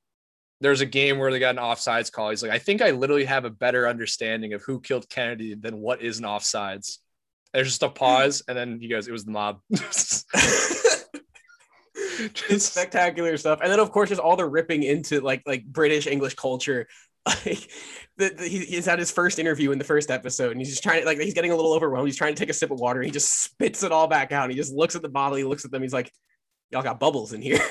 there's 0.61 0.81
a 0.81 0.87
game 0.87 1.19
where 1.19 1.31
they 1.31 1.39
got 1.39 1.57
an 1.57 1.63
offsides 1.63 2.11
call. 2.11 2.31
He's 2.31 2.43
like, 2.43 2.51
I 2.51 2.59
think 2.59 2.83
I 2.83 2.91
literally 2.91 3.25
have 3.25 3.45
a 3.45 3.51
better 3.51 3.89
understanding 3.89 4.55
of 4.55 4.63
who 4.63 4.81
killed 4.81 5.09
Kennedy 5.09 5.55
than 5.55 5.79
what 5.79 6.03
is 6.03 6.19
an 6.19 6.25
offsides. 6.25 6.99
There's 7.55 7.69
just 7.69 7.85
a 7.85 7.89
hmm. 7.89 7.95
pause, 7.95 8.43
and 8.49 8.59
then 8.59 8.81
he 8.81 8.89
goes, 8.89 9.07
"It 9.07 9.13
was 9.13 9.25
the 9.25 9.31
mob." 9.31 9.61
just 9.71 10.27
spectacular 12.73 13.37
stuff, 13.37 13.61
and 13.63 13.71
then 13.71 13.79
of 13.79 13.93
course 13.93 14.09
there's 14.09 14.19
all 14.19 14.35
the 14.35 14.47
ripping 14.47 14.83
into 14.83 15.21
like 15.21 15.43
like 15.47 15.65
British 15.65 16.09
English 16.09 16.35
culture. 16.35 16.89
Like 17.27 17.71
the, 18.17 18.31
the, 18.31 18.49
he, 18.49 18.65
he's 18.65 18.87
had 18.87 18.99
his 18.99 19.11
first 19.11 19.39
interview 19.39 19.73
in 19.73 19.79
the 19.79 19.85
first 19.85 20.11
episode, 20.11 20.53
and 20.53 20.61
he's 20.61 20.71
just 20.71 20.83
trying 20.83 21.01
to 21.01 21.07
like 21.07 21.19
he's 21.19 21.35
getting 21.35 21.53
a 21.53 21.55
little 21.55 21.75
overwhelmed. 21.75 22.09
He's 22.09 22.17
trying 22.17 22.35
to 22.35 22.39
take 22.39 22.49
a 22.49 22.55
sip 22.55 22.71
of 22.71 22.81
water. 22.81 23.03
he 23.03 23.11
just 23.11 23.43
spits 23.45 23.83
it 23.83 23.93
all 23.93 24.09
back 24.09 24.33
out. 24.33 24.49
He 24.49 24.57
just 24.57 24.73
looks 24.73 24.97
at 24.97 25.03
the 25.03 25.09
bottle. 25.11 25.37
He 25.37 25.45
looks 25.45 25.67
at 25.67 25.71
them. 25.71 25.83
He's 25.83 25.93
like, 25.93 26.11
y'all 26.71 26.83
got 26.83 27.01
bubbles 27.01 27.33
in 27.33 27.43
here. 27.43 27.61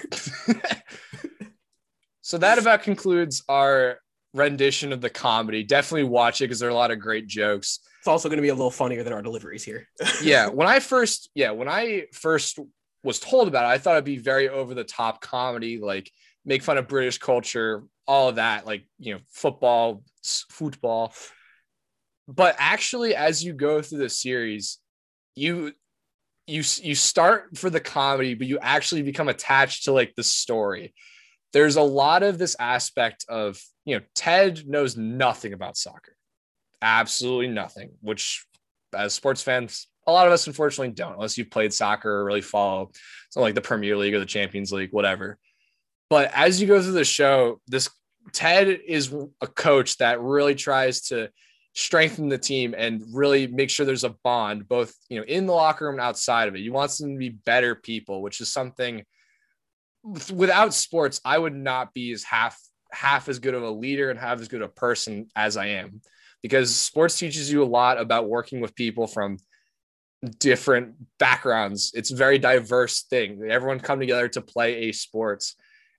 so 2.22 2.38
that 2.38 2.58
about 2.58 2.84
concludes 2.84 3.44
our 3.50 4.00
rendition 4.34 4.94
of 4.94 5.02
the 5.02 5.10
comedy. 5.10 5.64
Definitely 5.64 6.06
watch 6.06 6.42
it 6.42 6.46
because 6.46 6.60
there 6.60 6.70
are 6.70 6.74
a 6.74 6.76
lot 6.76 6.92
of 6.92 7.00
great 7.00 7.28
jokes. 7.28 7.80
It's 8.00 8.08
also 8.08 8.30
going 8.30 8.38
to 8.38 8.44
be 8.44 8.50
a 8.50 8.56
little 8.56 8.72
funnier 8.72 9.04
than 9.04 9.14
our 9.14 9.22
deliveries 9.22 9.64
here. 9.64 9.88
yeah, 10.24 10.48
when 10.48 10.68
I 10.68 10.80
first 10.80 11.30
yeah, 11.34 11.52
when 11.52 11.68
I 11.68 12.06
first 12.14 12.60
was 13.04 13.20
told 13.20 13.48
about 13.48 13.66
it, 13.66 13.68
I 13.68 13.78
thought 13.78 13.94
it'd 13.94 14.06
be 14.06 14.18
very 14.18 14.50
over 14.50 14.74
the 14.74 14.84
top 14.84 15.22
comedy, 15.22 15.80
like 15.80 16.12
make 16.46 16.64
fun 16.64 16.78
of 16.78 16.88
British 16.88 17.18
culture, 17.18 17.84
all 18.08 18.30
of 18.30 18.36
that, 18.36 18.66
like, 18.66 18.86
you 18.98 19.14
know, 19.14 19.20
football, 19.30 20.04
football. 20.24 21.14
But 22.28 22.56
actually 22.60 23.16
as 23.16 23.44
you 23.44 23.54
go 23.54 23.82
through 23.82 24.00
the 24.00 24.10
series, 24.10 24.80
you 25.36 25.74
you 26.50 26.64
you 26.82 26.96
start 26.96 27.58
for 27.58 27.70
the 27.70 27.80
comedy, 27.80 28.34
but 28.34 28.48
you 28.48 28.60
actually 28.62 29.02
become 29.04 29.30
attached 29.30 29.86
to 29.86 29.92
like 29.92 30.16
the 30.16 30.24
story. 30.24 30.94
There's 31.54 31.76
a 31.76 31.82
lot 31.82 32.24
of 32.24 32.38
this 32.38 32.56
aspect 32.60 33.26
of 33.30 33.60
you 33.86 33.98
know 33.98 34.06
Ted 34.16 34.68
knows 34.68 34.98
nothing 34.98 35.54
about 35.54 35.78
soccer, 35.78 36.16
absolutely 36.82 37.48
nothing. 37.48 37.92
Which, 38.02 38.46
as 38.96 39.14
sports 39.14 39.42
fans, 39.42 39.88
a 40.08 40.12
lot 40.12 40.28
of 40.28 40.34
us 40.34 40.48
unfortunately 40.48 40.94
don't, 40.94 41.14
unless 41.14 41.38
you've 41.38 41.52
played 41.52 41.74
soccer 41.74 42.10
or 42.10 42.26
really 42.26 42.42
follow 42.42 42.92
something 43.30 43.46
like 43.46 43.56
the 43.56 43.62
Premier 43.62 43.96
League 43.96 44.14
or 44.14 44.20
the 44.20 44.26
Champions 44.26 44.72
League, 44.72 44.92
whatever. 44.92 45.38
But 46.10 46.32
as 46.34 46.60
you 46.60 46.68
go 46.68 46.82
through 46.82 46.94
the 46.94 47.06
show, 47.06 47.62
this 47.68 47.90
Ted 48.34 48.68
is 48.68 49.14
a 49.42 49.48
coach 49.48 49.98
that 49.98 50.22
really 50.22 50.56
tries 50.56 51.02
to 51.04 51.30
strengthen 51.74 52.30
the 52.30 52.38
team 52.38 52.74
and 52.78 53.04
really 53.12 53.48
make 53.48 53.70
sure 53.70 53.86
there's 53.86 54.04
a 54.04 54.16
bond 54.24 54.68
both 54.68 54.94
you 55.08 55.18
know 55.18 55.26
in 55.26 55.46
the 55.46 55.54
locker 55.54 55.86
room 55.86 55.96
and 55.96 56.02
outside 56.02 56.48
of 56.48 56.56
it. 56.56 56.62
You 56.62 56.74
want 56.74 56.92
them 56.98 57.14
to 57.14 57.20
be 57.20 57.30
better 57.30 57.76
people, 57.76 58.22
which 58.22 58.42
is 58.42 58.52
something 58.52 59.04
without 60.34 60.74
sports 60.74 61.20
I 61.26 61.38
would 61.38 61.56
not 61.56 61.94
be 61.94 62.12
as 62.12 62.24
half 62.24 62.60
half 62.92 63.30
as 63.30 63.40
good 63.40 63.54
of 63.54 63.64
a 63.64 63.70
leader 63.70 64.10
and 64.10 64.20
half 64.20 64.40
as 64.40 64.48
good 64.48 64.62
a 64.62 64.68
person 64.68 65.28
as 65.36 65.58
I 65.58 65.68
am 65.68 66.02
because 66.42 66.76
sports 66.76 67.18
teaches 67.18 67.52
you 67.52 67.64
a 67.64 67.66
lot 67.66 68.00
about 68.00 68.30
working 68.30 68.62
with 68.62 68.76
people 68.76 69.08
from 69.08 69.38
different 70.40 70.96
backgrounds. 71.18 71.92
It's 71.94 72.12
a 72.12 72.16
very 72.16 72.38
diverse 72.38 73.04
thing. 73.04 73.42
Everyone 73.50 73.80
come 73.80 74.00
together 74.00 74.28
to 74.30 74.42
play 74.42 74.90
a 74.90 74.92
sports. 74.92 75.56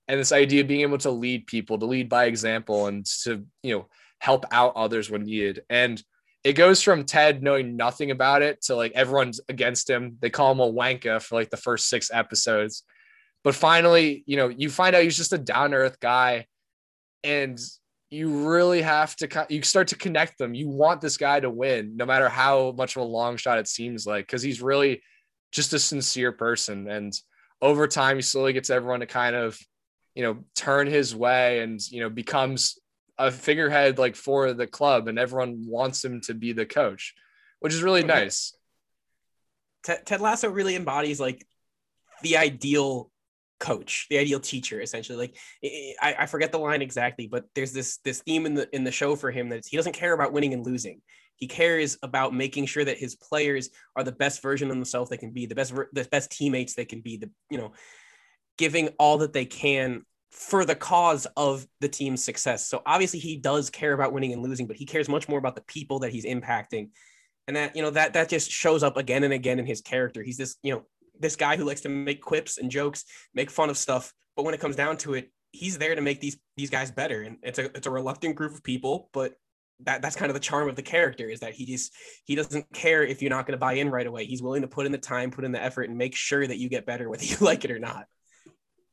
And 0.07 0.19
this 0.19 0.31
idea 0.31 0.61
of 0.61 0.67
being 0.67 0.81
able 0.81 0.97
to 0.99 1.11
lead 1.11 1.47
people, 1.47 1.77
to 1.79 1.85
lead 1.85 2.09
by 2.09 2.25
example 2.25 2.87
and 2.87 3.05
to, 3.23 3.45
you 3.63 3.75
know, 3.75 3.87
help 4.21 4.45
out 4.51 4.73
others 4.75 5.09
when 5.09 5.23
needed. 5.23 5.63
And 5.67 6.01
it 6.43 6.53
goes 6.53 6.83
from 6.83 7.05
Ted 7.05 7.41
knowing 7.41 7.75
nothing 7.75 8.11
about 8.11 8.43
it 8.43 8.61
to 8.63 8.75
like 8.75 8.91
everyone's 8.93 9.41
against 9.49 9.89
him. 9.89 10.17
They 10.21 10.29
call 10.29 10.51
him 10.51 10.59
a 10.59 10.71
wanka 10.71 11.23
for 11.23 11.35
like 11.35 11.49
the 11.49 11.57
first 11.57 11.89
six 11.89 12.11
episodes. 12.13 12.83
But 13.43 13.55
finally, 13.55 14.23
you 14.27 14.37
know, 14.37 14.47
you 14.47 14.69
find 14.69 14.95
out 14.95 15.01
he's 15.01 15.17
just 15.17 15.33
a 15.33 15.39
down 15.39 15.73
earth 15.73 15.99
guy. 15.99 16.45
And 17.23 17.59
you 18.11 18.47
really 18.47 18.83
have 18.83 19.15
to, 19.17 19.47
you 19.49 19.63
start 19.63 19.87
to 19.87 19.95
connect 19.95 20.37
them. 20.37 20.53
You 20.53 20.69
want 20.69 21.01
this 21.01 21.17
guy 21.17 21.39
to 21.39 21.49
win, 21.49 21.97
no 21.97 22.05
matter 22.05 22.29
how 22.29 22.73
much 22.77 22.95
of 22.95 23.01
a 23.01 23.05
long 23.05 23.37
shot 23.37 23.57
it 23.57 23.67
seems 23.67 24.05
like, 24.05 24.27
because 24.27 24.43
he's 24.43 24.61
really 24.61 25.01
just 25.51 25.73
a 25.73 25.79
sincere 25.79 26.31
person. 26.31 26.87
And 26.87 27.13
over 27.59 27.87
time, 27.87 28.17
he 28.17 28.21
slowly 28.21 28.53
gets 28.53 28.69
everyone 28.69 28.99
to 28.99 29.07
kind 29.07 29.35
of, 29.35 29.57
you 30.13 30.21
know, 30.23 30.43
turn 30.55 30.85
his 30.85 31.15
way 31.15 31.61
and, 31.61 31.79
you 31.89 32.01
know, 32.01 32.09
becomes 32.09 32.77
a 33.21 33.31
figurehead 33.31 33.99
like 33.99 34.15
for 34.15 34.53
the 34.53 34.67
club 34.67 35.07
and 35.07 35.19
everyone 35.19 35.63
wants 35.67 36.03
him 36.03 36.21
to 36.21 36.33
be 36.33 36.53
the 36.53 36.65
coach, 36.65 37.13
which 37.59 37.73
is 37.73 37.83
really 37.83 38.03
oh, 38.03 38.07
nice. 38.07 38.53
Ted, 39.83 40.05
Ted 40.05 40.21
Lasso 40.21 40.49
really 40.49 40.75
embodies 40.75 41.19
like 41.19 41.45
the 42.23 42.37
ideal 42.37 43.11
coach, 43.59 44.07
the 44.09 44.17
ideal 44.17 44.39
teacher, 44.39 44.81
essentially. 44.81 45.17
Like 45.17 45.37
I, 46.01 46.15
I 46.19 46.25
forget 46.25 46.51
the 46.51 46.57
line 46.57 46.81
exactly, 46.81 47.27
but 47.27 47.45
there's 47.53 47.73
this 47.73 47.97
this 48.03 48.21
theme 48.21 48.45
in 48.45 48.55
the 48.55 48.67
in 48.75 48.83
the 48.83 48.91
show 48.91 49.15
for 49.15 49.31
him 49.31 49.49
that 49.49 49.65
he 49.67 49.77
doesn't 49.77 49.93
care 49.93 50.13
about 50.13 50.33
winning 50.33 50.53
and 50.53 50.65
losing. 50.65 51.01
He 51.35 51.47
cares 51.47 51.97
about 52.03 52.33
making 52.33 52.65
sure 52.67 52.85
that 52.85 52.97
his 52.97 53.15
players 53.15 53.69
are 53.95 54.03
the 54.03 54.11
best 54.11 54.41
version 54.41 54.69
of 54.69 54.75
themselves 54.75 55.09
they 55.09 55.17
can 55.17 55.31
be, 55.31 55.45
the 55.45 55.55
best 55.55 55.73
the 55.93 56.07
best 56.11 56.31
teammates 56.31 56.73
they 56.73 56.85
can 56.85 57.01
be, 57.01 57.17
the 57.17 57.29
you 57.49 57.57
know, 57.57 57.71
giving 58.57 58.89
all 58.99 59.19
that 59.19 59.33
they 59.33 59.45
can 59.45 60.05
for 60.31 60.65
the 60.65 60.75
cause 60.75 61.27
of 61.35 61.67
the 61.81 61.89
team's 61.89 62.23
success. 62.23 62.67
So 62.67 62.81
obviously 62.85 63.19
he 63.19 63.37
does 63.37 63.69
care 63.69 63.93
about 63.93 64.13
winning 64.13 64.33
and 64.33 64.41
losing, 64.41 64.65
but 64.65 64.77
he 64.77 64.85
cares 64.85 65.09
much 65.09 65.27
more 65.27 65.39
about 65.39 65.55
the 65.55 65.63
people 65.63 65.99
that 65.99 66.11
he's 66.11 66.25
impacting. 66.25 66.89
And 67.47 67.57
that, 67.57 67.75
you 67.75 67.81
know, 67.81 67.89
that 67.91 68.13
that 68.13 68.29
just 68.29 68.49
shows 68.49 68.83
up 68.83 68.97
again 68.97 69.23
and 69.23 69.33
again 69.33 69.59
in 69.59 69.65
his 69.65 69.81
character. 69.81 70.23
He's 70.23 70.37
this, 70.37 70.55
you 70.63 70.73
know, 70.73 70.83
this 71.19 71.35
guy 71.35 71.57
who 71.57 71.65
likes 71.65 71.81
to 71.81 71.89
make 71.89 72.21
quips 72.21 72.57
and 72.57 72.71
jokes, 72.71 73.03
make 73.33 73.51
fun 73.51 73.69
of 73.69 73.77
stuff, 73.77 74.13
but 74.35 74.43
when 74.43 74.53
it 74.53 74.59
comes 74.59 74.75
down 74.75 74.97
to 74.97 75.15
it, 75.15 75.31
he's 75.51 75.77
there 75.77 75.95
to 75.95 76.01
make 76.01 76.21
these 76.21 76.37
these 76.55 76.69
guys 76.69 76.91
better. 76.91 77.21
And 77.21 77.37
it's 77.43 77.59
a 77.59 77.65
it's 77.75 77.87
a 77.87 77.91
reluctant 77.91 78.35
group 78.35 78.53
of 78.53 78.63
people, 78.63 79.09
but 79.11 79.33
that 79.81 80.01
that's 80.01 80.15
kind 80.15 80.29
of 80.29 80.33
the 80.33 80.39
charm 80.39 80.69
of 80.69 80.75
the 80.75 80.81
character 80.81 81.27
is 81.27 81.41
that 81.41 81.53
he 81.53 81.65
just 81.65 81.93
he 82.25 82.35
doesn't 82.35 82.65
care 82.73 83.03
if 83.03 83.21
you're 83.21 83.29
not 83.29 83.45
going 83.45 83.53
to 83.53 83.59
buy 83.59 83.73
in 83.73 83.89
right 83.89 84.07
away. 84.07 84.25
He's 84.25 84.41
willing 84.41 84.61
to 84.61 84.67
put 84.67 84.85
in 84.85 84.91
the 84.91 84.97
time, 84.97 85.31
put 85.31 85.43
in 85.43 85.51
the 85.51 85.61
effort, 85.61 85.89
and 85.89 85.97
make 85.97 86.15
sure 86.15 86.45
that 86.45 86.57
you 86.57 86.69
get 86.69 86.85
better 86.85 87.09
whether 87.09 87.25
you 87.25 87.37
like 87.41 87.65
it 87.65 87.71
or 87.71 87.79
not. 87.79 88.05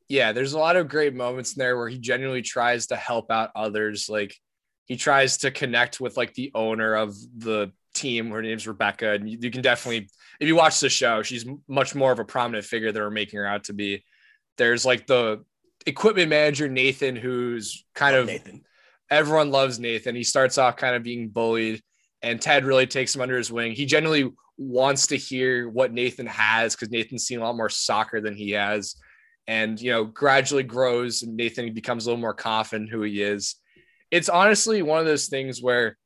Yeah, 0.08 0.32
there's 0.32 0.54
a 0.54 0.58
lot 0.58 0.76
of 0.76 0.88
great 0.88 1.14
moments 1.14 1.54
in 1.54 1.60
there 1.60 1.76
where 1.76 1.88
he 1.88 1.98
genuinely 1.98 2.42
tries 2.42 2.86
to 2.86 2.96
help 2.96 3.30
out 3.30 3.50
others. 3.54 4.08
Like 4.08 4.34
he 4.86 4.96
tries 4.96 5.38
to 5.38 5.50
connect 5.50 6.00
with 6.00 6.16
like 6.16 6.34
the 6.34 6.50
owner 6.54 6.94
of 6.94 7.14
the 7.36 7.72
team. 7.94 8.30
Her 8.30 8.42
name's 8.42 8.66
Rebecca, 8.66 9.12
and 9.12 9.28
you, 9.28 9.38
you 9.40 9.50
can 9.50 9.62
definitely, 9.62 10.08
if 10.40 10.48
you 10.48 10.56
watch 10.56 10.80
the 10.80 10.88
show, 10.88 11.22
she's 11.22 11.44
much 11.68 11.94
more 11.94 12.12
of 12.12 12.18
a 12.18 12.24
prominent 12.24 12.64
figure 12.64 12.90
than 12.92 13.02
we're 13.02 13.10
making 13.10 13.38
her 13.38 13.46
out 13.46 13.64
to 13.64 13.74
be. 13.74 14.04
There's 14.56 14.86
like 14.86 15.06
the 15.06 15.44
equipment 15.86 16.30
manager 16.30 16.68
Nathan, 16.68 17.14
who's 17.14 17.84
kind 17.94 18.16
of 18.16 18.26
Nathan 18.26 18.64
everyone 19.10 19.50
loves 19.50 19.78
Nathan. 19.78 20.14
He 20.14 20.24
starts 20.24 20.58
off 20.58 20.76
kind 20.76 20.94
of 20.94 21.02
being 21.02 21.28
bullied, 21.28 21.82
and 22.22 22.40
Ted 22.40 22.64
really 22.64 22.86
takes 22.86 23.14
him 23.14 23.22
under 23.22 23.36
his 23.36 23.52
wing. 23.52 23.72
He 23.72 23.86
genuinely 23.86 24.32
wants 24.56 25.08
to 25.08 25.16
hear 25.16 25.68
what 25.68 25.92
Nathan 25.92 26.26
has 26.26 26.74
because 26.74 26.90
Nathan's 26.90 27.24
seen 27.24 27.40
a 27.40 27.44
lot 27.44 27.56
more 27.56 27.68
soccer 27.68 28.20
than 28.20 28.34
he 28.34 28.50
has. 28.52 28.96
And, 29.48 29.80
you 29.80 29.90
know, 29.90 30.04
gradually 30.04 30.62
grows 30.62 31.22
and 31.22 31.36
Nathan 31.36 31.72
becomes 31.72 32.06
a 32.06 32.10
little 32.10 32.20
more 32.20 32.34
confident 32.34 32.90
who 32.90 33.02
he 33.02 33.22
is. 33.22 33.56
It's 34.10 34.28
honestly 34.28 34.82
one 34.82 35.00
of 35.00 35.06
those 35.06 35.26
things 35.26 35.60
where, 35.60 35.96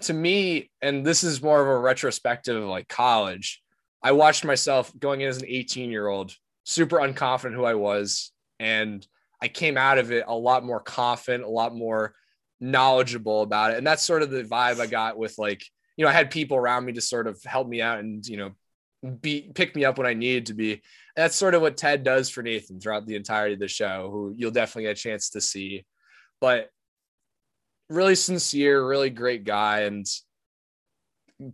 to 0.00 0.12
me, 0.12 0.70
and 0.82 1.06
this 1.06 1.22
is 1.22 1.42
more 1.42 1.60
of 1.60 1.68
a 1.68 1.78
retrospective 1.78 2.56
of 2.56 2.68
like 2.68 2.88
college, 2.88 3.62
I 4.02 4.12
watched 4.12 4.44
myself 4.44 4.92
going 4.98 5.20
in 5.20 5.28
as 5.28 5.38
an 5.38 5.46
18 5.46 5.90
year 5.90 6.08
old, 6.08 6.34
super 6.64 6.96
unconfident 6.96 7.54
who 7.54 7.64
I 7.64 7.74
was. 7.74 8.32
And 8.58 9.06
I 9.42 9.48
came 9.48 9.76
out 9.76 9.98
of 9.98 10.10
it 10.10 10.24
a 10.26 10.34
lot 10.34 10.64
more 10.64 10.80
confident, 10.80 11.44
a 11.44 11.48
lot 11.48 11.74
more 11.74 12.14
knowledgeable 12.60 13.42
about 13.42 13.72
it. 13.72 13.78
And 13.78 13.86
that's 13.86 14.02
sort 14.02 14.22
of 14.22 14.30
the 14.30 14.44
vibe 14.44 14.80
I 14.80 14.86
got 14.86 15.16
with 15.18 15.36
like, 15.38 15.64
you 15.96 16.04
know, 16.04 16.10
I 16.10 16.14
had 16.14 16.30
people 16.30 16.56
around 16.56 16.84
me 16.86 16.92
to 16.94 17.00
sort 17.00 17.26
of 17.26 17.42
help 17.44 17.68
me 17.68 17.80
out 17.80 17.98
and, 17.98 18.26
you 18.26 18.36
know, 18.36 18.52
be 19.20 19.50
pick 19.54 19.76
me 19.76 19.84
up 19.84 19.98
when 19.98 20.06
I 20.06 20.14
needed 20.14 20.46
to 20.46 20.54
be. 20.54 20.72
And 20.72 20.80
that's 21.16 21.36
sort 21.36 21.54
of 21.54 21.62
what 21.62 21.76
Ted 21.76 22.02
does 22.04 22.30
for 22.30 22.42
Nathan 22.42 22.80
throughout 22.80 23.06
the 23.06 23.16
entirety 23.16 23.54
of 23.54 23.60
the 23.60 23.68
show, 23.68 24.08
who 24.10 24.34
you'll 24.36 24.50
definitely 24.50 24.84
get 24.84 24.98
a 24.98 25.02
chance 25.02 25.30
to 25.30 25.40
see. 25.40 25.84
But 26.40 26.70
really 27.88 28.14
sincere, 28.14 28.86
really 28.86 29.10
great 29.10 29.44
guy. 29.44 29.80
And 29.80 30.06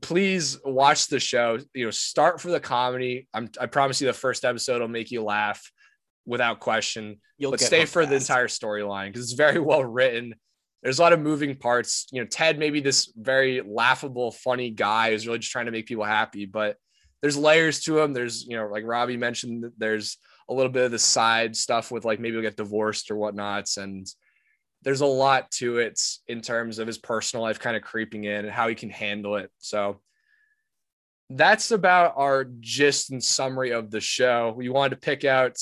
please 0.01 0.59
watch 0.65 1.09
the 1.09 1.21
show. 1.21 1.59
You 1.75 1.87
know, 1.87 1.91
start 1.91 2.41
for 2.41 2.51
the 2.51 2.61
comedy. 2.61 3.29
I'm, 3.35 3.51
I 3.61 3.67
promise 3.67 4.01
you, 4.01 4.07
the 4.07 4.13
first 4.13 4.45
episode 4.45 4.81
will 4.81 4.89
make 4.89 5.11
you 5.11 5.23
laugh 5.23 5.71
without 6.27 6.61
question. 6.61 7.21
You'll 7.39 7.53
but 7.53 7.61
stay 7.61 7.85
for 7.85 8.03
fast. 8.03 8.11
the 8.11 8.17
entire 8.17 8.49
storyline 8.49 9.09
because 9.09 9.23
it's 9.23 9.33
very 9.33 9.59
well 9.61 9.85
written. 9.85 10.35
There's 10.83 10.99
a 10.99 11.03
lot 11.03 11.15
of 11.15 11.21
moving 11.21 11.57
parts. 11.57 12.07
You 12.11 12.21
know, 12.21 12.27
Ted 12.27 12.59
may 12.59 12.69
be 12.71 12.81
this 12.81 13.11
very 13.17 13.63
laughable, 13.63 14.33
funny 14.33 14.71
guy 14.71 15.11
who's 15.11 15.27
really 15.27 15.39
just 15.39 15.51
trying 15.51 15.67
to 15.67 15.73
make 15.73 15.87
people 15.87 16.05
happy, 16.05 16.45
but 16.45 16.77
there's 17.25 17.39
layers 17.39 17.81
to 17.81 17.99
him. 17.99 18.13
There's, 18.13 18.45
you 18.47 18.55
know, 18.55 18.67
like 18.67 18.85
Robbie 18.85 19.17
mentioned, 19.17 19.73
there's 19.79 20.19
a 20.47 20.53
little 20.53 20.71
bit 20.71 20.85
of 20.85 20.91
the 20.91 20.99
side 20.99 21.57
stuff 21.57 21.91
with 21.91 22.05
like 22.05 22.21
maybe 22.21 22.35
he'll 22.35 22.43
get 22.43 22.59
divorced 22.59 23.11
or 23.11 23.17
whatnots. 23.17 23.79
And 23.79 24.07
there's 24.83 25.01
a 25.01 25.07
lot 25.07 25.51
to 25.53 25.79
it 25.79 25.99
in 26.29 26.43
terms 26.43 26.79
of 26.79 26.87
his 26.87 26.99
personal 26.99 27.43
life 27.43 27.59
kind 27.59 27.79
of 27.79 27.83
creeping 27.83 28.25
in 28.25 28.45
and 28.45 28.51
how 28.51 28.69
he 28.69 28.75
can 28.75 28.91
handle 28.91 29.37
it. 29.37 29.51
So 29.57 30.03
that's 31.31 31.71
about 31.71 32.13
our 32.19 32.45
gist 32.61 33.11
and 33.11 33.25
summary 33.25 33.71
of 33.71 33.91
the 33.91 34.03
show. 34.03 34.53
We 34.55 34.69
wanted 34.69 34.97
to 34.97 35.01
pick 35.01 35.25
out 35.25 35.57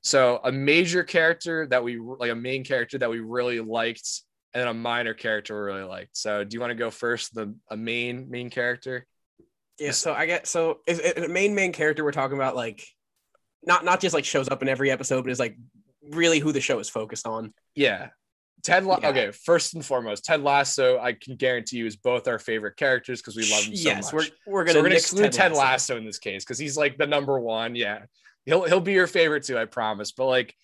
so 0.00 0.40
a 0.42 0.50
major 0.50 1.04
character 1.04 1.66
that 1.66 1.84
we 1.84 1.98
like 1.98 2.30
a 2.30 2.34
main 2.34 2.64
character 2.64 2.96
that 2.96 3.10
we 3.10 3.20
really 3.20 3.60
liked, 3.60 4.22
and 4.54 4.66
a 4.66 4.72
minor 4.72 5.12
character 5.12 5.54
we 5.62 5.72
really 5.72 5.86
liked. 5.86 6.16
So 6.16 6.42
do 6.42 6.54
you 6.54 6.60
want 6.60 6.70
to 6.70 6.74
go 6.74 6.90
first? 6.90 7.34
The 7.34 7.54
a 7.70 7.76
main 7.76 8.30
main 8.30 8.48
character. 8.48 9.06
Yeah. 9.80 9.92
So 9.92 10.12
I 10.12 10.26
get 10.26 10.46
so 10.46 10.80
is 10.86 11.00
a 11.00 11.28
main 11.28 11.54
main 11.54 11.72
character 11.72 12.04
we're 12.04 12.12
talking 12.12 12.36
about 12.36 12.54
like 12.54 12.86
not 13.64 13.84
not 13.84 14.00
just 14.00 14.14
like 14.14 14.24
shows 14.24 14.48
up 14.48 14.62
in 14.62 14.68
every 14.68 14.90
episode, 14.90 15.22
but 15.22 15.30
is 15.30 15.40
like 15.40 15.56
really 16.10 16.38
who 16.38 16.52
the 16.52 16.60
show 16.60 16.78
is 16.78 16.88
focused 16.88 17.26
on. 17.26 17.52
Yeah. 17.74 18.08
Ted 18.62 18.84
La- 18.84 18.98
yeah. 19.00 19.08
okay, 19.08 19.30
first 19.30 19.72
and 19.72 19.82
foremost, 19.82 20.26
Ted 20.26 20.42
Lasso, 20.42 20.98
I 20.98 21.14
can 21.14 21.36
guarantee 21.36 21.78
you 21.78 21.86
is 21.86 21.96
both 21.96 22.28
our 22.28 22.38
favorite 22.38 22.76
characters 22.76 23.22
because 23.22 23.34
we 23.34 23.50
love 23.50 23.64
him 23.64 23.74
so 23.74 23.88
yes, 23.88 24.12
much. 24.12 24.30
we're 24.46 24.52
we're 24.52 24.64
gonna, 24.64 24.74
so 24.74 24.78
we're 24.80 24.88
gonna 24.88 24.94
exclude 24.96 25.22
Ted, 25.22 25.32
Ted 25.32 25.52
Lasso. 25.52 25.64
Lasso 25.64 25.96
in 25.96 26.04
this 26.04 26.18
case 26.18 26.44
because 26.44 26.58
he's 26.58 26.76
like 26.76 26.98
the 26.98 27.06
number 27.06 27.40
one. 27.40 27.74
Yeah 27.74 28.00
he'll 28.44 28.64
he'll 28.64 28.80
be 28.80 28.92
your 28.92 29.06
favorite 29.06 29.44
too, 29.44 29.58
I 29.58 29.64
promise. 29.64 30.12
But 30.12 30.26
like, 30.26 30.54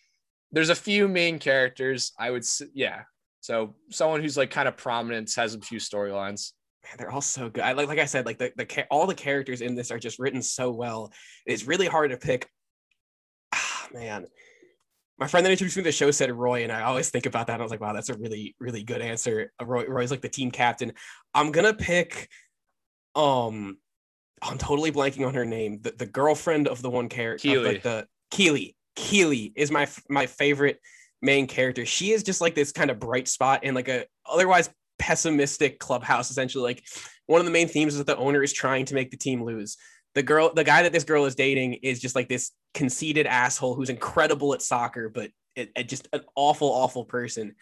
there's 0.52 0.70
a 0.70 0.74
few 0.74 1.08
main 1.08 1.38
characters. 1.38 2.12
I 2.18 2.30
would, 2.30 2.44
yeah. 2.74 3.02
So 3.40 3.74
someone 3.90 4.20
who's 4.20 4.36
like 4.36 4.50
kind 4.50 4.68
of 4.68 4.76
prominent 4.76 5.32
has 5.36 5.54
a 5.54 5.60
few 5.60 5.78
storylines. 5.78 6.52
Man, 6.86 6.94
they're 6.98 7.10
all 7.10 7.20
so 7.20 7.50
good. 7.50 7.64
I 7.64 7.72
like, 7.72 7.88
like 7.88 7.98
I 7.98 8.04
said, 8.04 8.26
like 8.26 8.38
the, 8.38 8.52
the 8.56 8.86
all 8.90 9.06
the 9.06 9.14
characters 9.14 9.60
in 9.60 9.74
this 9.74 9.90
are 9.90 9.98
just 9.98 10.18
written 10.18 10.40
so 10.40 10.70
well. 10.70 11.12
It's 11.44 11.66
really 11.66 11.86
hard 11.86 12.12
to 12.12 12.16
pick. 12.16 12.48
Ah, 13.52 13.88
man, 13.92 14.26
my 15.18 15.26
friend 15.26 15.44
that 15.44 15.50
introduced 15.50 15.76
me 15.76 15.82
to 15.82 15.88
the 15.88 15.92
show 15.92 16.10
said 16.10 16.30
Roy, 16.30 16.62
and 16.62 16.70
I 16.70 16.82
always 16.82 17.10
think 17.10 17.26
about 17.26 17.46
that. 17.48 17.54
And 17.54 17.62
I 17.62 17.64
was 17.64 17.70
like, 17.70 17.80
wow, 17.80 17.92
that's 17.92 18.10
a 18.10 18.14
really, 18.14 18.54
really 18.60 18.82
good 18.82 19.00
answer. 19.00 19.52
Roy, 19.60 19.86
Roy's 19.86 20.10
like 20.10 20.20
the 20.20 20.28
team 20.28 20.50
captain. 20.50 20.92
I'm 21.34 21.52
gonna 21.52 21.74
pick 21.74 22.28
um 23.14 23.78
I'm 24.42 24.58
totally 24.58 24.92
blanking 24.92 25.26
on 25.26 25.34
her 25.34 25.46
name. 25.46 25.80
The, 25.80 25.92
the 25.92 26.06
girlfriend 26.06 26.68
of 26.68 26.82
the 26.82 26.90
one 26.90 27.08
character, 27.08 27.48
Keeley. 27.48 27.72
Like 27.72 27.82
the 27.82 28.06
Keeley. 28.30 28.76
Keeley 28.94 29.52
is 29.56 29.70
my 29.70 29.88
my 30.08 30.26
favorite 30.26 30.80
main 31.22 31.46
character. 31.46 31.86
She 31.86 32.12
is 32.12 32.22
just 32.22 32.40
like 32.40 32.54
this 32.54 32.72
kind 32.72 32.90
of 32.90 32.98
bright 32.98 33.28
spot 33.28 33.64
in 33.64 33.74
like 33.74 33.88
a 33.88 34.04
otherwise 34.26 34.70
pessimistic 35.06 35.78
clubhouse. 35.78 36.30
Essentially, 36.30 36.64
like 36.64 36.84
one 37.26 37.40
of 37.40 37.44
the 37.44 37.52
main 37.52 37.68
themes 37.68 37.92
is 37.92 37.98
that 37.98 38.08
the 38.08 38.16
owner 38.16 38.42
is 38.42 38.52
trying 38.52 38.84
to 38.86 38.94
make 38.94 39.12
the 39.12 39.16
team 39.16 39.44
lose. 39.44 39.76
The 40.16 40.22
girl, 40.22 40.52
the 40.52 40.64
guy 40.64 40.82
that 40.82 40.92
this 40.92 41.04
girl 41.04 41.26
is 41.26 41.36
dating, 41.36 41.74
is 41.74 42.00
just 42.00 42.16
like 42.16 42.28
this 42.28 42.50
conceited 42.74 43.26
asshole 43.26 43.74
who's 43.74 43.90
incredible 43.90 44.52
at 44.52 44.62
soccer, 44.62 45.08
but 45.08 45.30
it, 45.54 45.70
it 45.76 45.88
just 45.88 46.08
an 46.12 46.22
awful, 46.34 46.68
awful 46.68 47.04
person. 47.04 47.54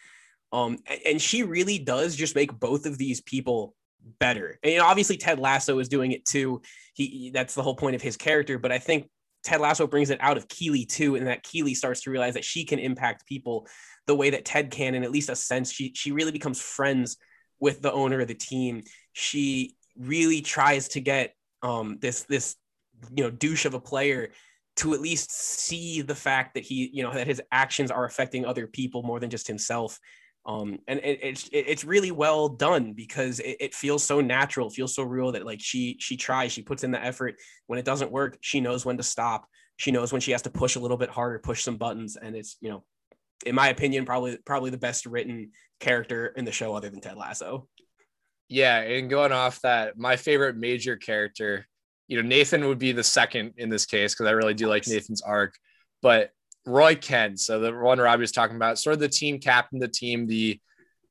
Um, 0.53 0.79
and 1.05 1.21
she 1.21 1.43
really 1.43 1.79
does 1.79 2.17
just 2.17 2.35
make 2.35 2.59
both 2.59 2.87
of 2.87 2.97
these 2.97 3.21
people 3.21 3.75
better. 4.19 4.59
And 4.63 4.73
you 4.73 4.79
know, 4.79 4.87
obviously 4.87 5.17
Ted 5.17 5.39
Lasso 5.39 5.79
is 5.81 5.89
doing 5.89 6.13
it 6.13 6.25
too. 6.25 6.63
He 6.95 7.31
that's 7.35 7.55
the 7.55 7.63
whole 7.63 7.77
point 7.77 7.97
of 7.97 8.03
his 8.03 8.17
character, 8.17 8.59
but 8.59 8.73
I 8.73 8.79
think 8.79 9.11
Ted 9.43 9.61
Lasso 9.61 9.87
brings 9.87 10.09
it 10.09 10.19
out 10.23 10.39
of 10.39 10.49
Keeley 10.49 10.87
too, 10.87 11.17
and 11.17 11.27
that 11.27 11.43
Keeley 11.43 11.75
starts 11.75 12.01
to 12.03 12.11
realize 12.11 12.35
that 12.35 12.45
she 12.45 12.65
can 12.65 12.79
impact 12.79 13.27
people 13.27 13.67
the 14.07 14.15
way 14.15 14.31
that 14.31 14.45
Ted 14.45 14.71
can, 14.71 14.95
in 14.95 15.03
at 15.03 15.11
least 15.11 15.29
a 15.29 15.37
sense. 15.37 15.71
She 15.71 15.93
she 15.95 16.13
really 16.13 16.33
becomes 16.33 16.61
friends 16.61 17.19
with 17.61 17.83
the 17.83 17.93
owner 17.93 18.21
of 18.21 18.29
the 18.29 18.35
team. 18.35 18.83
She 19.13 19.77
really 19.97 20.41
tries 20.41 20.89
to 20.89 21.01
get 21.01 21.35
um 21.63 21.99
this 22.01 22.23
this 22.25 22.57
you 23.15 23.25
know 23.25 23.31
douche 23.31 23.65
of 23.65 23.75
a 23.75 23.81
player 23.81 24.31
to 24.77 24.93
at 24.93 25.01
least 25.01 25.31
see 25.31 26.03
the 26.03 26.15
fact 26.15 26.55
that 26.55 26.65
he 26.65 26.91
you 26.93 27.03
know 27.03 27.13
that 27.13 27.27
his 27.27 27.41
actions 27.53 27.91
are 27.91 28.05
affecting 28.05 28.45
other 28.45 28.67
people 28.67 29.03
more 29.03 29.21
than 29.21 29.31
just 29.31 29.47
himself 29.47 29.99
um 30.47 30.79
and 30.89 31.01
it, 31.01 31.21
it's 31.23 31.49
it's 31.53 31.85
really 31.85 32.11
well 32.11 32.49
done 32.49 32.93
because 32.93 33.41
it, 33.41 33.57
it, 33.61 33.75
feels 33.75 34.03
so 34.03 34.21
natural 34.21 34.69
feels 34.69 34.95
so 34.95 35.03
real 35.03 35.33
that 35.33 35.47
like 35.47 35.61
she 35.61 35.97
she 36.01 36.17
tries 36.17 36.53
she 36.53 36.63
puts 36.63 36.85
in 36.85 36.91
the 36.91 37.03
effort 37.03 37.37
when 37.67 37.79
it 37.79 37.85
doesn't 37.85 38.11
work 38.11 38.37
she 38.41 38.61
knows 38.61 38.85
when 38.85 38.97
to 38.97 39.03
stop 39.03 39.47
she 39.77 39.91
knows 39.91 40.13
when 40.13 40.21
she 40.21 40.33
has 40.33 40.43
to 40.43 40.51
push 40.51 40.77
a 40.77 40.81
little 40.81 40.97
bit 40.97 41.09
harder 41.09 41.39
push 41.39 41.63
some 41.63 41.77
buttons 41.77 42.17
and 42.17 42.37
it's 42.37 42.57
you 42.61 42.69
know 42.69 42.85
in 43.47 43.55
my 43.55 43.69
opinion 43.69 44.05
probably 44.05 44.37
probably 44.45 44.71
the 44.71 44.79
best 44.79 45.07
written 45.07 45.51
character 45.81 46.27
in 46.27 46.45
the 46.45 46.53
show 46.53 46.75
other 46.75 46.91
than 46.91 47.01
ted 47.01 47.17
lasso 47.17 47.69
yeah 48.49 48.81
and 48.81 49.11
going 49.11 49.33
off 49.33 49.61
that 49.63 49.99
my 49.99 50.17
favorite 50.17 50.57
major 50.57 50.97
character 50.97 51.67
you 52.09 52.21
know 52.21 52.27
nathan 52.27 52.67
would 52.67 52.79
be 52.79 52.93
the 52.93 53.05
second 53.05 53.53
in 53.57 53.69
this 53.69 53.87
case 53.87 54.15
because 54.15 54.27
i 54.27 54.33
really 54.33 54.55
do 54.55 54.67
like 54.67 54.87
nathan's 54.87 55.23
arc 55.23 55.55
but 56.03 56.31
Roy 56.67 56.95
Kent, 56.95 57.41
so 57.41 57.61
the 57.61 57.73
one 57.75 57.99
Robbie 57.99 58.23
was 58.23 58.33
talking 58.33 58.57
about, 58.57 58.79
sort 58.79 58.95
of 58.95 59.01
the 59.01 59.09
team 59.09 59.39
captain, 59.39 59.79
the 59.79 59.89
team, 59.89 60.27
the 60.27 60.61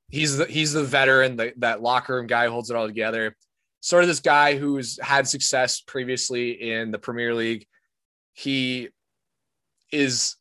he's 0.09 0.37
the 0.37 0.45
he's 0.45 0.73
the 0.73 0.83
veteran, 0.83 1.35
the, 1.35 1.53
that 1.57 1.81
locker 1.81 2.15
room 2.15 2.27
guy 2.27 2.47
holds 2.47 2.69
it 2.69 2.75
all 2.75 2.87
together. 2.87 3.35
Sort 3.81 4.03
of 4.03 4.07
this 4.07 4.19
guy 4.19 4.57
who's 4.57 4.99
had 5.01 5.27
success 5.27 5.81
previously 5.81 6.71
in 6.71 6.91
the 6.91 6.99
Premier 6.99 7.35
League. 7.35 7.67
He 8.33 8.89
is 9.91 10.35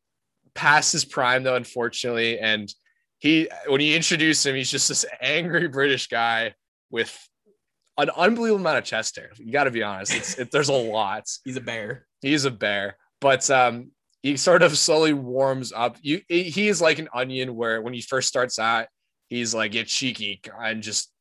past 0.55 0.92
his 0.92 1.05
prime 1.05 1.42
though, 1.42 1.57
unfortunately, 1.57 2.38
and 2.38 2.72
he 3.18 3.48
when 3.66 3.80
you 3.80 3.94
introduce 3.94 4.44
him, 4.44 4.55
he's 4.55 4.70
just 4.70 4.88
this 4.88 5.05
angry 5.20 5.68
British 5.68 6.09
guy 6.09 6.55
with 6.90 7.16
an 7.98 8.11
unbelievable 8.16 8.61
amount 8.61 8.78
of 8.78 8.84
chest 8.84 9.16
hair. 9.16 9.30
You 9.36 9.53
got 9.53 9.64
to 9.64 9.70
be 9.70 9.82
honest; 9.82 10.14
it's, 10.14 10.38
it, 10.38 10.50
there's 10.50 10.68
a 10.68 10.72
lot. 10.72 11.24
He's 11.44 11.57
a 11.57 11.61
bear. 11.61 12.07
He's 12.20 12.44
a 12.44 12.50
bear, 12.50 12.96
but 13.20 13.48
um, 13.50 13.90
he 14.22 14.36
sort 14.36 14.62
of 14.62 14.76
slowly 14.76 15.12
warms 15.12 15.72
up. 15.72 15.96
You 16.03 16.20
he 16.28 16.68
is 16.68 16.80
like 16.80 16.98
an 16.98 17.09
onion 17.14 17.55
where 17.57 17.82
when 17.82 17.94
he 17.94 18.00
first 18.00 18.28
starts 18.28 18.59
out, 18.59 18.86
he's 19.28 19.55
like 19.55 19.72
get 19.72 19.88
cheeky 19.88 20.40
and 20.61 20.82
just 20.82 21.12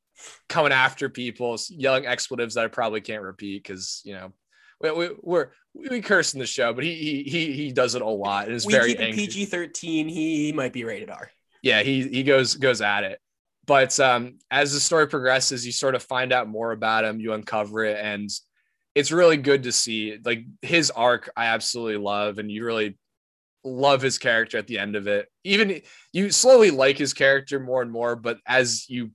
coming 0.50 0.72
after 0.72 1.10
people, 1.10 1.58
yelling 1.70 2.06
expletives 2.06 2.56
that 2.56 2.66
I 2.66 2.68
probably 2.68 3.02
can't 3.02 3.24
repeat 3.24 3.64
because 3.64 4.02
you 4.04 4.14
know 4.14 4.34
we, 4.82 4.92
we, 4.92 5.10
we're 5.22 5.48
we 5.74 6.02
curse 6.02 6.34
in 6.34 6.40
the 6.40 6.46
show, 6.46 6.74
but 6.74 6.84
he 6.84 6.96
he 6.96 7.24
he 7.24 7.54
he 7.54 7.72
does 7.72 7.96
it 7.96 8.02
a 8.02 8.08
lot 8.08 8.48
and 8.48 8.56
is 8.56 8.66
we 8.66 8.74
very 8.74 8.96
keep 8.96 9.16
PG 9.16 9.46
thirteen. 9.46 10.08
He 10.08 10.52
might 10.52 10.74
be 10.74 10.84
rated 10.84 11.10
R. 11.10 11.32
Yeah, 11.62 11.84
he 11.84 12.08
he 12.08 12.24
goes 12.24 12.56
goes 12.56 12.82
at 12.82 13.04
it. 13.04 13.20
But 13.66 14.00
um, 14.00 14.40
as 14.50 14.74
the 14.74 14.80
story 14.80 15.08
progresses, 15.08 15.66
you 15.66 15.72
sort 15.72 15.96
of 15.96 16.04
find 16.04 16.34
out 16.34 16.48
more 16.48 16.72
about 16.72 17.06
him. 17.06 17.20
You 17.20 17.34
uncover 17.34 17.84
it, 17.86 18.04
and 18.04 18.30
it's 18.96 19.12
really 19.12 19.38
good 19.38 19.64
to 19.64 19.72
see. 19.72 20.18
Like 20.24 20.46
his 20.62 20.92
arc, 20.92 21.30
I 21.38 21.48
absolutely 21.48 21.98
love, 21.98 22.40
and 22.40 22.52
you 22.52 22.66
really 22.66 22.98
love 23.64 24.02
his 24.02 24.18
character 24.18 24.58
at 24.58 24.68
the 24.68 24.80
end 24.80 24.96
of 24.96 25.08
it. 25.08 25.28
Even 25.44 25.82
you 26.12 26.32
slowly 26.32 26.72
like 26.72 26.98
his 26.98 27.14
character 27.14 27.60
more 27.60 27.82
and 27.82 27.92
more, 27.92 28.16
but 28.16 28.40
as 28.46 28.90
you 28.90 29.12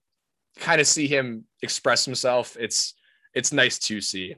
kind 0.58 0.80
of 0.80 0.86
see 0.86 1.06
him 1.06 1.44
express 1.62 2.04
himself, 2.04 2.56
it's 2.58 2.94
it's 3.34 3.52
nice 3.52 3.78
to 3.80 4.00
see. 4.00 4.36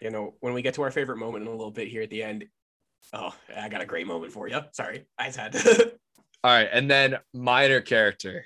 You 0.00 0.10
know, 0.10 0.34
when 0.40 0.54
we 0.54 0.62
get 0.62 0.74
to 0.74 0.82
our 0.82 0.90
favorite 0.90 1.18
moment 1.18 1.42
in 1.42 1.48
a 1.48 1.52
little 1.56 1.70
bit 1.70 1.88
here 1.88 2.02
at 2.02 2.10
the 2.10 2.22
end, 2.22 2.44
oh, 3.12 3.34
I 3.56 3.68
got 3.68 3.80
a 3.80 3.86
great 3.86 4.06
moment 4.06 4.32
for 4.32 4.48
you. 4.48 4.60
Sorry, 4.72 5.06
I 5.18 5.26
just 5.26 5.38
had 5.38 5.52
to. 5.52 5.92
All 6.44 6.52
right, 6.52 6.68
and 6.70 6.90
then 6.90 7.16
minor 7.32 7.80
character. 7.80 8.44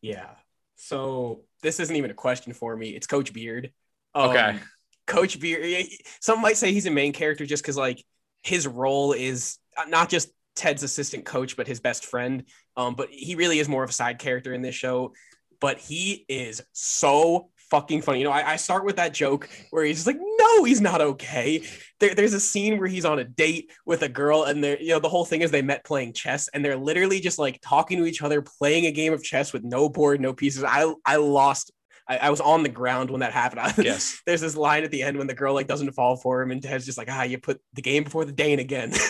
Yeah. 0.00 0.30
So 0.76 1.42
this 1.62 1.80
isn't 1.80 1.96
even 1.96 2.10
a 2.10 2.14
question 2.14 2.52
for 2.52 2.76
me. 2.76 2.90
It's 2.90 3.06
Coach 3.06 3.32
Beard. 3.32 3.72
Um, 4.14 4.30
okay. 4.30 4.58
Coach 5.06 5.40
Beard. 5.40 5.86
Some 6.20 6.40
might 6.40 6.56
say 6.56 6.72
he's 6.72 6.86
a 6.86 6.90
main 6.90 7.12
character 7.12 7.46
just 7.46 7.62
because 7.62 7.76
like 7.76 8.04
his 8.42 8.66
role 8.66 9.12
is 9.12 9.58
not 9.88 10.08
just 10.08 10.28
Ted's 10.54 10.82
assistant 10.82 11.24
coach, 11.24 11.56
but 11.56 11.66
his 11.66 11.80
best 11.80 12.06
friend. 12.06 12.44
Um, 12.76 12.94
but 12.94 13.08
he 13.10 13.34
really 13.34 13.58
is 13.58 13.68
more 13.68 13.84
of 13.84 13.90
a 13.90 13.94
side 13.94 14.18
character 14.18 14.52
in 14.52 14.62
this 14.62 14.74
show. 14.74 15.12
But 15.60 15.78
he 15.78 16.24
is 16.28 16.62
so 16.72 17.50
fucking 17.70 18.02
funny. 18.02 18.18
You 18.18 18.24
know, 18.24 18.32
I, 18.32 18.52
I 18.52 18.56
start 18.56 18.84
with 18.84 18.96
that 18.96 19.14
joke 19.14 19.48
where 19.70 19.84
he's 19.84 19.98
just 19.98 20.06
like, 20.06 20.18
no, 20.20 20.64
he's 20.64 20.80
not 20.80 21.00
okay. 21.00 21.62
There, 22.00 22.14
there's 22.14 22.34
a 22.34 22.40
scene 22.40 22.78
where 22.78 22.88
he's 22.88 23.04
on 23.04 23.18
a 23.18 23.24
date 23.24 23.70
with 23.84 24.02
a 24.02 24.08
girl, 24.08 24.44
and 24.44 24.62
they're, 24.62 24.80
you 24.80 24.90
know, 24.90 24.98
the 24.98 25.08
whole 25.08 25.24
thing 25.24 25.42
is 25.42 25.50
they 25.50 25.62
met 25.62 25.84
playing 25.84 26.12
chess, 26.12 26.48
and 26.48 26.64
they're 26.64 26.76
literally 26.76 27.20
just 27.20 27.38
like 27.38 27.60
talking 27.62 27.98
to 27.98 28.06
each 28.06 28.22
other, 28.22 28.42
playing 28.42 28.86
a 28.86 28.92
game 28.92 29.12
of 29.12 29.22
chess 29.22 29.52
with 29.52 29.64
no 29.64 29.88
board, 29.88 30.20
no 30.20 30.32
pieces. 30.32 30.64
I, 30.64 30.92
I 31.04 31.16
lost. 31.16 31.72
I, 32.08 32.18
I 32.18 32.30
was 32.30 32.40
on 32.40 32.62
the 32.62 32.68
ground 32.68 33.10
when 33.10 33.20
that 33.20 33.32
happened. 33.32 33.56
Yes. 33.84 34.20
there's 34.26 34.40
this 34.40 34.56
line 34.56 34.84
at 34.84 34.90
the 34.90 35.02
end 35.02 35.18
when 35.18 35.26
the 35.26 35.34
girl 35.34 35.54
like 35.54 35.66
doesn't 35.66 35.92
fall 35.92 36.16
for 36.16 36.42
him, 36.42 36.50
and 36.50 36.62
Ted's 36.62 36.86
just 36.86 36.98
like, 36.98 37.08
ah, 37.10 37.22
you 37.22 37.38
put 37.38 37.60
the 37.74 37.82
game 37.82 38.04
before 38.04 38.24
the 38.24 38.32
Dane 38.32 38.58
again. 38.58 38.92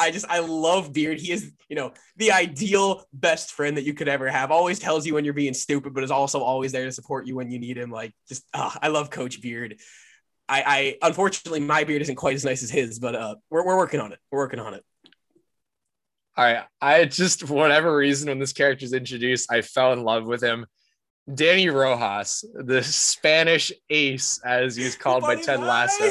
I 0.00 0.10
just 0.10 0.26
I 0.28 0.40
love 0.40 0.92
Beard. 0.92 1.20
He 1.20 1.30
is, 1.30 1.52
you 1.68 1.76
know, 1.76 1.92
the 2.16 2.32
ideal 2.32 3.04
best 3.12 3.52
friend 3.52 3.76
that 3.76 3.84
you 3.84 3.92
could 3.92 4.08
ever 4.08 4.28
have. 4.28 4.50
Always 4.50 4.78
tells 4.78 5.06
you 5.06 5.14
when 5.14 5.24
you're 5.24 5.34
being 5.34 5.54
stupid, 5.54 5.94
but 5.94 6.02
is 6.02 6.10
also 6.10 6.40
always 6.40 6.72
there 6.72 6.86
to 6.86 6.92
support 6.92 7.26
you 7.26 7.36
when 7.36 7.50
you 7.50 7.58
need 7.58 7.76
him. 7.76 7.90
Like 7.90 8.12
just 8.28 8.44
uh, 8.54 8.70
I 8.80 8.88
love 8.88 9.10
Coach 9.10 9.42
Beard. 9.42 9.78
I, 10.48 10.96
I 11.02 11.06
unfortunately 11.06 11.60
my 11.60 11.84
beard 11.84 12.02
isn't 12.02 12.16
quite 12.16 12.34
as 12.34 12.44
nice 12.44 12.62
as 12.62 12.70
his, 12.70 12.98
but 12.98 13.14
uh 13.14 13.36
we're 13.50 13.64
we're 13.64 13.76
working 13.76 14.00
on 14.00 14.12
it. 14.12 14.18
We're 14.32 14.38
working 14.38 14.58
on 14.58 14.74
it. 14.74 14.84
All 16.36 16.44
right. 16.44 16.64
I 16.80 17.04
just 17.04 17.46
for 17.46 17.54
whatever 17.54 17.94
reason 17.94 18.28
when 18.28 18.38
this 18.38 18.54
character 18.54 18.84
is 18.84 18.94
introduced, 18.94 19.52
I 19.52 19.60
fell 19.60 19.92
in 19.92 20.02
love 20.02 20.26
with 20.26 20.42
him. 20.42 20.66
Danny 21.32 21.68
Rojas, 21.68 22.44
the 22.54 22.82
Spanish 22.82 23.70
ace, 23.90 24.40
as 24.44 24.74
he's 24.74 24.96
called 24.96 25.22
by 25.22 25.36
Ted 25.36 25.60
Lasso. 25.60 26.10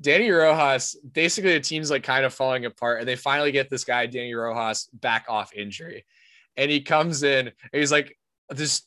Danny 0.00 0.30
Rojas, 0.30 0.96
basically 1.12 1.52
the 1.52 1.60
team's 1.60 1.90
like 1.90 2.02
kind 2.02 2.24
of 2.24 2.32
falling 2.32 2.64
apart, 2.64 3.00
and 3.00 3.08
they 3.08 3.16
finally 3.16 3.52
get 3.52 3.68
this 3.68 3.84
guy, 3.84 4.06
Danny 4.06 4.34
Rojas, 4.34 4.88
back 4.92 5.26
off 5.28 5.52
injury. 5.54 6.06
And 6.56 6.70
he 6.70 6.80
comes 6.80 7.22
in 7.22 7.48
and 7.48 7.54
he's 7.72 7.92
like 7.92 8.16
this 8.48 8.82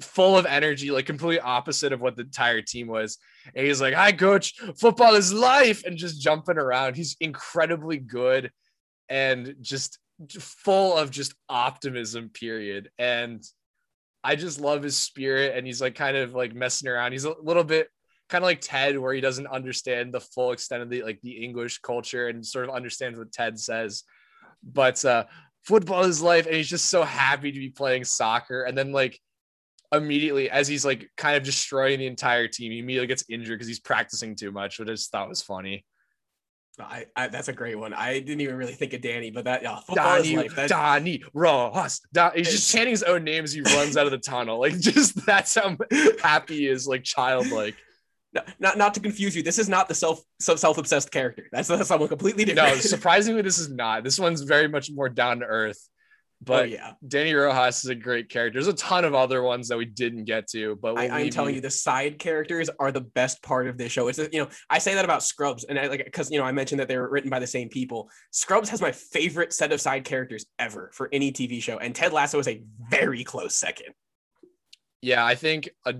full 0.00 0.36
of 0.36 0.46
energy, 0.46 0.90
like 0.90 1.06
completely 1.06 1.40
opposite 1.40 1.92
of 1.92 2.00
what 2.00 2.16
the 2.16 2.22
entire 2.22 2.62
team 2.62 2.86
was. 2.88 3.18
And 3.54 3.66
he's 3.66 3.80
like, 3.80 3.94
Hi, 3.94 4.12
coach, 4.12 4.54
football 4.78 5.14
is 5.14 5.32
life, 5.32 5.84
and 5.84 5.96
just 5.96 6.20
jumping 6.20 6.58
around. 6.58 6.96
He's 6.96 7.16
incredibly 7.20 7.98
good 7.98 8.50
and 9.08 9.56
just 9.60 9.98
full 10.38 10.96
of 10.96 11.10
just 11.10 11.34
optimism, 11.48 12.30
period. 12.30 12.90
And 12.98 13.42
I 14.24 14.36
just 14.36 14.60
love 14.60 14.82
his 14.82 14.96
spirit. 14.96 15.56
And 15.56 15.66
he's 15.66 15.80
like 15.80 15.96
kind 15.96 16.16
of 16.16 16.34
like 16.34 16.54
messing 16.54 16.88
around. 16.88 17.12
He's 17.12 17.24
a 17.24 17.34
little 17.42 17.64
bit 17.64 17.88
kind 18.32 18.42
of 18.42 18.46
like 18.46 18.62
Ted, 18.62 18.98
where 18.98 19.12
he 19.12 19.20
doesn't 19.20 19.46
understand 19.46 20.12
the 20.12 20.20
full 20.20 20.52
extent 20.52 20.82
of 20.82 20.88
the 20.88 21.02
like 21.02 21.20
the 21.22 21.44
English 21.44 21.80
culture 21.80 22.28
and 22.28 22.44
sort 22.44 22.66
of 22.66 22.74
understands 22.74 23.18
what 23.18 23.30
Ted 23.30 23.60
says. 23.60 24.04
But 24.64 25.04
uh, 25.04 25.24
football 25.64 26.04
is 26.04 26.22
life, 26.22 26.46
and 26.46 26.56
he's 26.56 26.70
just 26.70 26.86
so 26.86 27.02
happy 27.02 27.52
to 27.52 27.58
be 27.58 27.68
playing 27.68 28.04
soccer. 28.04 28.62
And 28.62 28.76
then 28.76 28.90
like 28.90 29.20
immediately, 29.94 30.48
as 30.48 30.66
he's 30.66 30.82
like 30.82 31.10
kind 31.18 31.36
of 31.36 31.42
destroying 31.42 31.98
the 31.98 32.06
entire 32.06 32.48
team, 32.48 32.72
he 32.72 32.78
immediately 32.78 33.06
gets 33.06 33.24
injured 33.28 33.58
because 33.58 33.68
he's 33.68 33.80
practicing 33.80 34.34
too 34.34 34.50
much, 34.50 34.78
which 34.78 34.88
I 34.88 34.92
just 34.92 35.12
thought 35.12 35.28
was 35.28 35.42
funny. 35.42 35.84
I, 36.80 37.04
I, 37.14 37.28
that's 37.28 37.48
a 37.48 37.52
great 37.52 37.78
one. 37.78 37.92
I 37.92 38.14
didn't 38.14 38.40
even 38.40 38.56
really 38.56 38.72
think 38.72 38.94
of 38.94 39.02
Danny, 39.02 39.30
but 39.30 39.44
that 39.44 39.62
yeah, 39.62 39.78
Danny, 39.94 40.38
life, 40.38 40.56
that, 40.56 40.70
Danny 40.70 41.22
Ross. 41.34 42.00
Don, 42.14 42.32
he's 42.34 42.50
just 42.50 42.72
chanting 42.72 42.92
his 42.92 43.02
own 43.02 43.24
name 43.24 43.44
as 43.44 43.52
He 43.52 43.60
runs 43.60 43.98
out 43.98 44.06
of 44.06 44.10
the 44.10 44.16
tunnel. 44.16 44.58
Like 44.58 44.78
just 44.80 45.26
that's 45.26 45.54
how 45.54 45.76
happy 46.22 46.60
he 46.60 46.66
is, 46.66 46.88
like 46.88 47.04
childlike 47.04 47.76
not 48.58 48.78
not 48.78 48.94
to 48.94 49.00
confuse 49.00 49.36
you. 49.36 49.42
This 49.42 49.58
is 49.58 49.68
not 49.68 49.88
the 49.88 49.94
self 49.94 50.22
self 50.40 50.78
obsessed 50.78 51.10
character. 51.10 51.48
That's, 51.52 51.68
that's 51.68 51.88
someone 51.88 52.08
completely 52.08 52.44
different. 52.44 52.76
No, 52.76 52.80
surprisingly, 52.80 53.42
this 53.42 53.58
is 53.58 53.70
not. 53.70 54.04
This 54.04 54.18
one's 54.18 54.42
very 54.42 54.68
much 54.68 54.90
more 54.90 55.08
down 55.08 55.40
to 55.40 55.46
earth. 55.46 55.78
Oh, 56.42 56.44
but 56.44 56.62
oh, 56.62 56.64
yeah, 56.64 56.92
Danny 57.06 57.34
Rojas 57.34 57.84
is 57.84 57.90
a 57.90 57.94
great 57.94 58.28
character. 58.28 58.58
There's 58.58 58.72
a 58.72 58.76
ton 58.76 59.04
of 59.04 59.14
other 59.14 59.42
ones 59.42 59.68
that 59.68 59.78
we 59.78 59.84
didn't 59.84 60.24
get 60.24 60.48
to, 60.48 60.76
but 60.76 60.98
I, 60.98 61.20
am 61.20 61.30
telling 61.30 61.54
you, 61.54 61.60
the 61.60 61.70
side 61.70 62.18
characters 62.18 62.68
are 62.80 62.90
the 62.90 63.00
best 63.00 63.42
part 63.42 63.68
of 63.68 63.78
this 63.78 63.92
show. 63.92 64.08
It's 64.08 64.18
a 64.18 64.28
you 64.32 64.40
know 64.40 64.48
I 64.68 64.78
say 64.78 64.94
that 64.94 65.04
about 65.04 65.22
Scrubs, 65.22 65.64
and 65.64 65.78
I 65.78 65.86
like 65.86 66.04
because 66.04 66.30
you 66.30 66.38
know 66.38 66.44
I 66.44 66.52
mentioned 66.52 66.80
that 66.80 66.88
they 66.88 66.96
were 66.96 67.08
written 67.08 67.30
by 67.30 67.38
the 67.38 67.46
same 67.46 67.68
people. 67.68 68.10
Scrubs 68.32 68.68
has 68.70 68.80
my 68.80 68.92
favorite 68.92 69.52
set 69.52 69.72
of 69.72 69.80
side 69.80 70.04
characters 70.04 70.46
ever 70.58 70.90
for 70.94 71.08
any 71.12 71.32
TV 71.32 71.62
show, 71.62 71.78
and 71.78 71.94
Ted 71.94 72.12
Lasso 72.12 72.38
is 72.38 72.48
a 72.48 72.62
very 72.90 73.24
close 73.24 73.54
second. 73.54 73.94
Yeah, 75.02 75.24
I 75.24 75.34
think 75.34 75.68
a, 75.84 75.94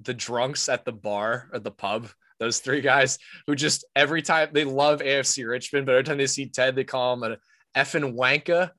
the 0.00 0.14
drunks 0.14 0.68
at 0.68 0.84
the 0.84 0.92
bar 0.92 1.48
or 1.52 1.58
the 1.58 1.70
pub. 1.70 2.08
Those 2.40 2.58
three 2.58 2.80
guys 2.80 3.18
who 3.46 3.54
just 3.54 3.84
every 3.94 4.20
time 4.20 4.48
they 4.52 4.64
love 4.64 5.00
AFC 5.00 5.48
Richmond, 5.48 5.86
but 5.86 5.92
every 5.92 6.04
time 6.04 6.18
they 6.18 6.26
see 6.26 6.46
Ted, 6.46 6.74
they 6.74 6.84
call 6.84 7.14
him 7.14 7.22
an 7.22 7.36
effing 7.76 8.16
wanka. 8.16 8.70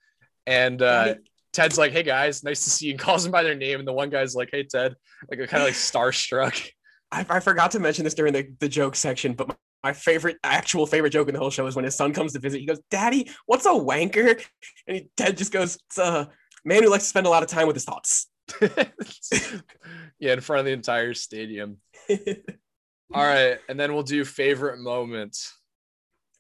And 0.46 0.82
uh, 0.82 1.16
Ted's 1.54 1.78
like, 1.78 1.94
"Hey 1.94 2.04
guys, 2.04 2.44
nice 2.44 2.64
to 2.66 2.70
see 2.70 2.88
you." 2.88 2.92
And 2.96 3.00
calls 3.00 3.26
him 3.26 3.32
by 3.32 3.44
their 3.44 3.56
name, 3.56 3.80
and 3.80 3.88
the 3.88 3.94
one 3.94 4.10
guy's 4.10 4.36
like, 4.36 4.50
"Hey 4.52 4.64
Ted," 4.64 4.96
like 5.30 5.40
kind 5.50 5.64
of 5.64 5.68
like 5.68 5.74
starstruck. 5.74 6.70
I, 7.12 7.26
I, 7.30 7.40
forgot 7.40 7.72
to 7.72 7.80
mention 7.80 8.04
this 8.04 8.14
during 8.14 8.34
the, 8.34 8.48
the 8.60 8.68
joke 8.68 8.96
section, 8.96 9.34
but 9.34 9.48
my, 9.48 9.56
my 9.84 9.94
favorite, 9.94 10.38
actual 10.44 10.86
favorite 10.86 11.12
joke 11.12 11.30
in 11.30 11.34
the 11.34 11.40
whole 11.40 11.52
show 11.52 11.66
is 11.68 11.76
when 11.76 11.86
his 11.86 11.96
son 11.96 12.14
comes 12.14 12.34
to 12.34 12.40
visit. 12.40 12.60
He 12.60 12.66
goes, 12.66 12.82
"Daddy, 12.92 13.30
what's 13.46 13.66
a 13.66 13.70
wanker?" 13.70 14.44
And 14.86 14.98
he, 14.98 15.10
Ted 15.16 15.38
just 15.38 15.54
goes, 15.54 15.78
"It's 15.88 15.98
a 15.98 16.30
man 16.66 16.84
who 16.84 16.90
likes 16.90 17.04
to 17.04 17.10
spend 17.10 17.26
a 17.26 17.30
lot 17.30 17.42
of 17.42 17.50
time 17.50 17.68
with 17.68 17.76
his 17.76 17.86
thoughts." 17.86 18.28
yeah, 20.20 20.34
in 20.34 20.42
front 20.42 20.60
of 20.60 20.66
the 20.66 20.72
entire 20.72 21.14
stadium. 21.14 21.78
All 23.14 23.24
right, 23.24 23.60
and 23.70 23.80
then 23.80 23.94
we'll 23.94 24.04
do 24.04 24.26
favorite 24.26 24.80
moments. 24.80 25.54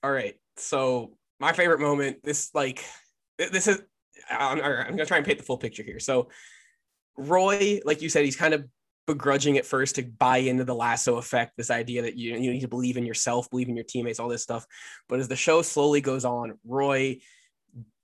All 0.03 0.12
right. 0.12 0.36
So 0.58 1.18
my 1.39 1.53
favorite 1.53 1.80
moment, 1.80 2.18
this 2.24 2.51
like 2.53 2.84
this 3.38 3.68
is 3.68 3.82
I'm, 4.30 4.62
I'm 4.62 4.91
gonna 4.91 5.06
try 5.06 5.18
and 5.18 5.26
paint 5.26 5.39
the 5.39 5.43
full 5.45 5.58
picture 5.58 5.84
here. 5.84 5.99
So 5.99 6.30
Roy, 7.18 7.80
like 7.86 8.01
you 8.01 8.10
said, 8.10 8.26
he's 8.26 8.36
kind 8.36 8.53
of 8.53 8.66
begrudging 9.08 9.58
at 9.58 9.66
first 9.66 9.95
to 9.95 10.03
buy 10.03 10.38
into 10.38 10.64
the 10.64 10.74
lasso 10.74 11.18
effect, 11.18 11.53
this 11.58 11.70
idea 11.70 12.01
that 12.01 12.18
you, 12.18 12.32
you 12.38 12.51
need 12.51 12.62
to 12.62 12.68
believe 12.68 12.97
in 12.97 13.06
yourself, 13.06 13.49
believe 13.49 13.70
in 13.70 13.76
your 13.76 13.86
teammates, 13.86 14.20
all 14.20 14.30
this 14.30 14.41
stuff. 14.41 14.66
But 15.08 15.20
as 15.20 15.28
the 15.28 15.36
show 15.36 15.62
slowly 15.62 16.01
goes 16.01 16.26
on, 16.26 16.58
Roy, 16.66 17.20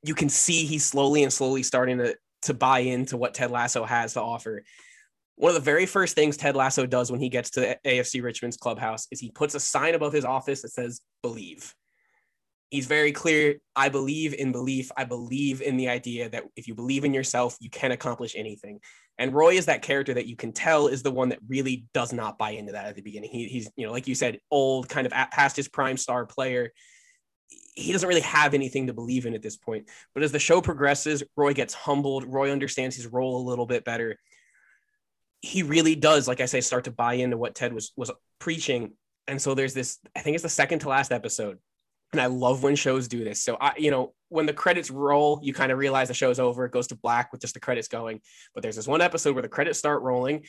you 0.04 0.16
can 0.16 0.30
see 0.30 0.66
he's 0.66 0.86
slowly 0.86 1.24
and 1.24 1.34
slowly 1.34 1.64
starting 1.64 1.97
to 1.97 2.16
to 2.44 2.54
buy 2.54 2.80
into 2.80 3.18
what 3.18 3.34
Ted 3.34 3.52
Lasso 3.52 3.84
has 3.84 4.14
to 4.14 4.22
offer. 4.22 4.64
One 5.36 5.50
of 5.50 5.56
the 5.56 5.62
very 5.62 5.86
first 5.86 6.16
things 6.16 6.38
Ted 6.38 6.56
Lasso 6.56 6.86
does 6.86 7.12
when 7.12 7.20
he 7.20 7.30
gets 7.30 7.52
to 7.52 7.78
AFC 7.86 8.22
Richmond's 8.22 8.58
clubhouse 8.58 9.08
is 9.12 9.20
he 9.20 9.32
puts 9.32 9.56
a 9.56 9.60
sign 9.60 9.96
above 9.96 10.14
his 10.14 10.26
office 10.26 10.62
that 10.62 10.70
says 10.70 11.02
believe. 11.24 11.74
He's 12.70 12.86
very 12.86 13.12
clear. 13.12 13.56
I 13.76 13.89
believe 13.89 14.34
in 14.34 14.52
belief. 14.52 14.92
I 14.96 15.04
believe 15.04 15.62
in 15.62 15.76
the 15.78 15.89
idea 15.89 16.30
that 16.30 16.46
if 16.56 16.68
you 16.68 16.76
believe 16.76 17.04
in 17.04 17.14
yourself, 17.14 17.58
you 17.60 17.70
can 17.70 17.92
accomplish 17.92 18.34
anything. 18.36 18.80
And 19.18 19.34
Roy 19.34 19.56
is 19.56 19.66
that 19.66 19.82
character 19.82 20.14
that 20.14 20.26
you 20.26 20.38
can 20.38 20.54
tell 20.54 20.88
is 20.88 21.04
the 21.04 21.12
one 21.12 21.30
that 21.30 21.39
really 21.48 21.86
does 21.94 22.14
not 22.14 22.38
buy 22.38 22.52
into 22.52 22.72
that 22.72 22.86
at 22.86 22.96
the 22.96 23.02
beginning. 23.02 23.30
He, 23.30 23.48
he's, 23.48 23.70
you 23.76 23.86
know, 23.86 23.92
like 23.92 24.08
you 24.08 24.16
said, 24.16 24.39
old, 24.50 24.88
kind 24.88 25.06
of 25.06 25.12
past 25.12 25.58
his 25.58 25.68
prime 25.68 25.98
star 25.98 26.26
player 26.26 26.72
he 27.76 27.91
doesn't 27.91 28.09
really 28.09 28.22
have 28.22 28.53
anything 28.53 28.88
to 28.88 28.93
believe 28.93 29.26
in 29.26 29.34
at 29.34 29.41
this 29.41 29.57
point. 29.57 29.89
But 30.13 30.24
as 30.24 30.32
the 30.32 30.39
show 30.39 30.61
progresses, 30.61 31.24
Roy 31.36 31.53
gets 31.53 31.74
humbled. 31.74 32.26
Roy 32.26 32.51
understands 32.51 32.95
his 32.95 33.07
role 33.07 33.38
a 33.38 33.47
little 33.47 33.65
bit 33.65 33.86
better. 33.86 34.19
He 35.41 35.63
really 35.63 35.95
does, 35.95 36.28
like 36.28 36.41
I 36.41 36.45
say, 36.45 36.61
start 36.61 36.84
to 36.84 36.91
buy 36.91 37.13
into 37.13 37.38
what 37.38 37.55
Ted 37.55 37.74
was 37.74 37.93
was 37.95 38.11
preaching. 38.39 38.93
And 39.28 39.41
so 39.41 39.53
there's 39.53 39.74
this, 39.74 39.99
I 40.15 40.19
think 40.19 40.36
it's 40.36 40.43
the 40.43 40.49
second 40.49 40.80
to 40.80 40.89
last 40.89 41.11
episode 41.11 41.59
And 42.11 42.22
I 42.22 42.26
love 42.26 42.63
when 42.63 42.76
shows 42.76 43.07
do 43.07 43.24
this. 43.24 43.41
So 43.41 43.57
I, 43.59 43.74
you 43.78 43.89
know, 43.89 44.13
when 44.30 44.45
the 44.45 44.53
credits 44.53 44.91
roll, 44.91 45.39
you 45.41 45.53
kind 45.53 45.72
of 45.72 45.78
realize 45.78 46.09
the 46.09 46.13
show's 46.13 46.39
over. 46.39 46.65
It 46.65 46.72
goes 46.72 46.88
to 46.88 46.95
black 46.95 47.32
with 47.32 47.41
just 47.41 47.53
the 47.53 47.59
credits 47.59 47.88
going. 47.88 48.22
But 48.53 48.63
there's 48.63 48.76
this 48.76 48.88
one 48.88 49.01
episode 49.01 49.34
where 49.34 49.41
the 49.41 49.49
credits 49.49 49.80
start 49.80 50.01
rolling, 50.01 50.45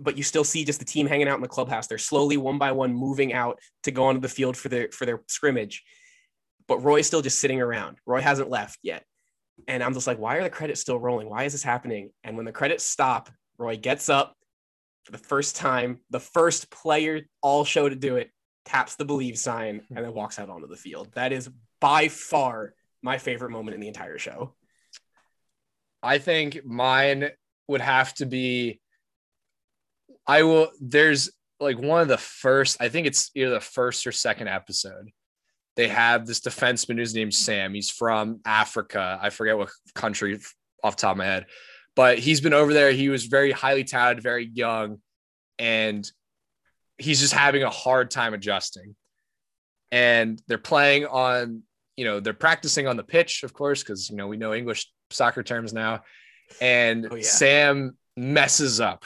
but 0.00 0.16
you 0.16 0.22
still 0.22 0.44
see 0.44 0.64
just 0.64 0.78
the 0.78 0.84
team 0.84 1.06
hanging 1.06 1.28
out 1.28 1.36
in 1.36 1.42
the 1.42 1.48
clubhouse. 1.48 1.86
They're 1.86 1.98
slowly 1.98 2.38
one 2.38 2.58
by 2.58 2.72
one 2.72 2.94
moving 2.94 3.34
out 3.34 3.60
to 3.82 3.90
go 3.90 4.06
onto 4.06 4.20
the 4.20 4.28
field 4.28 4.56
for 4.56 4.68
their 4.68 4.88
for 4.90 5.04
their 5.04 5.20
scrimmage. 5.26 5.84
But 6.68 6.84
Roy's 6.84 7.06
still 7.06 7.22
just 7.22 7.40
sitting 7.40 7.60
around. 7.60 7.96
Roy 8.06 8.20
hasn't 8.20 8.50
left 8.50 8.78
yet. 8.82 9.04
And 9.66 9.82
I'm 9.82 9.94
just 9.94 10.06
like, 10.06 10.18
why 10.18 10.36
are 10.36 10.42
the 10.42 10.50
credits 10.50 10.80
still 10.80 10.98
rolling? 10.98 11.28
Why 11.28 11.44
is 11.44 11.52
this 11.52 11.62
happening? 11.62 12.10
And 12.22 12.36
when 12.36 12.46
the 12.46 12.52
credits 12.52 12.84
stop, 12.84 13.30
Roy 13.58 13.76
gets 13.76 14.08
up 14.08 14.34
for 15.04 15.12
the 15.12 15.18
first 15.18 15.56
time, 15.56 16.00
the 16.10 16.20
first 16.20 16.70
player 16.70 17.22
all 17.42 17.64
show 17.64 17.88
to 17.88 17.96
do 17.96 18.16
it, 18.16 18.30
taps 18.64 18.96
the 18.96 19.04
believe 19.04 19.38
sign, 19.38 19.80
hmm. 19.88 19.96
and 19.96 20.04
then 20.04 20.14
walks 20.14 20.38
out 20.38 20.50
onto 20.50 20.68
the 20.68 20.76
field. 20.76 21.08
That 21.14 21.32
is 21.32 21.50
by 21.80 22.08
far 22.08 22.74
my 23.02 23.18
favorite 23.18 23.50
moment 23.50 23.74
in 23.74 23.80
the 23.80 23.88
entire 23.88 24.18
show. 24.18 24.54
I 26.02 26.18
think 26.18 26.64
mine 26.64 27.30
would 27.66 27.80
have 27.80 28.14
to 28.14 28.26
be 28.26 28.80
I 30.26 30.42
will 30.42 30.70
there's 30.80 31.30
like 31.58 31.78
one 31.78 32.02
of 32.02 32.08
the 32.08 32.18
first, 32.18 32.76
I 32.80 32.88
think 32.88 33.06
it's 33.06 33.30
either 33.34 33.50
the 33.50 33.60
first 33.60 34.06
or 34.06 34.12
second 34.12 34.48
episode. 34.48 35.10
They 35.78 35.86
have 35.86 36.26
this 36.26 36.40
defenseman 36.40 36.98
who's 36.98 37.14
named 37.14 37.32
Sam. 37.32 37.72
He's 37.72 37.88
from 37.88 38.40
Africa. 38.44 39.16
I 39.22 39.30
forget 39.30 39.56
what 39.56 39.70
country 39.94 40.40
off 40.82 40.96
top 40.96 41.12
of 41.12 41.18
my 41.18 41.24
head, 41.24 41.46
but 41.94 42.18
he's 42.18 42.40
been 42.40 42.52
over 42.52 42.74
there. 42.74 42.90
He 42.90 43.08
was 43.08 43.26
very 43.26 43.52
highly 43.52 43.84
touted, 43.84 44.20
very 44.20 44.50
young, 44.52 44.98
and 45.56 46.10
he's 46.98 47.20
just 47.20 47.32
having 47.32 47.62
a 47.62 47.70
hard 47.70 48.10
time 48.10 48.34
adjusting. 48.34 48.96
And 49.92 50.42
they're 50.48 50.58
playing 50.58 51.06
on, 51.06 51.62
you 51.96 52.04
know, 52.04 52.18
they're 52.18 52.34
practicing 52.34 52.88
on 52.88 52.96
the 52.96 53.04
pitch, 53.04 53.44
of 53.44 53.52
course, 53.52 53.80
because 53.80 54.10
you 54.10 54.16
know 54.16 54.26
we 54.26 54.36
know 54.36 54.52
English 54.52 54.90
soccer 55.10 55.44
terms 55.44 55.72
now. 55.72 56.02
And 56.60 57.06
oh, 57.08 57.14
yeah. 57.14 57.22
Sam 57.22 57.96
messes 58.16 58.80
up, 58.80 59.04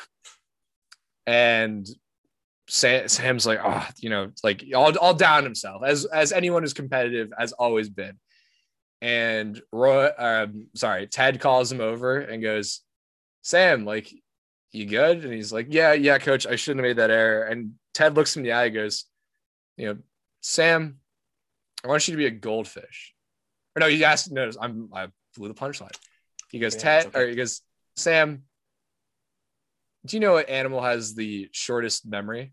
and 1.26 1.86
Sam's 2.68 3.46
like, 3.46 3.60
oh, 3.62 3.86
you 3.98 4.10
know, 4.10 4.30
like 4.44 4.64
all, 4.74 4.96
all 4.98 5.14
down 5.14 5.44
himself 5.44 5.82
as 5.84 6.04
as 6.04 6.32
anyone 6.32 6.62
who's 6.62 6.74
competitive 6.74 7.32
has 7.36 7.52
always 7.52 7.88
been. 7.88 8.18
And 9.00 9.60
Roy, 9.72 10.10
um, 10.16 10.68
sorry, 10.74 11.08
Ted 11.08 11.40
calls 11.40 11.72
him 11.72 11.80
over 11.80 12.20
and 12.20 12.42
goes, 12.42 12.80
Sam, 13.42 13.84
like, 13.84 14.12
you 14.70 14.86
good? 14.86 15.24
And 15.24 15.32
he's 15.32 15.52
like, 15.52 15.66
Yeah, 15.70 15.92
yeah, 15.92 16.18
coach, 16.18 16.46
I 16.46 16.56
shouldn't 16.56 16.84
have 16.84 16.90
made 16.90 17.02
that 17.02 17.10
error. 17.10 17.44
And 17.44 17.74
Ted 17.94 18.14
looks 18.14 18.36
him 18.36 18.40
in 18.40 18.44
the 18.44 18.52
eye 18.52 18.66
and 18.66 18.74
goes, 18.74 19.06
You 19.76 19.86
know, 19.86 19.98
Sam, 20.40 20.98
I 21.84 21.88
want 21.88 22.06
you 22.06 22.12
to 22.12 22.18
be 22.18 22.26
a 22.26 22.30
goldfish. 22.30 23.14
Or 23.76 23.80
no, 23.80 23.88
he 23.88 24.04
asked, 24.04 24.30
no, 24.30 24.50
I'm 24.60 24.90
I 24.92 25.08
blew 25.36 25.48
the 25.48 25.54
punchline. 25.54 25.96
He 26.50 26.58
goes, 26.58 26.74
yeah, 26.74 26.80
Ted, 26.80 27.06
okay. 27.06 27.20
or 27.20 27.28
he 27.28 27.34
goes, 27.34 27.62
Sam, 27.96 28.42
do 30.06 30.16
you 30.16 30.20
know 30.20 30.32
what 30.32 30.48
animal 30.48 30.82
has 30.82 31.14
the 31.14 31.48
shortest 31.52 32.06
memory? 32.06 32.52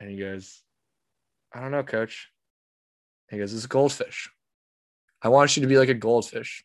And 0.00 0.10
he 0.10 0.16
goes, 0.16 0.62
I 1.52 1.60
don't 1.60 1.70
know, 1.70 1.82
coach. 1.82 2.28
He 3.30 3.38
goes, 3.38 3.54
It's 3.54 3.64
a 3.64 3.68
goldfish. 3.68 4.30
I 5.22 5.28
want 5.28 5.56
you 5.56 5.62
to 5.62 5.68
be 5.68 5.78
like 5.78 5.88
a 5.88 5.94
goldfish. 5.94 6.64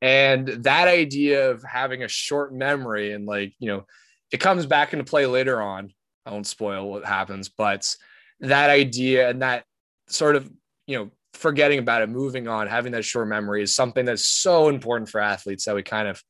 And 0.00 0.48
that 0.64 0.88
idea 0.88 1.50
of 1.50 1.62
having 1.62 2.02
a 2.02 2.08
short 2.08 2.54
memory 2.54 3.12
and 3.12 3.26
like, 3.26 3.54
you 3.58 3.68
know, 3.68 3.84
it 4.30 4.38
comes 4.38 4.66
back 4.66 4.92
into 4.92 5.04
play 5.04 5.26
later 5.26 5.60
on. 5.60 5.92
I 6.24 6.32
won't 6.32 6.46
spoil 6.46 6.88
what 6.88 7.04
happens, 7.04 7.48
but 7.48 7.94
that 8.40 8.70
idea 8.70 9.28
and 9.28 9.42
that 9.42 9.64
sort 10.08 10.36
of, 10.36 10.50
you 10.86 10.98
know, 10.98 11.10
forgetting 11.34 11.78
about 11.78 12.02
it, 12.02 12.08
moving 12.08 12.48
on, 12.48 12.66
having 12.66 12.92
that 12.92 13.04
short 13.04 13.28
memory 13.28 13.62
is 13.62 13.74
something 13.74 14.04
that's 14.04 14.24
so 14.24 14.68
important 14.68 15.08
for 15.08 15.20
athletes 15.20 15.64
that 15.64 15.74
we 15.74 15.82
kind 15.82 16.08
of 16.08 16.22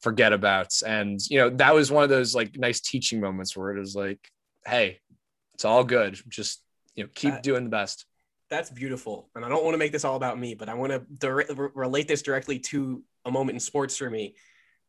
forget 0.00 0.32
about. 0.32 0.72
And, 0.86 1.20
you 1.28 1.38
know, 1.38 1.50
that 1.50 1.74
was 1.74 1.90
one 1.90 2.04
of 2.04 2.10
those 2.10 2.34
like 2.34 2.56
nice 2.56 2.80
teaching 2.80 3.20
moments 3.20 3.56
where 3.56 3.74
it 3.74 3.78
was 3.78 3.94
like, 3.94 4.18
hey, 4.66 5.00
it's 5.54 5.64
all 5.64 5.84
good. 5.84 6.18
Just 6.28 6.62
you 6.94 7.04
know, 7.04 7.10
keep 7.14 7.34
that, 7.34 7.42
doing 7.42 7.64
the 7.64 7.70
best. 7.70 8.06
That's 8.48 8.70
beautiful, 8.70 9.30
and 9.34 9.44
I 9.44 9.48
don't 9.48 9.62
want 9.62 9.74
to 9.74 9.78
make 9.78 9.92
this 9.92 10.04
all 10.04 10.16
about 10.16 10.38
me, 10.38 10.54
but 10.54 10.68
I 10.68 10.74
want 10.74 10.92
to 10.92 11.02
dire- 11.18 11.70
relate 11.74 12.08
this 12.08 12.22
directly 12.22 12.58
to 12.70 13.02
a 13.24 13.30
moment 13.30 13.56
in 13.56 13.60
sports 13.60 13.96
for 13.96 14.10
me 14.10 14.34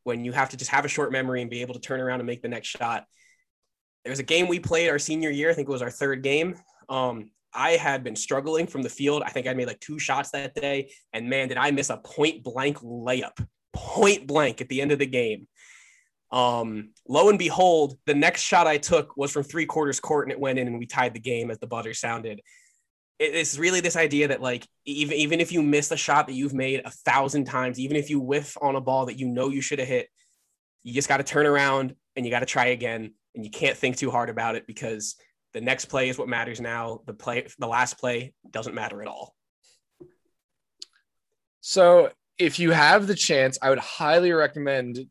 when 0.03 0.25
you 0.25 0.31
have 0.31 0.49
to 0.49 0.57
just 0.57 0.71
have 0.71 0.85
a 0.85 0.87
short 0.87 1.11
memory 1.11 1.41
and 1.41 1.49
be 1.49 1.61
able 1.61 1.75
to 1.75 1.79
turn 1.79 1.99
around 1.99 2.21
and 2.21 2.27
make 2.27 2.41
the 2.41 2.47
next 2.47 2.69
shot. 2.69 3.05
There 4.03 4.11
was 4.11 4.19
a 4.19 4.23
game 4.23 4.47
we 4.47 4.59
played 4.59 4.89
our 4.89 4.97
senior 4.97 5.29
year. 5.29 5.51
I 5.51 5.53
think 5.53 5.69
it 5.69 5.71
was 5.71 5.83
our 5.83 5.91
third 5.91 6.23
game. 6.23 6.55
Um, 6.89 7.29
I 7.53 7.71
had 7.71 8.03
been 8.03 8.15
struggling 8.15 8.65
from 8.65 8.81
the 8.81 8.89
field. 8.89 9.21
I 9.23 9.29
think 9.29 9.45
I 9.45 9.53
made 9.53 9.67
like 9.67 9.79
two 9.79 9.99
shots 9.99 10.31
that 10.31 10.55
day. 10.55 10.91
And 11.13 11.29
man, 11.29 11.49
did 11.49 11.57
I 11.57 11.69
miss 11.71 11.89
a 11.89 11.97
point 11.97 12.43
blank 12.43 12.79
layup, 12.79 13.45
point 13.73 14.27
blank 14.27 14.61
at 14.61 14.69
the 14.69 14.81
end 14.81 14.91
of 14.91 14.99
the 14.99 15.05
game. 15.05 15.47
Um, 16.31 16.91
lo 17.07 17.29
and 17.29 17.37
behold, 17.37 17.97
the 18.05 18.13
next 18.13 18.41
shot 18.41 18.67
I 18.67 18.77
took 18.77 19.17
was 19.17 19.31
from 19.31 19.43
three 19.43 19.65
quarters 19.65 19.99
court 19.99 20.25
and 20.25 20.31
it 20.31 20.39
went 20.39 20.59
in 20.59 20.67
and 20.67 20.79
we 20.79 20.85
tied 20.85 21.13
the 21.13 21.19
game 21.19 21.51
as 21.51 21.59
the 21.59 21.67
buzzer 21.67 21.93
sounded. 21.93 22.41
It's 23.19 23.57
really 23.57 23.81
this 23.81 23.97
idea 23.97 24.29
that 24.29 24.41
like 24.41 24.65
even 24.85 25.15
even 25.15 25.39
if 25.39 25.51
you 25.51 25.61
miss 25.61 25.91
a 25.91 25.97
shot 25.97 26.27
that 26.27 26.33
you've 26.33 26.55
made 26.55 26.81
a 26.85 26.89
thousand 26.89 27.45
times, 27.45 27.79
even 27.79 27.95
if 27.95 28.09
you 28.09 28.19
whiff 28.19 28.57
on 28.61 28.75
a 28.75 28.81
ball 28.81 29.05
that 29.05 29.19
you 29.19 29.27
know 29.27 29.49
you 29.49 29.61
should 29.61 29.77
have 29.77 29.87
hit, 29.87 30.07
you 30.83 30.93
just 30.93 31.07
got 31.07 31.17
to 31.17 31.23
turn 31.23 31.45
around 31.45 31.95
and 32.15 32.25
you 32.25 32.31
got 32.31 32.39
to 32.39 32.47
try 32.47 32.67
again, 32.67 33.13
and 33.35 33.45
you 33.45 33.51
can't 33.51 33.77
think 33.77 33.95
too 33.97 34.09
hard 34.09 34.29
about 34.29 34.55
it 34.55 34.65
because 34.65 35.15
the 35.53 35.61
next 35.61 35.85
play 35.85 36.09
is 36.09 36.17
what 36.17 36.27
matters 36.27 36.59
now. 36.59 37.01
The 37.05 37.13
play, 37.13 37.47
the 37.59 37.67
last 37.67 37.99
play 37.99 38.33
doesn't 38.49 38.73
matter 38.73 39.01
at 39.01 39.07
all. 39.07 39.35
So 41.59 42.09
if 42.41 42.57
you 42.57 42.71
have 42.71 43.05
the 43.05 43.15
chance, 43.15 43.59
I 43.61 43.69
would 43.69 43.79
highly 43.79 44.31
recommend 44.31 45.07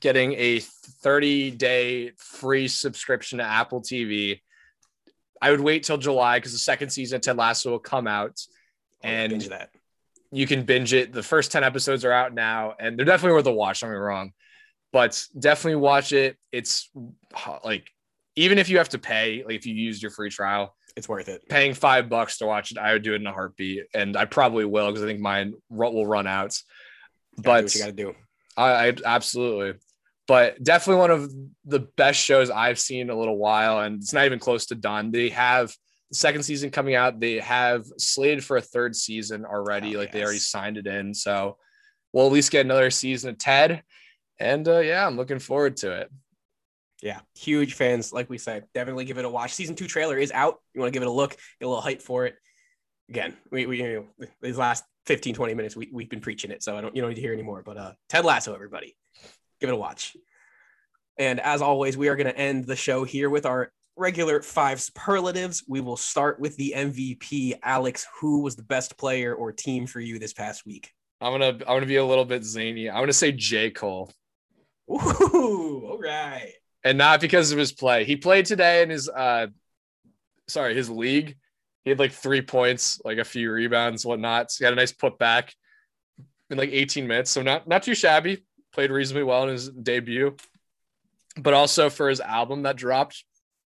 getting 0.00 0.32
a 0.32 0.58
30 0.58 1.52
day 1.52 2.10
free 2.16 2.66
subscription 2.66 3.38
to 3.38 3.44
Apple 3.44 3.80
TV. 3.80 4.40
I 5.40 5.52
would 5.52 5.60
wait 5.60 5.84
till 5.84 5.98
July 5.98 6.38
because 6.38 6.52
the 6.52 6.58
second 6.58 6.90
season 6.90 7.16
of 7.16 7.22
Ted 7.22 7.36
Lasso 7.36 7.70
will 7.70 7.78
come 7.78 8.08
out, 8.08 8.40
and 9.02 9.40
that. 9.42 9.70
you 10.32 10.46
can 10.48 10.64
binge 10.64 10.92
it. 10.92 11.12
The 11.12 11.22
first 11.22 11.52
10 11.52 11.62
episodes 11.62 12.04
are 12.04 12.12
out 12.12 12.34
now, 12.34 12.74
and 12.80 12.98
they're 12.98 13.06
definitely 13.06 13.36
worth 13.36 13.46
a 13.46 13.52
watch. 13.52 13.80
Don't 13.80 13.90
get 13.90 13.94
me 13.94 14.00
wrong, 14.00 14.32
but 14.92 15.24
definitely 15.38 15.76
watch 15.76 16.12
it. 16.12 16.36
It's 16.50 16.90
like 17.64 17.88
even 18.34 18.58
if 18.58 18.68
you 18.68 18.78
have 18.78 18.88
to 18.90 18.98
pay, 18.98 19.44
like 19.44 19.54
if 19.54 19.66
you 19.66 19.74
used 19.74 20.02
your 20.02 20.10
free 20.10 20.30
trial, 20.30 20.74
it's 20.96 21.08
worth 21.08 21.28
it. 21.28 21.48
Paying 21.48 21.74
five 21.74 22.08
bucks 22.08 22.38
to 22.38 22.46
watch 22.46 22.70
it, 22.70 22.78
I 22.78 22.92
would 22.92 23.02
do 23.02 23.14
it 23.14 23.20
in 23.20 23.26
a 23.26 23.32
heartbeat, 23.32 23.84
and 23.94 24.16
I 24.16 24.24
probably 24.24 24.64
will 24.64 24.88
because 24.88 25.02
I 25.02 25.06
think 25.06 25.20
mine 25.20 25.54
will 25.70 26.06
run 26.06 26.26
out. 26.26 26.56
But 27.36 27.74
you 27.74 27.80
got 27.80 27.86
to 27.86 27.92
do. 27.92 28.14
I, 28.56 28.88
I 28.88 28.94
absolutely 29.04 29.74
but 30.26 30.62
definitely 30.62 31.00
one 31.00 31.10
of 31.10 31.30
the 31.64 31.80
best 31.80 32.18
shows 32.18 32.50
I've 32.50 32.78
seen 32.78 33.02
in 33.02 33.10
a 33.10 33.18
little 33.18 33.36
while, 33.36 33.80
and 33.80 33.96
it's 33.96 34.12
not 34.12 34.24
even 34.24 34.38
close 34.38 34.66
to 34.66 34.74
done. 34.74 35.10
They 35.10 35.28
have 35.30 35.74
the 36.10 36.16
second 36.16 36.44
season 36.44 36.70
coming 36.70 36.94
out. 36.94 37.20
They 37.20 37.38
have 37.40 37.84
slated 37.98 38.42
for 38.42 38.56
a 38.56 38.62
third 38.62 38.96
season 38.96 39.44
already. 39.44 39.94
Oh, 39.94 39.98
like 39.98 40.08
yes. 40.08 40.14
they 40.14 40.22
already 40.22 40.38
signed 40.38 40.78
it 40.78 40.86
in, 40.86 41.12
so 41.14 41.58
we'll 42.12 42.26
at 42.26 42.32
least 42.32 42.50
get 42.50 42.64
another 42.64 42.90
season 42.90 43.30
of 43.30 43.38
Ted. 43.38 43.82
And 44.40 44.66
uh, 44.66 44.78
yeah, 44.78 45.06
I'm 45.06 45.16
looking 45.16 45.38
forward 45.38 45.76
to 45.78 45.92
it. 45.92 46.10
Yeah, 47.04 47.20
huge 47.34 47.74
fans. 47.74 48.14
Like 48.14 48.30
we 48.30 48.38
said, 48.38 48.64
definitely 48.72 49.04
give 49.04 49.18
it 49.18 49.26
a 49.26 49.28
watch. 49.28 49.52
Season 49.52 49.74
two 49.74 49.86
trailer 49.86 50.16
is 50.16 50.32
out. 50.32 50.60
You 50.72 50.80
want 50.80 50.90
to 50.90 50.96
give 50.96 51.02
it 51.02 51.08
a 51.08 51.12
look, 51.12 51.32
get 51.32 51.66
a 51.66 51.68
little 51.68 51.82
hype 51.82 52.00
for 52.00 52.24
it. 52.24 52.36
Again, 53.10 53.36
we, 53.52 53.66
we 53.66 53.82
you 53.82 54.08
know 54.18 54.26
these 54.40 54.56
last 54.56 54.84
15, 55.04 55.34
20 55.34 55.52
minutes 55.52 55.76
we, 55.76 55.90
we've 55.92 56.08
been 56.08 56.22
preaching 56.22 56.50
it, 56.50 56.62
so 56.62 56.78
I 56.78 56.80
don't 56.80 56.96
you 56.96 57.02
don't 57.02 57.10
need 57.10 57.16
to 57.16 57.20
hear 57.20 57.34
anymore. 57.34 57.62
But 57.62 57.76
uh, 57.76 57.92
Ted 58.08 58.24
Lasso, 58.24 58.54
everybody 58.54 58.96
give 59.60 59.68
it 59.68 59.74
a 59.74 59.76
watch. 59.76 60.16
And 61.18 61.40
as 61.40 61.60
always, 61.60 61.94
we 61.94 62.08
are 62.08 62.16
going 62.16 62.26
to 62.26 62.36
end 62.36 62.64
the 62.64 62.74
show 62.74 63.04
here 63.04 63.28
with 63.28 63.44
our 63.44 63.70
regular 63.96 64.40
five 64.40 64.80
superlatives. 64.80 65.62
We 65.68 65.82
will 65.82 65.98
start 65.98 66.40
with 66.40 66.56
the 66.56 66.72
MVP. 66.74 67.58
Alex, 67.62 68.06
who 68.18 68.40
was 68.40 68.56
the 68.56 68.64
best 68.64 68.96
player 68.96 69.34
or 69.34 69.52
team 69.52 69.86
for 69.86 70.00
you 70.00 70.18
this 70.18 70.32
past 70.32 70.64
week? 70.64 70.90
I'm 71.20 71.32
gonna 71.32 71.50
I'm 71.50 71.76
gonna 71.76 71.86
be 71.86 71.96
a 71.96 72.04
little 72.04 72.24
bit 72.24 72.44
zany. 72.44 72.88
I'm 72.88 73.00
gonna 73.00 73.12
say 73.12 73.30
J. 73.30 73.70
Cole. 73.70 74.10
Ooh, 74.90 75.86
all 75.90 76.00
right. 76.02 76.54
And 76.84 76.98
not 76.98 77.20
because 77.20 77.50
of 77.50 77.58
his 77.58 77.72
play. 77.72 78.04
He 78.04 78.16
played 78.16 78.46
today 78.46 78.82
in 78.82 78.90
his 78.90 79.08
uh 79.08 79.46
sorry, 80.48 80.74
his 80.74 80.90
league. 80.90 81.36
He 81.84 81.90
had 81.90 81.98
like 81.98 82.12
three 82.12 82.42
points, 82.42 83.00
like 83.04 83.18
a 83.18 83.24
few 83.24 83.50
rebounds, 83.50 84.06
whatnot. 84.06 84.50
So 84.50 84.58
he 84.60 84.64
had 84.64 84.72
a 84.72 84.76
nice 84.76 84.92
putback 84.92 85.50
in 86.50 86.58
like 86.58 86.70
18 86.70 87.06
minutes. 87.06 87.30
So 87.30 87.42
not 87.42 87.66
not 87.66 87.82
too 87.82 87.94
shabby 87.94 88.44
played 88.72 88.90
reasonably 88.90 89.24
well 89.24 89.44
in 89.44 89.50
his 89.50 89.68
debut, 89.70 90.36
but 91.36 91.54
also 91.54 91.88
for 91.88 92.08
his 92.08 92.20
album 92.20 92.62
that 92.62 92.76
dropped, 92.76 93.24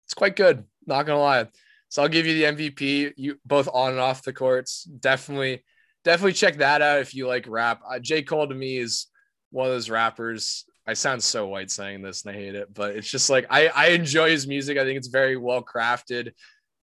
it's 0.06 0.14
quite 0.14 0.36
good. 0.36 0.64
Not 0.86 1.06
gonna 1.06 1.20
lie. 1.20 1.48
So 1.88 2.02
I'll 2.02 2.08
give 2.08 2.26
you 2.26 2.34
the 2.34 2.56
MVP. 2.56 3.12
You 3.16 3.38
both 3.44 3.68
on 3.72 3.90
and 3.90 4.00
off 4.00 4.22
the 4.22 4.32
courts. 4.32 4.84
Definitely, 4.84 5.62
definitely 6.04 6.32
check 6.32 6.56
that 6.58 6.80
out 6.82 7.00
if 7.00 7.14
you 7.14 7.26
like 7.26 7.46
rap. 7.48 7.82
Uh, 7.86 7.98
J 7.98 8.22
Cole 8.22 8.48
to 8.48 8.54
me 8.54 8.78
is 8.78 9.06
one 9.50 9.66
of 9.66 9.72
those 9.72 9.90
rappers. 9.90 10.64
I 10.86 10.94
sound 10.94 11.22
so 11.22 11.46
white 11.46 11.70
saying 11.70 12.02
this 12.02 12.24
and 12.24 12.34
I 12.34 12.38
hate 12.38 12.54
it, 12.54 12.72
but 12.74 12.96
it's 12.96 13.10
just 13.10 13.30
like 13.30 13.46
I 13.50 13.68
I 13.68 13.86
enjoy 13.88 14.30
his 14.30 14.46
music. 14.46 14.78
I 14.78 14.84
think 14.84 14.98
it's 14.98 15.08
very 15.08 15.36
well 15.36 15.62
crafted. 15.62 16.32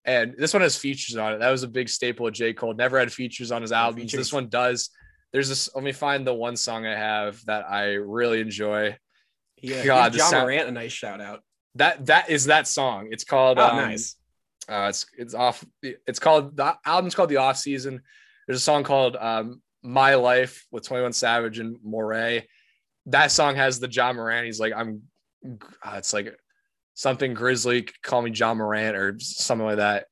And 0.04 0.34
this 0.38 0.54
one 0.54 0.62
has 0.62 0.76
features 0.76 1.16
on 1.16 1.34
it. 1.34 1.38
That 1.38 1.50
was 1.50 1.62
a 1.62 1.68
big 1.68 1.88
staple 1.88 2.26
of 2.26 2.32
J. 2.32 2.54
Cole. 2.54 2.72
Never 2.72 2.98
had 2.98 3.12
features 3.12 3.52
on 3.52 3.60
his 3.60 3.72
albums. 3.72 4.12
This 4.12 4.32
one 4.32 4.48
does. 4.48 4.90
There's 5.32 5.48
this. 5.48 5.68
Let 5.74 5.84
me 5.84 5.92
find 5.92 6.26
the 6.26 6.34
one 6.34 6.56
song 6.56 6.86
I 6.86 6.96
have 6.96 7.44
that 7.44 7.70
I 7.70 7.92
really 7.92 8.40
enjoy. 8.40 8.96
Yeah, 9.60 9.84
God, 9.84 10.14
Ja 10.14 10.24
sound, 10.24 10.44
Morant 10.44 10.68
a 10.68 10.72
nice 10.72 10.92
shout 10.92 11.20
out. 11.20 11.42
That 11.74 12.06
that 12.06 12.30
is 12.30 12.46
that 12.46 12.66
song. 12.66 13.08
It's 13.10 13.24
called. 13.24 13.58
Oh, 13.58 13.68
um, 13.68 13.76
nice. 13.76 14.16
Uh, 14.68 14.86
it's 14.88 15.06
it's 15.18 15.34
off. 15.34 15.64
It's 15.82 16.18
called 16.18 16.56
the 16.56 16.76
album's 16.84 17.14
called 17.14 17.28
the 17.28 17.36
Off 17.36 17.58
Season. 17.58 18.00
There's 18.46 18.58
a 18.58 18.62
song 18.62 18.82
called 18.82 19.16
um, 19.16 19.60
My 19.82 20.14
Life 20.14 20.66
with 20.70 20.84
21 20.84 21.12
Savage 21.12 21.58
and 21.58 21.76
Morray. 21.86 22.44
That 23.06 23.30
song 23.30 23.56
has 23.56 23.80
the 23.80 23.88
Ja 23.90 24.12
Morant. 24.12 24.46
He's 24.46 24.60
like, 24.60 24.72
I'm. 24.74 25.02
Uh, 25.44 25.94
it's 25.96 26.12
like 26.12 26.36
something 26.94 27.34
Grizzly. 27.34 27.88
Call 28.02 28.22
me 28.22 28.30
John 28.30 28.58
Moran 28.58 28.94
or 28.94 29.18
something 29.18 29.66
like 29.66 29.78
that. 29.78 30.06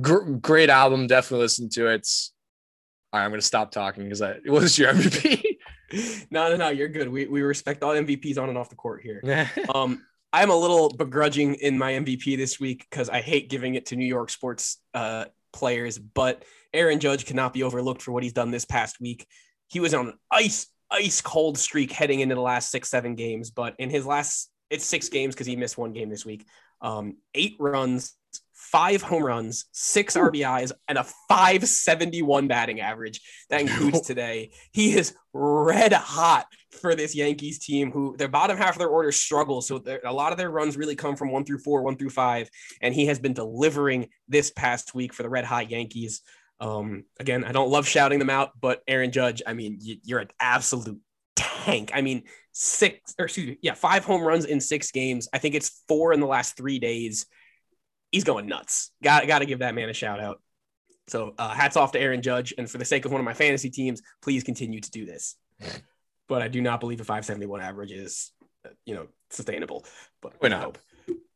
Gr- 0.00 0.32
great 0.32 0.70
album. 0.70 1.06
Definitely 1.06 1.44
listen 1.44 1.68
to 1.70 1.88
it. 1.88 1.94
It's, 1.96 2.32
all 3.12 3.20
right, 3.20 3.24
I'm 3.24 3.30
gonna 3.30 3.40
stop 3.40 3.70
talking 3.70 4.04
because 4.04 4.20
I 4.20 4.34
what 4.44 4.62
was 4.62 4.78
your 4.78 4.92
MVP? 4.92 5.58
no, 6.30 6.50
no, 6.50 6.56
no, 6.56 6.68
you're 6.68 6.88
good. 6.88 7.08
We 7.08 7.26
we 7.26 7.42
respect 7.42 7.82
all 7.82 7.94
MVPs 7.94 8.38
on 8.38 8.48
and 8.48 8.58
off 8.58 8.68
the 8.68 8.76
court 8.76 9.02
here. 9.02 9.50
um, 9.74 10.04
I'm 10.32 10.50
a 10.50 10.56
little 10.56 10.90
begrudging 10.90 11.54
in 11.54 11.78
my 11.78 11.92
MVP 11.92 12.36
this 12.36 12.60
week 12.60 12.86
because 12.90 13.08
I 13.08 13.22
hate 13.22 13.48
giving 13.48 13.74
it 13.74 13.86
to 13.86 13.96
New 13.96 14.06
York 14.06 14.28
sports 14.28 14.78
uh, 14.92 15.26
players, 15.52 15.98
but 15.98 16.44
Aaron 16.74 17.00
Judge 17.00 17.24
cannot 17.24 17.54
be 17.54 17.62
overlooked 17.62 18.02
for 18.02 18.12
what 18.12 18.22
he's 18.22 18.34
done 18.34 18.50
this 18.50 18.66
past 18.66 19.00
week. 19.00 19.26
He 19.68 19.80
was 19.80 19.94
on 19.94 20.18
ice 20.30 20.66
ice 20.90 21.20
cold 21.20 21.58
streak 21.58 21.92
heading 21.92 22.20
into 22.20 22.34
the 22.34 22.40
last 22.40 22.70
six 22.70 22.88
seven 22.88 23.14
games, 23.14 23.50
but 23.50 23.74
in 23.78 23.90
his 23.90 24.06
last 24.06 24.50
it's 24.70 24.84
six 24.84 25.08
games 25.08 25.34
because 25.34 25.46
he 25.46 25.56
missed 25.56 25.78
one 25.78 25.92
game 25.92 26.10
this 26.10 26.26
week. 26.26 26.46
Um, 26.80 27.16
eight 27.34 27.56
runs, 27.58 28.14
five 28.52 29.02
home 29.02 29.24
runs, 29.24 29.66
six 29.72 30.16
RBIs, 30.16 30.72
and 30.88 30.98
a 30.98 31.04
571 31.28 32.48
batting 32.48 32.80
average. 32.80 33.20
That 33.50 33.62
includes 33.62 34.00
today. 34.06 34.50
He 34.72 34.96
is 34.96 35.14
red 35.32 35.92
hot 35.92 36.46
for 36.70 36.94
this 36.94 37.14
Yankees 37.14 37.58
team, 37.58 37.90
who 37.90 38.16
their 38.16 38.28
bottom 38.28 38.58
half 38.58 38.74
of 38.74 38.78
their 38.78 38.88
order 38.88 39.10
struggles. 39.10 39.66
So 39.66 39.82
a 40.04 40.12
lot 40.12 40.32
of 40.32 40.38
their 40.38 40.50
runs 40.50 40.76
really 40.76 40.96
come 40.96 41.16
from 41.16 41.32
one 41.32 41.44
through 41.44 41.58
four, 41.58 41.82
one 41.82 41.96
through 41.96 42.10
five. 42.10 42.50
And 42.82 42.94
he 42.94 43.06
has 43.06 43.18
been 43.18 43.32
delivering 43.32 44.08
this 44.28 44.50
past 44.50 44.94
week 44.94 45.14
for 45.14 45.22
the 45.22 45.30
red 45.30 45.44
hot 45.44 45.70
Yankees. 45.70 46.20
Um, 46.60 47.04
again, 47.20 47.44
I 47.44 47.52
don't 47.52 47.70
love 47.70 47.86
shouting 47.86 48.18
them 48.18 48.30
out, 48.30 48.50
but 48.60 48.82
Aaron 48.88 49.12
Judge, 49.12 49.42
I 49.46 49.54
mean, 49.54 49.78
you're 49.80 50.18
an 50.18 50.30
absolute 50.40 51.00
tank. 51.36 51.92
I 51.94 52.02
mean, 52.02 52.24
six 52.52 53.14
or 53.18 53.26
excuse 53.26 53.46
me, 53.46 53.58
yeah, 53.62 53.74
five 53.74 54.04
home 54.04 54.22
runs 54.22 54.44
in 54.44 54.60
six 54.60 54.90
games. 54.90 55.28
I 55.32 55.38
think 55.38 55.54
it's 55.54 55.82
four 55.86 56.12
in 56.12 56.20
the 56.20 56.26
last 56.26 56.56
three 56.56 56.78
days. 56.78 57.26
He's 58.10 58.24
going 58.24 58.46
nuts. 58.46 58.90
Got 59.02 59.26
got 59.26 59.40
to 59.40 59.46
give 59.46 59.60
that 59.60 59.74
man 59.74 59.88
a 59.88 59.94
shout 59.94 60.20
out. 60.20 60.40
So 61.08 61.34
uh, 61.38 61.54
hats 61.54 61.76
off 61.76 61.92
to 61.92 62.00
Aaron 62.00 62.22
Judge, 62.22 62.52
and 62.58 62.68
for 62.68 62.78
the 62.78 62.84
sake 62.84 63.04
of 63.04 63.12
one 63.12 63.20
of 63.20 63.24
my 63.24 63.34
fantasy 63.34 63.70
teams, 63.70 64.02
please 64.20 64.44
continue 64.44 64.80
to 64.80 64.90
do 64.90 65.06
this. 65.06 65.36
but 66.28 66.42
I 66.42 66.48
do 66.48 66.60
not 66.60 66.80
believe 66.80 67.00
a 67.00 67.04
571 67.04 67.60
average 67.60 67.92
is, 67.92 68.32
uh, 68.66 68.70
you 68.84 68.94
know, 68.94 69.06
sustainable. 69.30 69.84
But 70.20 70.34
we 70.42 70.50
hope. 70.50 70.78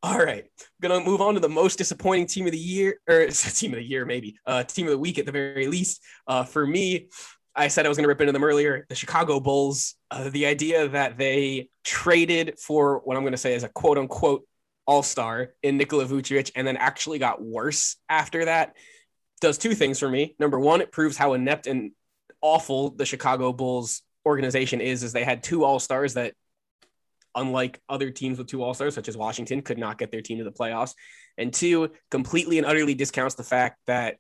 All 0.05 0.19
right, 0.19 0.45
gonna 0.81 1.01
move 1.01 1.21
on 1.21 1.35
to 1.35 1.41
the 1.41 1.49
most 1.49 1.79
disappointing 1.79 2.27
team 2.27 2.47
of 2.47 2.53
the 2.53 2.59
year, 2.59 2.99
or 3.09 3.27
team 3.31 3.73
of 3.73 3.79
the 3.79 3.85
year, 3.85 4.05
maybe 4.05 4.37
uh, 4.47 4.65
team 4.65 4.87
of 4.87 4.93
the 4.93 4.99
week 4.99 5.19
at 5.19 5.27
the 5.27 5.33
very 5.33 5.69
least. 5.69 6.03
Uh, 6.27 6.43
for 6.43 6.67
me, 6.67 7.09
I 7.55 7.69
said 7.69 7.87
I 7.87 7.89
was 7.89 7.99
to 8.05 8.09
rip 8.09 8.21
into 8.21 8.33
them 8.33 8.43
earlier. 8.43 8.85
The 8.89 8.95
Chicago 8.95 9.39
Bulls, 9.39 9.95
uh, 10.11 10.31
the 10.31 10.47
idea 10.47 10.89
that 10.89 11.19
they 11.19 11.69
traded 11.85 12.59
for 12.59 13.01
what 13.05 13.17
I'm 13.17 13.23
to 13.33 13.39
say 13.39 13.55
is 13.55 13.63
a 13.63 13.69
quote 13.69 13.97
unquote 13.99 14.45
all 14.87 15.03
star 15.03 15.55
in 15.63 15.77
Nikola 15.77 16.07
Vucevic 16.07 16.51
and 16.57 16.67
then 16.67 16.77
actually 16.77 17.19
got 17.19 17.43
worse 17.43 17.97
after 18.09 18.47
that 18.47 18.75
does 19.41 19.59
two 19.59 19.75
things 19.75 19.99
for 19.99 20.09
me. 20.09 20.35
Number 20.39 20.59
one, 20.59 20.81
it 20.81 20.93
proves 20.93 21.17
how 21.17 21.35
inept 21.35 21.67
and 21.67 21.93
awful 22.41 22.91
the 22.91 23.05
Chicago 23.05 23.53
Bulls 23.53 24.03
organization 24.25 24.81
is, 24.81 25.03
is 25.03 25.13
they 25.13 25.25
had 25.25 25.43
two 25.43 25.65
all 25.65 25.79
stars 25.79 26.15
that, 26.15 26.35
unlike 27.35 27.81
other 27.89 28.11
teams 28.11 28.39
with 28.39 28.47
two 28.47 28.63
all 28.63 28.75
stars, 28.75 28.95
such 28.95 29.09
as 29.09 29.17
Washington, 29.17 29.63
could 29.63 29.79
not 29.79 29.99
get 29.99 30.11
their 30.11 30.23
team 30.23 30.39
to 30.39 30.45
the 30.45 30.53
playoffs. 30.53 30.95
And 31.39 31.53
two, 31.53 31.91
completely 32.11 32.59
and 32.59 32.67
utterly 32.67 32.95
discounts 32.95 33.35
the 33.35 33.43
fact 33.43 33.79
that 33.87 34.17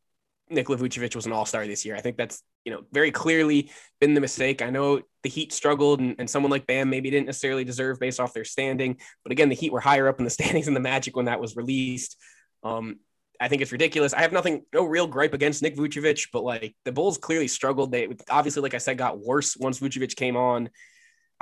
Nikola 0.50 0.78
Vucevic 0.78 1.14
was 1.14 1.26
an 1.26 1.32
all 1.32 1.46
star 1.46 1.66
this 1.66 1.84
year. 1.84 1.96
I 1.96 2.00
think 2.00 2.16
that's 2.16 2.42
you 2.64 2.72
know 2.72 2.82
very 2.92 3.10
clearly 3.10 3.70
been 4.00 4.14
the 4.14 4.20
mistake. 4.20 4.62
I 4.62 4.70
know 4.70 5.02
the 5.22 5.28
Heat 5.28 5.52
struggled, 5.52 6.00
and, 6.00 6.16
and, 6.18 6.28
someone 6.28 6.50
like 6.50 6.66
Bam 6.66 6.90
maybe 6.90 7.10
didn't 7.10 7.26
necessarily 7.26 7.64
deserve 7.64 7.98
based 7.98 8.20
off 8.20 8.32
their 8.32 8.44
standing. 8.44 8.98
But 9.24 9.32
again, 9.32 9.48
the 9.48 9.54
Heat 9.54 9.72
were 9.72 9.80
higher 9.80 10.08
up 10.08 10.18
in 10.18 10.24
the 10.24 10.30
standings 10.38 10.66
than 10.66 10.74
the 10.74 10.80
Magic 10.80 11.16
when 11.16 11.26
that 11.26 11.40
was 11.40 11.56
released. 11.56 12.16
Um, 12.62 12.96
I 13.40 13.48
think 13.48 13.60
it's 13.60 13.72
ridiculous. 13.72 14.14
I 14.14 14.20
have 14.20 14.32
nothing, 14.32 14.64
no 14.72 14.84
real 14.84 15.08
gripe 15.08 15.34
against 15.34 15.62
Nick 15.62 15.76
Vucevic, 15.76 16.28
but 16.32 16.44
like 16.44 16.76
the 16.84 16.92
Bulls 16.92 17.18
clearly 17.18 17.48
struggled. 17.48 17.90
They 17.90 18.08
obviously, 18.30 18.62
like 18.62 18.74
I 18.74 18.78
said, 18.78 18.98
got 18.98 19.18
worse 19.18 19.56
once 19.56 19.80
Vucevic 19.80 20.14
came 20.14 20.36
on. 20.36 20.70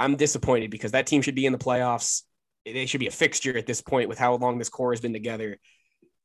I'm 0.01 0.17
disappointed 0.17 0.71
because 0.71 0.93
that 0.93 1.07
team 1.07 1.21
should 1.21 1.35
be 1.35 1.45
in 1.45 1.53
the 1.53 1.59
playoffs. 1.59 2.23
They 2.65 2.87
should 2.87 3.01
be 3.01 3.07
a 3.07 3.13
fixture 3.13 3.57
at 3.57 3.67
this 3.67 3.83
point 3.83 4.09
with 4.09 4.19
how 4.19 4.35
long 4.35 4.59
this 4.59 4.71
core 4.71 4.93
has 4.93 5.01
been 5.01 5.13
together. 5.13 5.59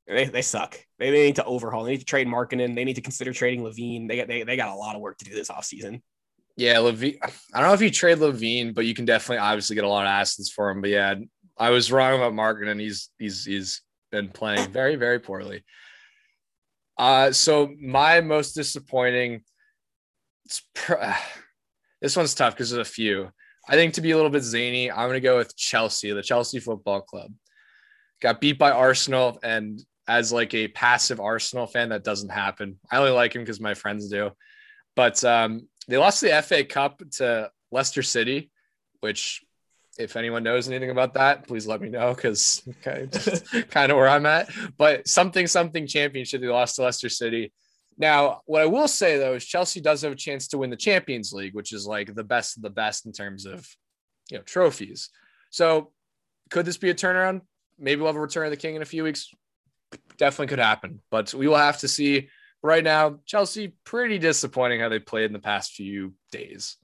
They, 0.07 0.25
they 0.25 0.41
suck. 0.43 0.79
They, 0.97 1.11
they 1.11 1.25
need 1.25 1.35
to 1.35 1.43
overhaul. 1.43 1.83
They 1.83 1.91
need 1.91 1.99
to 1.99 2.05
trade 2.05 2.27
Markkanen. 2.27 2.73
They 2.73 2.85
need 2.85 2.95
to 2.95 3.01
consider 3.01 3.33
trading 3.33 3.65
LaVine. 3.65 4.07
They 4.07 4.15
got 4.15 4.27
they, 4.29 4.43
they 4.43 4.55
got 4.55 4.69
a 4.69 4.75
lot 4.75 4.95
of 4.95 5.01
work 5.01 5.17
to 5.17 5.25
do 5.25 5.35
this 5.35 5.49
offseason. 5.49 6.01
Yeah, 6.55 6.75
LaVine. 6.75 7.17
I 7.21 7.59
don't 7.59 7.67
know 7.67 7.73
if 7.73 7.81
you 7.81 7.91
trade 7.91 8.19
LaVine, 8.19 8.73
but 8.73 8.85
you 8.85 8.93
can 8.93 9.03
definitely 9.03 9.39
obviously 9.39 9.75
get 9.75 9.83
a 9.83 9.89
lot 9.89 10.05
of 10.05 10.09
assets 10.09 10.49
for 10.49 10.69
him. 10.69 10.79
But 10.79 10.91
yeah, 10.91 11.15
I 11.57 11.71
was 11.71 11.91
wrong 11.91 12.15
about 12.15 12.33
Markkanen. 12.33 12.79
He's 12.79 13.09
he's 13.19 13.43
he's 13.43 13.81
been 14.09 14.29
playing 14.29 14.71
very 14.71 14.95
very 14.95 15.19
poorly. 15.19 15.65
Uh, 16.97 17.33
so 17.33 17.73
my 17.77 18.21
most 18.21 18.53
disappointing. 18.53 19.41
this 22.01 22.15
one's 22.15 22.35
tough 22.35 22.53
because 22.53 22.69
there's 22.69 22.87
a 22.87 22.89
few. 22.89 23.31
I 23.67 23.75
think 23.75 23.95
to 23.95 24.01
be 24.01 24.11
a 24.11 24.15
little 24.15 24.31
bit 24.31 24.43
zany, 24.43 24.91
I'm 24.91 25.07
going 25.07 25.13
to 25.13 25.19
go 25.19 25.37
with 25.37 25.55
Chelsea, 25.57 26.11
the 26.11 26.21
Chelsea 26.21 26.59
Football 26.59 27.01
Club. 27.01 27.31
Got 28.21 28.39
beat 28.39 28.59
by 28.59 28.71
Arsenal, 28.71 29.39
and 29.43 29.83
as 30.07 30.31
like 30.31 30.53
a 30.53 30.67
passive 30.67 31.19
Arsenal 31.19 31.65
fan, 31.65 31.89
that 31.89 32.03
doesn't 32.03 32.29
happen. 32.29 32.79
I 32.91 32.97
only 32.97 33.11
like 33.11 33.35
him 33.35 33.41
because 33.41 33.59
my 33.59 33.73
friends 33.73 34.09
do. 34.09 34.31
But 34.95 35.23
um, 35.23 35.67
they 35.87 35.97
lost 35.97 36.21
the 36.21 36.41
FA 36.41 36.63
Cup 36.63 37.01
to 37.17 37.51
Leicester 37.71 38.03
City, 38.03 38.51
which, 39.01 39.43
if 39.97 40.15
anyone 40.15 40.43
knows 40.43 40.67
anything 40.67 40.91
about 40.91 41.15
that, 41.15 41.47
please 41.47 41.65
let 41.65 41.81
me 41.81 41.89
know 41.89 42.13
because 42.13 42.67
kind 42.83 43.91
of 43.91 43.97
where 43.97 44.07
I'm 44.07 44.25
at. 44.25 44.49
But 44.77 45.07
something 45.07 45.47
something 45.47 45.87
championship 45.87 46.41
they 46.41 46.47
lost 46.47 46.75
to 46.75 46.83
Leicester 46.83 47.09
City. 47.09 47.51
Now, 47.97 48.41
what 48.45 48.61
I 48.61 48.65
will 48.65 48.87
say 48.87 49.17
though 49.17 49.35
is 49.35 49.45
Chelsea 49.45 49.81
does 49.81 50.01
have 50.01 50.11
a 50.11 50.17
chance 50.17 50.49
to 50.49 50.57
win 50.57 50.69
the 50.69 50.75
Champions 50.75 51.31
League, 51.31 51.55
which 51.55 51.71
is 51.71 51.85
like 51.87 52.13
the 52.13 52.23
best 52.23 52.57
of 52.57 52.63
the 52.63 52.69
best 52.69 53.05
in 53.05 53.11
terms 53.11 53.45
of 53.45 53.67
you 54.29 54.37
know 54.37 54.43
trophies. 54.43 55.09
So, 55.49 55.91
could 56.49 56.65
this 56.65 56.77
be 56.77 56.89
a 56.89 56.95
turnaround? 56.95 57.41
Maybe 57.79 58.01
we'll 58.01 58.09
have 58.09 58.17
a 58.17 58.21
return 58.21 58.45
of 58.45 58.51
the 58.51 58.57
king 58.57 58.75
in 58.75 58.81
a 58.81 58.85
few 58.85 59.03
weeks 59.03 59.29
definitely 60.17 60.47
could 60.47 60.59
happen, 60.59 61.01
but 61.11 61.33
we 61.33 61.47
will 61.47 61.57
have 61.57 61.79
to 61.79 61.87
see. 61.87 62.29
Right 62.63 62.83
now, 62.83 63.19
Chelsea 63.27 63.75
pretty 63.83 64.17
disappointing 64.17 64.79
how 64.79 64.89
they 64.89 64.97
played 64.97 65.25
in 65.25 65.33
the 65.33 65.39
past 65.39 65.73
few 65.73 66.15
days. 66.31 66.77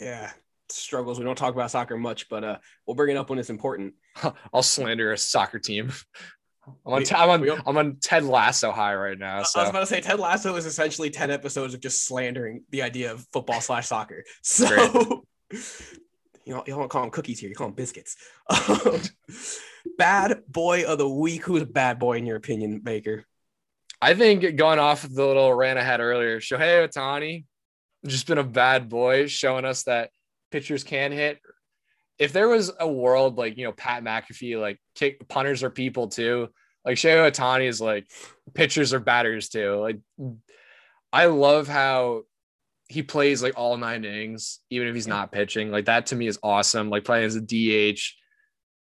Yeah, 0.00 0.30
struggles. 0.70 1.18
We 1.18 1.26
don't 1.26 1.36
talk 1.36 1.52
about 1.52 1.70
soccer 1.70 1.98
much, 1.98 2.30
but 2.30 2.44
uh, 2.44 2.58
we'll 2.86 2.94
bring 2.94 3.14
it 3.14 3.18
up 3.18 3.28
when 3.28 3.38
it's 3.38 3.50
important. 3.50 3.92
I'll 4.54 4.62
slander 4.62 5.12
a 5.12 5.18
soccer 5.18 5.58
team. 5.58 5.92
I'm 6.66 6.92
on, 6.92 7.04
I'm, 7.14 7.30
on, 7.30 7.62
I'm 7.66 7.76
on 7.76 7.96
Ted 8.00 8.24
Lasso 8.24 8.70
high 8.70 8.94
right 8.94 9.18
now. 9.18 9.42
So. 9.42 9.60
I 9.60 9.64
was 9.64 9.70
about 9.70 9.80
to 9.80 9.86
say 9.86 10.00
Ted 10.00 10.20
Lasso 10.20 10.54
is 10.54 10.64
essentially 10.64 11.10
10 11.10 11.30
episodes 11.30 11.74
of 11.74 11.80
just 11.80 12.06
slandering 12.06 12.62
the 12.70 12.82
idea 12.82 13.12
of 13.12 13.26
football 13.32 13.60
slash 13.60 13.88
soccer. 13.88 14.24
So 14.42 15.24
you 16.44 16.54
know, 16.54 16.64
you 16.66 16.74
don't 16.74 16.88
call 16.88 17.02
them 17.02 17.10
cookies 17.10 17.40
here, 17.40 17.48
you 17.48 17.54
call 17.54 17.68
them 17.68 17.76
biscuits. 17.76 18.16
Um, 18.48 19.00
bad 19.98 20.42
boy 20.48 20.84
of 20.84 20.98
the 20.98 21.08
week. 21.08 21.44
Who's 21.44 21.62
a 21.62 21.66
bad 21.66 21.98
boy 21.98 22.18
in 22.18 22.26
your 22.26 22.36
opinion, 22.36 22.80
Baker? 22.80 23.24
I 24.00 24.14
think 24.14 24.56
going 24.56 24.78
off 24.78 25.02
the 25.02 25.24
little 25.24 25.54
rant 25.54 25.78
I 25.78 25.84
had 25.84 26.00
earlier, 26.00 26.40
Shohei 26.40 26.88
Ohtani 26.88 27.44
just 28.06 28.26
been 28.26 28.38
a 28.38 28.44
bad 28.44 28.88
boy, 28.88 29.28
showing 29.28 29.64
us 29.64 29.84
that 29.84 30.10
pitchers 30.50 30.82
can 30.82 31.12
hit. 31.12 31.38
If 32.18 32.32
there 32.32 32.48
was 32.48 32.72
a 32.78 32.90
world 32.90 33.38
like 33.38 33.56
you 33.56 33.64
know 33.64 33.72
Pat 33.72 34.02
McAfee, 34.02 34.60
like 34.60 34.80
kick 34.94 35.28
punters 35.28 35.62
are 35.62 35.70
people 35.70 36.08
too. 36.08 36.48
Like 36.84 36.96
Shohei 36.96 37.30
Ohtani 37.30 37.68
is 37.68 37.80
like 37.80 38.10
pitchers 38.54 38.92
are 38.92 39.00
batters 39.00 39.48
too. 39.48 39.76
Like 39.76 39.98
I 41.12 41.26
love 41.26 41.68
how 41.68 42.22
he 42.88 43.02
plays 43.02 43.42
like 43.42 43.54
all 43.56 43.76
nine 43.76 44.04
innings, 44.04 44.58
even 44.70 44.88
if 44.88 44.94
he's 44.94 45.06
not 45.06 45.32
pitching. 45.32 45.70
Like 45.70 45.86
that 45.86 46.06
to 46.06 46.16
me 46.16 46.26
is 46.26 46.38
awesome. 46.42 46.90
Like 46.90 47.04
playing 47.04 47.24
as 47.24 47.36
a 47.36 47.40
DH, 47.40 48.00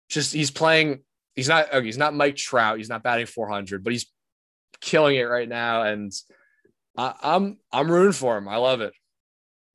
just 0.09 0.33
he's 0.33 0.51
playing. 0.51 0.99
He's 1.35 1.47
not 1.47 1.73
okay, 1.73 1.85
he's 1.85 1.97
not 1.97 2.15
Mike 2.15 2.35
Trout. 2.35 2.77
He's 2.77 2.89
not 2.89 3.03
batting 3.03 3.25
400, 3.25 3.83
but 3.83 3.93
he's 3.93 4.07
killing 4.81 5.15
it 5.15 5.23
right 5.23 5.47
now, 5.47 5.83
and 5.83 6.11
I, 6.97 7.13
I'm 7.21 7.57
I'm 7.71 7.91
rooting 7.91 8.13
for 8.13 8.37
him. 8.37 8.47
I 8.47 8.57
love 8.57 8.81
it. 8.81 8.93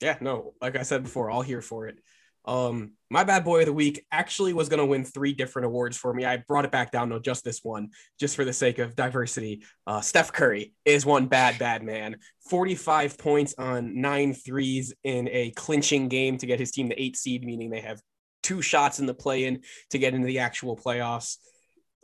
Yeah, 0.00 0.16
no, 0.20 0.54
like 0.60 0.76
I 0.76 0.82
said 0.82 1.04
before, 1.04 1.30
all 1.30 1.42
here 1.42 1.62
for 1.62 1.86
it. 1.86 1.98
Um, 2.44 2.93
my 3.09 3.24
bad 3.24 3.44
boy 3.44 3.60
of 3.60 3.66
the 3.66 3.73
week 3.73 4.05
actually 4.10 4.52
was 4.52 4.69
going 4.69 4.78
to 4.78 4.86
win 4.86 5.05
three 5.05 5.32
different 5.32 5.66
awards 5.66 5.97
for 5.97 6.12
me. 6.12 6.24
I 6.24 6.39
brought 6.39 6.64
it 6.64 6.73
back 6.73 6.90
down 6.90 7.10
to 7.10 7.20
just 7.20 7.44
this 7.44 7.60
one, 7.62 7.90
just 8.19 8.36
for 8.36 8.44
the 8.44 8.52
sake 8.52 8.78
of 8.78 8.97
diversity. 8.97 9.62
Uh, 9.86 10.01
Steph 10.01 10.32
Curry 10.32 10.73
is 10.85 11.06
one 11.06 11.27
bad, 11.27 11.59
bad 11.59 11.82
man. 11.82 12.16
45 12.48 13.19
points 13.19 13.55
on 13.59 14.01
nine 14.01 14.35
threes 14.35 14.94
in 15.05 15.28
a 15.28 15.51
clinching 15.51 16.09
game 16.09 16.39
to 16.39 16.47
get 16.47 16.59
his 16.59 16.73
team 16.73 16.89
the 16.89 17.01
eight 17.01 17.16
seed, 17.16 17.44
meaning 17.44 17.70
they 17.70 17.81
have 17.81 18.01
two 18.43 18.62
shots 18.62 18.98
in 18.98 19.06
the 19.06 19.14
play 19.14 19.44
in 19.44 19.60
to 19.90 19.98
get 19.98 20.14
into 20.14 20.27
the 20.27 20.40
actual 20.40 20.77
playoffs. 20.77 21.36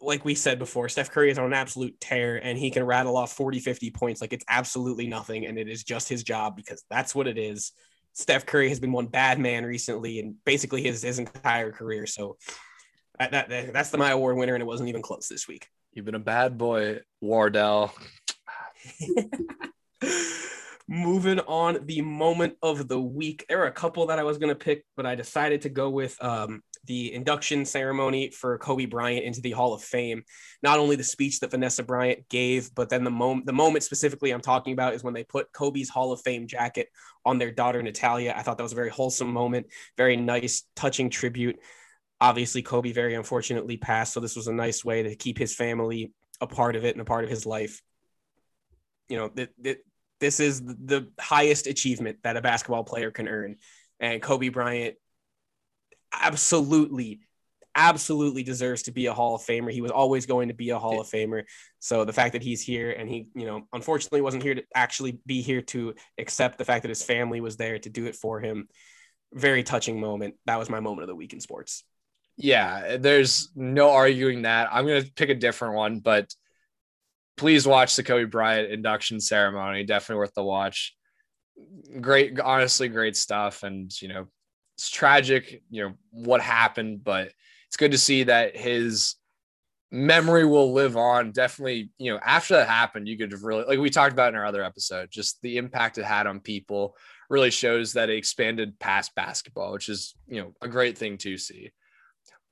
Like 0.00 0.24
we 0.24 0.36
said 0.36 0.60
before, 0.60 0.88
Steph 0.88 1.10
Curry 1.10 1.30
is 1.30 1.38
on 1.38 1.46
an 1.46 1.52
absolute 1.52 1.98
tear 2.00 2.36
and 2.36 2.56
he 2.56 2.70
can 2.70 2.84
rattle 2.84 3.16
off 3.16 3.32
40, 3.32 3.58
50 3.58 3.90
points 3.90 4.20
like 4.20 4.32
it's 4.32 4.44
absolutely 4.48 5.08
nothing. 5.08 5.46
And 5.46 5.58
it 5.58 5.68
is 5.68 5.82
just 5.82 6.08
his 6.08 6.22
job 6.22 6.54
because 6.54 6.84
that's 6.88 7.14
what 7.14 7.26
it 7.26 7.36
is. 7.36 7.72
Steph 8.18 8.46
Curry 8.46 8.68
has 8.68 8.80
been 8.80 8.90
one 8.90 9.06
bad 9.06 9.38
man 9.38 9.64
recently 9.64 10.18
and 10.18 10.34
basically 10.44 10.82
his, 10.82 11.02
his 11.02 11.20
entire 11.20 11.70
career. 11.70 12.04
So 12.04 12.36
that, 13.20 13.30
that, 13.30 13.72
that's 13.72 13.90
the 13.90 13.98
my 13.98 14.10
award 14.10 14.36
winner, 14.36 14.54
and 14.54 14.62
it 14.62 14.66
wasn't 14.66 14.88
even 14.88 15.02
close 15.02 15.28
this 15.28 15.46
week. 15.46 15.68
You've 15.92 16.04
been 16.04 16.16
a 16.16 16.20
bad 16.20 16.58
boy, 16.58 17.00
Wardell. 17.20 17.94
Moving 20.88 21.38
on, 21.40 21.86
the 21.86 22.00
moment 22.02 22.56
of 22.60 22.88
the 22.88 23.00
week. 23.00 23.44
There 23.48 23.58
were 23.58 23.66
a 23.66 23.72
couple 23.72 24.06
that 24.06 24.18
I 24.18 24.24
was 24.24 24.38
going 24.38 24.48
to 24.48 24.56
pick, 24.56 24.84
but 24.96 25.06
I 25.06 25.14
decided 25.14 25.62
to 25.62 25.68
go 25.68 25.88
with 25.88 26.16
um, 26.22 26.62
the 26.88 27.12
induction 27.14 27.64
ceremony 27.64 28.30
for 28.30 28.58
Kobe 28.58 28.86
Bryant 28.86 29.24
into 29.24 29.40
the 29.40 29.52
Hall 29.52 29.74
of 29.74 29.82
Fame. 29.82 30.24
Not 30.62 30.80
only 30.80 30.96
the 30.96 31.04
speech 31.04 31.38
that 31.40 31.52
Vanessa 31.52 31.82
Bryant 31.84 32.28
gave, 32.28 32.74
but 32.74 32.88
then 32.88 33.04
the 33.04 33.10
moment 33.10 33.46
the 33.46 33.52
moment 33.52 33.84
specifically 33.84 34.32
I'm 34.32 34.40
talking 34.40 34.72
about 34.72 34.94
is 34.94 35.04
when 35.04 35.14
they 35.14 35.22
put 35.22 35.52
Kobe's 35.52 35.90
Hall 35.90 36.10
of 36.10 36.20
Fame 36.22 36.48
jacket 36.48 36.88
on 37.24 37.38
their 37.38 37.52
daughter 37.52 37.80
Natalia. 37.82 38.34
I 38.36 38.42
thought 38.42 38.56
that 38.56 38.64
was 38.64 38.72
a 38.72 38.76
very 38.76 38.90
wholesome 38.90 39.32
moment, 39.32 39.66
very 39.96 40.16
nice, 40.16 40.64
touching 40.74 41.10
tribute. 41.10 41.58
Obviously, 42.20 42.62
Kobe 42.62 42.90
very 42.90 43.14
unfortunately 43.14 43.76
passed, 43.76 44.14
so 44.14 44.20
this 44.20 44.34
was 44.34 44.48
a 44.48 44.52
nice 44.52 44.84
way 44.84 45.04
to 45.04 45.14
keep 45.14 45.38
his 45.38 45.54
family 45.54 46.12
a 46.40 46.46
part 46.46 46.74
of 46.74 46.84
it 46.84 46.94
and 46.94 47.00
a 47.02 47.04
part 47.04 47.24
of 47.24 47.30
his 47.30 47.46
life. 47.46 47.82
You 49.08 49.18
know, 49.18 49.28
th- 49.28 49.50
th- 49.62 49.78
this 50.20 50.40
is 50.40 50.62
the 50.62 51.10
highest 51.20 51.66
achievement 51.66 52.18
that 52.24 52.36
a 52.36 52.40
basketball 52.40 52.84
player 52.84 53.10
can 53.10 53.28
earn. 53.28 53.56
And 54.00 54.22
Kobe 54.22 54.48
Bryant 54.48 54.96
absolutely, 56.12 57.20
absolutely 57.74 58.42
deserves 58.42 58.82
to 58.84 58.92
be 58.92 59.06
a 59.06 59.14
Hall 59.14 59.34
of 59.34 59.42
Famer. 59.42 59.70
He 59.70 59.82
was 59.82 59.90
always 59.90 60.26
going 60.26 60.48
to 60.48 60.54
be 60.54 60.70
a 60.70 60.78
Hall 60.78 61.00
of 61.00 61.06
Famer. 61.06 61.44
So 61.78 62.04
the 62.04 62.12
fact 62.12 62.32
that 62.32 62.42
he's 62.42 62.60
here 62.62 62.90
and 62.90 63.08
he, 63.08 63.28
you 63.34 63.46
know, 63.46 63.62
unfortunately 63.72 64.20
wasn't 64.20 64.42
here 64.42 64.54
to 64.54 64.64
actually 64.74 65.20
be 65.26 65.42
here 65.42 65.62
to 65.62 65.94
accept 66.18 66.58
the 66.58 66.64
fact 66.64 66.82
that 66.82 66.88
his 66.88 67.02
family 67.02 67.40
was 67.40 67.56
there 67.56 67.78
to 67.78 67.88
do 67.90 68.06
it 68.06 68.16
for 68.16 68.40
him. 68.40 68.68
Very 69.32 69.62
touching 69.62 70.00
moment. 70.00 70.34
That 70.46 70.58
was 70.58 70.70
my 70.70 70.80
moment 70.80 71.02
of 71.02 71.08
the 71.08 71.14
week 71.14 71.32
in 71.32 71.40
sports. 71.40 71.84
Yeah, 72.36 72.96
there's 72.96 73.50
no 73.54 73.90
arguing 73.90 74.42
that. 74.42 74.68
I'm 74.72 74.86
going 74.86 75.02
to 75.02 75.12
pick 75.12 75.28
a 75.28 75.34
different 75.34 75.74
one, 75.74 75.98
but 76.00 76.32
please 77.36 77.66
watch 77.66 77.96
the 77.96 78.02
Kobe 78.02 78.24
Bryant 78.24 78.72
induction 78.72 79.20
ceremony. 79.20 79.84
Definitely 79.84 80.20
worth 80.20 80.34
the 80.34 80.44
watch. 80.44 80.96
Great, 82.00 82.38
honestly, 82.40 82.88
great 82.88 83.16
stuff. 83.16 83.64
And, 83.64 83.90
you 84.00 84.08
know, 84.08 84.28
it's 84.78 84.88
tragic, 84.88 85.60
you 85.70 85.82
know, 85.82 85.94
what 86.12 86.40
happened, 86.40 87.02
but 87.02 87.32
it's 87.66 87.76
good 87.76 87.90
to 87.90 87.98
see 87.98 88.22
that 88.22 88.56
his 88.56 89.16
memory 89.90 90.46
will 90.46 90.72
live 90.72 90.96
on. 90.96 91.32
Definitely, 91.32 91.90
you 91.98 92.12
know, 92.12 92.20
after 92.24 92.54
that 92.54 92.68
happened, 92.68 93.08
you 93.08 93.18
could 93.18 93.32
have 93.32 93.42
really, 93.42 93.64
like 93.64 93.80
we 93.80 93.90
talked 93.90 94.12
about 94.12 94.32
in 94.32 94.38
our 94.38 94.46
other 94.46 94.62
episode, 94.62 95.10
just 95.10 95.42
the 95.42 95.56
impact 95.56 95.98
it 95.98 96.04
had 96.04 96.28
on 96.28 96.38
people 96.38 96.96
really 97.28 97.50
shows 97.50 97.94
that 97.94 98.08
it 98.08 98.16
expanded 98.16 98.78
past 98.78 99.12
basketball, 99.16 99.72
which 99.72 99.88
is, 99.88 100.14
you 100.28 100.40
know, 100.40 100.54
a 100.62 100.68
great 100.68 100.96
thing 100.96 101.18
to 101.18 101.36
see. 101.36 101.72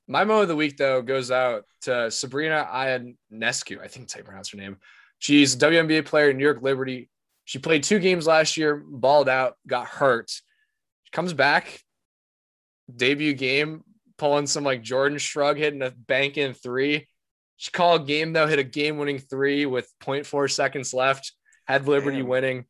My 0.09 0.25
mo 0.25 0.43
of 0.43 0.49
the 0.49 0.57
week, 0.57 0.77
though, 0.77 1.03
goes 1.03 1.31
out 1.31 1.65
to 1.83 2.11
Sabrina 2.11 2.67
Ionescu. 2.69 3.81
I 3.81 3.87
think 3.87 4.07
that's 4.07 4.15
how 4.15 4.19
you 4.19 4.25
pronounce 4.25 4.51
her 4.51 4.59
name. 4.59 4.79
She's 5.21 5.55
a 5.55 5.59
WNBA 5.59 6.05
player 6.07 6.31
in 6.31 6.39
New 6.39 6.45
York 6.45 6.61
Liberty. 6.61 7.09
She 7.45 7.61
played 7.61 7.85
two 7.85 8.01
games 8.01 8.27
last 8.27 8.57
year, 8.57 8.83
balled 8.85 9.29
out, 9.29 9.55
got 9.67 9.87
hurt. 9.87 10.31
She 10.31 11.11
comes 11.13 11.33
back, 11.33 11.81
debut 12.95 13.35
game, 13.35 13.83
pulling 14.17 14.47
some 14.47 14.65
like 14.65 14.83
Jordan 14.83 15.19
shrug, 15.19 15.57
hitting 15.57 15.83
a 15.83 15.91
bank 15.91 16.37
in 16.37 16.55
three. 16.55 17.09
She 17.57 17.71
called 17.71 18.07
game 18.07 18.33
though, 18.33 18.47
hit 18.47 18.59
a 18.59 18.65
game 18.65 18.99
winning 18.99 19.19
three 19.19 19.67
with 19.67 19.91
0.4 20.03 20.51
seconds 20.51 20.93
left, 20.93 21.33
had 21.67 21.89
Liberty 21.89 22.19
Damn. 22.19 22.29
winning 22.29 22.65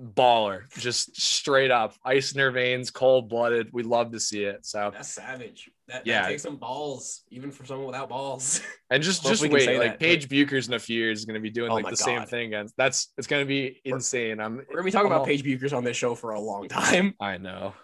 baller, 0.00 0.62
just 0.78 1.20
straight 1.20 1.70
up, 1.70 1.94
ice 2.04 2.32
in 2.32 2.40
her 2.40 2.50
veins, 2.50 2.90
cold 2.90 3.28
blooded. 3.28 3.68
We 3.72 3.82
love 3.82 4.12
to 4.12 4.20
see 4.20 4.44
it. 4.44 4.66
So 4.66 4.90
that's 4.92 5.08
savage. 5.08 5.70
That, 5.88 6.06
yeah, 6.06 6.22
that 6.22 6.28
takes 6.28 6.42
some 6.42 6.56
balls, 6.56 7.22
even 7.30 7.50
for 7.50 7.64
someone 7.66 7.86
without 7.86 8.08
balls. 8.08 8.60
And 8.90 9.02
just 9.02 9.24
just 9.24 9.42
wait, 9.42 9.52
like 9.52 9.92
that, 9.92 9.98
Paige 9.98 10.28
but... 10.28 10.36
Bueckers 10.36 10.68
in 10.68 10.74
a 10.74 10.78
few 10.78 11.00
years 11.00 11.18
is 11.18 11.24
going 11.24 11.34
to 11.34 11.40
be 11.40 11.50
doing 11.50 11.72
oh 11.72 11.74
like 11.74 11.86
the 11.86 11.90
God. 11.92 11.98
same 11.98 12.22
thing 12.26 12.46
against. 12.48 12.76
That's 12.76 13.12
it's 13.18 13.26
going 13.26 13.42
to 13.42 13.48
be 13.48 13.80
insane. 13.84 14.38
I'm 14.38 14.56
we're 14.56 14.64
going 14.64 14.76
to 14.76 14.82
be 14.84 14.90
talking 14.92 15.10
about 15.10 15.26
Paige 15.26 15.42
Bueckers 15.42 15.76
on 15.76 15.82
this 15.82 15.96
show 15.96 16.14
for 16.14 16.30
a 16.30 16.38
long 16.38 16.68
time. 16.68 17.14
I 17.18 17.38
know. 17.38 17.74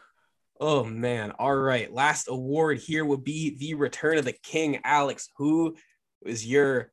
Oh 0.63 0.85
man! 0.85 1.33
All 1.39 1.57
right, 1.57 1.91
last 1.91 2.29
award 2.29 2.79
here 2.79 3.03
would 3.03 3.25
be 3.25 3.57
the 3.57 3.73
Return 3.73 4.19
of 4.19 4.27
the 4.27 4.35
King. 4.43 4.81
Alex, 4.85 5.31
who 5.39 5.75
is 6.27 6.47
your 6.47 6.93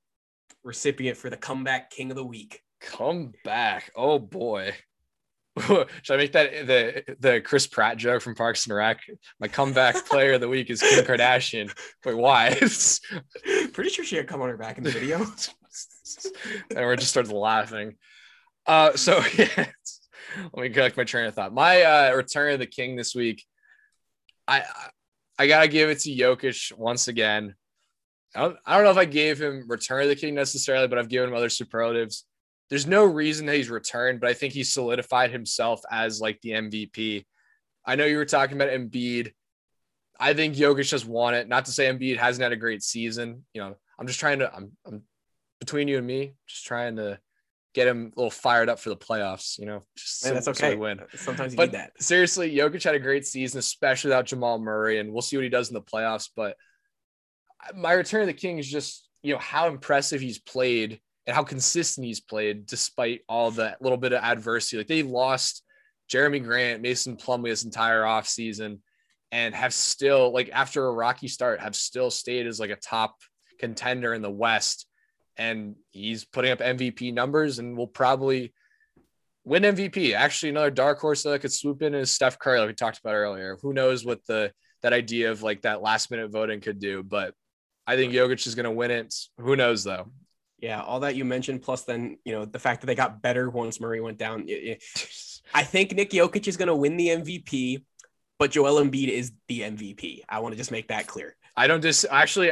recipient 0.64 1.18
for 1.18 1.30
the 1.30 1.36
Comeback 1.36 1.92
King 1.92 2.10
of 2.10 2.16
the 2.16 2.24
Week? 2.24 2.62
Come 2.80 3.34
back! 3.44 3.92
Oh 3.94 4.20
boy. 4.20 4.74
Should 5.60 5.88
I 6.14 6.18
make 6.18 6.32
that 6.32 6.66
the 6.66 7.16
the 7.20 7.42
Chris 7.42 7.68
Pratt 7.68 7.98
joke 7.98 8.22
from 8.22 8.36
Parks 8.36 8.66
and 8.68 8.76
Rec? 8.76 9.02
My 9.42 9.50
comeback 9.50 10.06
player 10.10 10.34
of 10.34 10.42
the 10.42 10.48
week 10.48 10.70
is 10.70 10.82
Kim 10.82 11.04
Kardashian. 11.04 11.70
Wait, 12.06 12.16
why? 12.16 12.56
Pretty 13.74 13.90
sure 13.90 14.06
she 14.06 14.16
had 14.16 14.28
come 14.28 14.42
on 14.42 14.48
her 14.48 14.58
back 14.58 14.78
in 14.78 14.86
the 14.86 14.92
video. 14.92 15.26
and 16.74 16.88
we 16.88 16.96
just 16.96 17.10
started 17.10 17.34
laughing. 17.34 17.96
Uh, 18.66 18.96
so 18.96 19.22
yeah, 19.38 19.68
let 20.54 20.64
me 20.64 20.70
collect 20.70 20.96
my 20.96 21.04
train 21.04 21.26
of 21.26 21.34
thought. 21.34 21.54
My 21.54 21.82
uh, 21.82 22.14
return 22.16 22.54
of 22.54 22.60
the 22.60 22.66
king 22.66 22.96
this 22.96 23.14
week. 23.14 23.44
I 24.48 24.64
I 25.38 25.48
gotta 25.48 25.68
give 25.68 25.90
it 25.90 26.00
to 26.02 26.10
Jokic 26.10 26.78
once 26.78 27.08
again. 27.08 27.56
I 28.36 28.42
don't, 28.42 28.58
I 28.66 28.76
don't 28.76 28.84
know 28.84 28.92
if 28.92 28.98
I 28.98 29.06
gave 29.06 29.42
him 29.42 29.66
return 29.68 30.04
of 30.04 30.10
the 30.10 30.16
king 30.16 30.36
necessarily, 30.36 30.88
but 30.88 31.00
I've 31.00 31.10
given 31.10 31.30
him 31.30 31.36
other 31.36 31.50
superlatives 31.50 32.26
there's 32.70 32.88
no 32.88 33.06
reason 33.06 33.46
that 33.46 33.56
he's 33.56 33.70
returned, 33.70 34.20
but 34.20 34.30
I 34.30 34.34
think 34.34 34.54
he 34.54 34.64
solidified 34.64 35.32
himself 35.32 35.82
as 35.90 36.20
like 36.20 36.40
the 36.42 36.52
MVP. 36.52 37.26
I 37.86 37.96
know 37.96 38.06
you 38.06 38.18
were 38.18 38.26
talking 38.26 38.58
about 38.58 38.74
Embiid. 38.74 39.32
I 40.20 40.34
think 40.34 40.56
Jokic 40.56 40.90
just 40.90 41.06
won 41.06 41.34
it. 41.34 41.48
Not 41.48 41.66
to 41.66 41.72
say 41.72 41.86
Embiid 41.86 42.18
hasn't 42.18 42.44
had 42.44 42.52
a 42.52 42.58
great 42.58 42.84
season. 42.84 43.46
You 43.54 43.62
know, 43.62 43.76
I'm 43.98 44.08
just 44.08 44.20
trying 44.20 44.40
to, 44.40 44.54
I'm, 44.54 44.72
I'm 44.86 45.04
between 45.60 45.88
you 45.88 45.98
and 45.98 46.06
me, 46.06 46.34
just 46.48 46.66
trying 46.66 46.98
to 46.98 47.20
get 47.78 47.88
him 47.88 48.12
a 48.16 48.20
little 48.20 48.32
fired 48.32 48.70
up 48.70 48.80
for 48.80 48.90
the 48.90 48.98
playoffs, 48.98 49.60
you 49.60 49.68
know, 49.68 49.84
just 49.96 50.26
Man, 50.26 50.34
that's 50.34 50.48
okay. 50.48 50.76
Win. 50.76 51.00
Sometimes 51.14 51.54
you 51.54 51.58
but 51.58 51.72
need 51.72 51.76
that. 51.76 51.92
Seriously, 52.02 52.52
Jokic 52.56 52.84
had 52.84 52.96
a 52.96 53.00
great 53.00 53.28
season, 53.28 53.60
especially 53.60 54.10
without 54.10 54.26
Jamal 54.26 54.58
Murray, 54.58 54.98
and 54.98 55.14
we'll 55.14 55.22
see 55.22 55.38
what 55.38 55.44
he 55.44 55.50
does 55.50 55.68
in 55.68 55.76
the 55.76 55.82
playoffs. 55.82 56.28
But 56.36 56.58
my 57.76 57.92
return 57.92 58.22
of 58.22 58.28
the 58.28 58.34
king 58.34 58.58
is 58.58 58.68
just, 58.68 59.08
you 59.22 59.32
know, 59.32 59.40
how 59.40 59.68
impressive 59.68 60.20
he's 60.20 60.40
played 60.40 61.00
and 61.28 61.36
how 61.36 61.44
consistent 61.44 62.08
he's 62.08 62.20
played 62.20 62.66
despite 62.66 63.22
all 63.30 63.52
that 63.52 63.80
little 63.80 63.98
bit 64.00 64.12
of 64.12 64.24
adversity. 64.24 64.78
Like 64.78 64.88
they 64.88 65.04
lost 65.04 65.62
Jerami 66.12 66.44
Grant, 66.44 66.82
Mason 66.82 67.16
Plumlee 67.16 67.50
this 67.50 67.64
entire 67.64 68.02
offseason 68.02 68.80
and 69.32 69.54
have 69.54 69.74
still 69.74 70.34
like 70.34 70.50
after 70.52 70.88
a 70.88 70.92
rocky 70.92 71.28
start 71.28 71.60
have 71.60 71.76
still 71.76 72.10
stayed 72.10 72.48
as 72.48 72.60
like 72.60 72.72
a 72.72 72.78
top 72.78 73.18
contender 73.60 74.16
in 74.16 74.24
the 74.24 74.32
West. 74.32 74.88
And 75.38 75.76
he's 75.92 76.26
putting 76.26 76.52
up 76.52 76.60
MVP 76.60 77.14
numbers 77.14 77.60
and 77.60 77.78
will 77.78 77.88
probably 77.88 78.54
win 79.44 79.64
MVP. 79.64 80.14
Actually, 80.14 80.50
another 80.50 80.72
dark 80.72 81.00
horse 81.00 81.24
that 81.24 81.42
could 81.42 81.54
swoop 81.54 81.82
in 81.82 81.96
is 81.96 82.12
Steph 82.12 82.38
Curry, 82.38 82.60
like 82.60 82.68
we 82.68 82.74
talked 82.74 83.00
about 83.00 83.14
earlier. 83.14 83.58
Who 83.62 83.74
knows 83.74 84.06
what 84.06 84.26
the 84.26 84.52
that 84.82 84.94
idea 84.94 85.32
of 85.32 85.42
like 85.42 85.62
that 85.64 85.82
last 85.82 86.12
minute 86.12 86.32
voting 86.32 86.62
could 86.62 86.80
do, 86.80 87.02
but 87.04 87.34
I 87.88 87.96
think 87.96 88.14
Jokic 88.14 88.46
is 88.46 88.56
going 88.56 88.66
to 88.66 88.72
win 88.72 88.92
it. 88.92 89.16
Who 89.40 89.56
knows 89.56 89.84
though? 89.84 90.12
Yeah, 90.60 90.82
all 90.82 91.02
that 91.02 91.16
you 91.16 91.24
mentioned, 91.24 91.62
plus 91.62 91.84
then 91.84 92.18
you 92.26 92.34
know 92.34 92.46
the 92.46 92.60
fact 92.60 92.82
that 92.82 92.88
they 92.88 92.96
got 92.96 93.22
better 93.22 93.50
once 93.50 93.80
Murray 93.80 94.02
went 94.02 94.18
down. 94.18 94.48
I 95.54 95.64
think 95.64 95.94
Nick 95.94 96.12
Jokic 96.12 96.48
is 96.48 96.58
going 96.58 96.68
to 96.68 96.76
win 96.76 96.98
the 96.98 97.08
MVP, 97.08 97.84
but 98.38 98.52
Joel 98.52 98.84
Embiid 98.84 99.08
is 99.08 99.32
the 99.48 99.62
MVP. 99.62 100.22
I 100.28 100.40
want 100.40 100.54
to 100.54 100.58
just 100.58 100.72
make 100.72 100.90
that 100.90 101.08
clear. 101.08 101.36
I 101.56 101.68
don't 101.68 101.82
just 101.82 102.06
actually. 102.12 102.52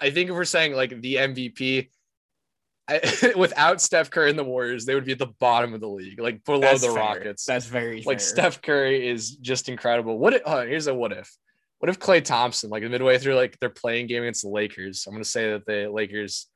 I 0.00 0.10
think 0.10 0.30
if 0.30 0.34
we're 0.34 0.44
saying 0.44 0.74
like 0.74 1.00
the 1.00 1.14
MVP, 1.16 1.88
I, 2.88 3.32
without 3.36 3.80
Steph 3.80 4.10
Curry 4.10 4.30
and 4.30 4.38
the 4.38 4.44
Warriors, 4.44 4.84
they 4.84 4.94
would 4.94 5.04
be 5.04 5.12
at 5.12 5.18
the 5.18 5.26
bottom 5.26 5.74
of 5.74 5.80
the 5.80 5.88
league, 5.88 6.20
like 6.20 6.44
below 6.44 6.60
That's 6.60 6.82
the 6.82 6.88
fair. 6.88 6.96
Rockets. 6.96 7.44
That's 7.44 7.66
very 7.66 8.02
like 8.02 8.18
fair. 8.18 8.28
Steph 8.28 8.62
Curry 8.62 9.08
is 9.08 9.36
just 9.36 9.68
incredible. 9.68 10.18
What? 10.18 10.34
If, 10.34 10.42
oh, 10.44 10.66
here's 10.66 10.86
a 10.86 10.94
what 10.94 11.12
if. 11.12 11.30
What 11.78 11.88
if 11.88 11.98
Klay 11.98 12.24
Thompson, 12.24 12.70
like 12.70 12.84
midway 12.84 13.18
through, 13.18 13.34
like 13.34 13.58
they're 13.58 13.68
playing 13.68 14.06
game 14.06 14.22
against 14.22 14.42
the 14.42 14.48
Lakers? 14.48 15.04
I'm 15.06 15.14
going 15.14 15.24
to 15.24 15.28
say 15.28 15.50
that 15.50 15.66
the 15.66 15.90
Lakers 15.90 16.46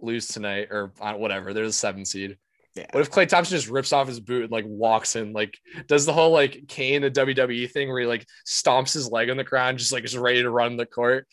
lose 0.00 0.28
tonight 0.28 0.68
or 0.70 0.92
whatever. 0.98 1.52
There's 1.52 1.68
a 1.68 1.72
seven 1.72 2.04
seed. 2.04 2.38
Yeah. 2.74 2.86
What 2.92 3.02
if 3.02 3.10
Klay 3.10 3.28
Thompson 3.28 3.54
just 3.54 3.68
rips 3.68 3.92
off 3.92 4.08
his 4.08 4.20
boot 4.20 4.44
and 4.44 4.52
like 4.52 4.64
walks 4.66 5.14
in, 5.14 5.34
like 5.34 5.58
does 5.88 6.06
the 6.06 6.12
whole 6.14 6.30
like 6.30 6.68
Kane 6.68 7.02
the 7.02 7.10
WWE 7.10 7.70
thing 7.70 7.88
where 7.88 8.00
he 8.00 8.06
like 8.06 8.26
stomps 8.46 8.94
his 8.94 9.10
leg 9.10 9.28
on 9.28 9.36
the 9.36 9.44
ground, 9.44 9.78
just 9.78 9.92
like 9.92 10.04
is 10.04 10.16
ready 10.16 10.42
to 10.42 10.50
run 10.50 10.78
the 10.78 10.86
court? 10.86 11.26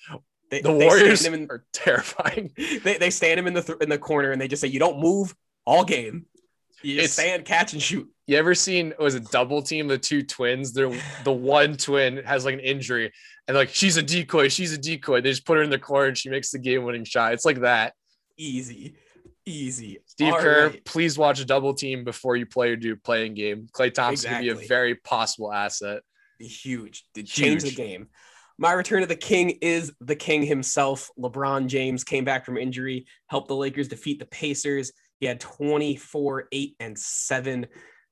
They, 0.49 0.61
the 0.61 0.73
Warriors 0.73 1.25
in, 1.25 1.47
are 1.49 1.63
terrifying. 1.73 2.51
They, 2.83 2.97
they 2.97 3.09
stand 3.09 3.39
him 3.39 3.47
in 3.47 3.53
the 3.53 3.61
th- 3.61 3.79
in 3.81 3.89
the 3.89 3.97
corner 3.97 4.31
and 4.31 4.41
they 4.41 4.47
just 4.47 4.61
say, 4.61 4.67
"You 4.67 4.79
don't 4.79 4.99
move 4.99 5.35
all 5.65 5.83
game. 5.83 6.25
You 6.81 7.01
it's, 7.01 7.13
stand, 7.13 7.45
catch, 7.45 7.73
and 7.73 7.81
shoot." 7.81 8.09
You 8.25 8.37
ever 8.37 8.55
seen 8.55 8.93
was 8.99 9.15
a 9.15 9.19
double 9.19 9.61
team 9.61 9.87
the 9.87 9.97
two 9.97 10.23
twins? 10.23 10.73
They're 10.73 10.91
the 11.23 11.31
one 11.31 11.75
twin 11.77 12.23
has 12.25 12.45
like 12.45 12.53
an 12.53 12.59
injury 12.59 13.11
and 13.49 13.57
like 13.57 13.69
she's 13.69 13.97
a 13.97 14.03
decoy, 14.03 14.47
she's 14.47 14.71
a 14.71 14.77
decoy. 14.77 15.21
They 15.21 15.31
just 15.31 15.45
put 15.45 15.57
her 15.57 15.63
in 15.63 15.71
the 15.71 15.79
corner 15.79 16.09
and 16.09 16.17
she 16.17 16.29
makes 16.29 16.51
the 16.51 16.59
game 16.59 16.83
winning 16.83 17.03
shot. 17.03 17.33
It's 17.33 17.45
like 17.45 17.61
that. 17.61 17.93
Easy. 18.37 18.93
Easy. 19.43 19.97
Steve 20.05 20.33
All 20.33 20.39
Kerr, 20.39 20.67
right. 20.67 20.85
please 20.85 21.17
watch 21.17 21.39
a 21.39 21.45
double 21.45 21.73
team 21.73 22.03
before 22.03 22.35
you 22.35 22.45
play 22.45 22.69
or 22.69 22.75
do 22.75 22.95
playing 22.95 23.33
game. 23.33 23.67
Klay 23.71 23.91
Thompson 23.91 24.29
exactly. 24.29 24.53
be 24.53 24.65
a 24.65 24.67
very 24.67 24.93
possible 24.93 25.51
asset. 25.51 26.03
Huge. 26.37 27.05
Did 27.15 27.25
change 27.25 27.63
the 27.63 27.71
game. 27.71 28.09
My 28.61 28.73
return 28.73 28.99
to 28.99 29.07
the 29.07 29.15
king 29.15 29.51
is 29.61 29.93
the 30.01 30.17
king 30.17 30.43
himself. 30.43 31.09
LeBron 31.17 31.67
James 31.67 32.03
came 32.03 32.25
back 32.25 32.45
from 32.45 32.57
injury, 32.57 33.05
helped 33.27 33.47
the 33.47 33.55
Lakers 33.55 33.87
defeat 33.87 34.19
the 34.19 34.25
Pacers. 34.25 34.91
He 35.21 35.25
had 35.27 35.39
24, 35.39 36.49
8, 36.51 36.75
and 36.81 36.99
7. 36.99 37.65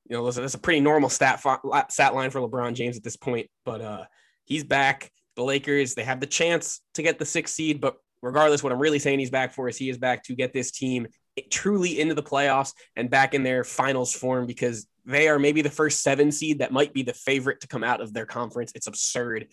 You 0.09 0.15
know, 0.15 0.31
that's 0.31 0.53
a 0.53 0.57
pretty 0.57 0.79
normal 0.79 1.09
stat, 1.09 1.43
stat 1.89 2.15
line 2.15 2.29
for 2.29 2.39
LeBron 2.39 2.75
James 2.75 2.95
at 2.95 3.03
this 3.03 3.17
point, 3.17 3.49
but 3.65 3.81
uh, 3.81 4.05
he's 4.45 4.63
back. 4.63 5.11
The 5.35 5.43
Lakers, 5.43 5.95
they 5.95 6.05
have 6.05 6.21
the 6.21 6.25
chance 6.25 6.79
to 6.93 7.03
get 7.03 7.19
the 7.19 7.25
sixth 7.25 7.53
seed, 7.53 7.81
but 7.81 7.97
regardless, 8.21 8.63
what 8.63 8.71
I'm 8.71 8.79
really 8.79 8.99
saying 8.99 9.19
he's 9.19 9.29
back 9.29 9.53
for 9.53 9.67
is 9.67 9.75
he 9.75 9.89
is 9.89 9.97
back 9.97 10.23
to 10.23 10.35
get 10.35 10.53
this 10.53 10.71
team 10.71 11.07
truly 11.51 11.99
into 11.99 12.15
the 12.15 12.23
playoffs 12.23 12.71
and 12.95 13.09
back 13.09 13.33
in 13.33 13.43
their 13.43 13.65
finals 13.65 14.13
form 14.13 14.47
because 14.47 14.87
they 15.05 15.27
are 15.27 15.39
maybe 15.39 15.61
the 15.61 15.69
first 15.69 16.01
seven 16.01 16.31
seed 16.31 16.59
that 16.59 16.71
might 16.71 16.93
be 16.93 17.03
the 17.03 17.13
favorite 17.13 17.59
to 17.61 17.67
come 17.67 17.83
out 17.83 17.99
of 17.99 18.13
their 18.13 18.25
conference. 18.25 18.71
It's 18.75 18.87
absurd. 18.87 19.47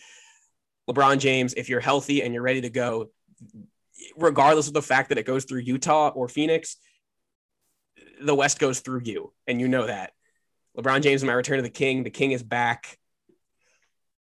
LeBron 0.89 1.19
James, 1.19 1.55
if 1.55 1.69
you're 1.69 1.81
healthy 1.81 2.23
and 2.23 2.35
you're 2.35 2.43
ready 2.43 2.61
to 2.63 2.71
go, 2.71 3.11
regardless 4.17 4.69
of 4.69 4.75
the 4.75 4.83
fact 4.83 5.09
that 5.09 5.19
it 5.19 5.27
goes 5.27 5.45
through 5.45 5.61
Utah 5.61 6.09
or 6.09 6.29
Phoenix, 6.29 6.77
the 8.21 8.35
West 8.35 8.59
goes 8.59 8.81
through 8.81 9.03
you, 9.05 9.33
and 9.47 9.61
you 9.61 9.69
know 9.69 9.87
that. 9.87 10.13
LeBron 10.77 11.03
James, 11.03 11.23
my 11.25 11.33
return 11.33 11.57
to 11.57 11.63
the 11.63 11.71
King. 11.71 12.03
The 12.03 12.11
King 12.11 12.33
is 12.33 12.43
back. 12.43 12.99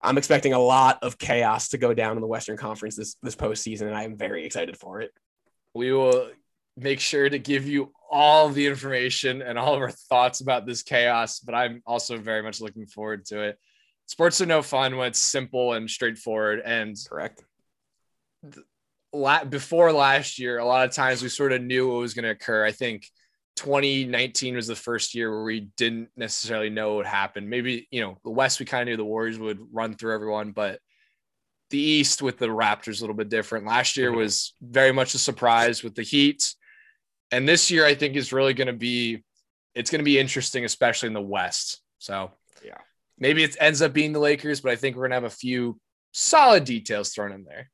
I'm 0.02 0.18
expecting 0.18 0.54
a 0.54 0.60
lot 0.60 1.00
of 1.02 1.18
chaos 1.18 1.70
to 1.70 1.78
go 1.78 1.94
down 1.94 2.18
in 2.18 2.22
the 2.22 2.28
Western 2.28 2.58
Conference 2.58 2.96
this 2.98 3.16
this 3.24 3.36
postseason, 3.36 3.84
and 3.84 3.96
I 3.96 4.04
am 4.04 4.18
very 4.18 4.46
excited 4.46 4.78
for 4.78 5.02
it. 5.02 5.12
We 5.74 5.94
will 5.94 6.30
make 6.76 7.00
sure 7.00 7.30
to 7.30 7.40
give 7.40 7.68
you 7.68 7.94
all 8.12 8.50
the 8.50 8.68
information 8.68 9.42
and 9.42 9.58
all 9.58 9.76
of 9.76 9.82
our 9.82 9.92
thoughts 9.92 10.42
about 10.42 10.66
this 10.66 10.84
chaos, 10.84 11.40
but 11.40 11.56
I'm 11.56 11.82
also 11.86 12.18
very 12.18 12.44
much 12.44 12.62
looking 12.62 12.86
forward 12.86 13.26
to 13.28 13.42
it. 13.42 13.60
Sports 14.08 14.42
are 14.42 14.46
no 14.46 14.62
fun 14.62 14.98
when 14.98 15.08
it's 15.08 15.20
simple 15.20 15.74
and 15.74 15.90
straightforward. 15.90 16.62
And 16.64 16.96
correct. 17.10 17.44
Before 19.50 19.92
last 19.92 20.40
year, 20.40 20.58
a 20.58 20.66
lot 20.66 20.88
of 20.88 20.94
times 20.94 21.22
we 21.22 21.30
sort 21.30 21.54
of 21.54 21.62
knew 21.62 21.90
what 21.90 22.00
was 22.00 22.14
going 22.14 22.24
to 22.24 22.32
occur. 22.32 22.66
I 22.66 22.72
think 22.72 23.08
2019 23.56 24.56
was 24.56 24.68
the 24.68 24.76
first 24.76 25.14
year 25.16 25.32
where 25.32 25.44
we 25.44 25.70
didn't 25.78 26.10
necessarily 26.16 26.70
know 26.70 26.96
what 26.96 27.06
happened. 27.06 27.50
Maybe, 27.50 27.88
you 27.92 28.02
know, 28.02 28.18
the 28.24 28.32
West, 28.32 28.60
we 28.60 28.66
kind 28.66 28.82
of 28.82 28.88
knew 28.88 28.98
the 28.98 29.06
Warriors 29.06 29.40
would 29.40 29.60
run 29.72 29.94
through 29.96 30.16
everyone, 30.16 30.52
but 30.52 30.80
the 31.70 31.80
East 31.80 32.22
with 32.22 32.38
the 32.38 32.48
Raptors 32.48 33.00
a 33.00 33.02
little 33.02 33.16
bit 33.16 33.30
different. 33.30 33.66
Last 33.66 33.98
year 33.98 34.10
mm-hmm. 34.10 34.20
was 34.20 34.54
very 34.62 34.92
much 34.92 35.14
a 35.14 35.20
surprise 35.20 35.84
with 35.84 35.96
the 35.96 36.04
Heat. 36.04 36.54
And 37.32 37.48
this 37.48 37.72
year, 37.72 37.86
I 37.86 37.96
think 37.96 38.16
is 38.16 38.34
really 38.34 38.54
going 38.54 38.68
to 38.68 38.74
be, 38.74 39.24
it's 39.74 39.90
going 39.90 40.02
to 40.02 40.06
be 40.06 40.20
interesting, 40.20 40.66
especially 40.66 41.08
in 41.08 41.14
the 41.14 41.22
West. 41.22 41.82
So, 41.98 42.32
maybe 43.18 43.44
it 43.44 43.56
ends 43.60 43.82
up 43.82 43.94
being 43.94 44.14
the 44.14 44.20
Lakers, 44.20 44.62
but 44.62 44.72
I 44.72 44.76
think 44.76 44.96
we're 44.96 45.08
to 45.08 45.16
have 45.16 45.24
a 45.24 45.30
few 45.30 45.80
solid 46.12 46.66
details 46.66 47.10
thrown 47.10 47.32
in 47.32 47.44
there. 47.44 47.70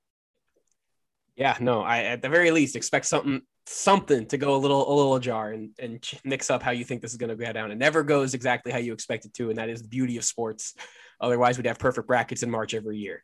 Yeah, 1.36 1.56
no, 1.60 1.82
I 1.82 2.04
at 2.04 2.22
the 2.22 2.30
very 2.30 2.52
least 2.52 2.76
expect 2.76 3.06
something 3.06 3.42
something 3.66 4.26
to 4.26 4.38
go 4.38 4.56
a 4.56 4.58
little 4.58 4.92
a 4.92 4.94
little 4.94 5.16
ajar 5.16 5.52
and, 5.52 5.70
and 5.80 6.04
mix 6.24 6.50
up 6.50 6.64
how 6.64 6.72
you 6.72 6.84
think 6.84 7.02
this 7.02 7.12
is 7.12 7.18
going 7.18 7.30
to 7.30 7.36
go 7.36 7.54
down. 7.54 7.72
It 7.72 7.78
never 7.78 8.04
goes 8.04 8.34
exactly 8.34 8.72
how 8.72 8.80
you 8.80 8.94
expect 8.94 9.26
it 9.26 9.34
to, 9.36 9.50
and 9.50 9.58
that 9.58 9.70
is 9.70 9.82
the 9.82 9.88
beauty 9.88 10.18
of 10.18 10.26
sports. 10.26 10.74
Otherwise, 11.22 11.58
we'd 11.58 11.68
have 11.68 11.80
perfect 11.80 12.08
brackets 12.08 12.44
in 12.44 12.50
March 12.50 12.74
every 12.74 12.98
year. 12.98 13.22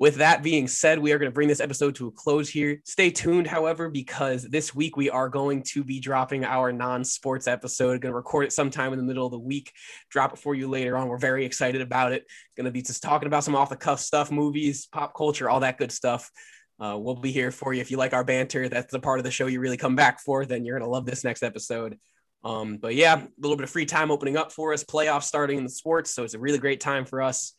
With 0.00 0.16
that 0.16 0.44
being 0.44 0.68
said, 0.68 1.00
we 1.00 1.10
are 1.10 1.18
going 1.18 1.30
to 1.30 1.34
bring 1.34 1.48
this 1.48 1.60
episode 1.60 1.96
to 1.96 2.06
a 2.06 2.12
close 2.12 2.48
here. 2.48 2.80
Stay 2.84 3.10
tuned, 3.10 3.48
however, 3.48 3.88
because 3.88 4.44
this 4.44 4.72
week 4.72 4.96
we 4.96 5.10
are 5.10 5.28
going 5.28 5.64
to 5.64 5.82
be 5.82 5.98
dropping 5.98 6.44
our 6.44 6.72
non 6.72 7.02
sports 7.02 7.48
episode. 7.48 8.00
Going 8.00 8.12
to 8.12 8.16
record 8.16 8.44
it 8.44 8.52
sometime 8.52 8.92
in 8.92 8.98
the 9.00 9.04
middle 9.04 9.26
of 9.26 9.32
the 9.32 9.38
week, 9.40 9.72
drop 10.08 10.34
it 10.34 10.38
for 10.38 10.54
you 10.54 10.68
later 10.68 10.96
on. 10.96 11.08
We're 11.08 11.18
very 11.18 11.44
excited 11.44 11.80
about 11.80 12.12
it. 12.12 12.26
Going 12.56 12.66
to 12.66 12.70
be 12.70 12.82
just 12.82 13.02
talking 13.02 13.26
about 13.26 13.42
some 13.42 13.56
off 13.56 13.70
the 13.70 13.76
cuff 13.76 13.98
stuff, 13.98 14.30
movies, 14.30 14.86
pop 14.86 15.16
culture, 15.16 15.50
all 15.50 15.60
that 15.60 15.78
good 15.78 15.90
stuff. 15.90 16.30
Uh, 16.78 16.96
we'll 16.96 17.16
be 17.16 17.32
here 17.32 17.50
for 17.50 17.74
you. 17.74 17.80
If 17.80 17.90
you 17.90 17.96
like 17.96 18.12
our 18.12 18.22
banter, 18.22 18.68
that's 18.68 18.92
the 18.92 19.00
part 19.00 19.18
of 19.18 19.24
the 19.24 19.32
show 19.32 19.46
you 19.46 19.58
really 19.58 19.76
come 19.76 19.96
back 19.96 20.20
for, 20.20 20.46
then 20.46 20.64
you're 20.64 20.78
going 20.78 20.88
to 20.88 20.92
love 20.92 21.06
this 21.06 21.24
next 21.24 21.42
episode. 21.42 21.98
Um, 22.44 22.76
but 22.76 22.94
yeah, 22.94 23.16
a 23.16 23.28
little 23.40 23.56
bit 23.56 23.64
of 23.64 23.70
free 23.70 23.84
time 23.84 24.12
opening 24.12 24.36
up 24.36 24.52
for 24.52 24.72
us, 24.72 24.84
playoffs 24.84 25.24
starting 25.24 25.58
in 25.58 25.64
the 25.64 25.70
sports. 25.70 26.12
So 26.12 26.22
it's 26.22 26.34
a 26.34 26.38
really 26.38 26.58
great 26.58 26.80
time 26.80 27.04
for 27.04 27.20
us. 27.20 27.52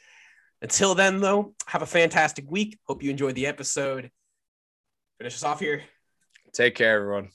Until 0.61 0.95
then, 0.95 1.19
though, 1.19 1.53
have 1.68 1.81
a 1.81 1.88
fantastic 1.88 2.49
week. 2.49 2.80
Hope 2.84 3.02
you 3.03 3.10
enjoyed 3.10 3.36
the 3.36 3.48
episode. 3.48 4.11
Finish 5.18 5.36
us 5.36 5.44
off 5.44 5.60
here. 5.60 5.84
Take 6.53 6.76
care, 6.76 6.95
everyone. 6.95 7.30